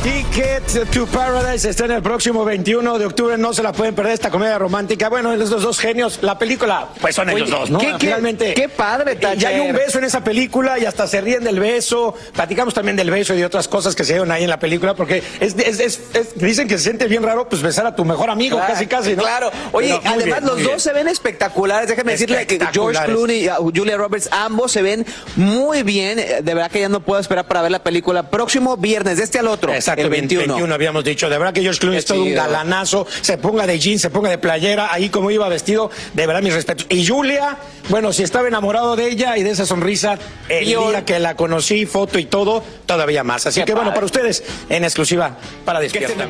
Ticket 0.04 0.90
to 0.92 1.06
Paradise 1.06 1.70
está 1.70 1.86
en 1.86 1.92
el 1.92 2.02
próximo 2.02 2.44
21 2.44 2.98
de 2.98 3.06
octubre. 3.06 3.38
No 3.38 3.54
se 3.54 3.62
la 3.62 3.72
pueden 3.72 3.94
perder 3.94 4.14
esta 4.14 4.32
comedia 4.32 4.58
romántica. 4.58 5.10
Bueno, 5.10 5.32
estos 5.32 5.62
dos 5.62 5.78
genios. 5.80 6.18
La 6.24 6.40
película, 6.40 6.88
pues 7.00 7.14
son 7.14 7.30
ellos 7.30 7.44
Oye, 7.50 7.52
dos, 7.60 7.70
¿no? 7.70 7.78
qué- 7.78 7.92
qué- 7.92 8.08
Finalmente. 8.08 8.54
qué 8.56 8.68
padre, 8.68 9.16
Y 9.36 9.38
ya 9.38 9.50
hay 9.50 9.60
un 9.60 9.74
beso 9.74 10.00
en 10.00 10.06
esa 10.06 10.24
película 10.24 10.80
y 10.80 10.86
hasta 10.86 11.06
se 11.06 11.22
ríen 11.22 11.44
del 11.44 11.60
beso. 11.60 12.16
Platicamos 12.34 12.74
también 12.74 12.96
del 12.98 13.12
beso 13.12 13.36
y 13.36 13.38
de 13.38 13.46
otras 13.46 13.68
cosas 13.68 13.96
que 13.96 14.04
se 14.04 14.14
dieron 14.14 14.32
ahí 14.32 14.44
en 14.44 14.50
la 14.50 14.58
película 14.60 14.96
porque 14.96 15.22
es, 15.40 15.54
es- 15.60 15.80
es- 15.80 16.00
es- 16.16 16.36
dicen 16.36 16.68
que 16.68 16.80
se 16.80 16.86
siente 16.86 17.06
bien 17.06 17.22
raro 17.22 17.48
pues 17.48 17.62
besar 17.62 17.86
a 17.86 17.96
tu 17.96 18.04
mejor 18.04 18.32
amigo, 18.32 18.58
Claro, 18.58 18.74
casi, 18.74 18.88
casi, 18.88 19.16
¿no? 19.16 19.22
Claro. 19.22 19.52
Oye, 19.72 19.90
Pero 20.02 20.16
además 20.16 20.26
bien, 20.26 20.46
los 20.46 20.56
dos 20.58 20.66
bien. 20.66 20.80
se 20.80 20.94
ven 20.94 21.08
espectaculares. 21.10 21.88
Déjame 21.88 22.14
decirle 22.14 22.48
que 22.48 22.60
George. 22.74 23.00
Clooney 23.06 23.44
y 23.46 23.50
uh, 23.50 23.72
Julia 23.76 23.98
Roberts, 23.98 24.30
ambos 24.32 24.72
se 24.72 24.82
ven 24.82 25.06
muy 25.36 25.84
bien. 25.84 26.18
Eh, 26.18 26.40
De 26.42 26.54
verdad 26.56 26.72
que 26.72 26.80
ya 26.80 26.90
no 26.90 27.02
puedo 27.02 27.22
esperar 27.22 27.46
para 27.48 27.62
ver 27.62 27.70
la 27.72 27.84
película. 27.84 28.32
Próximo 28.32 28.78
viernes, 28.78 29.18
de 29.18 29.24
este 29.26 29.38
al 29.38 29.46
otro, 29.48 29.72
Exacto, 29.72 29.91
el 29.94 30.10
21. 30.10 30.48
21 30.48 30.74
habíamos 30.74 31.04
dicho. 31.04 31.30
De 31.30 31.38
verdad 31.38 31.54
que 31.54 31.62
George 31.62 31.80
Clooney 31.80 32.00
es 32.00 32.06
todo 32.06 32.22
un 32.22 32.34
galanazo. 32.34 33.08
Se 33.22 33.38
ponga 33.38 33.68
de 33.68 33.80
jeans, 33.80 34.02
se 34.02 34.10
ponga 34.10 34.30
de 34.30 34.38
playera, 34.38 34.94
ahí 34.94 35.10
como 35.10 35.32
iba 35.32 35.48
vestido. 35.50 35.90
De 36.14 36.28
verdad, 36.28 36.42
mis 36.42 36.54
respetos. 36.54 36.86
Y 36.90 37.06
Julia, 37.06 37.58
bueno, 37.90 38.14
si 38.14 38.24
estaba 38.24 38.48
enamorado 38.48 38.96
de 38.96 39.08
ella 39.08 39.38
y 39.38 39.44
de 39.44 39.52
esa 39.52 39.66
sonrisa, 39.66 40.18
el 40.50 40.66
día 40.66 41.06
que 41.06 41.20
la 41.20 41.36
conocí, 41.36 41.86
foto 41.86 42.20
y 42.20 42.26
todo, 42.26 42.64
todavía 42.86 43.24
más. 43.24 43.46
Así 43.46 43.60
Qué 43.62 43.66
que 43.66 43.74
bueno, 43.74 43.94
para 43.94 44.06
ustedes, 44.06 44.44
en 44.70 44.84
exclusiva, 44.84 45.38
para 45.66 45.80
Despierta. 45.80 46.28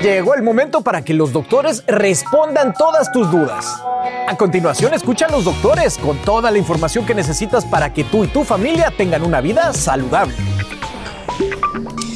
Llegó 0.00 0.34
el 0.34 0.42
momento 0.42 0.82
para 0.82 1.04
que 1.04 1.14
los 1.14 1.32
doctores 1.32 1.84
respondan 1.86 2.74
todas 2.74 3.10
tus 3.12 3.30
dudas. 3.30 3.66
A 4.26 4.36
continuación, 4.36 4.94
escucha 4.94 5.26
a 5.26 5.30
los 5.30 5.44
doctores 5.44 5.98
con 5.98 6.18
toda 6.22 6.50
la 6.50 6.58
información 6.58 7.06
que 7.06 7.14
necesitas 7.14 7.64
para 7.64 7.92
que 7.92 8.04
tú 8.04 8.24
y 8.24 8.28
tu 8.28 8.44
familia 8.44 8.92
tengan 8.96 9.22
una 9.22 9.40
vida 9.40 9.72
saludable. 9.72 10.34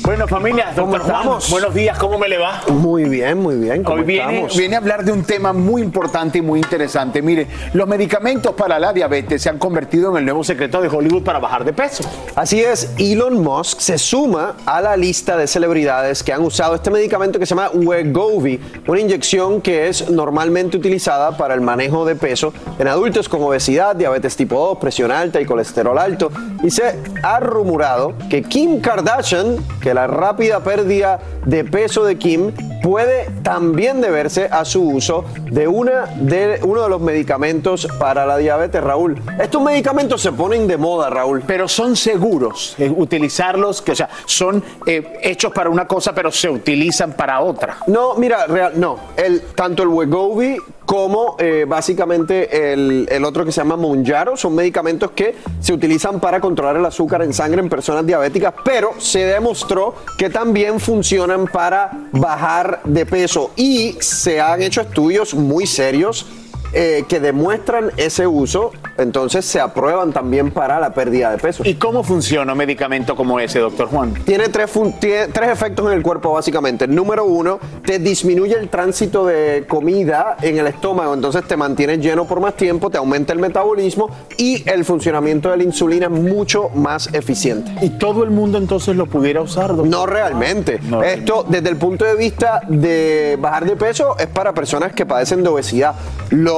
Bueno, 0.04 0.26
familia, 0.26 0.72
¿Cómo 0.74 0.98
doctor 0.98 1.12
Juan, 1.12 1.38
buenos 1.48 1.74
días, 1.74 1.96
¿cómo 1.96 2.18
me 2.18 2.28
le 2.28 2.36
va? 2.36 2.62
Muy 2.68 3.04
bien, 3.04 3.38
muy 3.38 3.54
bien. 3.54 3.84
¿cómo 3.84 3.98
Hoy 3.98 4.02
viene, 4.02 4.48
viene 4.56 4.74
a 4.74 4.78
hablar 4.78 5.04
de 5.04 5.12
un 5.12 5.22
tema 5.22 5.52
muy 5.52 5.80
importante 5.80 6.38
y 6.38 6.42
muy 6.42 6.58
interesante. 6.58 7.22
Mire, 7.22 7.46
los 7.72 7.86
medicamentos 7.86 8.52
para 8.54 8.80
la 8.80 8.92
diabetes 8.92 9.40
se 9.42 9.48
han 9.48 9.58
convertido 9.58 10.10
en 10.10 10.16
el 10.16 10.24
nuevo 10.24 10.42
secreto 10.42 10.80
de 10.80 10.88
Hollywood 10.88 11.22
para 11.22 11.38
bajar 11.38 11.64
de 11.64 11.72
peso. 11.72 12.02
Así 12.34 12.60
es, 12.60 12.92
Elon 12.98 13.40
Musk 13.42 13.78
se 13.78 13.96
suma 13.96 14.56
a 14.66 14.80
la 14.80 14.96
lista 14.96 15.36
de 15.36 15.46
celebridades 15.46 16.24
que 16.24 16.32
han 16.32 16.42
usado 16.42 16.74
este 16.74 16.90
medicamento 16.90 17.38
que 17.38 17.46
se 17.46 17.54
llama 17.54 17.70
Wegovy, 17.72 18.60
una 18.88 19.00
inyección 19.00 19.60
que 19.60 19.88
es 19.88 20.10
normalmente 20.10 20.76
utilizada 20.76 21.36
para 21.36 21.54
el 21.54 21.60
manejo 21.60 22.04
de 22.04 22.16
peso 22.16 22.52
en 22.80 22.88
adultos 22.88 23.28
con 23.28 23.40
obesidad, 23.42 23.94
diabetes 23.94 24.34
tipo 24.34 24.58
2, 24.58 24.78
presión 24.78 25.12
alta 25.12 25.40
y 25.40 25.44
colesterol 25.44 25.96
alto. 25.96 26.32
Y 26.64 26.70
se 26.70 26.98
ha 27.22 27.38
rumorado 27.38 28.14
que 28.28 28.42
Kim 28.42 28.80
Kardashian, 28.80 29.58
que 29.80 29.91
la 29.94 30.06
rápida 30.06 30.60
pérdida 30.60 31.20
de 31.44 31.64
peso 31.64 32.04
de 32.04 32.16
Kim 32.18 32.52
puede 32.82 33.30
también 33.42 34.00
deberse 34.00 34.48
a 34.50 34.64
su 34.64 34.82
uso 34.82 35.24
de, 35.50 35.68
una 35.68 36.06
de 36.16 36.60
uno 36.62 36.82
de 36.82 36.88
los 36.88 37.00
medicamentos 37.00 37.86
para 37.98 38.26
la 38.26 38.36
diabetes, 38.36 38.82
Raúl. 38.82 39.20
Estos 39.40 39.62
medicamentos 39.62 40.20
se 40.20 40.32
ponen 40.32 40.66
de 40.66 40.76
moda, 40.76 41.10
Raúl. 41.10 41.42
Pero 41.46 41.68
son 41.68 41.96
seguros 41.96 42.74
eh, 42.78 42.92
utilizarlos, 42.94 43.82
que 43.82 43.92
o 43.92 43.96
sea, 43.96 44.08
son 44.24 44.62
eh, 44.86 45.18
hechos 45.22 45.52
para 45.52 45.70
una 45.70 45.86
cosa, 45.86 46.14
pero 46.14 46.30
se 46.30 46.48
utilizan 46.48 47.12
para 47.12 47.40
otra. 47.40 47.78
No, 47.86 48.14
mira, 48.14 48.46
real, 48.46 48.72
no. 48.76 48.98
El, 49.16 49.42
tanto 49.54 49.82
el 49.82 49.88
Wegovy 49.88 50.56
como 50.92 51.36
eh, 51.38 51.64
básicamente 51.66 52.74
el, 52.74 53.08
el 53.10 53.24
otro 53.24 53.46
que 53.46 53.50
se 53.50 53.62
llama 53.62 53.78
Monjaro 53.78 54.36
son 54.36 54.54
medicamentos 54.54 55.12
que 55.12 55.36
se 55.58 55.72
utilizan 55.72 56.20
para 56.20 56.38
controlar 56.38 56.76
el 56.76 56.84
azúcar 56.84 57.22
en 57.22 57.32
sangre 57.32 57.62
en 57.62 57.70
personas 57.70 58.04
diabéticas, 58.04 58.52
pero 58.62 58.90
se 58.98 59.20
demostró 59.20 59.94
que 60.18 60.28
también 60.28 60.78
funcionan 60.78 61.46
para 61.46 62.08
bajar 62.12 62.82
de 62.84 63.06
peso. 63.06 63.52
Y 63.56 63.96
se 64.00 64.38
han 64.38 64.60
hecho 64.60 64.82
estudios 64.82 65.32
muy 65.32 65.66
serios 65.66 66.26
eh, 66.72 67.04
que 67.08 67.20
demuestran 67.20 67.90
ese 67.96 68.26
uso, 68.26 68.72
entonces 68.98 69.44
se 69.44 69.60
aprueban 69.60 70.12
también 70.12 70.50
para 70.50 70.80
la 70.80 70.94
pérdida 70.94 71.30
de 71.30 71.38
peso. 71.38 71.62
¿Y 71.66 71.74
cómo 71.74 72.02
funciona 72.02 72.52
un 72.52 72.58
medicamento 72.58 73.16
como 73.16 73.38
ese, 73.40 73.58
doctor 73.58 73.88
Juan? 73.88 74.14
Tiene 74.24 74.48
tres, 74.48 74.70
tiene 74.98 75.28
tres 75.28 75.50
efectos 75.50 75.86
en 75.86 75.92
el 75.92 76.02
cuerpo 76.02 76.32
básicamente. 76.32 76.86
Número 76.86 77.24
uno, 77.24 77.58
te 77.84 77.98
disminuye 77.98 78.54
el 78.58 78.68
tránsito 78.68 79.26
de 79.26 79.64
comida 79.68 80.36
en 80.40 80.58
el 80.58 80.66
estómago, 80.66 81.14
entonces 81.14 81.44
te 81.44 81.56
mantienes 81.56 82.00
lleno 82.00 82.24
por 82.26 82.40
más 82.40 82.54
tiempo, 82.56 82.90
te 82.90 82.98
aumenta 82.98 83.32
el 83.32 83.38
metabolismo 83.38 84.10
y 84.38 84.68
el 84.68 84.84
funcionamiento 84.84 85.50
de 85.50 85.58
la 85.58 85.62
insulina 85.64 86.06
es 86.06 86.12
mucho 86.12 86.70
más 86.74 87.12
eficiente. 87.12 87.72
¿Y 87.82 87.90
todo 87.90 88.24
el 88.24 88.30
mundo 88.30 88.58
entonces 88.58 88.96
lo 88.96 89.06
pudiera 89.06 89.40
usar, 89.40 89.68
doctor? 89.68 89.88
No 89.88 90.06
realmente. 90.06 90.80
Esto, 91.04 91.44
desde 91.48 91.68
el 91.68 91.76
punto 91.76 92.04
de 92.04 92.14
vista 92.14 92.62
de 92.68 93.36
bajar 93.40 93.66
de 93.66 93.76
peso, 93.76 94.16
es 94.18 94.26
para 94.26 94.52
personas 94.52 94.92
que 94.92 95.06
padecen 95.06 95.42
de 95.42 95.48
obesidad. 95.48 95.94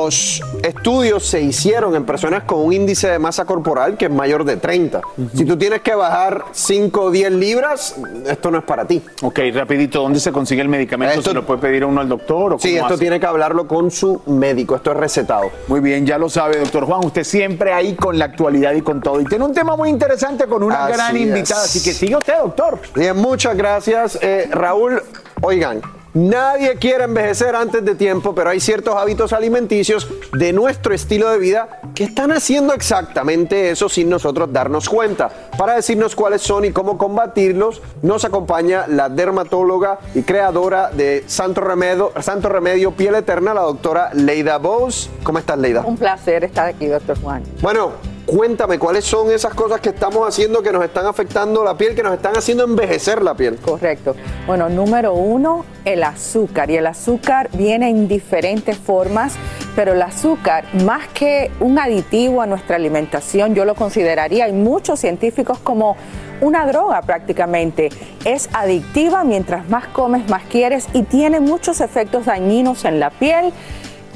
Los 0.04 0.42
estudios 0.62 1.24
se 1.24 1.40
hicieron 1.40 1.94
en 1.96 2.04
personas 2.04 2.42
con 2.42 2.60
un 2.60 2.74
índice 2.74 3.08
de 3.08 3.18
masa 3.18 3.46
corporal 3.46 3.96
que 3.96 4.04
es 4.04 4.10
mayor 4.10 4.44
de 4.44 4.58
30. 4.58 5.00
Si 5.34 5.46
tú 5.46 5.56
tienes 5.56 5.80
que 5.80 5.94
bajar 5.94 6.44
5 6.52 7.00
o 7.04 7.10
10 7.10 7.32
libras, 7.32 7.96
esto 8.26 8.50
no 8.50 8.58
es 8.58 8.64
para 8.64 8.84
ti. 8.84 9.02
Ok, 9.22 9.38
rapidito, 9.54 10.02
¿dónde 10.02 10.20
se 10.20 10.30
consigue 10.30 10.60
el 10.60 10.68
medicamento? 10.68 11.14
Esto- 11.20 11.30
¿Se 11.30 11.34
lo 11.34 11.46
puede 11.46 11.60
pedir 11.62 11.84
a 11.84 11.86
uno 11.86 12.02
al 12.02 12.08
doctor? 12.10 12.52
O 12.52 12.58
Sí, 12.58 12.74
esto 12.76 12.86
hace? 12.86 12.98
tiene 12.98 13.18
que 13.18 13.24
hablarlo 13.24 13.66
con 13.66 13.90
su 13.90 14.20
médico, 14.26 14.76
esto 14.76 14.90
es 14.90 14.96
recetado. 14.98 15.50
Muy 15.68 15.80
bien, 15.80 16.04
ya 16.04 16.18
lo 16.18 16.28
sabe, 16.28 16.58
doctor 16.58 16.84
Juan. 16.84 17.02
Usted 17.06 17.24
siempre 17.24 17.72
ahí 17.72 17.94
con 17.94 18.18
la 18.18 18.26
actualidad 18.26 18.74
y 18.74 18.82
con 18.82 19.00
todo. 19.00 19.22
Y 19.22 19.24
tiene 19.24 19.42
un 19.46 19.54
tema 19.54 19.74
muy 19.74 19.88
interesante 19.88 20.44
con 20.46 20.62
una 20.62 20.84
Así 20.84 20.92
gran 20.98 21.16
es. 21.16 21.22
invitada. 21.22 21.64
Así 21.64 21.82
que 21.82 21.94
sigue 21.94 22.14
usted, 22.16 22.34
doctor. 22.42 22.78
Bien, 22.94 23.16
muchas 23.16 23.56
gracias, 23.56 24.18
eh, 24.20 24.48
Raúl. 24.52 25.02
Oigan, 25.40 25.80
nadie 26.14 26.76
quiere 26.76 27.04
envejecer 27.04 27.54
antes 27.54 27.84
de 27.84 27.94
tiempo, 27.94 28.34
pero 28.34 28.50
hay 28.50 28.60
ciertos 28.60 28.94
hábitos 28.94 29.32
alimenticios 29.32 30.08
de 30.32 30.52
nuestro 30.52 30.94
estilo 30.94 31.28
de 31.30 31.38
vida 31.38 31.80
que 31.94 32.04
están 32.04 32.32
haciendo 32.32 32.72
exactamente 32.72 33.70
eso 33.70 33.88
sin 33.88 34.08
nosotros 34.08 34.52
darnos 34.52 34.88
cuenta. 34.88 35.30
Para 35.58 35.74
decirnos 35.74 36.14
cuáles 36.16 36.42
son 36.42 36.64
y 36.64 36.72
cómo 36.72 36.96
combatirlos, 36.96 37.82
nos 38.02 38.24
acompaña 38.24 38.86
la 38.86 39.08
dermatóloga 39.08 39.98
y 40.14 40.22
creadora 40.22 40.90
de 40.90 41.24
Santo 41.26 41.60
Remedio, 41.60 42.12
Santo 42.20 42.48
Remedio 42.48 42.92
Piel 42.92 43.14
Eterna, 43.16 43.54
la 43.54 43.62
doctora 43.62 44.10
Leida 44.14 44.58
Bose. 44.58 45.10
¿Cómo 45.22 45.38
estás, 45.38 45.58
Leida? 45.58 45.82
Un 45.82 45.96
placer 45.96 46.44
estar 46.44 46.68
aquí, 46.68 46.86
doctor 46.86 47.20
Juan. 47.20 47.42
Bueno, 47.60 47.92
cuéntame, 48.34 48.80
¿cuáles 48.80 49.04
son 49.04 49.30
esas 49.30 49.54
cosas 49.54 49.80
que 49.80 49.90
estamos 49.90 50.26
haciendo 50.26 50.60
que 50.60 50.72
nos 50.72 50.84
están 50.84 51.06
afectando 51.06 51.62
la 51.62 51.76
piel, 51.76 51.94
que 51.94 52.02
nos 52.02 52.14
están 52.14 52.36
haciendo 52.36 52.64
envejecer 52.64 53.22
la 53.22 53.34
piel? 53.34 53.56
Correcto. 53.58 54.16
Bueno, 54.44 54.68
número 54.68 55.14
uno, 55.14 55.64
el 55.84 56.02
azúcar. 56.02 56.68
Y 56.68 56.76
el 56.76 56.86
azúcar 56.88 57.48
viene 57.52 57.88
en 57.88 58.08
diferentes 58.08 58.76
formas, 58.76 59.34
pero 59.76 59.92
el 59.92 60.02
azúcar, 60.02 60.64
más 60.84 61.06
que 61.08 61.52
un 61.60 61.78
aditivo 61.78 62.42
a 62.42 62.46
nuestra 62.46 62.74
alimentación, 62.74 63.54
yo 63.54 63.64
lo 63.64 63.76
consideraría, 63.76 64.46
hay 64.46 64.52
muchos 64.52 64.98
científicos 64.98 65.58
como 65.60 65.96
una 66.40 66.66
droga 66.66 67.02
prácticamente. 67.02 67.90
Es 68.24 68.48
adictiva, 68.52 69.22
mientras 69.22 69.68
más 69.68 69.86
comes, 69.86 70.28
más 70.28 70.42
quieres 70.42 70.88
y 70.92 71.04
tiene 71.04 71.38
muchos 71.38 71.80
efectos 71.80 72.26
dañinos 72.26 72.84
en 72.84 72.98
la 72.98 73.10
piel 73.10 73.52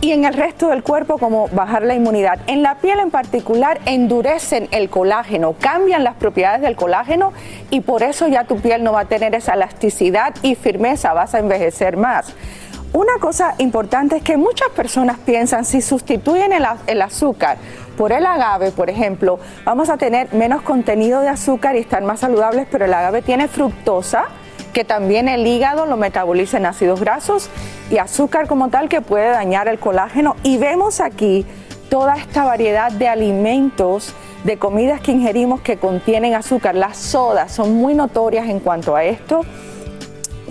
y 0.00 0.12
en 0.12 0.24
el 0.24 0.34
resto 0.34 0.68
del 0.68 0.82
cuerpo 0.82 1.18
como 1.18 1.48
bajar 1.48 1.82
la 1.82 1.94
inmunidad. 1.94 2.38
En 2.46 2.62
la 2.62 2.76
piel 2.76 3.00
en 3.00 3.10
particular 3.10 3.80
endurecen 3.84 4.68
el 4.70 4.90
colágeno, 4.90 5.54
cambian 5.58 6.04
las 6.04 6.14
propiedades 6.14 6.60
del 6.60 6.76
colágeno 6.76 7.32
y 7.70 7.80
por 7.80 8.02
eso 8.02 8.28
ya 8.28 8.44
tu 8.44 8.56
piel 8.56 8.84
no 8.84 8.92
va 8.92 9.00
a 9.00 9.04
tener 9.06 9.34
esa 9.34 9.54
elasticidad 9.54 10.34
y 10.42 10.54
firmeza, 10.54 11.12
vas 11.12 11.34
a 11.34 11.38
envejecer 11.38 11.96
más. 11.96 12.34
Una 12.92 13.18
cosa 13.20 13.54
importante 13.58 14.16
es 14.16 14.22
que 14.22 14.38
muchas 14.38 14.70
personas 14.70 15.18
piensan 15.18 15.66
si 15.66 15.82
sustituyen 15.82 16.52
el, 16.52 17.02
azúcar 17.02 17.58
por 17.98 18.12
el 18.12 18.24
agave, 18.24 18.70
por 18.70 18.88
ejemplo, 18.88 19.38
vamos 19.64 19.90
a 19.90 19.98
tener 19.98 20.32
menos 20.32 20.62
contenido 20.62 21.20
de 21.20 21.28
azúcar 21.28 21.76
y 21.76 21.80
estar 21.80 22.02
más 22.02 22.20
saludables, 22.20 22.66
pero 22.70 22.86
el 22.86 22.94
agave 22.94 23.20
tiene 23.20 23.46
fructosa, 23.46 24.24
que 24.78 24.84
también 24.84 25.28
el 25.28 25.44
hígado 25.44 25.86
lo 25.86 25.96
metaboliza 25.96 26.58
en 26.58 26.66
ácidos 26.66 27.00
grasos 27.00 27.50
y 27.90 27.98
azúcar 27.98 28.46
como 28.46 28.68
tal 28.68 28.88
que 28.88 29.00
puede 29.00 29.28
dañar 29.28 29.66
el 29.66 29.80
colágeno. 29.80 30.36
Y 30.44 30.56
vemos 30.56 31.00
aquí 31.00 31.44
toda 31.90 32.14
esta 32.14 32.44
variedad 32.44 32.92
de 32.92 33.08
alimentos, 33.08 34.14
de 34.44 34.56
comidas 34.56 35.00
que 35.00 35.10
ingerimos 35.10 35.62
que 35.62 35.78
contienen 35.78 36.34
azúcar. 36.34 36.76
Las 36.76 36.96
sodas 36.96 37.50
son 37.50 37.74
muy 37.74 37.94
notorias 37.94 38.48
en 38.48 38.60
cuanto 38.60 38.94
a 38.94 39.02
esto. 39.02 39.40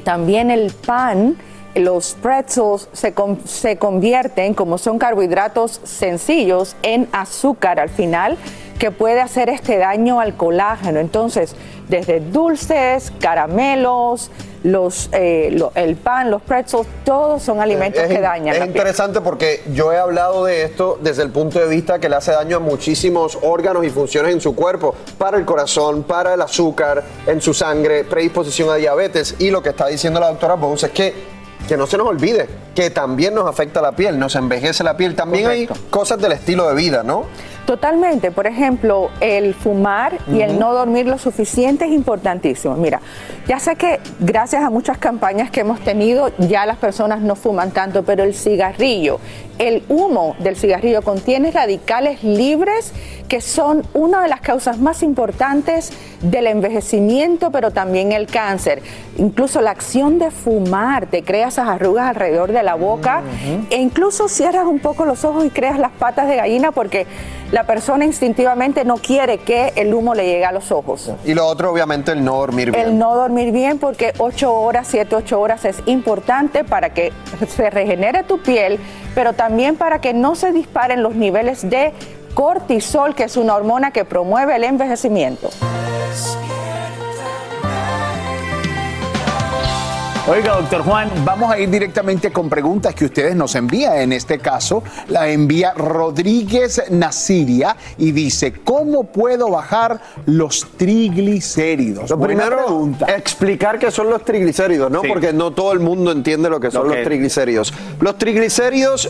También 0.03 0.51
el 0.51 0.73
pan, 0.73 1.37
los 1.73 2.17
pretzels 2.21 2.89
se, 2.91 3.13
se 3.45 3.77
convierten, 3.77 4.53
como 4.53 4.77
son 4.77 4.99
carbohidratos 4.99 5.79
sencillos, 5.85 6.75
en 6.83 7.07
azúcar 7.13 7.79
al 7.79 7.87
final, 7.87 8.37
que 8.77 8.91
puede 8.91 9.21
hacer 9.21 9.47
este 9.47 9.77
daño 9.77 10.19
al 10.19 10.35
colágeno. 10.35 10.99
Entonces, 10.99 11.55
desde 11.87 12.19
dulces, 12.19 13.11
caramelos, 13.19 14.29
los, 14.63 15.09
eh, 15.13 15.49
lo- 15.53 15.71
el 15.75 15.95
pan, 15.95 16.29
los 16.31 16.41
pretzels, 16.41 16.87
todos 17.05 17.41
son 17.43 17.61
alimentos 17.61 18.01
Es 18.03 18.09
que 18.09 18.19
dañan 18.19 18.53
Es 18.53 18.59
la 18.59 18.65
piel. 18.65 18.75
interesante 18.75 19.21
porque 19.21 19.63
yo 19.73 19.93
he 19.93 19.97
hablado 19.97 20.43
de 20.45 20.63
esto 20.63 20.97
desde 21.01 21.23
el 21.23 21.31
punto 21.31 21.59
de 21.59 21.67
vista 21.67 21.99
que 21.99 22.09
le 22.09 22.15
hace 22.15 22.31
daño 22.31 22.57
a 22.57 22.59
muchísimos 22.59 23.37
órganos 23.41 23.85
y 23.85 23.89
funciones 23.89 24.33
en 24.33 24.41
su 24.41 24.55
cuerpo, 24.55 24.95
para 25.17 25.37
el 25.37 25.45
corazón, 25.45 26.03
para 26.03 26.33
el 26.33 26.41
azúcar, 26.41 27.03
en 27.25 27.39
su 27.41 27.53
sangre, 27.53 28.03
predisposición 28.03 28.69
a 28.69 28.75
diabetes. 28.75 29.35
Y 29.39 29.51
lo 29.51 29.61
que 29.61 29.69
está 29.69 29.87
diciendo 29.87 30.19
la 30.19 30.27
doctora 30.29 30.55
Bose 30.55 30.87
es 30.87 30.91
que, 30.91 31.13
que 31.67 31.77
no 31.77 31.85
se 31.87 31.97
nos 31.97 32.07
olvide 32.07 32.47
que 32.75 32.89
también 32.89 33.33
nos 33.35 33.47
afecta 33.47 33.81
la 33.81 33.91
piel, 33.93 34.17
nos 34.19 34.35
envejece 34.35 34.83
la 34.83 34.97
piel. 34.97 35.15
También 35.15 35.47
hay 35.47 35.67
cosas 35.89 36.19
del 36.19 36.31
estilo 36.33 36.67
de 36.67 36.75
vida, 36.75 37.03
¿no? 37.03 37.25
Totalmente. 37.67 38.31
Por 38.31 38.47
ejemplo, 38.47 39.09
el 39.19 39.53
fumar 39.53 40.19
y 40.31 40.39
el 40.39 40.57
no 40.57 40.73
dormir 40.73 41.05
lo 41.05 41.17
suficiente 41.17 41.83
es 41.83 41.91
importantísimo. 41.91 42.75
Mira, 42.75 43.01
ya 43.45 43.59
sé 43.59 43.75
que 43.75 43.99
gracias 44.21 44.63
a 44.63 44.69
muchas 44.69 44.97
campañas 44.97 45.51
que 45.51 45.59
hemos 45.59 45.81
tenido, 45.81 46.31
ya 46.37 46.65
las 46.65 46.77
personas 46.77 47.19
no 47.19 47.35
fuman 47.35 47.71
tanto, 47.71 48.03
pero 48.03 48.23
el 48.23 48.35
cigarrillo, 48.35 49.19
el 49.59 49.83
humo 49.89 50.37
del 50.39 50.55
cigarrillo 50.55 51.01
contiene 51.01 51.51
radicales 51.51 52.23
libres 52.23 52.93
que 53.27 53.41
son 53.41 53.83
una 53.93 54.21
de 54.21 54.29
las 54.29 54.39
causas 54.39 54.79
más 54.79 55.03
importantes 55.03 55.91
del 56.21 56.47
envejecimiento, 56.47 57.51
pero 57.51 57.71
también 57.71 58.13
el 58.13 58.27
cáncer. 58.27 58.81
Incluso 59.17 59.61
la 59.61 59.71
acción 59.71 60.19
de 60.19 60.31
fumar 60.31 61.07
te 61.07 61.23
crea 61.23 61.49
esas 61.49 61.67
arrugas 61.67 62.07
alrededor 62.07 62.53
de 62.53 62.63
la 62.63 62.75
boca 62.75 63.23
e 63.69 63.77
incluso 63.77 64.29
cierras 64.29 64.65
un 64.65 64.79
poco 64.79 65.05
los 65.05 65.25
ojos 65.25 65.45
y 65.45 65.49
creas 65.49 65.77
las 65.79 65.91
patas 65.91 66.29
de 66.29 66.37
gallina 66.37 66.71
porque 66.71 67.05
la 67.57 67.63
persona 67.63 68.05
instintivamente 68.05 68.85
no 68.85 68.97
quiere 68.97 69.39
que 69.39 69.73
el 69.75 69.91
humo 69.91 70.13
le 70.13 70.25
llegue 70.25 70.45
a 70.45 70.51
los 70.51 70.71
ojos. 70.71 71.11
Y 71.25 71.33
lo 71.33 71.47
otro, 71.47 71.71
obviamente, 71.71 72.11
el 72.11 72.23
no 72.23 72.35
dormir 72.35 72.69
bien. 72.69 72.85
El 72.85 72.99
no 72.99 73.15
dormir 73.15 73.51
bien 73.51 73.79
porque 73.79 74.13
8 74.19 74.53
horas, 74.53 74.85
7, 74.91 75.15
8 75.15 75.41
horas 75.41 75.65
es 75.65 75.81
importante 75.87 76.63
para 76.63 76.93
que 76.93 77.11
se 77.47 77.71
regenere 77.71 78.21
tu 78.21 78.37
piel, 78.43 78.79
pero 79.15 79.33
también 79.33 79.75
para 79.75 80.01
que 80.01 80.13
no 80.13 80.35
se 80.35 80.51
disparen 80.51 81.01
los 81.01 81.15
niveles 81.15 81.67
de 81.67 81.93
cortisol, 82.35 83.15
que 83.15 83.23
es 83.23 83.35
una 83.37 83.55
hormona 83.55 83.89
que 83.89 84.05
promueve 84.05 84.55
el 84.55 84.63
envejecimiento. 84.63 85.49
Oiga, 90.29 90.57
doctor 90.57 90.81
Juan, 90.81 91.09
vamos 91.23 91.49
a 91.49 91.57
ir 91.57 91.69
directamente 91.69 92.33
con 92.33 92.49
preguntas 92.49 92.93
que 92.93 93.05
ustedes 93.05 93.33
nos 93.33 93.55
envían. 93.55 93.95
En 93.95 94.11
este 94.11 94.39
caso, 94.39 94.83
la 95.07 95.29
envía 95.29 95.71
Rodríguez 95.73 96.83
Nasiria 96.91 97.77
y 97.97 98.11
dice, 98.11 98.51
¿cómo 98.51 99.05
puedo 99.05 99.49
bajar 99.49 100.01
los 100.25 100.67
triglicéridos? 100.75 102.09
Lo 102.09 102.19
primero, 102.19 102.57
pregunta. 102.57 103.05
explicar 103.15 103.79
qué 103.79 103.89
son 103.89 104.09
los 104.09 104.25
triglicéridos, 104.25 104.91
¿no? 104.91 105.01
Sí. 105.01 105.07
Porque 105.07 105.31
no 105.31 105.51
todo 105.51 105.71
el 105.71 105.79
mundo 105.79 106.11
entiende 106.11 106.49
lo 106.49 106.59
que 106.59 106.71
son 106.71 106.89
los 106.89 107.03
triglicéridos. 107.03 107.73
Los 108.01 108.17
triglicéridos 108.17 109.09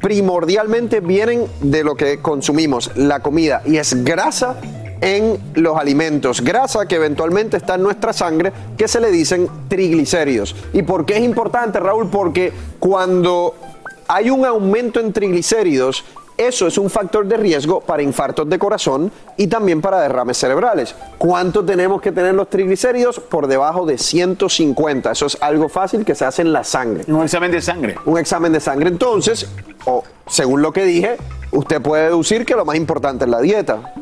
primordialmente 0.00 0.98
vienen 0.98 1.46
de 1.60 1.84
lo 1.84 1.94
que 1.94 2.18
consumimos, 2.18 2.90
la 2.96 3.20
comida, 3.20 3.62
y 3.66 3.76
es 3.76 4.02
grasa 4.02 4.56
en 5.00 5.38
los 5.54 5.76
alimentos, 5.76 6.40
grasa 6.40 6.86
que 6.86 6.96
eventualmente 6.96 7.56
está 7.56 7.74
en 7.74 7.82
nuestra 7.82 8.12
sangre, 8.12 8.52
que 8.76 8.88
se 8.88 9.00
le 9.00 9.10
dicen 9.10 9.48
triglicéridos. 9.68 10.54
¿Y 10.72 10.82
por 10.82 11.04
qué 11.04 11.16
es 11.16 11.22
importante, 11.22 11.80
Raúl? 11.80 12.08
Porque 12.10 12.52
cuando 12.78 13.54
hay 14.08 14.30
un 14.30 14.44
aumento 14.44 15.00
en 15.00 15.12
triglicéridos, 15.12 16.04
eso 16.36 16.66
es 16.66 16.76
un 16.76 16.90
factor 16.90 17.26
de 17.26 17.38
riesgo 17.38 17.80
para 17.80 18.02
infartos 18.02 18.46
de 18.48 18.58
corazón 18.58 19.10
y 19.38 19.46
también 19.46 19.80
para 19.80 20.02
derrames 20.02 20.36
cerebrales. 20.36 20.94
¿Cuánto 21.16 21.64
tenemos 21.64 22.02
que 22.02 22.12
tener 22.12 22.34
los 22.34 22.50
triglicéridos? 22.50 23.20
Por 23.20 23.46
debajo 23.46 23.86
de 23.86 23.96
150. 23.96 25.12
Eso 25.12 25.26
es 25.26 25.38
algo 25.40 25.70
fácil 25.70 26.04
que 26.04 26.14
se 26.14 26.26
hace 26.26 26.42
en 26.42 26.52
la 26.52 26.62
sangre. 26.62 27.04
Un 27.08 27.22
examen 27.22 27.50
de 27.50 27.62
sangre. 27.62 27.96
Un 28.04 28.18
examen 28.18 28.52
de 28.52 28.60
sangre. 28.60 28.88
Entonces, 28.90 29.48
o 29.86 30.04
según 30.26 30.60
lo 30.60 30.72
que 30.72 30.84
dije, 30.84 31.16
usted 31.52 31.80
puede 31.80 32.04
deducir 32.04 32.44
que 32.44 32.54
lo 32.54 32.66
más 32.66 32.76
importante 32.76 33.24
es 33.24 33.30
la 33.30 33.40
dieta. 33.40 33.94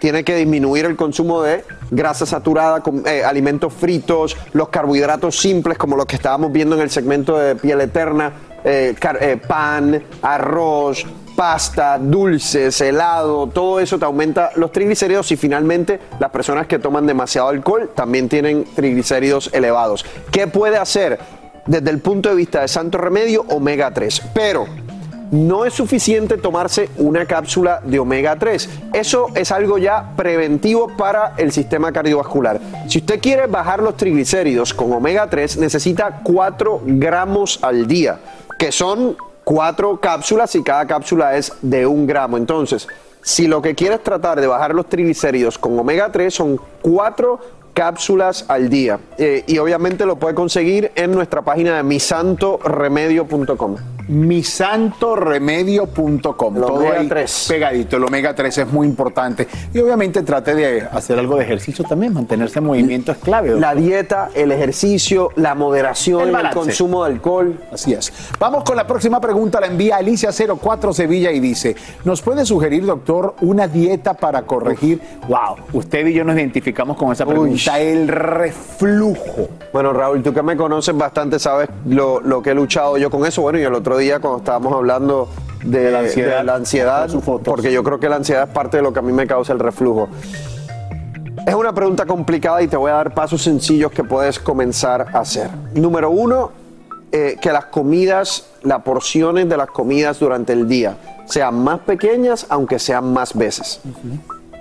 Tiene 0.00 0.24
que 0.24 0.34
disminuir 0.34 0.86
el 0.86 0.96
consumo 0.96 1.42
de 1.42 1.62
grasa 1.90 2.24
saturada, 2.24 2.82
eh, 3.04 3.22
alimentos 3.22 3.72
fritos, 3.72 4.36
los 4.54 4.70
carbohidratos 4.70 5.38
simples 5.38 5.76
como 5.76 5.94
los 5.94 6.06
que 6.06 6.16
estábamos 6.16 6.50
viendo 6.50 6.74
en 6.74 6.82
el 6.82 6.90
segmento 6.90 7.36
de 7.36 7.54
piel 7.54 7.82
eterna, 7.82 8.32
eh, 8.64 8.94
eh, 9.20 9.36
pan, 9.46 10.02
arroz, 10.22 11.04
pasta, 11.36 11.98
dulces, 11.98 12.80
helado, 12.80 13.46
todo 13.46 13.78
eso 13.78 13.98
te 13.98 14.04
aumenta 14.06 14.50
los 14.56 14.72
triglicéridos 14.72 15.32
y 15.32 15.36
finalmente 15.36 16.00
las 16.18 16.30
personas 16.30 16.66
que 16.66 16.78
toman 16.78 17.06
demasiado 17.06 17.48
alcohol 17.48 17.90
también 17.94 18.28
tienen 18.28 18.64
triglicéridos 18.74 19.50
elevados. 19.52 20.04
¿Qué 20.30 20.46
puede 20.46 20.78
hacer? 20.78 21.18
Desde 21.66 21.90
el 21.90 21.98
punto 21.98 22.30
de 22.30 22.34
vista 22.34 22.62
de 22.62 22.68
santo 22.68 22.98
remedio, 22.98 23.44
omega 23.48 23.92
3. 23.92 24.22
Pero 24.34 24.66
no 25.30 25.64
es 25.64 25.74
suficiente 25.74 26.36
tomarse 26.36 26.90
una 26.96 27.26
cápsula 27.26 27.80
de 27.84 27.98
omega 27.98 28.36
3. 28.36 28.68
Eso 28.92 29.28
es 29.34 29.52
algo 29.52 29.78
ya 29.78 30.12
preventivo 30.16 30.96
para 30.96 31.34
el 31.36 31.52
sistema 31.52 31.92
cardiovascular. 31.92 32.60
Si 32.88 32.98
usted 32.98 33.20
quiere 33.20 33.46
bajar 33.46 33.82
los 33.82 33.96
triglicéridos 33.96 34.74
con 34.74 34.92
omega 34.92 35.28
3, 35.28 35.58
necesita 35.58 36.20
4 36.22 36.82
gramos 36.84 37.58
al 37.62 37.86
día, 37.86 38.18
que 38.58 38.72
son 38.72 39.16
4 39.44 40.00
cápsulas 40.00 40.54
y 40.54 40.62
cada 40.62 40.86
cápsula 40.86 41.36
es 41.36 41.52
de 41.62 41.86
un 41.86 42.06
gramo. 42.06 42.36
Entonces, 42.36 42.88
si 43.22 43.46
lo 43.46 43.60
que 43.60 43.74
quieres 43.74 44.02
tratar 44.02 44.40
de 44.40 44.46
bajar 44.46 44.74
los 44.74 44.88
triglicéridos 44.88 45.58
con 45.58 45.78
omega 45.78 46.10
3 46.10 46.32
son 46.32 46.60
4 46.82 47.59
cápsulas 47.74 48.44
al 48.48 48.68
día. 48.68 48.98
Eh, 49.18 49.44
y 49.46 49.58
obviamente 49.58 50.06
lo 50.06 50.16
puede 50.16 50.34
conseguir 50.34 50.90
en 50.94 51.12
nuestra 51.12 51.42
página 51.42 51.76
de 51.76 51.82
misantoremedio.com. 51.82 53.76
misantoremedio.com. 54.08 56.54
Todo 56.54 56.74
omega 56.74 57.00
ahí 57.00 57.08
3. 57.08 57.46
pegadito. 57.48 57.96
El 57.96 58.04
omega 58.04 58.34
3 58.34 58.58
es 58.58 58.72
muy 58.72 58.86
importante. 58.86 59.46
Y 59.72 59.78
obviamente 59.78 60.22
trate 60.22 60.54
de 60.54 60.82
hacer 60.82 61.18
algo 61.18 61.36
de 61.36 61.44
ejercicio 61.44 61.84
también. 61.84 62.12
Mantenerse 62.12 62.58
en 62.58 62.66
movimiento 62.66 63.12
es 63.12 63.18
clave. 63.18 63.50
doctor. 63.50 63.60
La 63.60 63.74
dieta, 63.74 64.30
el 64.34 64.52
ejercicio, 64.52 65.30
la 65.36 65.54
moderación, 65.54 66.34
El 66.34 66.50
consumo 66.50 67.04
de 67.04 67.12
alcohol. 67.12 67.58
Así 67.72 67.92
es. 67.92 68.12
Vamos 68.38 68.64
con 68.64 68.76
la 68.76 68.86
próxima 68.86 69.20
pregunta. 69.20 69.60
La 69.60 69.66
envía 69.68 69.98
Alicia04 70.00 70.92
Sevilla 70.92 71.30
y 71.30 71.40
dice: 71.40 71.76
¿Nos 72.04 72.22
puede 72.22 72.44
sugerir, 72.44 72.84
doctor, 72.86 73.34
una 73.40 73.68
dieta 73.68 74.14
para 74.14 74.42
corregir? 74.42 75.00
Wow, 75.28 75.56
usted 75.72 76.06
y 76.06 76.14
yo 76.14 76.24
nos 76.24 76.36
identificamos 76.36 76.96
con 76.96 77.12
esa 77.12 77.24
pregunta. 77.26 77.52
El 77.68 78.08
reflujo. 78.08 79.48
Bueno, 79.72 79.92
Raúl, 79.92 80.22
tú 80.22 80.32
que 80.32 80.42
me 80.42 80.56
conoces 80.56 80.96
bastante, 80.96 81.38
sabes 81.38 81.68
lo, 81.86 82.20
lo 82.20 82.42
que 82.42 82.50
he 82.50 82.54
luchado 82.54 82.96
yo 82.98 83.10
con 83.10 83.26
eso. 83.26 83.42
Bueno, 83.42 83.58
y 83.58 83.62
el 83.62 83.74
otro 83.74 83.96
día 83.98 84.18
cuando 84.20 84.38
estábamos 84.38 84.72
hablando 84.72 85.28
de, 85.64 85.90
la 85.90 86.00
ansiedad. 86.00 86.38
de 86.38 86.44
la 86.44 86.54
ansiedad, 86.54 87.08
Sus 87.08 87.22
fotos. 87.22 87.44
porque 87.44 87.72
yo 87.72 87.82
creo 87.82 88.00
que 88.00 88.08
la 88.08 88.16
ansiedad 88.16 88.48
es 88.48 88.54
parte 88.54 88.78
de 88.78 88.82
lo 88.82 88.92
que 88.92 88.98
a 89.00 89.02
mí 89.02 89.12
me 89.12 89.26
causa 89.26 89.52
el 89.52 89.58
reflujo. 89.58 90.08
Es 91.46 91.54
una 91.54 91.72
pregunta 91.72 92.06
complicada 92.06 92.62
y 92.62 92.68
te 92.68 92.76
voy 92.76 92.90
a 92.90 92.94
dar 92.94 93.14
pasos 93.14 93.42
sencillos 93.42 93.90
que 93.92 94.04
puedes 94.04 94.38
comenzar 94.38 95.06
a 95.12 95.20
hacer. 95.20 95.50
Número 95.74 96.10
uno, 96.10 96.52
eh, 97.12 97.36
que 97.40 97.52
las 97.52 97.66
comidas, 97.66 98.46
las 98.62 98.82
porciones 98.82 99.48
de 99.48 99.56
las 99.56 99.68
comidas 99.68 100.18
durante 100.18 100.52
el 100.52 100.68
día 100.68 100.96
sean 101.26 101.62
más 101.62 101.80
pequeñas, 101.80 102.46
aunque 102.48 102.78
sean 102.78 103.12
más 103.12 103.34
veces. 103.34 103.80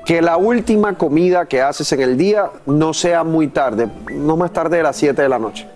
Que 0.10 0.24
la 0.24 0.38
última 0.38 0.98
comida 0.98 1.46
que 1.46 1.62
haces 1.62 1.92
en 1.92 2.02
el 2.02 2.18
día 2.18 2.50
no 2.66 2.96
sea 2.96 3.24
muy 3.24 3.48
tarde, 3.48 3.88
no 4.12 4.38
más 4.38 4.52
tarde 4.52 4.78
de 4.78 4.82
las 4.82 4.96
7 4.96 5.22
de 5.22 5.30
la 5.30 5.38
noche. 5.38 5.68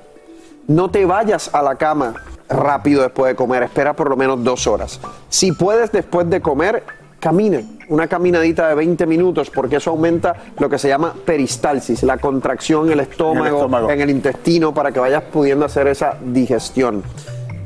No 0.66 0.90
te 0.90 1.06
vayas 1.06 1.54
a 1.54 1.62
la 1.62 1.76
cama 1.76 2.16
rápido 2.50 3.04
después 3.04 3.30
de 3.30 3.36
comer, 3.36 3.62
espera 3.62 3.94
por 3.94 4.10
lo 4.10 4.18
menos 4.18 4.44
dos 4.44 4.66
horas. 4.66 5.00
Si 5.30 5.52
puedes 5.52 5.92
después 5.92 6.28
de 6.32 6.42
comer, 6.42 6.82
camine, 7.20 7.78
una 7.90 8.08
caminadita 8.08 8.70
de 8.70 8.74
20 8.74 9.06
minutos, 9.06 9.52
porque 9.52 9.76
eso 9.76 9.92
aumenta 9.92 10.36
lo 10.58 10.68
que 10.68 10.80
se 10.80 10.88
llama 10.88 11.14
peristalsis, 11.24 12.02
la 12.02 12.18
contracción 12.18 12.88
en 12.88 12.94
el 12.94 13.00
estómago, 13.02 13.58
estómago. 13.58 13.92
en 13.92 14.02
el 14.02 14.10
intestino, 14.10 14.74
para 14.74 14.92
que 14.92 15.00
vayas 15.00 15.22
pudiendo 15.32 15.64
hacer 15.64 15.86
esa 15.86 16.18
digestión. 16.26 17.04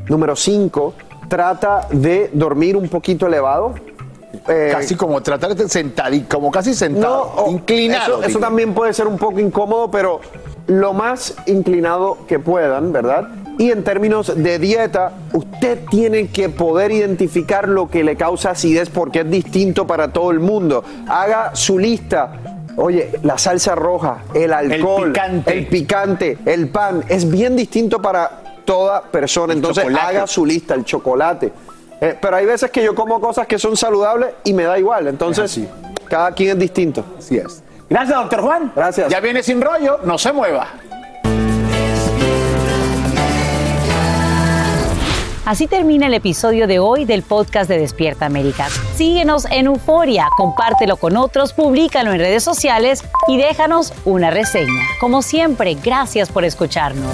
Número 0.10 0.36
5, 0.36 0.96
trata 1.30 1.88
de 1.92 2.30
dormir 2.34 2.76
un 2.76 2.90
poquito 2.90 3.26
elevado. 3.26 3.74
Eh, 4.48 4.70
Casi 4.72 4.96
como 4.96 5.22
tratar 5.22 5.56
de 5.56 5.68
sentar 5.70 6.12
como 6.28 6.52
casi 6.52 6.74
sentado, 6.74 7.32
o- 7.36 7.52
inclinado. 7.52 8.24
Eso, 8.24 8.40
también 8.40 8.74
puede 8.74 8.94
ser 8.94 9.08
un 9.08 9.18
poco 9.18 9.40
incómodo, 9.40 9.90
pero 9.92 10.22
lo 10.68 10.94
más 10.94 11.36
inclinado 11.46 12.18
que 12.28 12.40
puedan, 12.40 12.92
¿verdad? 12.92 13.28
Y 13.58 13.72
en 13.72 13.84
términos 13.84 14.34
de 14.36 14.60
dieta, 14.60 15.14
usted 15.34 15.80
tiene 15.90 16.28
que 16.28 16.50
poder 16.50 16.92
identificar 16.92 17.68
lo 17.68 17.90
que 17.90 18.04
le 18.04 18.16
causa 18.16 18.52
acidez 18.52 18.90
porque 18.90 19.22
es 19.22 19.30
distinto 19.32 19.88
para 19.88 20.14
todo 20.14 20.30
el 20.32 20.40
mundo. 20.40 20.84
Haga 21.08 21.56
su 21.56 21.80
lista. 21.80 22.34
Oye, 22.76 23.10
la 23.24 23.40
salsa 23.40 23.74
roja, 23.74 24.20
el 24.36 24.54
alcohol, 24.54 25.12
picante. 25.12 25.58
el 25.58 25.66
picante, 25.68 26.38
el 26.46 26.68
pan, 26.70 27.04
es 27.10 27.28
bien 27.28 27.56
distinto 27.56 28.00
para 28.00 28.44
toda 28.66 29.02
persona. 29.02 29.54
Entonces 29.54 29.84
chocolate. 29.84 30.06
haga 30.18 30.28
su 30.28 30.46
lista, 30.46 30.76
el 30.76 30.86
chocolate. 30.86 31.52
Eh, 32.00 32.18
pero 32.22 32.36
hay 32.36 32.46
veces 32.46 32.70
que 32.70 32.84
yo 32.84 32.94
como 32.94 33.20
cosas 33.20 33.48
que 33.48 33.58
son 33.58 33.76
saludables 33.76 34.30
y 34.44 34.54
me 34.54 34.64
da 34.64 34.78
igual. 34.78 35.08
Entonces, 35.08 35.60
cada 36.08 36.32
quien 36.32 36.52
es 36.52 36.60
distinto. 36.60 37.04
Así 37.18 37.38
es. 37.38 37.64
Gracias, 37.90 38.18
doctor 38.18 38.42
Juan. 38.42 38.72
Gracias. 38.76 39.10
Ya 39.10 39.20
viene 39.20 39.42
sin 39.42 39.62
rollo, 39.62 40.00
no 40.04 40.18
se 40.18 40.32
mueva. 40.32 40.68
Así 45.48 45.66
termina 45.68 46.08
el 46.08 46.14
episodio 46.14 46.68
de 46.68 46.80
hoy 46.80 47.06
del 47.06 47.24
podcast 47.24 47.70
de 47.70 47.80
Despierta 47.80 48.26
América. 48.26 48.68
Síguenos 48.96 49.46
en 49.50 49.68
Euforia, 49.68 50.28
compártelo 50.36 50.98
con 50.98 51.16
otros, 51.16 51.54
públicalo 51.54 52.12
en 52.12 52.20
redes 52.20 52.44
sociales 52.44 53.06
y 53.30 53.38
déjanos 53.38 53.94
una 54.04 54.30
reseña. 54.30 54.84
Como 55.00 55.22
siempre, 55.22 55.78
gracias 55.82 56.30
por 56.30 56.44
escucharnos. 56.44 57.14